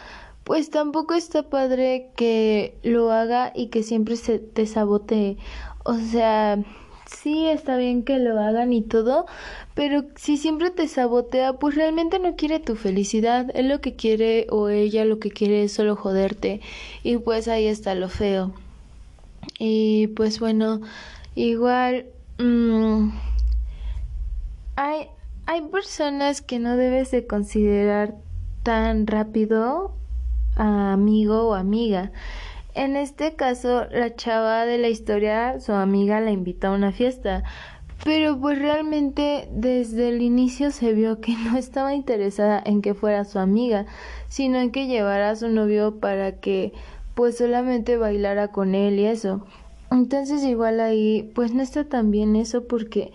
pues 0.43 0.69
tampoco 0.69 1.13
está 1.13 1.43
padre 1.43 2.09
que 2.17 2.75
lo 2.83 3.13
haga 3.13 3.53
y 3.55 3.67
que 3.67 3.81
siempre 3.81 4.17
se 4.17 4.39
te 4.39 4.65
sabotee. 4.65 5.37
O 5.85 5.95
sea, 5.95 6.61
sí 7.09 7.47
está 7.47 7.77
bien 7.77 8.03
que 8.03 8.19
lo 8.19 8.39
hagan 8.39 8.73
y 8.73 8.81
todo, 8.81 9.25
pero 9.73 10.03
si 10.15 10.37
siempre 10.37 10.69
te 10.71 10.87
sabotea, 10.87 11.53
pues 11.53 11.75
realmente 11.75 12.19
no 12.19 12.35
quiere 12.35 12.59
tu 12.59 12.75
felicidad. 12.75 13.47
Él 13.53 13.69
lo 13.69 13.81
que 13.81 13.95
quiere 13.95 14.47
o 14.49 14.69
ella 14.69 15.05
lo 15.05 15.19
que 15.19 15.31
quiere 15.31 15.63
es 15.63 15.73
solo 15.73 15.95
joderte. 15.95 16.61
Y 17.03 17.17
pues 17.17 17.47
ahí 17.47 17.67
está 17.67 17.95
lo 17.95 18.09
feo. 18.09 18.51
Y 19.57 20.07
pues 20.07 20.39
bueno, 20.39 20.81
igual... 21.35 22.05
Mmm, 22.37 23.09
hay, 24.75 25.07
hay 25.45 25.61
personas 25.63 26.41
que 26.41 26.57
no 26.57 26.77
debes 26.77 27.11
de 27.11 27.27
considerar 27.27 28.15
tan 28.63 29.07
rápido 29.07 29.93
amigo 30.55 31.49
o 31.49 31.53
amiga. 31.53 32.11
En 32.75 32.95
este 32.95 33.35
caso, 33.35 33.85
la 33.91 34.15
chava 34.15 34.65
de 34.65 34.77
la 34.77 34.89
historia, 34.89 35.59
su 35.59 35.73
amiga 35.73 36.21
la 36.21 36.31
invita 36.31 36.67
a 36.67 36.71
una 36.71 36.91
fiesta, 36.91 37.43
pero 38.03 38.39
pues 38.39 38.59
realmente 38.59 39.49
desde 39.51 40.09
el 40.09 40.21
inicio 40.21 40.71
se 40.71 40.93
vio 40.93 41.19
que 41.19 41.35
no 41.35 41.57
estaba 41.57 41.93
interesada 41.93 42.61
en 42.63 42.81
que 42.81 42.93
fuera 42.93 43.25
su 43.25 43.39
amiga, 43.39 43.85
sino 44.27 44.59
en 44.59 44.71
que 44.71 44.87
llevara 44.87 45.31
a 45.31 45.35
su 45.35 45.49
novio 45.49 45.99
para 45.99 46.39
que 46.39 46.73
pues 47.15 47.37
solamente 47.37 47.97
bailara 47.97 48.49
con 48.49 48.75
él 48.75 48.99
y 48.99 49.05
eso. 49.05 49.45
Entonces 49.91 50.43
igual 50.43 50.79
ahí 50.79 51.31
pues 51.35 51.53
no 51.53 51.61
está 51.61 51.83
tan 51.83 52.11
bien 52.11 52.35
eso 52.35 52.65
porque 52.65 53.11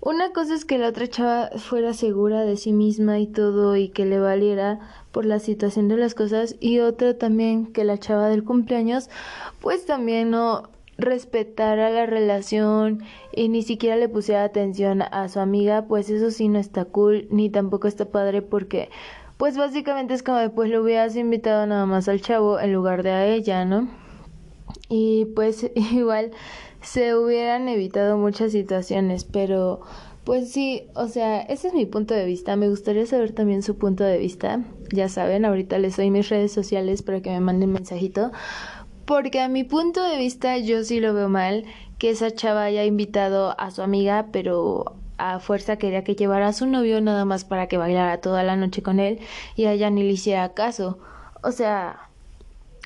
una 0.00 0.32
cosa 0.32 0.54
es 0.54 0.64
que 0.64 0.78
la 0.78 0.88
otra 0.88 1.08
chava 1.08 1.50
fuera 1.56 1.92
segura 1.92 2.42
de 2.42 2.56
sí 2.56 2.72
misma 2.72 3.18
y 3.18 3.26
todo 3.26 3.76
y 3.76 3.88
que 3.88 4.04
le 4.04 4.20
valiera 4.20 4.78
por 5.10 5.24
la 5.24 5.38
situación 5.38 5.88
de 5.88 5.96
las 5.96 6.14
cosas 6.14 6.56
y 6.60 6.78
otra 6.80 7.18
también 7.18 7.72
que 7.72 7.84
la 7.84 7.98
chava 7.98 8.28
del 8.28 8.44
cumpleaños 8.44 9.08
pues 9.60 9.86
también 9.86 10.30
no 10.30 10.68
respetara 10.98 11.90
la 11.90 12.06
relación 12.06 13.02
y 13.32 13.48
ni 13.48 13.62
siquiera 13.62 13.96
le 13.96 14.08
pusiera 14.08 14.44
atención 14.44 15.02
a 15.02 15.28
su 15.28 15.40
amiga, 15.40 15.86
pues 15.86 16.08
eso 16.08 16.30
sí 16.30 16.48
no 16.48 16.58
está 16.58 16.84
cool 16.84 17.26
ni 17.30 17.50
tampoco 17.50 17.88
está 17.88 18.06
padre 18.06 18.42
porque 18.42 18.90
pues 19.36 19.56
básicamente 19.56 20.14
es 20.14 20.22
como 20.22 20.50
pues 20.54 20.70
lo 20.70 20.82
hubieras 20.82 21.16
invitado 21.16 21.66
nada 21.66 21.84
más 21.86 22.08
al 22.08 22.20
chavo 22.22 22.58
en 22.58 22.72
lugar 22.72 23.02
de 23.02 23.10
a 23.10 23.26
ella, 23.26 23.64
¿no? 23.64 23.88
Y 24.88 25.26
pues 25.36 25.70
igual 25.74 26.30
se 26.86 27.16
hubieran 27.16 27.68
evitado 27.68 28.16
muchas 28.16 28.52
situaciones, 28.52 29.24
pero 29.24 29.80
pues 30.22 30.52
sí, 30.52 30.84
o 30.94 31.08
sea, 31.08 31.40
ese 31.40 31.68
es 31.68 31.74
mi 31.74 31.84
punto 31.84 32.14
de 32.14 32.24
vista. 32.24 32.54
Me 32.56 32.68
gustaría 32.68 33.04
saber 33.06 33.32
también 33.32 33.62
su 33.62 33.76
punto 33.76 34.04
de 34.04 34.18
vista. 34.18 34.64
Ya 34.92 35.08
saben, 35.08 35.44
ahorita 35.44 35.78
les 35.78 35.96
doy 35.96 36.10
mis 36.10 36.28
redes 36.28 36.52
sociales 36.52 37.02
para 37.02 37.20
que 37.20 37.30
me 37.30 37.40
manden 37.40 37.72
mensajito. 37.72 38.30
Porque 39.04 39.40
a 39.40 39.48
mi 39.48 39.64
punto 39.64 40.02
de 40.02 40.16
vista 40.16 40.58
yo 40.58 40.84
sí 40.84 41.00
lo 41.00 41.12
veo 41.12 41.28
mal 41.28 41.64
que 41.98 42.10
esa 42.10 42.30
chava 42.30 42.64
haya 42.64 42.84
invitado 42.84 43.58
a 43.58 43.70
su 43.72 43.82
amiga, 43.82 44.28
pero 44.32 44.96
a 45.18 45.40
fuerza 45.40 45.76
quería 45.78 46.04
que 46.04 46.14
llevara 46.14 46.48
a 46.48 46.52
su 46.52 46.66
novio 46.66 47.00
nada 47.00 47.24
más 47.24 47.44
para 47.44 47.66
que 47.66 47.78
bailara 47.78 48.20
toda 48.20 48.42
la 48.44 48.54
noche 48.54 48.82
con 48.82 49.00
él 49.00 49.18
y 49.56 49.64
a 49.64 49.72
ella 49.72 49.90
ni 49.90 50.02
le 50.02 50.12
hiciera 50.12 50.54
caso. 50.54 50.98
O 51.42 51.52
sea, 51.52 52.05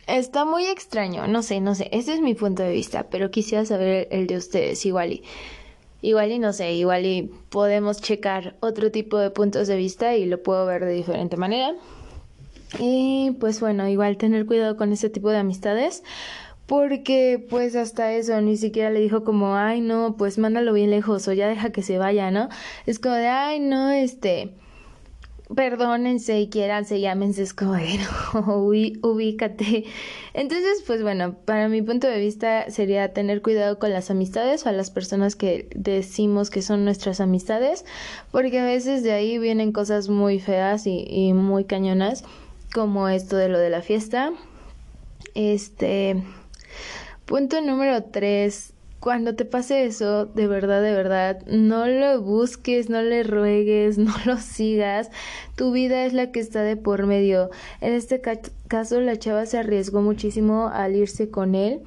Está 0.06 0.44
muy 0.44 0.66
extraño, 0.66 1.26
no 1.28 1.42
sé, 1.42 1.60
no 1.60 1.74
sé, 1.74 1.88
ese 1.92 2.14
es 2.14 2.20
mi 2.20 2.34
punto 2.34 2.62
de 2.62 2.72
vista, 2.72 3.06
pero 3.10 3.30
quisiera 3.30 3.64
saber 3.64 4.08
el 4.10 4.26
de 4.26 4.36
ustedes 4.36 4.84
igual 4.84 5.12
y 5.12 5.22
igual 6.02 6.32
y 6.32 6.38
no 6.38 6.52
sé, 6.52 6.72
igual 6.72 7.04
y 7.06 7.30
podemos 7.50 8.00
checar 8.00 8.56
otro 8.60 8.90
tipo 8.90 9.18
de 9.18 9.30
puntos 9.30 9.68
de 9.68 9.76
vista 9.76 10.16
y 10.16 10.26
lo 10.26 10.42
puedo 10.42 10.66
ver 10.66 10.84
de 10.84 10.92
diferente 10.92 11.36
manera. 11.36 11.74
Y 12.78 13.32
pues 13.40 13.60
bueno, 13.60 13.88
igual 13.88 14.16
tener 14.16 14.46
cuidado 14.46 14.76
con 14.76 14.92
ese 14.92 15.10
tipo 15.10 15.30
de 15.30 15.38
amistades 15.38 16.02
porque 16.66 17.44
pues 17.50 17.74
hasta 17.74 18.12
eso 18.12 18.40
ni 18.40 18.56
siquiera 18.56 18.90
le 18.90 19.00
dijo 19.00 19.24
como, 19.24 19.56
ay 19.56 19.80
no, 19.80 20.14
pues 20.16 20.38
mándalo 20.38 20.72
bien 20.72 20.90
lejos 20.90 21.26
o 21.26 21.32
ya 21.32 21.48
deja 21.48 21.70
que 21.70 21.82
se 21.82 21.98
vaya, 21.98 22.30
¿no? 22.30 22.48
Es 22.86 23.00
como 23.00 23.16
de, 23.16 23.26
ay 23.26 23.58
no, 23.58 23.90
este, 23.90 24.52
perdónense 25.54 26.40
y 26.40 26.48
quiéranse, 26.48 27.00
llámense 27.00 27.42
escoger 27.42 28.00
ubícate. 29.02 29.84
Entonces, 30.34 30.82
pues 30.86 31.02
bueno, 31.02 31.34
para 31.44 31.68
mi 31.68 31.82
punto 31.82 32.06
de 32.06 32.18
vista 32.20 32.70
sería 32.70 33.12
tener 33.12 33.42
cuidado 33.42 33.78
con 33.78 33.90
las 33.90 34.10
amistades 34.10 34.64
o 34.64 34.68
a 34.68 34.72
las 34.72 34.90
personas 34.90 35.36
que 35.36 35.68
decimos 35.74 36.50
que 36.50 36.62
son 36.62 36.84
nuestras 36.84 37.20
amistades, 37.20 37.84
porque 38.30 38.60
a 38.60 38.64
veces 38.64 39.02
de 39.02 39.12
ahí 39.12 39.38
vienen 39.38 39.72
cosas 39.72 40.08
muy 40.08 40.38
feas 40.38 40.86
y, 40.86 41.04
y 41.08 41.32
muy 41.32 41.64
cañonas, 41.64 42.24
como 42.72 43.08
esto 43.08 43.36
de 43.36 43.48
lo 43.48 43.58
de 43.58 43.70
la 43.70 43.82
fiesta. 43.82 44.32
Este, 45.34 46.22
punto 47.26 47.60
número 47.60 48.04
tres, 48.04 48.72
cuando 49.00 49.34
te 49.34 49.46
pase 49.46 49.86
eso, 49.86 50.26
de 50.26 50.46
verdad, 50.46 50.82
de 50.82 50.92
verdad, 50.92 51.40
no 51.46 51.86
lo 51.86 52.20
busques, 52.20 52.90
no 52.90 53.00
le 53.00 53.22
ruegues, 53.22 53.96
no 53.98 54.12
lo 54.26 54.36
sigas. 54.36 55.10
Tu 55.56 55.72
vida 55.72 56.04
es 56.04 56.12
la 56.12 56.30
que 56.30 56.40
está 56.40 56.62
de 56.62 56.76
por 56.76 57.06
medio. 57.06 57.50
En 57.80 57.94
este 57.94 58.20
caso, 58.20 59.00
la 59.00 59.18
chava 59.18 59.46
se 59.46 59.58
arriesgó 59.58 60.02
muchísimo 60.02 60.68
al 60.68 60.96
irse 60.96 61.30
con 61.30 61.54
él 61.54 61.80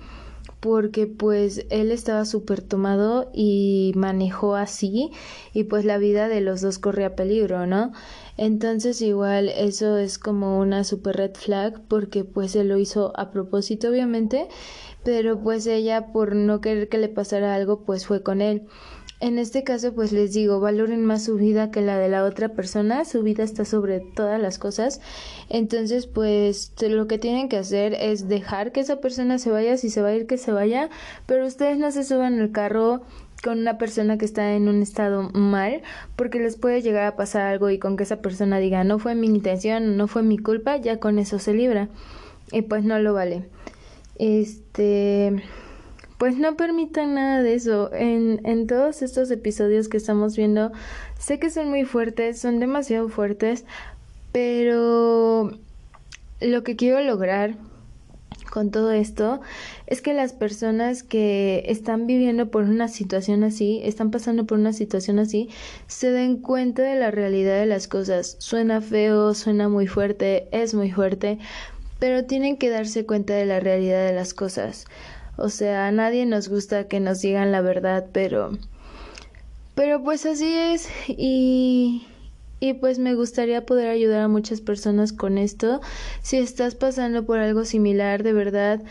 porque 0.60 1.08
pues 1.08 1.66
él 1.72 1.92
estaba 1.92 2.24
súper 2.24 2.62
tomado 2.62 3.30
y 3.34 3.92
manejó 3.96 4.56
así 4.56 5.12
y 5.54 5.66
pues 5.66 5.84
la 5.84 5.98
vida 5.98 6.30
de 6.30 6.40
los 6.40 6.62
dos 6.62 6.80
corría 6.80 7.18
peligro, 7.18 7.68
¿no? 7.68 7.92
Entonces 8.38 9.02
igual 9.02 9.50
eso 9.50 9.98
es 9.98 10.18
como 10.18 10.60
una 10.60 10.86
super 10.86 11.18
red 11.18 11.36
flag 11.36 11.82
porque 11.90 12.24
pues 12.24 12.56
él 12.56 12.70
lo 12.70 12.80
hizo 12.80 13.12
a 13.20 13.30
propósito 13.30 13.90
obviamente 13.90 14.48
pero 15.04 15.40
pues 15.40 15.68
ella 15.68 16.08
por 16.08 16.36
no 16.36 16.62
querer 16.62 16.90
que 16.90 16.98
le 16.98 17.10
pasara 17.10 17.56
algo 17.56 17.82
pues 17.82 18.06
fue 18.06 18.24
con 18.24 18.42
él. 18.42 18.64
En 19.20 19.40
este 19.40 19.64
caso 19.64 19.94
pues 19.94 20.12
les 20.12 20.34
digo, 20.34 20.60
valoren 20.60 21.06
más 21.06 21.24
su 21.24 21.36
vida 21.36 21.72
que 21.72 21.82
la 21.82 21.98
de 21.98 22.10
la 22.10 22.26
otra 22.26 22.50
persona, 22.50 23.06
su 23.06 23.24
vida 23.24 23.44
está 23.44 23.64
sobre 23.64 24.02
todas 24.02 24.42
las 24.42 24.60
cosas, 24.60 25.00
entonces 25.50 26.08
pues 26.08 26.74
lo 26.82 27.08
que 27.08 27.18
tienen 27.18 27.48
que 27.48 27.56
hacer 27.56 27.94
es 27.94 28.28
dejar 28.28 28.74
que 28.74 28.82
esa 28.82 29.00
persona 29.00 29.40
se 29.40 29.50
vaya, 29.50 29.78
si 29.78 29.90
se 29.90 30.02
va 30.02 30.10
a 30.10 30.16
ir 30.16 30.28
que 30.28 30.38
se 30.38 30.52
vaya, 30.52 30.90
pero 31.26 31.46
ustedes 31.46 31.78
no 31.78 31.90
se 31.92 32.04
suban 32.04 32.42
al 32.42 32.52
carro 32.52 33.02
con 33.42 33.60
una 33.60 33.78
persona 33.78 34.18
que 34.18 34.26
está 34.26 34.56
en 34.56 34.68
un 34.68 34.82
estado 34.82 35.30
mal, 35.34 35.84
porque 36.18 36.40
les 36.40 36.58
puede 36.58 36.82
llegar 36.82 37.06
a 37.06 37.16
pasar 37.16 37.44
algo 37.44 37.70
y 37.70 37.80
con 37.80 37.96
que 37.96 38.04
esa 38.04 38.22
persona 38.22 38.60
diga 38.60 38.84
no 38.84 39.00
fue 39.00 39.16
mi 39.16 39.28
intención, 39.28 39.96
no 39.96 40.08
fue 40.08 40.24
mi 40.24 40.38
culpa, 40.38 40.76
ya 40.78 41.00
con 41.00 41.18
eso 41.18 41.40
se 41.40 41.54
libra. 41.54 41.88
Y 42.52 42.62
pues 42.64 42.84
no 42.84 43.00
lo 43.00 43.14
vale 43.14 43.46
este 44.16 45.44
pues 46.18 46.38
no 46.38 46.56
permitan 46.56 47.16
nada 47.16 47.44
de 47.44 47.54
eso. 47.54 47.92
En, 47.94 48.40
en 48.46 48.66
todos 48.66 49.02
estos 49.02 49.30
episodios 49.30 49.90
que 49.90 49.98
estamos 49.98 50.38
viendo, 50.38 50.72
sé 51.20 51.38
que 51.38 51.50
son 51.50 51.70
muy 51.70 51.84
fuertes, 51.84 52.40
son 52.40 52.62
demasiado 52.62 53.10
fuertes, 53.10 53.66
pero 54.32 55.52
lo 56.40 56.64
que 56.64 56.76
quiero 56.78 57.02
lograr 57.02 57.58
con 58.54 58.70
todo 58.70 58.92
esto 58.92 59.42
es 59.88 60.02
que 60.02 60.14
las 60.14 60.32
personas 60.32 61.02
que 61.02 61.64
están 61.68 62.06
viviendo 62.06 62.52
por 62.52 62.66
una 62.66 62.88
situación 62.88 63.44
así, 63.44 63.82
están 63.84 64.12
pasando 64.12 64.46
por 64.46 64.60
una 64.60 64.74
situación 64.74 65.18
así, 65.18 65.50
se 65.88 66.12
den 66.12 66.38
cuenta 66.38 66.84
de 66.84 66.96
la 66.96 67.10
realidad 67.10 67.60
de 67.60 67.66
las 67.66 67.88
cosas. 67.88 68.36
Suena 68.40 68.80
feo, 68.80 69.34
suena 69.34 69.70
muy 69.70 69.88
fuerte, 69.88 70.48
es 70.52 70.74
muy 70.74 70.92
fuerte, 70.92 71.40
pero 72.04 72.26
tienen 72.26 72.58
que 72.58 72.70
darse 72.70 73.06
cuenta 73.06 73.34
de 73.34 73.46
la 73.46 73.62
realidad 73.62 74.06
de 74.06 74.12
las 74.12 74.34
cosas. 74.34 74.88
O 75.38 75.48
sea, 75.48 75.88
a 75.88 75.92
nadie 75.94 76.26
nos 76.26 76.50
gusta 76.50 76.90
que 76.90 77.00
nos 77.00 77.22
digan 77.22 77.54
la 77.54 77.62
verdad, 77.62 78.08
pero 78.12 78.58
pero 79.74 80.04
pues 80.04 80.26
así 80.26 80.54
es 80.54 80.90
y 81.08 82.06
y 82.60 82.74
pues 82.74 83.00
me 83.00 83.16
gustaría 83.16 83.66
poder 83.66 83.88
ayudar 83.88 84.20
a 84.20 84.28
muchas 84.28 84.60
personas 84.60 85.14
con 85.14 85.38
esto. 85.38 85.80
Si 86.22 86.36
estás 86.36 86.76
pasando 86.76 87.26
por 87.26 87.40
algo 87.40 87.64
similar, 87.64 88.22
de 88.22 88.34
verdad, 88.34 88.82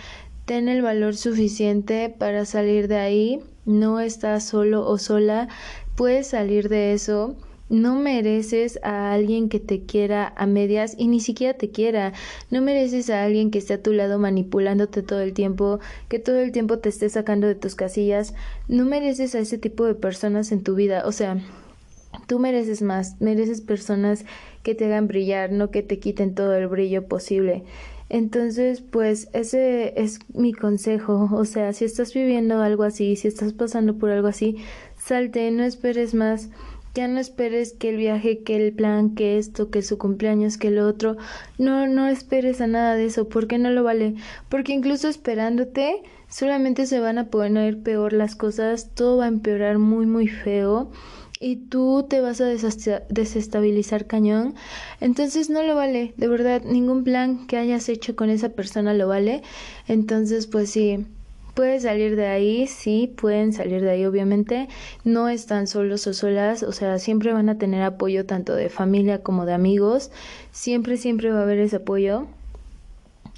ten 0.47 0.71
el 0.71 0.81
valor 0.81 1.15
suficiente 1.15 2.09
para 2.09 2.47
salir 2.47 2.89
de 2.89 2.97
ahí. 2.97 3.41
No 3.67 4.01
estás 4.01 4.45
solo 4.45 4.89
o 4.89 4.97
sola, 4.97 5.49
puedes 5.97 6.29
salir 6.29 6.71
de 6.71 6.95
eso. 6.95 7.37
No 7.73 7.97
mereces 7.97 8.79
a 8.83 9.15
alguien 9.15 9.49
que 9.49 9.59
te 9.59 9.87
quiera 9.87 10.35
a 10.37 10.45
medias 10.45 10.95
y 10.99 11.09
ni 11.09 11.21
siquiera 11.21 11.57
te 11.57 11.71
quiera. 11.71 12.13
No 12.51 12.61
mereces 12.61 13.09
a 13.09 13.25
alguien 13.25 13.51
que 13.51 13.57
esté 13.57 13.73
a 13.73 13.83
tu 13.83 13.95
lado 13.95 14.19
manipulándote 14.19 15.03
todo 15.03 15.23
el 15.23 15.33
tiempo, 15.33 15.81
que 16.11 16.19
todo 16.19 16.37
el 16.37 16.53
tiempo 16.53 16.81
te 16.81 16.91
esté 16.91 17.09
sacando 17.09 17.47
de 17.47 17.55
tus 17.55 17.75
casillas. 17.75 18.35
No 18.69 18.85
mereces 18.85 19.35
a 19.35 19.39
ese 19.39 19.57
tipo 19.57 19.87
de 19.87 19.95
personas 19.95 20.53
en 20.53 20.63
tu 20.63 20.75
vida. 20.75 21.05
O 21.07 21.13
sea, 21.13 21.41
Tú 22.27 22.39
mereces 22.39 22.83
más, 22.83 23.19
mereces 23.23 23.63
personas 23.63 24.27
que 24.63 24.75
te 24.75 24.85
hagan 24.85 25.09
brillar, 25.09 25.51
no 25.51 25.71
que 25.71 25.83
te 25.83 25.99
quiten 25.99 26.35
todo 26.35 26.55
el 26.55 26.69
brillo 26.69 27.09
posible. 27.09 27.65
Entonces, 28.11 28.83
pues 28.83 29.31
ese 29.33 29.99
es 29.99 30.19
mi 30.35 30.53
consejo. 30.53 31.31
O 31.33 31.47
sea, 31.47 31.73
si 31.73 31.87
estás 31.87 32.13
viviendo 32.13 32.61
algo 32.61 32.83
así, 32.83 33.17
si 33.17 33.29
estás 33.29 33.55
pasando 33.55 33.97
por 33.97 34.11
algo 34.11 34.29
así, 34.29 34.59
salte, 34.99 35.51
no 35.51 35.65
esperes 35.65 36.13
más. 36.13 36.51
Ya 36.95 37.09
no 37.09 37.19
esperes 37.21 37.73
que 37.73 37.89
el 37.89 37.97
viaje, 37.97 38.43
que 38.43 38.57
el 38.57 38.73
plan, 38.75 39.15
que 39.15 39.39
esto, 39.39 39.71
que 39.71 39.83
su 39.83 39.97
cumpleaños, 39.99 40.59
que 40.59 40.71
lo 40.71 40.87
otro. 40.87 41.17
No, 41.59 41.87
no 41.87 42.09
esperes 42.09 42.61
a 42.61 42.67
nada 42.67 42.95
de 42.97 43.07
eso, 43.07 43.29
porque 43.29 43.59
no 43.59 43.71
lo 43.71 43.83
vale. 43.83 44.15
Porque 44.49 44.73
incluso 44.73 45.09
esperándote, 45.09 46.03
solamente 46.29 46.87
se 46.87 47.01
van 47.01 47.19
a 47.19 47.29
poner 47.29 47.83
peor 47.83 48.13
las 48.13 48.37
cosas, 48.37 48.91
todo 48.95 49.19
va 49.19 49.25
a 49.25 49.29
empeorar 49.29 49.79
muy, 49.79 50.07
muy 50.07 50.29
feo 50.29 50.91
y 51.43 51.57
tú 51.57 52.07
te 52.09 52.21
vas 52.21 52.41
a 52.41 52.47
desestabilizar 52.47 54.07
cañón, 54.07 54.55
entonces 55.01 55.51
no 55.51 55.65
lo 55.65 55.75
vale, 55.75 56.15
de 56.17 56.29
verdad, 56.29 56.63
ningún 56.63 57.03
plan 57.03 57.49
que 57.49 57.57
hayas 57.57 57.89
hecho 57.89 58.15
con 58.15 58.31
esa 58.31 58.51
persona 58.51 58.95
lo 58.95 59.09
vale, 59.09 59.43
entonces 59.89 60.47
pues 60.47 60.71
sí. 60.71 61.05
Puedes 61.55 61.83
salir 61.83 62.17
de 62.17 62.27
ahí, 62.27 62.67
sí, 62.67 63.13
pueden 63.15 63.53
salir 63.53 63.83
de 63.83 63.91
ahí, 63.91 64.07
obviamente. 64.07 64.69
No 65.05 65.29
están 65.29 65.67
solos 65.67 66.07
o 66.07 66.15
solas, 66.15 66.63
o 66.63 66.73
sea, 66.73 66.99
siempre 66.99 67.33
van 67.33 67.49
a 67.49 67.59
tener 67.59 67.83
apoyo 67.83 68.25
tanto 68.25 68.55
de 68.55 68.71
familia 68.71 69.23
como 69.23 69.45
de 69.45 69.53
amigos. 69.53 70.11
Siempre, 70.51 70.97
siempre 70.97 71.31
va 71.31 71.41
a 71.41 71.43
haber 71.43 71.59
ese 71.59 71.77
apoyo. 71.77 72.27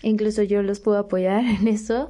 Incluso 0.03 0.43
yo 0.43 0.63
los 0.63 0.81
puedo 0.81 0.99
apoyar 0.99 1.45
en 1.61 1.67
eso. 1.69 2.09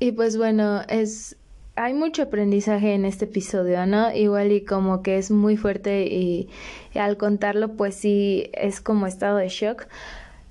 Y 0.00 0.12
pues 0.12 0.36
bueno, 0.36 0.82
es 0.88 1.36
hay 1.78 1.94
mucho 1.94 2.22
aprendizaje 2.22 2.94
en 2.94 3.04
este 3.04 3.26
episodio, 3.26 3.86
¿no? 3.86 4.12
Igual 4.12 4.50
y 4.50 4.64
como 4.64 5.02
que 5.02 5.16
es 5.16 5.30
muy 5.30 5.56
fuerte 5.56 6.06
y, 6.06 6.48
al 6.94 7.16
contarlo 7.16 7.76
pues 7.76 7.94
sí 7.94 8.50
es 8.52 8.80
como 8.80 9.06
estado 9.06 9.38
de 9.38 9.48
shock. 9.48 9.86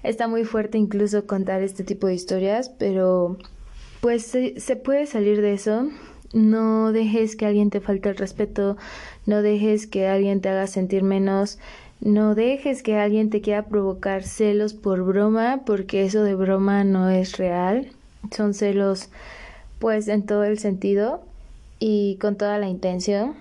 Está 0.04 0.30
muy 0.30 0.46
fuerte 0.46 0.78
incluso 0.78 1.28
contar 1.28 1.62
este 1.64 1.84
tipo 1.84 2.08
de 2.08 2.14
historias, 2.14 2.70
pero 2.70 3.38
pues 4.08 4.26
se, 4.26 4.58
se 4.58 4.78
puede 4.78 5.06
salir 5.06 5.42
de 5.42 5.52
eso. 5.52 5.90
No 6.32 6.94
dejes 6.94 7.36
que 7.36 7.46
alguien 7.46 7.70
te 7.70 7.82
falte 7.82 8.08
el 8.08 8.16
respeto, 8.16 8.78
no 9.26 9.42
dejes 9.42 9.86
que 9.86 10.08
alguien 10.08 10.40
te 10.40 10.48
haga 10.48 10.66
sentir 10.68 11.04
menos, 11.04 11.60
no 12.00 12.34
dejes 12.34 12.84
que 12.84 12.96
alguien 12.96 13.30
te 13.30 13.42
quiera 13.42 13.66
provocar 13.66 14.24
celos 14.24 14.74
por 14.74 15.04
broma, 15.04 15.64
porque 15.66 16.06
eso 16.06 16.24
de 16.24 16.36
broma 16.36 16.86
no 16.86 17.10
es 17.10 17.38
real. 17.38 17.90
Son 18.32 18.54
celos 18.54 19.10
pues 19.78 20.08
en 20.08 20.26
todo 20.26 20.46
el 20.46 20.58
sentido 20.58 21.22
y 21.78 22.16
con 22.22 22.38
toda 22.38 22.60
la 22.60 22.70
intención. 22.70 23.36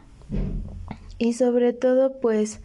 Y 1.17 1.35
sobre 1.35 1.75
todo, 1.75 2.19
pues 2.21 2.59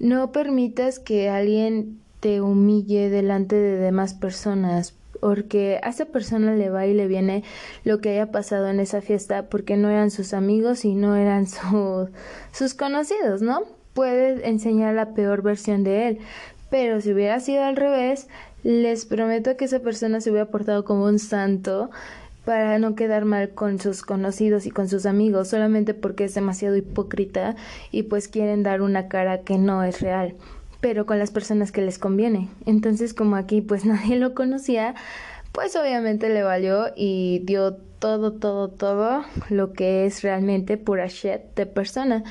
no 0.00 0.32
permitas 0.32 0.98
que 0.98 1.28
alguien 1.28 2.00
te 2.18 2.40
humille 2.40 3.08
delante 3.08 3.54
de 3.54 3.76
demás 3.76 4.14
personas, 4.14 4.94
porque 5.20 5.80
a 5.82 5.90
esa 5.90 6.06
persona 6.06 6.54
le 6.54 6.70
va 6.70 6.86
y 6.86 6.94
le 6.94 7.06
viene 7.06 7.44
lo 7.84 8.00
que 8.00 8.10
haya 8.10 8.30
pasado 8.30 8.68
en 8.68 8.80
esa 8.80 9.00
fiesta, 9.00 9.48
porque 9.48 9.76
no 9.76 9.90
eran 9.90 10.10
sus 10.10 10.34
amigos 10.34 10.84
y 10.84 10.94
no 10.94 11.16
eran 11.16 11.46
sus 12.52 12.74
conocidos, 12.74 13.42
¿no? 13.42 13.62
Puede 13.94 14.48
enseñar 14.48 14.94
la 14.94 15.14
peor 15.14 15.42
versión 15.42 15.84
de 15.84 16.08
él, 16.08 16.18
pero 16.70 17.00
si 17.00 17.12
hubiera 17.12 17.40
sido 17.40 17.64
al 17.64 17.76
revés, 17.76 18.28
les 18.62 19.06
prometo 19.06 19.56
que 19.56 19.66
esa 19.66 19.80
persona 19.80 20.20
se 20.20 20.30
hubiera 20.30 20.50
portado 20.50 20.84
como 20.84 21.04
un 21.04 21.18
santo 21.18 21.90
para 22.44 22.78
no 22.78 22.94
quedar 22.94 23.24
mal 23.24 23.50
con 23.50 23.80
sus 23.80 24.02
conocidos 24.02 24.66
y 24.66 24.70
con 24.70 24.88
sus 24.88 25.04
amigos 25.04 25.48
solamente 25.48 25.94
porque 25.94 26.24
es 26.24 26.34
demasiado 26.34 26.76
hipócrita 26.76 27.56
y 27.90 28.04
pues 28.04 28.28
quieren 28.28 28.62
dar 28.62 28.82
una 28.82 29.08
cara 29.08 29.40
que 29.40 29.58
no 29.58 29.82
es 29.82 30.00
real 30.00 30.36
pero 30.86 31.04
con 31.04 31.18
las 31.18 31.32
personas 31.32 31.72
que 31.72 31.82
les 31.82 31.98
conviene. 31.98 32.48
Entonces 32.64 33.12
como 33.12 33.34
aquí 33.34 33.60
pues 33.60 33.84
nadie 33.92 34.14
lo 34.14 34.34
conocía 34.34 34.94
pues 35.50 35.74
obviamente 35.74 36.28
le 36.28 36.44
valió 36.44 36.92
y 36.94 37.40
dio 37.42 37.74
todo 37.98 38.34
todo 38.34 38.68
todo 38.68 39.24
lo 39.50 39.72
que 39.72 40.06
es 40.06 40.22
realmente 40.22 40.76
pura 40.76 41.08
shit 41.08 41.40
de 41.56 41.66
persona. 41.66 42.22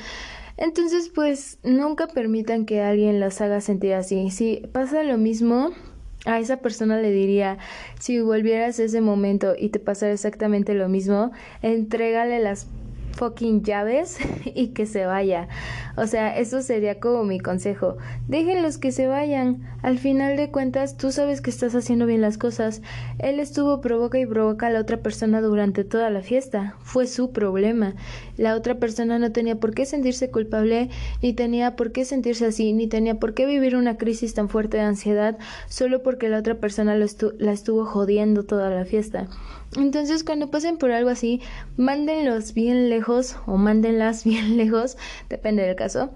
Entonces 0.56 1.10
pues 1.14 1.58
nunca 1.64 2.06
permitan 2.06 2.64
que 2.64 2.80
alguien 2.80 3.20
los 3.20 3.42
haga 3.42 3.60
sentir 3.60 3.92
así. 3.92 4.30
Si 4.30 4.62
pasa 4.72 5.02
lo 5.02 5.18
mismo 5.18 5.72
a 6.24 6.40
esa 6.40 6.56
persona 6.56 6.96
le 6.96 7.10
diría, 7.10 7.58
si 8.00 8.20
volvieras 8.20 8.80
a 8.80 8.84
ese 8.84 9.02
momento 9.02 9.52
y 9.54 9.68
te 9.68 9.80
pasara 9.80 10.14
exactamente 10.14 10.72
lo 10.72 10.88
mismo, 10.88 11.30
entrégale 11.60 12.40
las 12.40 12.68
fucking 13.16 13.64
llaves 13.64 14.18
y 14.44 14.68
que 14.68 14.86
se 14.86 15.06
vaya. 15.06 15.48
O 15.96 16.06
sea, 16.06 16.36
eso 16.36 16.62
sería 16.62 17.00
como 17.00 17.24
mi 17.24 17.40
consejo. 17.40 17.96
Déjenlos 18.28 18.78
que 18.78 18.92
se 18.92 19.06
vayan. 19.06 19.62
Al 19.82 19.98
final 19.98 20.36
de 20.36 20.50
cuentas, 20.50 20.96
tú 20.96 21.10
sabes 21.10 21.40
que 21.40 21.50
estás 21.50 21.74
haciendo 21.74 22.06
bien 22.06 22.20
las 22.20 22.38
cosas. 22.38 22.82
Él 23.18 23.40
estuvo 23.40 23.80
provoca 23.80 24.18
y 24.18 24.26
provoca 24.26 24.66
a 24.66 24.70
la 24.70 24.80
otra 24.80 24.98
persona 24.98 25.40
durante 25.40 25.84
toda 25.84 26.10
la 26.10 26.20
fiesta. 26.20 26.76
Fue 26.82 27.06
su 27.06 27.32
problema. 27.32 27.94
La 28.36 28.54
otra 28.54 28.78
persona 28.78 29.18
no 29.18 29.32
tenía 29.32 29.58
por 29.58 29.74
qué 29.74 29.86
sentirse 29.86 30.30
culpable, 30.30 30.90
ni 31.22 31.32
tenía 31.32 31.76
por 31.76 31.92
qué 31.92 32.04
sentirse 32.04 32.46
así, 32.46 32.72
ni 32.72 32.86
tenía 32.86 33.18
por 33.18 33.32
qué 33.32 33.46
vivir 33.46 33.76
una 33.76 33.96
crisis 33.96 34.34
tan 34.34 34.48
fuerte 34.48 34.76
de 34.76 34.82
ansiedad 34.82 35.38
solo 35.68 36.02
porque 36.02 36.28
la 36.28 36.38
otra 36.38 36.56
persona 36.56 36.96
la 36.96 37.52
estuvo 37.52 37.86
jodiendo 37.86 38.44
toda 38.44 38.70
la 38.70 38.84
fiesta. 38.84 39.28
Entonces, 39.76 40.24
cuando 40.24 40.50
pasen 40.50 40.78
por 40.78 40.90
algo 40.90 41.10
así, 41.10 41.40
mándenlos 41.76 42.54
bien 42.54 42.88
lejos 42.88 43.05
o 43.46 43.56
mándenlas 43.56 44.24
bien 44.30 44.56
lejos, 44.56 44.96
depende 45.28 45.62
del 45.62 45.76
caso. 45.76 46.10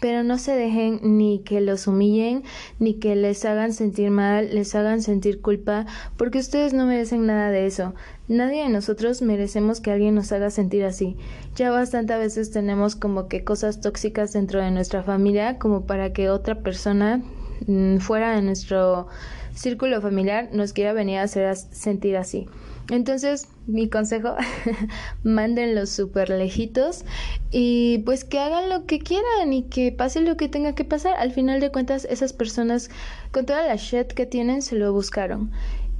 Pero 0.00 0.22
no 0.22 0.38
se 0.38 0.52
dejen 0.52 1.00
ni 1.02 1.40
que 1.40 1.60
los 1.60 1.88
humillen, 1.88 2.44
ni 2.78 2.94
que 2.94 3.16
les 3.16 3.44
hagan 3.44 3.72
sentir 3.72 4.10
mal, 4.10 4.54
les 4.54 4.74
hagan 4.76 5.02
sentir 5.02 5.40
culpa, 5.40 5.86
porque 6.16 6.38
ustedes 6.38 6.72
no 6.72 6.86
merecen 6.86 7.26
nada 7.26 7.50
de 7.50 7.66
eso. 7.66 7.94
Nadie 8.28 8.62
de 8.62 8.68
nosotros 8.68 9.22
merecemos 9.22 9.80
que 9.80 9.90
alguien 9.90 10.14
nos 10.14 10.30
haga 10.30 10.50
sentir 10.50 10.84
así. 10.84 11.16
Ya 11.56 11.72
bastante 11.72 12.12
a 12.12 12.18
veces 12.18 12.52
tenemos 12.52 12.94
como 12.94 13.26
que 13.26 13.42
cosas 13.42 13.80
tóxicas 13.80 14.32
dentro 14.32 14.60
de 14.62 14.70
nuestra 14.70 15.02
familia 15.02 15.58
como 15.58 15.84
para 15.84 16.12
que 16.12 16.30
otra 16.30 16.60
persona 16.60 17.20
mm, 17.66 17.96
fuera 17.96 18.36
de 18.36 18.42
nuestro 18.42 19.08
círculo 19.54 20.00
familiar 20.00 20.50
nos 20.52 20.72
quiera 20.72 20.92
venir 20.92 21.18
a 21.18 21.24
hacer 21.24 21.56
sentir 21.56 22.16
así. 22.16 22.46
Entonces, 22.90 23.48
mi 23.66 23.88
consejo, 23.88 24.34
mándenlos 25.22 25.90
súper 25.90 26.30
lejitos 26.30 27.04
y 27.50 27.98
pues 27.98 28.24
que 28.24 28.38
hagan 28.38 28.70
lo 28.70 28.86
que 28.86 28.98
quieran 28.98 29.52
y 29.52 29.64
que 29.64 29.92
pase 29.92 30.22
lo 30.22 30.36
que 30.36 30.48
tenga 30.48 30.74
que 30.74 30.84
pasar. 30.84 31.14
Al 31.18 31.32
final 31.32 31.60
de 31.60 31.70
cuentas, 31.70 32.06
esas 32.08 32.32
personas 32.32 32.90
con 33.30 33.44
toda 33.44 33.66
la 33.66 33.76
shit 33.76 34.08
que 34.08 34.24
tienen 34.24 34.62
se 34.62 34.76
lo 34.76 34.92
buscaron. 34.92 35.50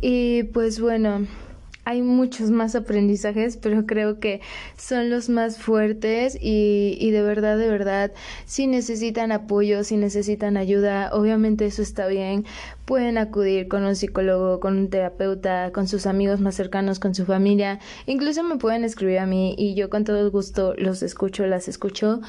Y 0.01 0.45
pues 0.45 0.81
bueno, 0.81 1.27
hay 1.89 2.03
muchos 2.03 2.51
más 2.51 2.75
aprendizajes, 2.75 3.57
pero 3.57 3.87
creo 3.87 4.21
que 4.21 4.43
son 4.77 5.09
los 5.09 5.31
más 5.31 5.57
fuertes 5.57 6.37
y, 6.39 6.99
y, 7.01 7.13
de 7.13 7.23
verdad, 7.23 7.57
de 7.57 7.71
verdad, 7.71 8.13
si 8.45 8.67
necesitan 8.67 9.33
apoyo, 9.33 9.83
si 9.85 9.97
necesitan 9.97 10.59
ayuda, 10.59 11.09
obviamente 11.15 11.65
eso 11.65 11.81
está 11.81 12.07
bien. 12.07 12.45
Pueden 12.85 13.17
acudir 13.17 13.69
con 13.69 13.85
un 13.85 13.97
psicólogo, 13.97 14.61
con 14.61 14.77
un 14.77 14.91
terapeuta, 14.91 15.73
con 15.73 15.89
sus 15.89 16.05
amigos 16.05 16.41
más 16.41 16.57
cercanos, 16.57 16.99
con 16.99 17.15
su 17.15 17.25
familia. 17.25 17.81
Incluso 18.05 18.45
me 18.45 18.59
pueden 18.59 18.85
escribir 18.85 19.21
a 19.21 19.27
mí 19.27 19.55
y 19.57 19.75
yo 19.75 19.89
con 19.89 20.05
todo 20.05 20.31
gusto 20.31 20.75
los 20.77 21.03
escucho, 21.03 21.47
las 21.47 21.69
escucho. 21.69 22.21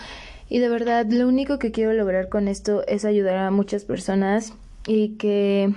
Y 0.47 0.59
de 0.59 0.69
verdad, 0.69 1.05
lo 1.09 1.27
único 1.27 1.59
que 1.59 1.71
quiero 1.73 1.91
lograr 1.91 2.29
con 2.29 2.47
esto 2.47 2.87
es 2.87 3.03
ayudar 3.03 3.35
a 3.35 3.51
muchas 3.51 3.83
personas 3.83 4.53
y 4.87 5.17
que 5.17 5.73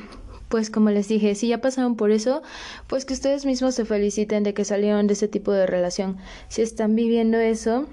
pues 0.53 0.69
como 0.69 0.91
les 0.91 1.09
dije, 1.09 1.35
si 1.35 1.49
ya 1.49 1.63
pasaron 1.63 1.97
por 1.97 2.11
eso, 2.11 2.43
pues 2.87 3.07
que 3.07 3.15
ustedes 3.15 3.47
mismos 3.47 3.75
se 3.75 3.87
feliciten 3.87 4.43
de 4.43 4.53
que 4.53 4.67
salieron 4.67 5.07
de 5.07 5.15
ese 5.15 5.27
tipo 5.27 5.51
de 5.51 5.67
relación. 5.67 6.19
Si 6.49 6.61
están 6.61 6.95
viviendo 6.95 7.39
eso, 7.39 7.87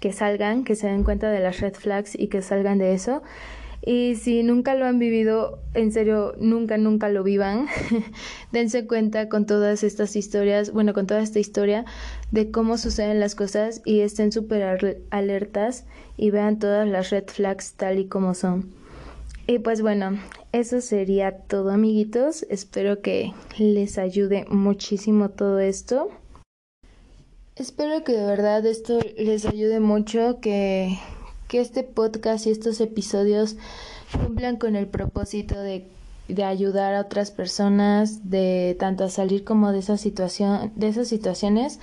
que 0.00 0.12
salgan, 0.12 0.64
que 0.64 0.74
se 0.74 0.88
den 0.88 1.04
cuenta 1.04 1.30
de 1.30 1.38
las 1.38 1.60
red 1.60 1.74
flags 1.74 2.18
y 2.18 2.26
que 2.26 2.42
salgan 2.42 2.78
de 2.78 2.92
eso. 2.92 3.22
Y 3.86 4.16
si 4.16 4.42
nunca 4.42 4.74
lo 4.74 4.84
han 4.84 4.98
vivido, 4.98 5.60
en 5.74 5.92
serio, 5.92 6.34
nunca, 6.40 6.76
nunca 6.76 7.08
lo 7.08 7.22
vivan. 7.22 7.68
Dense 8.50 8.88
cuenta 8.88 9.28
con 9.28 9.46
todas 9.46 9.84
estas 9.84 10.16
historias, 10.16 10.72
bueno, 10.72 10.92
con 10.92 11.06
toda 11.06 11.22
esta 11.22 11.38
historia 11.38 11.84
de 12.32 12.50
cómo 12.50 12.78
suceden 12.78 13.20
las 13.20 13.36
cosas 13.36 13.80
y 13.84 14.00
estén 14.00 14.32
súper 14.32 14.98
alertas 15.10 15.84
y 16.16 16.30
vean 16.32 16.58
todas 16.58 16.88
las 16.88 17.10
red 17.10 17.28
flags 17.28 17.74
tal 17.74 18.00
y 18.00 18.06
como 18.06 18.34
son. 18.34 18.79
Y 19.46 19.58
pues 19.58 19.82
bueno, 19.82 20.18
eso 20.52 20.80
sería 20.80 21.38
todo 21.38 21.70
amiguitos. 21.70 22.44
Espero 22.50 23.00
que 23.02 23.32
les 23.58 23.98
ayude 23.98 24.46
muchísimo 24.48 25.30
todo 25.30 25.58
esto. 25.58 26.10
Espero 27.56 28.04
que 28.04 28.12
de 28.12 28.24
verdad 28.24 28.64
esto 28.64 29.00
les 29.18 29.44
ayude 29.44 29.80
mucho, 29.80 30.40
que, 30.40 30.98
que 31.46 31.60
este 31.60 31.82
podcast 31.82 32.46
y 32.46 32.50
estos 32.50 32.80
episodios 32.80 33.56
cumplan 34.12 34.56
con 34.56 34.76
el 34.76 34.86
propósito 34.86 35.60
de, 35.60 35.86
de, 36.28 36.44
ayudar 36.44 36.94
a 36.94 37.02
otras 37.02 37.30
personas, 37.30 38.30
de 38.30 38.76
tanto 38.78 39.04
a 39.04 39.10
salir 39.10 39.44
como 39.44 39.72
de 39.72 39.80
esa 39.80 39.98
situación, 39.98 40.72
de 40.74 40.88
esas 40.88 41.08
situaciones, 41.08 41.80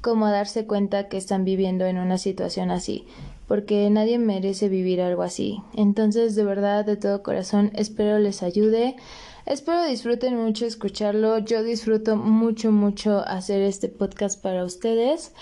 como 0.00 0.26
a 0.26 0.30
darse 0.30 0.66
cuenta 0.66 1.08
que 1.08 1.16
están 1.16 1.44
viviendo 1.44 1.86
en 1.86 1.98
una 1.98 2.18
situación 2.18 2.70
así, 2.70 3.04
porque 3.46 3.88
nadie 3.90 4.18
merece 4.18 4.68
vivir 4.68 5.00
algo 5.00 5.22
así. 5.22 5.62
Entonces, 5.74 6.34
de 6.34 6.44
verdad, 6.44 6.84
de 6.84 6.96
todo 6.96 7.22
corazón, 7.22 7.70
espero 7.74 8.18
les 8.18 8.42
ayude. 8.42 8.96
Espero 9.46 9.84
disfruten 9.84 10.36
mucho 10.36 10.66
escucharlo. 10.66 11.38
Yo 11.38 11.62
disfruto 11.62 12.16
mucho, 12.16 12.72
mucho 12.72 13.20
hacer 13.20 13.62
este 13.62 13.88
podcast 13.88 14.42
para 14.42 14.64
ustedes. 14.64 15.32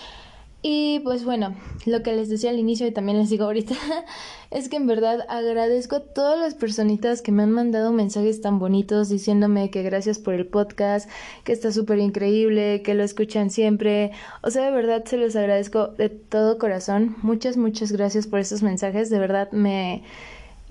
Y 0.66 1.00
pues 1.00 1.26
bueno, 1.26 1.54
lo 1.84 2.02
que 2.02 2.14
les 2.14 2.30
decía 2.30 2.48
al 2.48 2.58
inicio 2.58 2.86
y 2.86 2.90
también 2.90 3.18
les 3.18 3.28
digo 3.28 3.44
ahorita 3.44 3.74
es 4.50 4.70
que 4.70 4.76
en 4.78 4.86
verdad 4.86 5.26
agradezco 5.28 5.96
a 5.96 6.00
todas 6.00 6.38
las 6.38 6.54
personitas 6.54 7.20
que 7.20 7.32
me 7.32 7.42
han 7.42 7.50
mandado 7.50 7.92
mensajes 7.92 8.40
tan 8.40 8.58
bonitos 8.58 9.10
diciéndome 9.10 9.70
que 9.70 9.82
gracias 9.82 10.18
por 10.18 10.32
el 10.32 10.46
podcast, 10.46 11.10
que 11.44 11.52
está 11.52 11.70
súper 11.70 11.98
increíble, 11.98 12.80
que 12.80 12.94
lo 12.94 13.04
escuchan 13.04 13.50
siempre. 13.50 14.12
O 14.42 14.50
sea, 14.50 14.64
de 14.64 14.70
verdad 14.70 15.04
se 15.04 15.18
los 15.18 15.36
agradezco 15.36 15.88
de 15.88 16.08
todo 16.08 16.56
corazón. 16.56 17.14
Muchas, 17.20 17.58
muchas 17.58 17.92
gracias 17.92 18.26
por 18.26 18.38
esos 18.40 18.62
mensajes. 18.62 19.10
De 19.10 19.18
verdad 19.18 19.52
me 19.52 20.02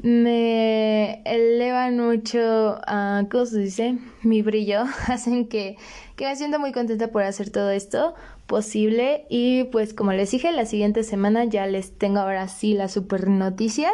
me 0.03 1.23
elevan 1.23 1.97
mucho, 1.97 2.77
¿cómo 3.31 3.45
se 3.45 3.59
dice? 3.59 3.97
Mi 4.21 4.41
brillo, 4.41 4.83
hacen 5.07 5.47
que, 5.47 5.77
que 6.17 6.25
me 6.25 6.35
siento 6.35 6.59
muy 6.59 6.73
contenta 6.73 7.07
por 7.07 7.23
hacer 7.23 7.49
todo 7.49 7.71
esto 7.71 8.13
posible 8.45 9.25
y 9.29 9.63
pues 9.65 9.93
como 9.93 10.11
les 10.11 10.31
dije, 10.31 10.51
la 10.51 10.65
siguiente 10.65 11.03
semana 11.03 11.45
ya 11.45 11.67
les 11.67 11.97
tengo 11.97 12.19
ahora 12.19 12.49
sí 12.49 12.73
la 12.73 12.89
super 12.89 13.29
noticia. 13.29 13.91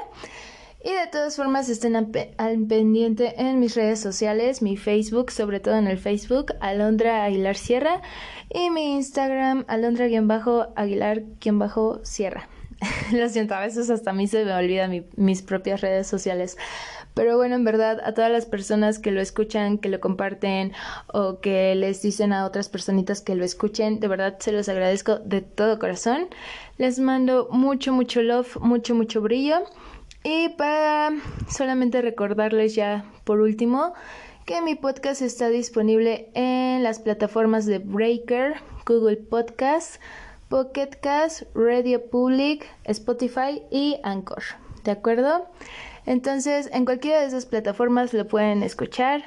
Y 0.84 0.90
de 0.92 1.06
todas 1.12 1.36
formas 1.36 1.70
estén 1.70 1.96
al, 1.96 2.08
pendiente 2.08 3.40
en 3.40 3.60
mis 3.60 3.76
redes 3.76 4.00
sociales, 4.00 4.64
mi 4.64 4.78
Facebook, 4.78 5.30
sobre 5.30 5.60
todo 5.60 5.76
en 5.76 5.86
el 5.88 6.00
Facebook, 6.00 6.54
Alondra 6.62 7.26
Aguilar 7.26 7.58
Sierra, 7.58 8.02
y 8.50 8.70
mi 8.70 8.96
Instagram, 8.96 9.66
Alondra-Aguilar-Sierra. 9.68 12.48
Lo 13.12 13.28
siento, 13.30 13.56
a 13.56 13.62
veces 13.62 13.90
hasta 13.90 14.12
a 14.12 14.14
mí 14.14 14.28
se 14.28 14.46
me 14.46 14.54
olvidan 14.54 15.06
mis 15.16 15.42
propias 15.42 15.82
redes 15.82 16.08
sociales. 16.08 16.58
Pero 17.14 17.36
bueno, 17.36 17.56
en 17.56 17.66
verdad, 17.66 18.00
a 18.04 18.14
todas 18.14 18.32
las 18.32 18.46
personas 18.46 19.00
que 19.00 19.12
lo 19.12 19.20
escuchan, 19.20 19.78
que 19.78 19.90
lo 19.90 20.00
comparten 20.00 20.72
o 21.08 21.40
que 21.42 21.76
les 21.76 22.02
dicen 22.02 22.32
a 22.32 22.46
otras 22.46 22.70
personitas 22.70 23.22
que 23.22 23.36
lo 23.36 23.44
escuchen, 23.44 24.00
de 24.00 24.08
verdad 24.08 24.38
se 24.40 24.52
los 24.52 24.70
agradezco 24.70 25.18
de 25.20 25.42
todo 25.42 25.80
corazón. 25.80 26.28
Les 26.78 27.00
mando 27.00 27.50
mucho, 27.52 27.92
mucho 27.92 28.22
love, 28.22 28.58
mucho, 28.62 28.96
mucho 28.96 29.22
brillo. 29.22 29.64
Y 30.24 30.50
para 30.50 31.12
solamente 31.50 32.02
recordarles 32.02 32.76
ya 32.76 33.06
por 33.24 33.40
último 33.42 33.94
que 34.46 34.62
mi 34.62 34.76
podcast 34.76 35.22
está 35.22 35.50
disponible 35.50 36.30
en 36.34 36.84
las 36.84 37.00
plataformas 37.00 37.66
de 37.66 37.80
Breaker, 37.80 38.56
Google 38.86 39.18
Podcast, 39.18 40.02
Pocket 40.50 40.90
Cast, 41.02 41.44
Radio 41.54 42.10
Public, 42.10 42.66
Spotify 42.86 43.62
y 43.72 43.98
Anchor. 44.04 44.44
¿De 44.84 44.92
acuerdo? 44.92 45.46
Entonces, 46.06 46.70
en 46.74 46.86
cualquiera 46.86 47.22
de 47.22 47.28
esas 47.28 47.46
plataformas 47.46 48.14
lo 48.14 48.28
pueden 48.28 48.64
escuchar. 48.64 49.24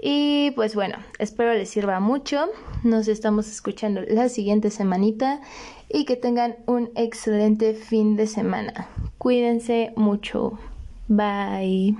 Y 0.00 0.50
pues 0.52 0.74
bueno, 0.74 0.96
espero 1.18 1.52
les 1.54 1.70
sirva 1.70 2.00
mucho. 2.00 2.48
Nos 2.82 3.06
estamos 3.06 3.48
escuchando 3.48 4.00
la 4.08 4.28
siguiente 4.28 4.70
semanita 4.70 5.40
y 5.88 6.04
que 6.06 6.16
tengan 6.16 6.56
un 6.66 6.90
excelente 6.96 7.74
fin 7.74 8.16
de 8.16 8.26
semana. 8.26 8.88
Cuídense 9.18 9.92
mucho. 9.94 10.58
Bye. 11.06 11.96